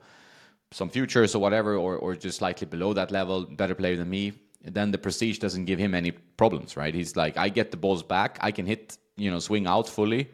some 0.70 0.88
futures 0.88 1.34
or 1.34 1.40
whatever, 1.40 1.76
or 1.76 1.96
or 1.96 2.14
just 2.14 2.38
slightly 2.38 2.66
below 2.66 2.92
that 2.94 3.10
level, 3.10 3.44
better 3.44 3.74
player 3.74 3.96
than 3.96 4.08
me, 4.08 4.32
then 4.64 4.90
the 4.90 4.98
prestige 4.98 5.38
doesn't 5.38 5.66
give 5.66 5.78
him 5.78 5.94
any 5.94 6.12
problems, 6.12 6.76
right? 6.76 6.94
He's 6.94 7.16
like, 7.16 7.36
I 7.36 7.48
get 7.48 7.70
the 7.70 7.76
balls 7.76 8.02
back, 8.02 8.38
I 8.40 8.52
can 8.52 8.66
hit 8.66 8.96
you 9.16 9.30
know 9.30 9.38
swing 9.38 9.66
out 9.66 9.88
fully 9.88 10.30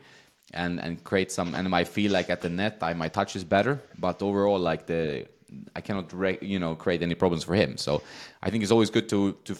and 0.55 0.80
and 0.80 1.03
create 1.05 1.30
some 1.30 1.55
and 1.55 1.74
I 1.74 1.84
feel 1.84 2.12
like 2.12 2.30
at 2.30 2.41
the 2.41 2.49
net 2.49 2.78
I 2.80 2.95
my 2.95 3.09
touch 3.09 3.36
is 3.36 3.45
better 3.45 3.82
but 3.99 4.22
overall 4.22 4.59
like 4.59 4.86
the 4.86 5.26
I 5.74 5.80
cannot 5.80 6.12
you 6.43 6.59
know 6.59 6.74
create 6.74 7.03
any 7.03 7.14
problems 7.14 7.45
for 7.45 7.55
him 7.55 7.76
so 7.76 8.03
I 8.43 8.51
think 8.51 8.62
it's 8.62 8.72
always 8.72 8.91
good 8.91 9.09
to 9.11 9.32
to 9.45 9.57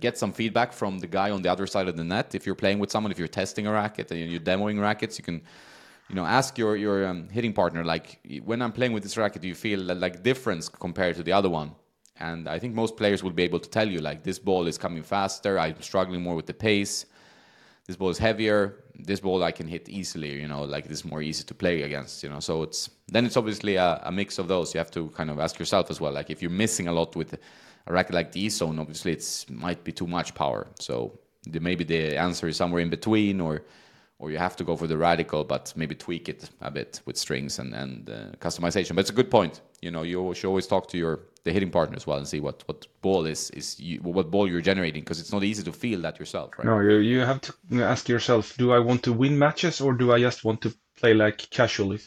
get 0.00 0.18
some 0.18 0.32
feedback 0.32 0.72
from 0.72 0.98
the 0.98 1.06
guy 1.06 1.30
on 1.30 1.42
the 1.42 1.50
other 1.50 1.66
side 1.66 1.88
of 1.88 1.96
the 1.96 2.04
net. 2.04 2.34
If 2.34 2.46
you're 2.46 2.54
playing 2.54 2.78
with 2.78 2.90
someone 2.90 3.12
if 3.12 3.18
you're 3.18 3.28
testing 3.28 3.66
a 3.66 3.72
racket 3.72 4.10
and 4.10 4.30
you're 4.30 4.40
demoing 4.40 4.80
rackets 4.80 5.18
you 5.18 5.24
can 5.24 5.42
you 6.08 6.14
know 6.14 6.24
ask 6.24 6.56
your 6.58 6.76
your 6.76 7.06
um, 7.06 7.28
hitting 7.28 7.52
partner 7.52 7.84
like 7.84 8.20
when 8.44 8.62
I'm 8.62 8.72
playing 8.72 8.92
with 8.92 9.02
this 9.02 9.16
racket 9.16 9.42
do 9.42 9.48
you 9.48 9.54
feel 9.54 9.80
like 9.80 10.22
difference 10.22 10.68
compared 10.68 11.16
to 11.16 11.22
the 11.22 11.32
other 11.32 11.50
one? 11.50 11.72
And 12.18 12.48
I 12.48 12.58
think 12.58 12.74
most 12.74 12.96
players 12.96 13.22
will 13.22 13.32
be 13.32 13.42
able 13.42 13.60
to 13.60 13.68
tell 13.68 13.88
you 13.88 13.98
like 13.98 14.22
this 14.22 14.38
ball 14.38 14.66
is 14.66 14.78
coming 14.78 15.02
faster. 15.02 15.58
I'm 15.58 15.82
struggling 15.82 16.22
more 16.22 16.34
with 16.34 16.46
the 16.46 16.54
pace. 16.54 17.04
This 17.86 17.96
ball 17.96 18.08
is 18.08 18.18
heavier. 18.18 18.84
This 18.98 19.20
ball 19.20 19.44
i 19.44 19.52
can 19.52 19.68
hit 19.68 19.88
easily 19.90 20.40
you 20.40 20.48
know 20.48 20.62
like 20.64 20.88
this 20.88 21.00
is 21.00 21.04
more 21.04 21.20
easy 21.20 21.44
to 21.44 21.54
play 21.54 21.82
against 21.82 22.22
you 22.22 22.30
know? 22.30 22.40
So 22.40 22.62
it's 22.62 22.90
then 23.08 23.26
it's 23.26 23.36
obviously 23.36 23.76
a, 23.76 24.00
a, 24.04 24.12
mix 24.12 24.38
of 24.38 24.48
those. 24.48 24.74
You 24.74 24.78
have 24.78 24.90
to 24.92 25.10
kind 25.10 25.30
of 25.30 25.38
ask 25.38 25.58
yourself 25.58 25.90
as 25.90 26.00
well 26.00 26.12
like 26.12 26.30
if 26.30 26.40
you're 26.42 26.58
missing 26.64 26.88
a 26.88 26.92
lot 26.92 27.14
with 27.14 27.38
a 27.86 27.92
racket 27.92 28.14
like 28.14 28.32
the 28.32 28.44
e-zone 28.44 28.78
obviously 28.78 29.12
it's 29.12 29.48
might 29.50 29.82
be 29.84 29.92
too 29.92 30.06
much 30.06 30.34
power 30.34 30.66
so 30.78 31.18
the, 31.46 31.60
maybe 31.60 31.84
the 31.84 32.16
answer 32.16 32.48
is 32.48 32.56
somewhere 32.56 32.80
in 32.80 32.90
between 32.90 33.40
or 33.40 33.62
or 34.18 34.30
you 34.30 34.38
have 34.38 34.56
to 34.56 34.64
go 34.64 34.76
for 34.76 34.86
the 34.86 34.96
radical, 34.96 35.44
but 35.44 35.72
maybe 35.76 35.94
tweak 35.94 36.28
it 36.28 36.48
a 36.62 36.70
bit 36.70 37.00
with 37.04 37.16
strings 37.16 37.58
and 37.58 37.74
and 37.74 38.08
uh, 38.08 38.36
customization. 38.40 38.94
But 38.94 39.00
it's 39.00 39.10
a 39.10 39.14
good 39.14 39.30
point. 39.30 39.60
You 39.82 39.90
know, 39.90 40.02
you 40.02 40.32
should 40.34 40.48
always 40.48 40.66
talk 40.66 40.88
to 40.88 40.98
your 40.98 41.20
the 41.44 41.52
hitting 41.52 41.70
partner 41.70 41.96
as 41.96 42.06
well 42.06 42.18
and 42.18 42.26
see 42.26 42.40
what 42.40 42.64
what 42.66 42.86
ball 43.02 43.26
is 43.26 43.50
is 43.50 43.78
you, 43.78 44.00
what 44.00 44.30
ball 44.30 44.48
you're 44.48 44.62
generating 44.62 45.02
because 45.02 45.20
it's 45.20 45.32
not 45.32 45.44
easy 45.44 45.62
to 45.62 45.72
feel 45.72 46.00
that 46.00 46.18
yourself, 46.18 46.58
right? 46.58 46.66
No, 46.66 46.80
you 46.80 46.96
you 46.96 47.20
have 47.20 47.40
to 47.42 47.82
ask 47.82 48.08
yourself: 48.08 48.56
Do 48.56 48.72
I 48.72 48.78
want 48.78 49.02
to 49.04 49.12
win 49.12 49.38
matches 49.38 49.80
or 49.80 49.92
do 49.92 50.12
I 50.12 50.20
just 50.20 50.44
want 50.44 50.62
to 50.62 50.74
play 50.96 51.12
like 51.14 51.50
casually? 51.50 52.00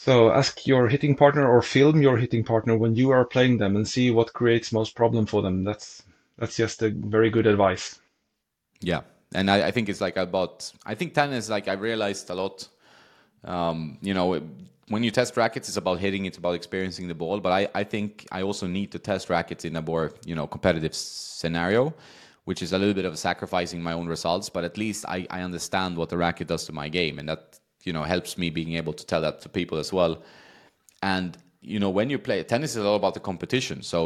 So 0.00 0.30
ask 0.30 0.64
your 0.64 0.86
hitting 0.86 1.16
partner 1.16 1.44
or 1.44 1.60
film 1.60 2.00
your 2.00 2.16
hitting 2.16 2.44
partner 2.44 2.78
when 2.78 2.94
you 2.94 3.10
are 3.10 3.24
playing 3.24 3.58
them 3.58 3.74
and 3.74 3.86
see 3.86 4.12
what 4.12 4.32
creates 4.32 4.72
most 4.72 4.94
problem 4.94 5.26
for 5.26 5.42
them. 5.42 5.64
That's 5.64 6.04
that's 6.38 6.56
just 6.56 6.80
a 6.82 6.90
very 6.90 7.30
good 7.30 7.48
advice. 7.48 7.98
Yeah, 8.78 9.00
and 9.34 9.50
I, 9.50 9.66
I, 9.66 9.70
think 9.72 9.88
it's 9.88 10.00
like 10.00 10.16
about 10.16 10.70
I 10.86 10.94
think 10.94 11.14
tennis 11.14 11.50
like 11.50 11.66
I 11.66 11.72
realized 11.72 12.30
a 12.30 12.36
lot. 12.36 12.68
Um, 13.42 13.98
you 14.00 14.14
know, 14.14 14.40
when 14.86 15.02
you 15.02 15.10
test 15.10 15.36
rackets, 15.36 15.66
it's 15.66 15.76
about 15.76 15.98
hitting, 15.98 16.26
it's 16.26 16.38
about 16.38 16.54
experiencing 16.54 17.08
the 17.08 17.16
ball. 17.16 17.40
But 17.40 17.52
I, 17.52 17.68
I 17.74 17.82
think 17.82 18.24
I 18.30 18.42
also 18.42 18.68
need 18.68 18.92
to 18.92 19.00
test 19.00 19.28
rackets 19.28 19.64
in 19.64 19.74
a 19.74 19.82
more 19.82 20.12
you 20.24 20.36
know 20.36 20.46
competitive 20.46 20.94
scenario, 20.94 21.92
which 22.44 22.62
is 22.62 22.72
a 22.72 22.78
little 22.78 22.94
bit 22.94 23.04
of 23.04 23.18
sacrificing 23.18 23.82
my 23.82 23.94
own 23.94 24.06
results. 24.06 24.48
But 24.48 24.62
at 24.62 24.78
least 24.78 25.06
I, 25.08 25.26
I 25.28 25.42
understand 25.42 25.96
what 25.96 26.08
the 26.08 26.18
racket 26.18 26.46
does 26.46 26.66
to 26.66 26.72
my 26.72 26.88
game, 26.88 27.18
and 27.18 27.28
that 27.28 27.58
you 27.88 27.92
know 27.96 28.04
helps 28.14 28.32
me 28.42 28.46
being 28.50 28.72
able 28.80 28.94
to 29.00 29.04
tell 29.10 29.22
that 29.26 29.40
to 29.44 29.48
people 29.48 29.78
as 29.84 29.90
well. 29.98 30.14
And 31.02 31.28
you 31.60 31.78
know, 31.82 31.90
when 31.98 32.10
you 32.10 32.18
play 32.18 32.42
tennis, 32.44 32.76
is 32.76 32.84
all 32.84 32.96
about 33.02 33.14
the 33.14 33.24
competition. 33.30 33.82
So 33.82 33.98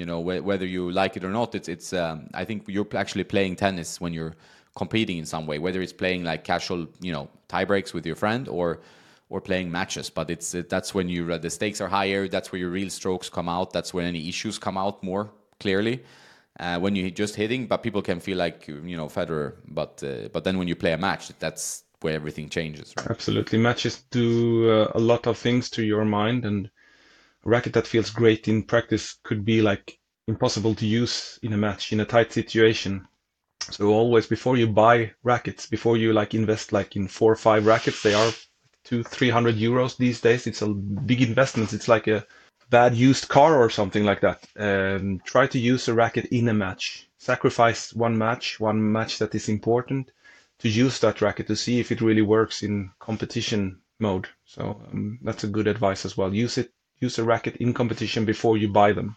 you 0.00 0.06
know 0.10 0.20
wh- 0.28 0.44
whether 0.50 0.66
you 0.76 0.82
like 1.02 1.12
it 1.18 1.24
or 1.24 1.32
not, 1.40 1.54
it's 1.58 1.68
it's. 1.68 1.92
Um, 1.92 2.16
I 2.40 2.44
think 2.44 2.58
you're 2.74 2.86
actually 2.94 3.24
playing 3.24 3.56
tennis 3.56 4.00
when 4.02 4.12
you're 4.18 4.34
competing 4.76 5.18
in 5.18 5.26
some 5.26 5.46
way, 5.50 5.58
whether 5.58 5.80
it's 5.82 5.92
playing 6.04 6.22
like 6.30 6.44
casual, 6.44 6.86
you 7.00 7.12
know, 7.12 7.28
tie 7.48 7.64
breaks 7.64 7.92
with 7.94 8.06
your 8.06 8.16
friend 8.16 8.48
or 8.48 8.80
or 9.28 9.40
playing 9.40 9.70
matches. 9.70 10.10
But 10.10 10.30
it's 10.30 10.54
that's 10.74 10.94
when 10.94 11.08
you 11.08 11.32
uh, 11.32 11.38
the 11.38 11.50
stakes 11.50 11.80
are 11.80 11.88
higher. 11.88 12.28
That's 12.28 12.52
where 12.52 12.60
your 12.60 12.70
real 12.70 12.90
strokes 12.90 13.28
come 13.28 13.48
out. 13.48 13.72
That's 13.72 13.92
when 13.94 14.06
any 14.06 14.28
issues 14.28 14.58
come 14.58 14.78
out 14.84 15.02
more 15.02 15.24
clearly. 15.58 15.96
Uh, 16.58 16.78
when 16.78 16.96
you're 16.96 17.10
just 17.10 17.34
hitting, 17.36 17.66
but 17.66 17.82
people 17.82 18.00
can 18.00 18.18
feel 18.20 18.38
like 18.38 18.68
you 18.68 18.96
know 18.96 19.08
Federer. 19.08 19.48
But 19.80 20.02
uh, 20.02 20.28
but 20.32 20.44
then 20.44 20.56
when 20.58 20.68
you 20.68 20.76
play 20.76 20.92
a 20.92 20.98
match, 20.98 21.24
that's 21.38 21.84
where 22.00 22.14
everything 22.14 22.48
changes. 22.48 22.94
Right? 22.96 23.10
Absolutely, 23.10 23.58
matches 23.58 24.04
do 24.10 24.70
uh, 24.70 24.92
a 24.94 25.00
lot 25.00 25.26
of 25.26 25.38
things 25.38 25.70
to 25.70 25.84
your 25.84 26.04
mind, 26.04 26.44
and 26.44 26.66
a 27.44 27.48
racket 27.48 27.72
that 27.74 27.86
feels 27.86 28.10
great 28.10 28.48
in 28.48 28.62
practice 28.62 29.18
could 29.22 29.44
be 29.44 29.62
like 29.62 29.98
impossible 30.28 30.74
to 30.74 30.86
use 30.86 31.38
in 31.42 31.52
a 31.52 31.56
match 31.56 31.92
in 31.92 32.00
a 32.00 32.04
tight 32.04 32.32
situation. 32.32 33.06
So 33.70 33.88
always 33.88 34.26
before 34.26 34.56
you 34.56 34.68
buy 34.68 35.12
rackets, 35.22 35.66
before 35.66 35.96
you 35.96 36.12
like 36.12 36.34
invest 36.34 36.72
like 36.72 36.96
in 36.96 37.08
four 37.08 37.32
or 37.32 37.36
five 37.36 37.66
rackets, 37.66 38.02
they 38.02 38.14
are 38.14 38.32
two, 38.84 39.02
three 39.02 39.30
hundred 39.30 39.56
euros 39.56 39.96
these 39.96 40.20
days. 40.20 40.46
It's 40.46 40.62
a 40.62 40.68
big 40.68 41.22
investment. 41.22 41.72
It's 41.72 41.88
like 41.88 42.06
a 42.06 42.24
bad 42.70 42.94
used 42.94 43.28
car 43.28 43.60
or 43.60 43.70
something 43.70 44.04
like 44.04 44.20
that. 44.20 44.44
Um, 44.56 45.20
try 45.24 45.46
to 45.48 45.58
use 45.58 45.88
a 45.88 45.94
racket 45.94 46.26
in 46.26 46.48
a 46.48 46.54
match. 46.54 47.08
Sacrifice 47.18 47.92
one 47.92 48.16
match, 48.16 48.60
one 48.60 48.92
match 48.92 49.18
that 49.18 49.34
is 49.34 49.48
important, 49.48 50.12
to 50.58 50.68
use 50.68 51.00
that 51.00 51.20
racket 51.20 51.46
to 51.48 51.56
see 51.56 51.80
if 51.80 51.92
it 51.92 52.00
really 52.00 52.22
works 52.22 52.62
in 52.62 52.90
competition 52.98 53.80
mode. 53.98 54.28
So 54.44 54.80
um, 54.92 55.18
that's 55.22 55.44
a 55.44 55.48
good 55.48 55.66
advice 55.66 56.04
as 56.04 56.16
well. 56.16 56.32
Use 56.34 56.58
it, 56.58 56.72
use 57.00 57.18
a 57.18 57.24
racket 57.24 57.56
in 57.56 57.74
competition 57.74 58.24
before 58.24 58.56
you 58.56 58.68
buy 58.68 58.92
them 58.92 59.16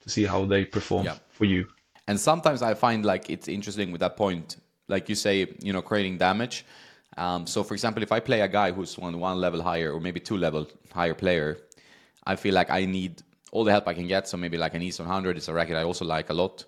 to 0.00 0.10
see 0.10 0.24
how 0.24 0.44
they 0.44 0.64
perform 0.64 1.06
yeah. 1.06 1.16
for 1.30 1.44
you. 1.44 1.66
And 2.06 2.20
sometimes 2.20 2.62
I 2.62 2.74
find 2.74 3.04
like 3.04 3.30
it's 3.30 3.48
interesting 3.48 3.90
with 3.90 4.00
that 4.00 4.16
point, 4.16 4.56
like 4.88 5.08
you 5.08 5.14
say, 5.14 5.46
you 5.60 5.72
know, 5.72 5.82
creating 5.82 6.18
damage. 6.18 6.66
Um, 7.16 7.46
so, 7.46 7.62
for 7.62 7.74
example, 7.74 8.02
if 8.02 8.12
I 8.12 8.20
play 8.20 8.40
a 8.40 8.48
guy 8.48 8.72
who's 8.72 8.98
one 8.98 9.18
one 9.18 9.38
level 9.38 9.62
higher 9.62 9.92
or 9.92 10.00
maybe 10.00 10.20
two 10.20 10.36
level 10.36 10.66
higher 10.92 11.14
player, 11.14 11.58
I 12.26 12.36
feel 12.36 12.54
like 12.54 12.70
I 12.70 12.84
need 12.84 13.22
all 13.52 13.64
the 13.64 13.70
help 13.70 13.88
I 13.88 13.94
can 13.94 14.08
get. 14.08 14.28
So 14.28 14.36
maybe 14.36 14.58
like 14.58 14.74
an 14.74 14.82
East 14.82 14.98
100 14.98 15.36
is 15.36 15.48
a 15.48 15.54
racket 15.54 15.76
I 15.76 15.84
also 15.84 16.04
like 16.04 16.28
a 16.28 16.34
lot. 16.34 16.64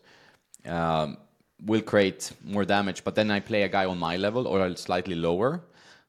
Um, 0.65 1.19
will 1.65 1.83
create 1.83 2.33
more 2.45 2.65
damage, 2.65 3.05
but 3.05 3.15
then 3.15 3.31
I 3.31 3.41
play 3.41 3.63
a 3.63 3.69
guy 3.69 3.87
on 3.87 3.99
my 3.99 4.17
level 4.17 4.47
or 4.47 4.77
slightly 4.77 5.15
lower. 5.15 5.63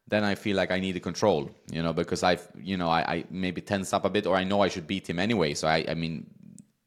Then 0.06 0.24
I 0.24 0.34
feel 0.34 0.56
like 0.56 0.70
I 0.70 0.80
need 0.80 0.92
the 0.92 1.00
control, 1.00 1.50
you 1.70 1.82
know, 1.82 1.92
because 1.92 2.22
I've, 2.22 2.46
you 2.58 2.76
know, 2.76 2.88
I, 2.88 3.00
I 3.00 3.24
maybe 3.30 3.60
tense 3.60 3.92
up 3.92 4.04
a 4.04 4.10
bit, 4.10 4.26
or 4.26 4.36
I 4.36 4.44
know 4.44 4.62
I 4.62 4.68
should 4.68 4.86
beat 4.86 5.08
him 5.08 5.18
anyway. 5.18 5.54
So 5.54 5.68
I, 5.68 5.84
I 5.88 5.94
mean, 5.94 6.26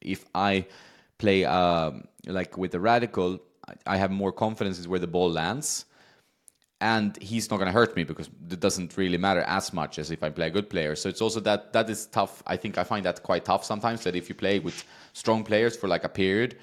if 0.01 0.25
I 0.33 0.65
play 1.19 1.45
uh, 1.45 1.91
like 2.25 2.57
with 2.57 2.71
the 2.71 2.79
radical, 2.79 3.39
I 3.85 3.97
have 3.97 4.09
more 4.09 4.31
confidence 4.31 4.87
where 4.87 4.99
the 4.99 5.07
ball 5.07 5.29
lands 5.31 5.85
and 6.81 7.15
he's 7.21 7.49
not 7.49 7.57
going 7.57 7.67
to 7.67 7.71
hurt 7.71 7.95
me 7.95 8.03
because 8.03 8.27
it 8.49 8.59
doesn't 8.59 8.97
really 8.97 9.17
matter 9.17 9.41
as 9.41 9.71
much 9.71 9.99
as 9.99 10.09
if 10.09 10.23
I 10.23 10.31
play 10.31 10.47
a 10.47 10.49
good 10.49 10.67
player. 10.67 10.95
So 10.95 11.09
it's 11.09 11.21
also 11.21 11.39
that 11.41 11.71
that 11.73 11.89
is 11.89 12.07
tough. 12.07 12.41
I 12.47 12.57
think 12.57 12.79
I 12.79 12.83
find 12.83 13.05
that 13.05 13.21
quite 13.21 13.45
tough 13.45 13.63
sometimes. 13.63 14.03
That 14.03 14.15
if 14.15 14.27
you 14.27 14.35
play 14.35 14.57
with 14.57 14.83
strong 15.13 15.43
players 15.43 15.77
for 15.77 15.87
like 15.87 16.03
a 16.03 16.09
period, 16.09 16.57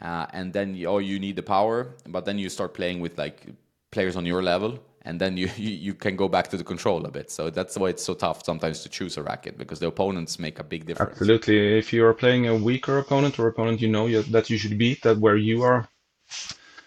uh, 0.00 0.26
and 0.32 0.52
then 0.52 0.74
you, 0.74 0.86
oh 0.88 0.98
you 0.98 1.18
need 1.18 1.36
the 1.36 1.42
power, 1.42 1.94
but 2.06 2.24
then 2.24 2.38
you 2.38 2.48
start 2.48 2.74
playing 2.74 3.00
with 3.00 3.18
like 3.18 3.46
players 3.90 4.16
on 4.16 4.26
your 4.26 4.42
level, 4.42 4.78
and 5.02 5.20
then 5.20 5.36
you, 5.42 5.48
you 5.56 5.94
can 5.94 6.16
go 6.16 6.28
back 6.28 6.48
to 6.48 6.56
the 6.56 6.64
control 6.64 7.04
a 7.06 7.10
bit. 7.10 7.30
So 7.30 7.50
that's 7.50 7.76
why 7.76 7.90
it's 7.90 8.04
so 8.04 8.14
tough 8.14 8.44
sometimes 8.44 8.82
to 8.82 8.88
choose 8.88 9.16
a 9.16 9.22
racket 9.22 9.58
because 9.58 9.78
the 9.78 9.86
opponents 9.86 10.38
make 10.38 10.58
a 10.58 10.64
big 10.64 10.86
difference. 10.86 11.12
Absolutely. 11.12 11.78
If 11.78 11.92
you 11.92 12.04
are 12.06 12.14
playing 12.14 12.48
a 12.48 12.56
weaker 12.56 12.98
opponent 12.98 13.38
or 13.38 13.46
opponent 13.46 13.80
you 13.80 13.88
know 13.88 14.22
that 14.22 14.50
you 14.50 14.58
should 14.58 14.78
beat, 14.78 15.02
that 15.02 15.18
where 15.18 15.36
you 15.36 15.62
are 15.62 15.88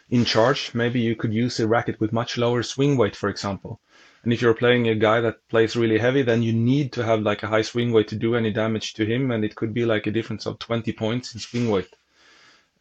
in 0.09 0.25
charge, 0.25 0.73
maybe 0.73 0.99
you 0.99 1.15
could 1.15 1.33
use 1.33 1.59
a 1.59 1.67
racket 1.67 1.99
with 1.99 2.13
much 2.13 2.37
lower 2.37 2.63
swing 2.63 2.97
weight, 2.97 3.15
for 3.15 3.29
example. 3.29 3.79
And 4.23 4.33
if 4.33 4.41
you're 4.41 4.55
playing 4.55 4.87
a 4.87 4.95
guy 4.95 5.21
that 5.21 5.47
plays 5.49 5.75
really 5.75 5.99
heavy, 5.99 6.23
then 6.23 6.41
you 6.41 6.51
need 6.51 6.91
to 6.93 7.03
have 7.03 7.21
like 7.21 7.43
a 7.43 7.47
high 7.47 7.61
swing 7.61 7.91
weight 7.91 8.07
to 8.07 8.15
do 8.15 8.35
any 8.35 8.51
damage 8.51 8.95
to 8.95 9.05
him, 9.05 9.29
and 9.31 9.45
it 9.45 9.55
could 9.55 9.73
be 9.73 9.85
like 9.85 10.07
a 10.07 10.11
difference 10.11 10.47
of 10.47 10.57
20 10.57 10.91
points 10.93 11.33
in 11.33 11.39
swing 11.39 11.69
weight. 11.69 11.89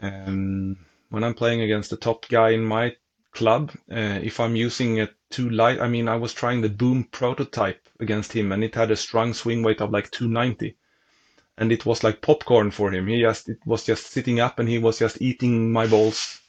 Um, 0.01 0.79
when 1.11 1.25
I'm 1.25 1.35
playing 1.35 1.61
against 1.63 1.91
the 1.91 1.97
top 1.97 2.29
guy 2.29 2.51
in 2.51 2.65
my 2.65 2.97
club, 3.33 3.73
uh, 3.91 4.21
if 4.23 4.41
I'm 4.41 4.57
using 4.57 5.01
a 5.01 5.11
too 5.31 5.51
light, 5.51 5.81
I 5.81 5.89
mean, 5.89 6.09
I 6.09 6.17
was 6.17 6.33
trying 6.35 6.61
the 6.61 6.69
Boom 6.69 7.05
prototype 7.05 7.89
against 8.01 8.33
him, 8.33 8.53
and 8.53 8.63
it 8.65 8.75
had 8.75 8.91
a 8.91 8.97
strong 8.97 9.35
swing 9.35 9.63
weight 9.63 9.81
of 9.81 9.91
like 9.91 10.11
290 10.11 10.77
and 11.57 11.71
it 11.73 11.87
was 11.87 12.03
like 12.03 12.21
popcorn 12.21 12.71
for 12.71 12.93
him. 12.93 13.07
He 13.07 13.21
just 13.21 13.49
it 13.49 13.59
was 13.65 13.85
just 13.85 14.07
sitting 14.09 14.41
up 14.41 14.59
and 14.59 14.69
he 14.69 14.79
was 14.79 14.99
just 14.99 15.23
eating 15.23 15.73
my 15.73 15.87
balls 15.87 16.41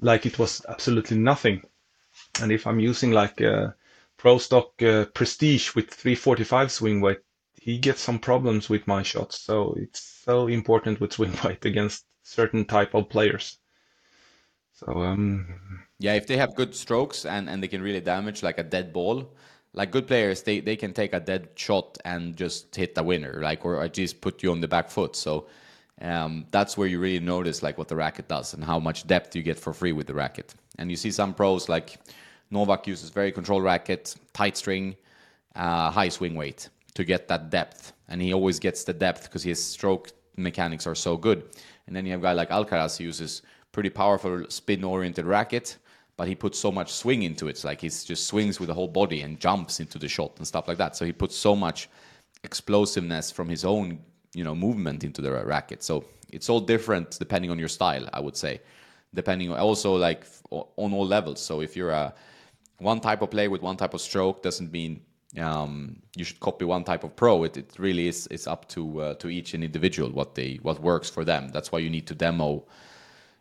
like 0.00 0.26
it 0.26 0.38
was 0.38 0.64
absolutely 0.68 1.18
nothing. 1.18 1.62
And 2.40 2.52
if 2.52 2.66
I'm 2.66 2.80
using 2.80 3.12
like 3.12 3.40
a 3.40 3.74
pro 4.16 4.38
stock 4.38 4.82
uh, 4.82 5.06
prestige 5.06 5.74
with 5.74 5.90
345 5.90 6.72
swing 6.72 7.00
weight, 7.00 7.20
he 7.60 7.78
gets 7.78 8.00
some 8.00 8.18
problems 8.18 8.68
with 8.70 8.86
my 8.86 9.02
shots. 9.02 9.40
So 9.40 9.74
it's 9.78 10.00
so 10.00 10.46
important 10.46 11.00
with 11.00 11.12
swing 11.12 11.36
weight 11.44 11.64
against 11.64 12.06
certain 12.28 12.64
type 12.64 12.94
of 12.94 13.08
players. 13.08 13.58
So 14.74 15.02
um, 15.02 15.46
yeah, 15.98 16.14
if 16.14 16.26
they 16.26 16.36
have 16.36 16.54
good 16.54 16.74
strokes 16.74 17.24
and 17.24 17.48
and 17.48 17.62
they 17.62 17.68
can 17.68 17.82
really 17.82 18.00
damage 18.00 18.42
like 18.42 18.58
a 18.58 18.62
dead 18.62 18.92
ball, 18.92 19.34
like 19.72 19.90
good 19.90 20.06
players, 20.06 20.42
they 20.42 20.60
they 20.60 20.76
can 20.76 20.92
take 20.92 21.12
a 21.14 21.20
dead 21.20 21.48
shot 21.56 21.98
and 22.04 22.36
just 22.36 22.76
hit 22.76 22.94
the 22.94 23.02
winner, 23.02 23.40
like 23.42 23.64
or 23.64 23.82
at 23.82 23.96
least 23.96 24.20
put 24.20 24.42
you 24.42 24.52
on 24.52 24.60
the 24.60 24.68
back 24.68 24.90
foot. 24.90 25.16
So 25.16 25.46
um, 26.00 26.46
that's 26.52 26.76
where 26.78 26.86
you 26.86 27.00
really 27.00 27.18
notice 27.18 27.62
like 27.62 27.76
what 27.78 27.88
the 27.88 27.96
racket 27.96 28.28
does 28.28 28.54
and 28.54 28.62
how 28.62 28.78
much 28.78 29.06
depth 29.06 29.34
you 29.34 29.42
get 29.42 29.58
for 29.58 29.72
free 29.72 29.92
with 29.92 30.06
the 30.06 30.14
racket. 30.14 30.54
And 30.78 30.90
you 30.90 30.96
see 30.96 31.10
some 31.10 31.34
pros 31.34 31.68
like 31.68 31.98
Novak 32.50 32.86
uses 32.86 33.10
very 33.10 33.32
controlled 33.32 33.64
racket, 33.64 34.14
tight 34.32 34.56
string, 34.56 34.96
uh, 35.56 35.90
high 35.90 36.10
swing 36.10 36.34
weight 36.34 36.68
to 36.94 37.04
get 37.04 37.26
that 37.28 37.50
depth, 37.50 37.92
and 38.08 38.22
he 38.22 38.32
always 38.32 38.58
gets 38.60 38.84
the 38.84 38.92
depth 38.92 39.24
because 39.24 39.42
his 39.42 39.62
stroke 39.62 40.12
mechanics 40.36 40.86
are 40.86 40.94
so 40.94 41.16
good. 41.16 41.42
And 41.88 41.96
then 41.96 42.06
you 42.06 42.12
have 42.12 42.20
a 42.20 42.22
guy 42.22 42.32
like 42.32 42.50
Alcaraz 42.50 42.98
who 42.98 43.04
uses 43.04 43.42
pretty 43.72 43.90
powerful 43.90 44.44
spin-oriented 44.48 45.24
racket, 45.24 45.78
but 46.16 46.28
he 46.28 46.34
puts 46.34 46.58
so 46.58 46.70
much 46.70 46.92
swing 46.92 47.22
into 47.22 47.48
it. 47.48 47.50
It's 47.50 47.64
like 47.64 47.80
he 47.80 47.88
just 47.88 48.26
swings 48.26 48.60
with 48.60 48.68
the 48.68 48.74
whole 48.74 48.88
body 48.88 49.22
and 49.22 49.40
jumps 49.40 49.80
into 49.80 49.98
the 49.98 50.06
shot 50.06 50.34
and 50.36 50.46
stuff 50.46 50.68
like 50.68 50.78
that. 50.78 50.94
So 50.94 51.04
he 51.04 51.12
puts 51.12 51.34
so 51.34 51.56
much 51.56 51.88
explosiveness 52.44 53.32
from 53.32 53.48
his 53.48 53.64
own 53.64 53.98
you 54.34 54.44
know 54.44 54.54
movement 54.54 55.02
into 55.02 55.22
the 55.22 55.32
racket. 55.32 55.82
So 55.82 56.04
it's 56.30 56.48
all 56.48 56.60
different 56.60 57.18
depending 57.18 57.50
on 57.50 57.58
your 57.58 57.68
style, 57.68 58.08
I 58.12 58.20
would 58.20 58.36
say. 58.36 58.60
Depending 59.14 59.52
also 59.52 59.96
like 59.96 60.26
on 60.50 60.92
all 60.92 61.06
levels. 61.06 61.40
So 61.40 61.62
if 61.62 61.76
you're 61.76 61.90
a 61.90 62.14
one 62.78 63.00
type 63.00 63.22
of 63.22 63.30
play 63.30 63.48
with 63.48 63.62
one 63.62 63.76
type 63.76 63.94
of 63.94 64.00
stroke 64.00 64.42
doesn't 64.42 64.70
mean 64.70 65.00
um, 65.36 66.00
you 66.16 66.24
should 66.24 66.40
copy 66.40 66.64
one 66.64 66.84
type 66.84 67.04
of 67.04 67.14
pro. 67.14 67.44
It, 67.44 67.56
it 67.56 67.74
really 67.78 68.08
is 68.08 68.26
it's 68.30 68.46
up 68.46 68.68
to 68.70 69.00
uh, 69.02 69.14
to 69.14 69.28
each 69.28 69.54
individual 69.54 70.10
what 70.10 70.34
they 70.34 70.58
what 70.62 70.80
works 70.80 71.10
for 71.10 71.24
them. 71.24 71.48
That's 71.48 71.70
why 71.70 71.80
you 71.80 71.90
need 71.90 72.06
to 72.06 72.14
demo, 72.14 72.64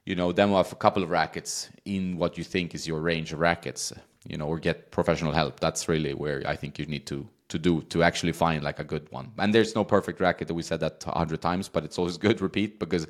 you 0.05 0.15
know, 0.15 0.31
demo 0.33 0.57
a 0.57 0.65
couple 0.65 1.03
of 1.03 1.09
rackets 1.09 1.69
in 1.85 2.17
what 2.17 2.37
you 2.37 2.43
think 2.43 2.75
is 2.75 2.87
your 2.87 2.99
range 2.99 3.31
of 3.31 3.39
rackets, 3.39 3.93
you 4.27 4.37
know, 4.37 4.47
or 4.47 4.59
get 4.59 4.91
professional 4.91 5.31
help. 5.31 5.59
That's 5.59 5.87
really 5.87 6.13
where 6.13 6.43
I 6.45 6.55
think 6.55 6.77
you 6.77 6.85
need 6.85 7.05
to 7.07 7.27
to 7.49 7.57
do 7.57 7.81
to 7.83 8.03
actually 8.03 8.33
find 8.33 8.63
like 8.63 8.79
a 8.79 8.83
good 8.83 9.09
one. 9.11 9.31
And 9.37 9.53
there's 9.53 9.73
no 9.73 9.85
perfect 9.85 10.19
racket. 10.19 10.51
We 10.51 10.63
said 10.63 10.81
that 10.81 11.05
a 11.07 11.17
hundred 11.17 11.41
times, 11.41 11.69
but 11.69 11.85
it's 11.85 11.97
always 11.97 12.17
good 12.27 12.41
repeat 12.41 12.79
because 12.79 13.07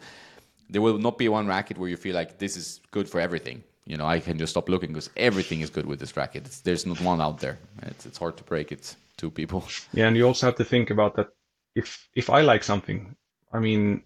there 0.69 0.81
will 0.81 0.99
not 0.99 1.17
be 1.17 1.29
one 1.29 1.47
racket 1.47 1.77
where 1.77 1.89
you 1.89 1.97
feel 1.97 2.13
like 2.13 2.37
this 2.37 2.55
is 2.55 2.81
good 2.91 3.09
for 3.09 3.19
everything. 3.19 3.63
You 3.87 3.95
know, 3.95 4.05
I 4.05 4.19
can 4.19 4.37
just 4.37 4.51
stop 4.51 4.67
looking 4.67 4.89
because 4.89 5.09
everything 5.15 5.61
is 5.61 5.69
good 5.69 5.85
with 5.85 5.99
this 5.99 6.17
racket. 6.17 6.45
It's, 6.45 6.59
there's 6.59 6.85
not 6.85 6.99
one 6.99 7.21
out 7.21 7.39
there. 7.39 7.57
It's, 7.83 8.05
it's 8.05 8.17
hard 8.17 8.35
to 8.35 8.43
break 8.43 8.73
it 8.73 8.95
to 9.17 9.31
people. 9.31 9.65
Yeah, 9.93 10.07
and 10.07 10.17
you 10.17 10.27
also 10.27 10.45
have 10.47 10.57
to 10.57 10.65
think 10.65 10.89
about 10.89 11.15
that. 11.15 11.29
If 11.73 12.09
if 12.13 12.29
I 12.29 12.41
like 12.41 12.63
something, 12.63 13.15
I 13.53 13.59
mean, 13.59 14.03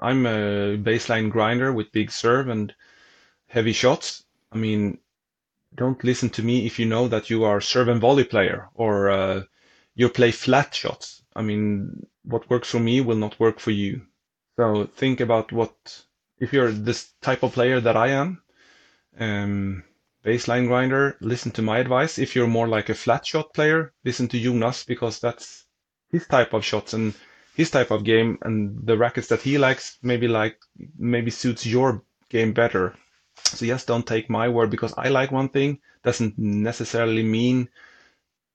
I'm 0.00 0.26
a 0.26 0.76
baseline 0.76 1.30
grinder 1.30 1.72
with 1.72 1.90
big 1.92 2.12
serve 2.12 2.48
and 2.48 2.72
heavy 3.48 3.72
shots. 3.72 4.24
I 4.52 4.58
mean, 4.58 4.98
don't 5.74 6.02
listen 6.04 6.30
to 6.30 6.42
me 6.42 6.66
if 6.66 6.78
you 6.78 6.86
know 6.86 7.08
that 7.08 7.30
you 7.30 7.44
are 7.44 7.60
serve 7.60 7.88
and 7.88 8.00
volley 8.00 8.24
player 8.24 8.68
or 8.74 9.10
uh, 9.10 9.42
you 9.94 10.08
play 10.10 10.30
flat 10.30 10.74
shots. 10.74 11.22
I 11.34 11.42
mean, 11.42 12.06
what 12.24 12.48
works 12.50 12.70
for 12.70 12.80
me 12.80 13.00
will 13.00 13.16
not 13.16 13.40
work 13.40 13.58
for 13.58 13.70
you. 13.70 14.02
So 14.56 14.86
think 14.96 15.20
about 15.20 15.50
what 15.50 15.74
if 16.38 16.52
you're 16.52 16.70
this 16.70 17.10
type 17.22 17.42
of 17.42 17.52
player 17.52 17.80
that 17.80 17.96
I 17.96 18.08
am, 18.08 18.41
um, 19.18 19.84
baseline 20.24 20.66
grinder. 20.66 21.16
Listen 21.20 21.52
to 21.52 21.62
my 21.62 21.78
advice. 21.78 22.18
If 22.18 22.34
you're 22.34 22.46
more 22.46 22.68
like 22.68 22.88
a 22.88 22.94
flat 22.94 23.26
shot 23.26 23.54
player, 23.54 23.92
listen 24.04 24.28
to 24.28 24.40
Jonas 24.40 24.84
because 24.84 25.20
that's 25.20 25.64
his 26.10 26.26
type 26.26 26.52
of 26.52 26.64
shots 26.64 26.92
and 26.92 27.14
his 27.54 27.70
type 27.70 27.90
of 27.90 28.04
game, 28.04 28.38
and 28.42 28.86
the 28.86 28.96
rackets 28.96 29.28
that 29.28 29.42
he 29.42 29.58
likes 29.58 29.98
maybe 30.02 30.26
like 30.28 30.58
maybe 30.98 31.30
suits 31.30 31.66
your 31.66 32.02
game 32.30 32.52
better. 32.52 32.94
So 33.44 33.64
yes, 33.66 33.84
don't 33.84 34.06
take 34.06 34.30
my 34.30 34.48
word 34.48 34.70
because 34.70 34.94
I 34.96 35.08
like 35.08 35.32
one 35.32 35.48
thing 35.50 35.80
doesn't 36.02 36.38
necessarily 36.38 37.22
mean 37.22 37.68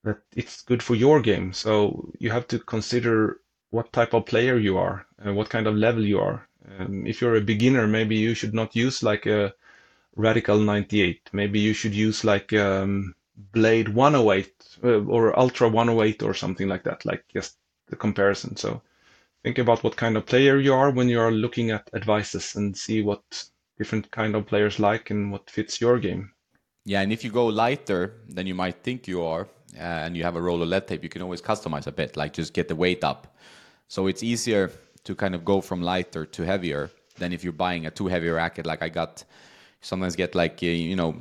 that 0.04 0.18
it's 0.34 0.62
good 0.62 0.82
for 0.82 0.94
your 0.94 1.20
game. 1.20 1.52
So 1.52 2.12
you 2.18 2.30
have 2.30 2.48
to 2.48 2.58
consider 2.58 3.40
what 3.70 3.92
type 3.92 4.14
of 4.14 4.26
player 4.26 4.58
you 4.58 4.78
are 4.78 5.06
and 5.18 5.36
what 5.36 5.50
kind 5.50 5.66
of 5.66 5.74
level 5.76 6.04
you 6.04 6.18
are. 6.18 6.48
Um, 6.78 7.06
if 7.06 7.20
you're 7.20 7.36
a 7.36 7.40
beginner, 7.40 7.86
maybe 7.86 8.16
you 8.16 8.34
should 8.34 8.54
not 8.54 8.76
use 8.76 9.02
like 9.02 9.26
a 9.26 9.54
radical 10.18 10.58
98. 10.58 11.30
Maybe 11.32 11.60
you 11.60 11.72
should 11.72 11.94
use 11.94 12.24
like 12.24 12.52
um, 12.52 13.14
Blade 13.52 13.88
108 13.88 14.52
uh, 14.84 15.04
or 15.04 15.38
Ultra 15.38 15.68
108 15.68 16.22
or 16.22 16.34
something 16.34 16.68
like 16.68 16.84
that, 16.84 17.06
like 17.06 17.24
just 17.32 17.56
the 17.86 17.96
comparison. 17.96 18.56
So 18.56 18.82
think 19.42 19.58
about 19.58 19.82
what 19.82 19.96
kind 19.96 20.16
of 20.16 20.26
player 20.26 20.58
you 20.58 20.74
are 20.74 20.90
when 20.90 21.08
you 21.08 21.20
are 21.20 21.30
looking 21.32 21.70
at 21.70 21.88
advices 21.94 22.56
and 22.56 22.76
see 22.76 23.02
what 23.02 23.22
different 23.78 24.10
kind 24.10 24.34
of 24.34 24.46
players 24.46 24.78
like 24.78 25.10
and 25.10 25.32
what 25.32 25.48
fits 25.48 25.80
your 25.80 25.98
game. 25.98 26.32
Yeah, 26.84 27.00
and 27.00 27.12
if 27.12 27.22
you 27.22 27.30
go 27.30 27.46
lighter 27.46 28.14
than 28.28 28.46
you 28.46 28.54
might 28.54 28.82
think 28.82 29.06
you 29.06 29.22
are, 29.22 29.46
uh, 29.76 30.04
and 30.04 30.16
you 30.16 30.24
have 30.24 30.36
a 30.36 30.42
roll 30.42 30.62
of 30.62 30.68
lead 30.68 30.88
tape, 30.88 31.02
you 31.02 31.08
can 31.08 31.22
always 31.22 31.42
customize 31.42 31.86
a 31.86 31.92
bit, 31.92 32.16
like 32.16 32.32
just 32.32 32.54
get 32.54 32.68
the 32.68 32.74
weight 32.74 33.04
up. 33.04 33.36
So 33.88 34.06
it's 34.06 34.22
easier 34.22 34.72
to 35.04 35.14
kind 35.14 35.34
of 35.34 35.44
go 35.44 35.60
from 35.60 35.82
lighter 35.82 36.26
to 36.26 36.42
heavier 36.42 36.90
than 37.18 37.32
if 37.32 37.44
you're 37.44 37.52
buying 37.52 37.86
a 37.86 37.90
too 37.90 38.06
heavy 38.06 38.28
racket. 38.28 38.66
Like 38.66 38.82
I 38.82 38.88
got, 38.88 39.24
sometimes 39.80 40.16
get 40.16 40.34
like 40.34 40.58
uh, 40.62 40.66
you 40.66 40.96
know, 40.96 41.20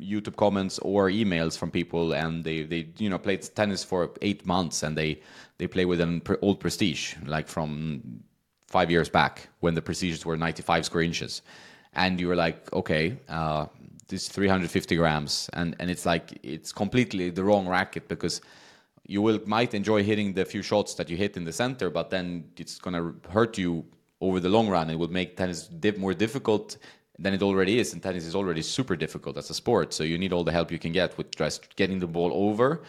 YouTube 0.00 0.36
comments 0.36 0.78
or 0.80 1.08
emails 1.08 1.56
from 1.58 1.70
people, 1.70 2.12
and 2.12 2.44
they 2.44 2.62
they 2.62 2.88
you 2.98 3.10
know 3.10 3.18
played 3.18 3.42
tennis 3.54 3.84
for 3.84 4.10
eight 4.22 4.46
months, 4.46 4.82
and 4.82 4.96
they 4.96 5.20
they 5.58 5.66
play 5.66 5.84
with 5.84 6.00
an 6.00 6.22
old 6.42 6.60
Prestige, 6.60 7.14
like 7.26 7.48
from 7.48 8.22
five 8.66 8.90
years 8.90 9.08
back 9.08 9.48
when 9.60 9.74
the 9.74 9.82
Prestiges 9.82 10.24
were 10.24 10.36
95 10.36 10.86
square 10.86 11.02
inches, 11.02 11.42
and 11.92 12.20
you 12.20 12.28
were 12.28 12.36
like, 12.36 12.72
okay. 12.72 13.18
Uh, 13.28 13.66
this 14.12 14.28
350 14.28 14.94
grams 14.96 15.48
and 15.54 15.74
and 15.80 15.90
it's 15.90 16.04
like 16.04 16.38
it's 16.42 16.70
completely 16.70 17.30
the 17.30 17.42
wrong 17.42 17.66
racket 17.66 18.06
because 18.08 18.42
you 19.06 19.22
will 19.22 19.40
might 19.46 19.74
enjoy 19.74 20.04
hitting 20.04 20.34
the 20.34 20.44
few 20.44 20.62
shots 20.62 20.94
that 20.94 21.08
you 21.08 21.16
hit 21.16 21.36
in 21.36 21.44
the 21.44 21.52
center 21.52 21.88
but 21.88 22.10
then 22.10 22.44
it's 22.58 22.78
to 22.78 23.14
hurt 23.30 23.56
you 23.56 23.84
over 24.20 24.38
the 24.38 24.48
long 24.48 24.68
run 24.68 24.90
it 24.90 24.96
will 24.96 25.10
make 25.20 25.36
tennis 25.36 25.70
more 25.96 26.14
difficult 26.14 26.76
than 27.22 27.32
it 27.34 27.42
already 27.42 27.78
is 27.78 27.92
and 27.92 28.02
tennis 28.02 28.26
is 28.26 28.34
already 28.34 28.62
super 28.62 28.96
difficult 28.96 29.36
as 29.36 29.48
a 29.48 29.54
sport. 29.54 29.94
So 29.94 30.02
you 30.02 30.18
need 30.18 30.32
all 30.32 30.44
the 30.44 30.52
help 30.52 30.70
you 30.72 30.78
can 30.78 30.92
get 30.92 31.16
with 31.16 31.34
just 31.36 31.74
getting 31.76 32.00
the 32.00 32.06
ball 32.06 32.30
over 32.34 32.82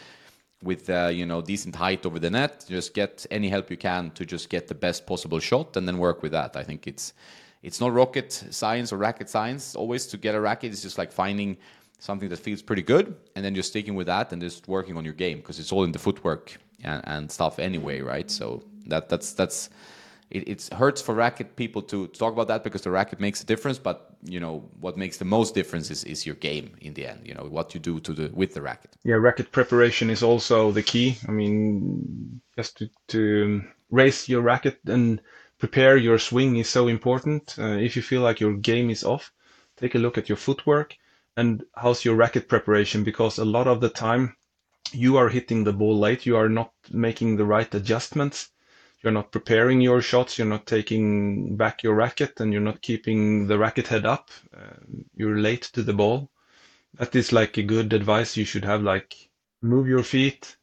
with 0.63 0.89
uh, 0.89 1.09
you 1.13 1.25
know 1.25 1.41
decent 1.41 1.75
height 1.75 2.05
over 2.05 2.19
the 2.19 2.29
net. 2.29 2.65
Just 2.67 2.93
get 2.93 3.25
any 3.29 3.49
help 3.49 3.69
you 3.69 3.77
can 3.77 4.11
to 4.11 4.25
just 4.25 4.49
get 4.49 4.67
the 4.67 4.75
best 4.75 5.05
possible 5.05 5.39
shot 5.39 5.77
and 5.77 5.87
then 5.87 5.97
work 5.97 6.23
with 6.23 6.31
that. 6.31 6.55
I 6.55 6.63
think 6.63 6.87
it's 6.87 7.13
it's 7.61 7.79
not 7.79 7.93
rocket 7.93 8.31
science 8.31 8.91
or 8.91 8.97
racket 8.97 9.29
science 9.29 9.75
always 9.75 10.07
to 10.07 10.17
get 10.17 10.33
a 10.35 10.41
racket. 10.41 10.71
It's 10.71 10.81
just 10.81 10.97
like 10.97 11.11
finding 11.11 11.57
something 11.99 12.27
that 12.27 12.39
feels 12.39 12.61
pretty 12.61 12.81
good 12.81 13.15
and 13.35 13.45
then 13.45 13.55
just 13.55 13.69
sticking 13.69 13.95
with 13.95 14.07
that 14.07 14.33
and 14.33 14.41
just 14.41 14.67
working 14.67 14.97
on 14.97 15.05
your 15.05 15.13
game 15.13 15.37
because 15.37 15.57
it's 15.59 15.71
all 15.71 15.85
in 15.85 15.91
the 15.93 15.99
footwork 15.99 16.57
and, 16.83 17.01
and, 17.05 17.31
stuff 17.31 17.59
anyway 17.59 18.01
right? 18.01 18.29
So 18.29 18.61
that 18.87 19.07
that's 19.07 19.31
that's 19.31 19.69
it, 20.29 20.47
it 20.47 20.69
hurts 20.73 21.01
for 21.01 21.13
racket 21.13 21.55
people 21.55 21.81
to, 21.81 22.07
talk 22.07 22.33
about 22.33 22.47
that 22.47 22.63
because 22.63 22.81
the 22.81 22.91
racket 22.91 23.19
makes 23.19 23.41
a 23.41 23.45
difference 23.45 23.77
but 23.77 24.15
you 24.23 24.39
know 24.39 24.69
what 24.79 24.97
makes 24.97 25.17
the 25.17 25.25
most 25.25 25.53
difference 25.53 25.89
is, 25.91 26.03
is 26.03 26.25
your 26.25 26.35
game 26.35 26.75
in 26.81 26.93
the 26.93 27.05
end 27.05 27.21
you 27.23 27.33
know 27.33 27.45
what 27.49 27.73
you 27.73 27.79
do 27.79 27.99
to 27.99 28.13
the 28.13 28.29
with 28.33 28.53
the 28.53 28.61
racket. 28.61 28.95
Yeah 29.03 29.15
racket 29.15 29.51
preparation 29.51 30.09
is 30.09 30.23
also 30.23 30.71
the 30.71 30.83
key. 30.83 31.17
I 31.27 31.31
mean 31.31 32.41
just 32.55 32.77
to, 32.77 32.89
to 33.09 33.63
raise 33.89 34.29
your 34.29 34.41
racket 34.41 34.79
and 34.85 35.21
prepare 35.59 35.97
your 35.97 36.19
swing 36.19 36.57
is 36.57 36.69
so 36.69 36.87
important. 36.87 37.55
Uh, 37.57 37.77
if 37.77 37.95
you 37.95 38.01
feel 38.01 38.21
like 38.21 38.39
your 38.39 38.53
game 38.53 38.89
is 38.89 39.03
off, 39.03 39.31
take 39.77 39.95
a 39.95 39.99
look 39.99 40.17
at 40.17 40.29
your 40.29 40.37
footwork 40.37 40.95
and 41.35 41.63
how's 41.75 42.05
your 42.05 42.15
racket 42.15 42.47
preparation 42.47 43.03
because 43.03 43.37
a 43.37 43.45
lot 43.45 43.67
of 43.67 43.81
the 43.81 43.89
time 43.89 44.35
you 44.91 45.17
are 45.17 45.29
hitting 45.29 45.63
the 45.63 45.73
ball 45.73 45.97
late, 45.97 46.25
you 46.25 46.37
are 46.37 46.49
not 46.49 46.71
making 46.91 47.35
the 47.35 47.45
right 47.45 47.73
adjustments, 47.73 48.49
you're 49.03 49.13
not 49.13 49.31
preparing 49.31 49.81
your 49.81 50.01
shots, 50.01 50.37
you're 50.37 50.47
not 50.47 50.65
taking 50.65 51.57
back 51.57 51.83
your 51.83 51.93
racket, 51.93 52.39
and 52.39 52.53
you're 52.53 52.61
not 52.61 52.81
keeping 52.81 53.47
the 53.47 53.57
racket 53.57 53.87
head 53.87 54.05
up. 54.05 54.31
Uh, 54.55 54.77
you're 55.13 55.37
late 55.37 55.63
to 55.73 55.83
the 55.83 55.93
ball. 55.93 56.31
That 56.95 57.15
is 57.15 57.33
like 57.33 57.57
a 57.57 57.63
good 57.63 57.91
advice 57.91 58.37
you 58.37 58.45
should 58.45 58.65
have 58.65 58.81
like 58.81 59.13
move 59.61 59.87
your 59.87 60.03
feet, 60.03 60.55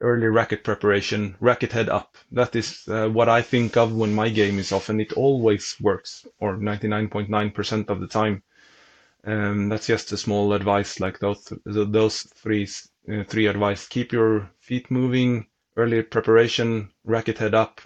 early 0.00 0.28
racket 0.28 0.64
preparation, 0.64 1.36
racket 1.40 1.72
head 1.72 1.88
up. 1.88 2.16
That 2.30 2.56
is 2.56 2.88
uh, 2.88 3.08
what 3.08 3.28
I 3.28 3.42
think 3.42 3.76
of 3.76 3.92
when 3.92 4.14
my 4.14 4.30
game 4.30 4.58
is 4.58 4.72
off, 4.72 4.88
and 4.88 5.00
it 5.00 5.12
always 5.12 5.76
works, 5.80 6.26
or 6.38 6.56
99.9% 6.56 7.90
of 7.90 8.00
the 8.00 8.06
time. 8.06 8.42
Um, 9.24 9.68
that's 9.68 9.86
just 9.86 10.12
a 10.12 10.16
small 10.16 10.52
advice, 10.52 10.98
like 11.00 11.18
those 11.18 11.52
those 11.64 12.22
three 12.34 12.66
uh, 13.12 13.24
three 13.24 13.46
advice. 13.46 13.86
Keep 13.86 14.12
your 14.12 14.50
feet 14.58 14.90
moving, 14.90 15.46
early 15.76 16.02
preparation, 16.02 16.90
racket 17.04 17.38
head 17.38 17.54
up, 17.54 17.80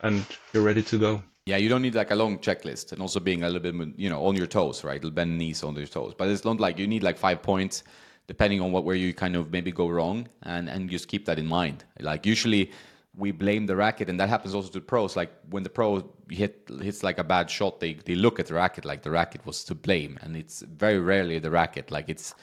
and 0.00 0.24
you're 0.52 0.62
ready 0.62 0.82
to 0.82 0.98
go. 0.98 1.22
Yeah, 1.46 1.58
you 1.58 1.68
don't 1.68 1.82
need 1.82 1.94
like 1.94 2.10
a 2.10 2.14
long 2.14 2.38
checklist, 2.38 2.92
and 2.92 3.02
also 3.02 3.20
being 3.20 3.42
a 3.42 3.50
little 3.50 3.72
bit, 3.72 3.98
you 3.98 4.08
know, 4.08 4.24
on 4.24 4.34
your 4.34 4.46
toes, 4.46 4.82
right? 4.82 5.14
Bend 5.14 5.36
knees 5.36 5.62
on 5.62 5.76
your 5.76 5.86
toes, 5.86 6.14
but 6.16 6.28
it's 6.28 6.44
not 6.44 6.58
like 6.58 6.78
you 6.78 6.86
need 6.86 7.02
like 7.02 7.18
five 7.18 7.42
points 7.42 7.82
depending 8.26 8.60
on 8.60 8.72
what 8.72 8.84
where 8.84 8.96
you 8.96 9.12
kind 9.12 9.36
of 9.36 9.50
maybe 9.50 9.70
go 9.70 9.88
wrong 9.88 10.28
and 10.42 10.68
and 10.68 10.88
just 10.88 11.08
keep 11.08 11.24
that 11.26 11.38
in 11.38 11.46
mind 11.46 11.84
like 12.00 12.24
usually 12.24 12.70
we 13.16 13.30
blame 13.30 13.66
the 13.66 13.76
racket 13.76 14.08
and 14.08 14.18
that 14.18 14.28
happens 14.28 14.54
also 14.54 14.70
to 14.70 14.80
pros 14.80 15.16
like 15.16 15.30
when 15.50 15.62
the 15.62 15.70
pro 15.70 16.08
hit 16.30 16.68
hits 16.80 17.02
like 17.02 17.18
a 17.18 17.24
bad 17.24 17.50
shot 17.50 17.80
they 17.80 17.94
they 17.94 18.14
look 18.14 18.40
at 18.40 18.46
the 18.46 18.54
racket 18.54 18.84
like 18.84 19.02
the 19.02 19.10
racket 19.10 19.44
was 19.46 19.62
to 19.64 19.74
blame 19.74 20.18
and 20.22 20.36
it's 20.36 20.62
very 20.62 20.98
rarely 20.98 21.38
the 21.38 21.50
racket 21.50 21.90
like 21.90 22.08
it's 22.08 22.34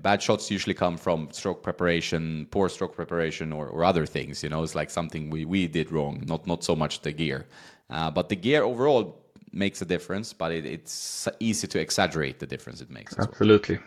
bad 0.00 0.22
shots 0.22 0.50
usually 0.50 0.74
come 0.74 0.96
from 0.96 1.28
stroke 1.30 1.62
preparation 1.62 2.46
poor 2.50 2.68
stroke 2.68 2.94
preparation 2.94 3.52
or, 3.52 3.68
or 3.68 3.84
other 3.84 4.04
things 4.04 4.42
you 4.42 4.48
know 4.48 4.62
it's 4.62 4.74
like 4.74 4.90
something 4.90 5.30
we, 5.30 5.44
we 5.44 5.66
did 5.66 5.90
wrong 5.90 6.22
not 6.26 6.46
not 6.46 6.62
so 6.62 6.76
much 6.76 7.00
the 7.02 7.12
gear 7.12 7.46
uh, 7.90 8.10
but 8.10 8.28
the 8.28 8.36
gear 8.36 8.62
overall 8.62 9.24
makes 9.52 9.80
a 9.80 9.86
difference 9.86 10.34
but 10.34 10.52
it, 10.52 10.66
it's 10.66 11.26
easy 11.40 11.66
to 11.66 11.80
exaggerate 11.80 12.38
the 12.38 12.46
difference 12.46 12.82
it 12.82 12.90
makes 12.90 13.18
absolutely 13.18 13.76
well. 13.76 13.84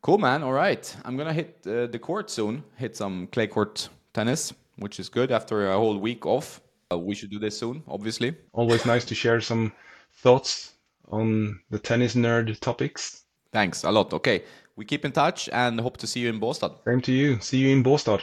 Cool, 0.00 0.18
man. 0.18 0.42
All 0.42 0.52
right. 0.52 0.94
I'm 1.04 1.16
going 1.16 1.26
to 1.26 1.34
hit 1.34 1.58
uh, 1.66 1.86
the 1.86 1.98
court 1.98 2.30
soon, 2.30 2.62
hit 2.76 2.96
some 2.96 3.26
clay 3.28 3.46
court 3.46 3.88
tennis, 4.14 4.52
which 4.76 5.00
is 5.00 5.08
good 5.08 5.32
after 5.32 5.70
a 5.70 5.74
whole 5.76 5.98
week 5.98 6.24
off. 6.24 6.60
Uh, 6.92 6.98
we 6.98 7.14
should 7.14 7.30
do 7.30 7.38
this 7.38 7.58
soon, 7.58 7.82
obviously. 7.88 8.34
Always 8.52 8.86
nice 8.86 9.04
to 9.06 9.14
share 9.14 9.40
some 9.40 9.72
thoughts 10.12 10.74
on 11.08 11.60
the 11.70 11.78
tennis 11.78 12.14
nerd 12.14 12.58
topics. 12.60 13.24
Thanks 13.52 13.84
a 13.84 13.90
lot. 13.90 14.12
Okay. 14.12 14.44
We 14.78 14.84
keep 14.84 15.04
in 15.04 15.10
touch 15.10 15.48
and 15.52 15.80
hope 15.80 15.96
to 15.96 16.06
see 16.06 16.20
you 16.20 16.28
in 16.28 16.38
Båstad. 16.38 16.70
Same 16.84 17.00
to 17.00 17.12
you. 17.12 17.38
See 17.40 17.58
you 17.58 17.70
in 17.70 17.82
Båstad. 17.82 18.20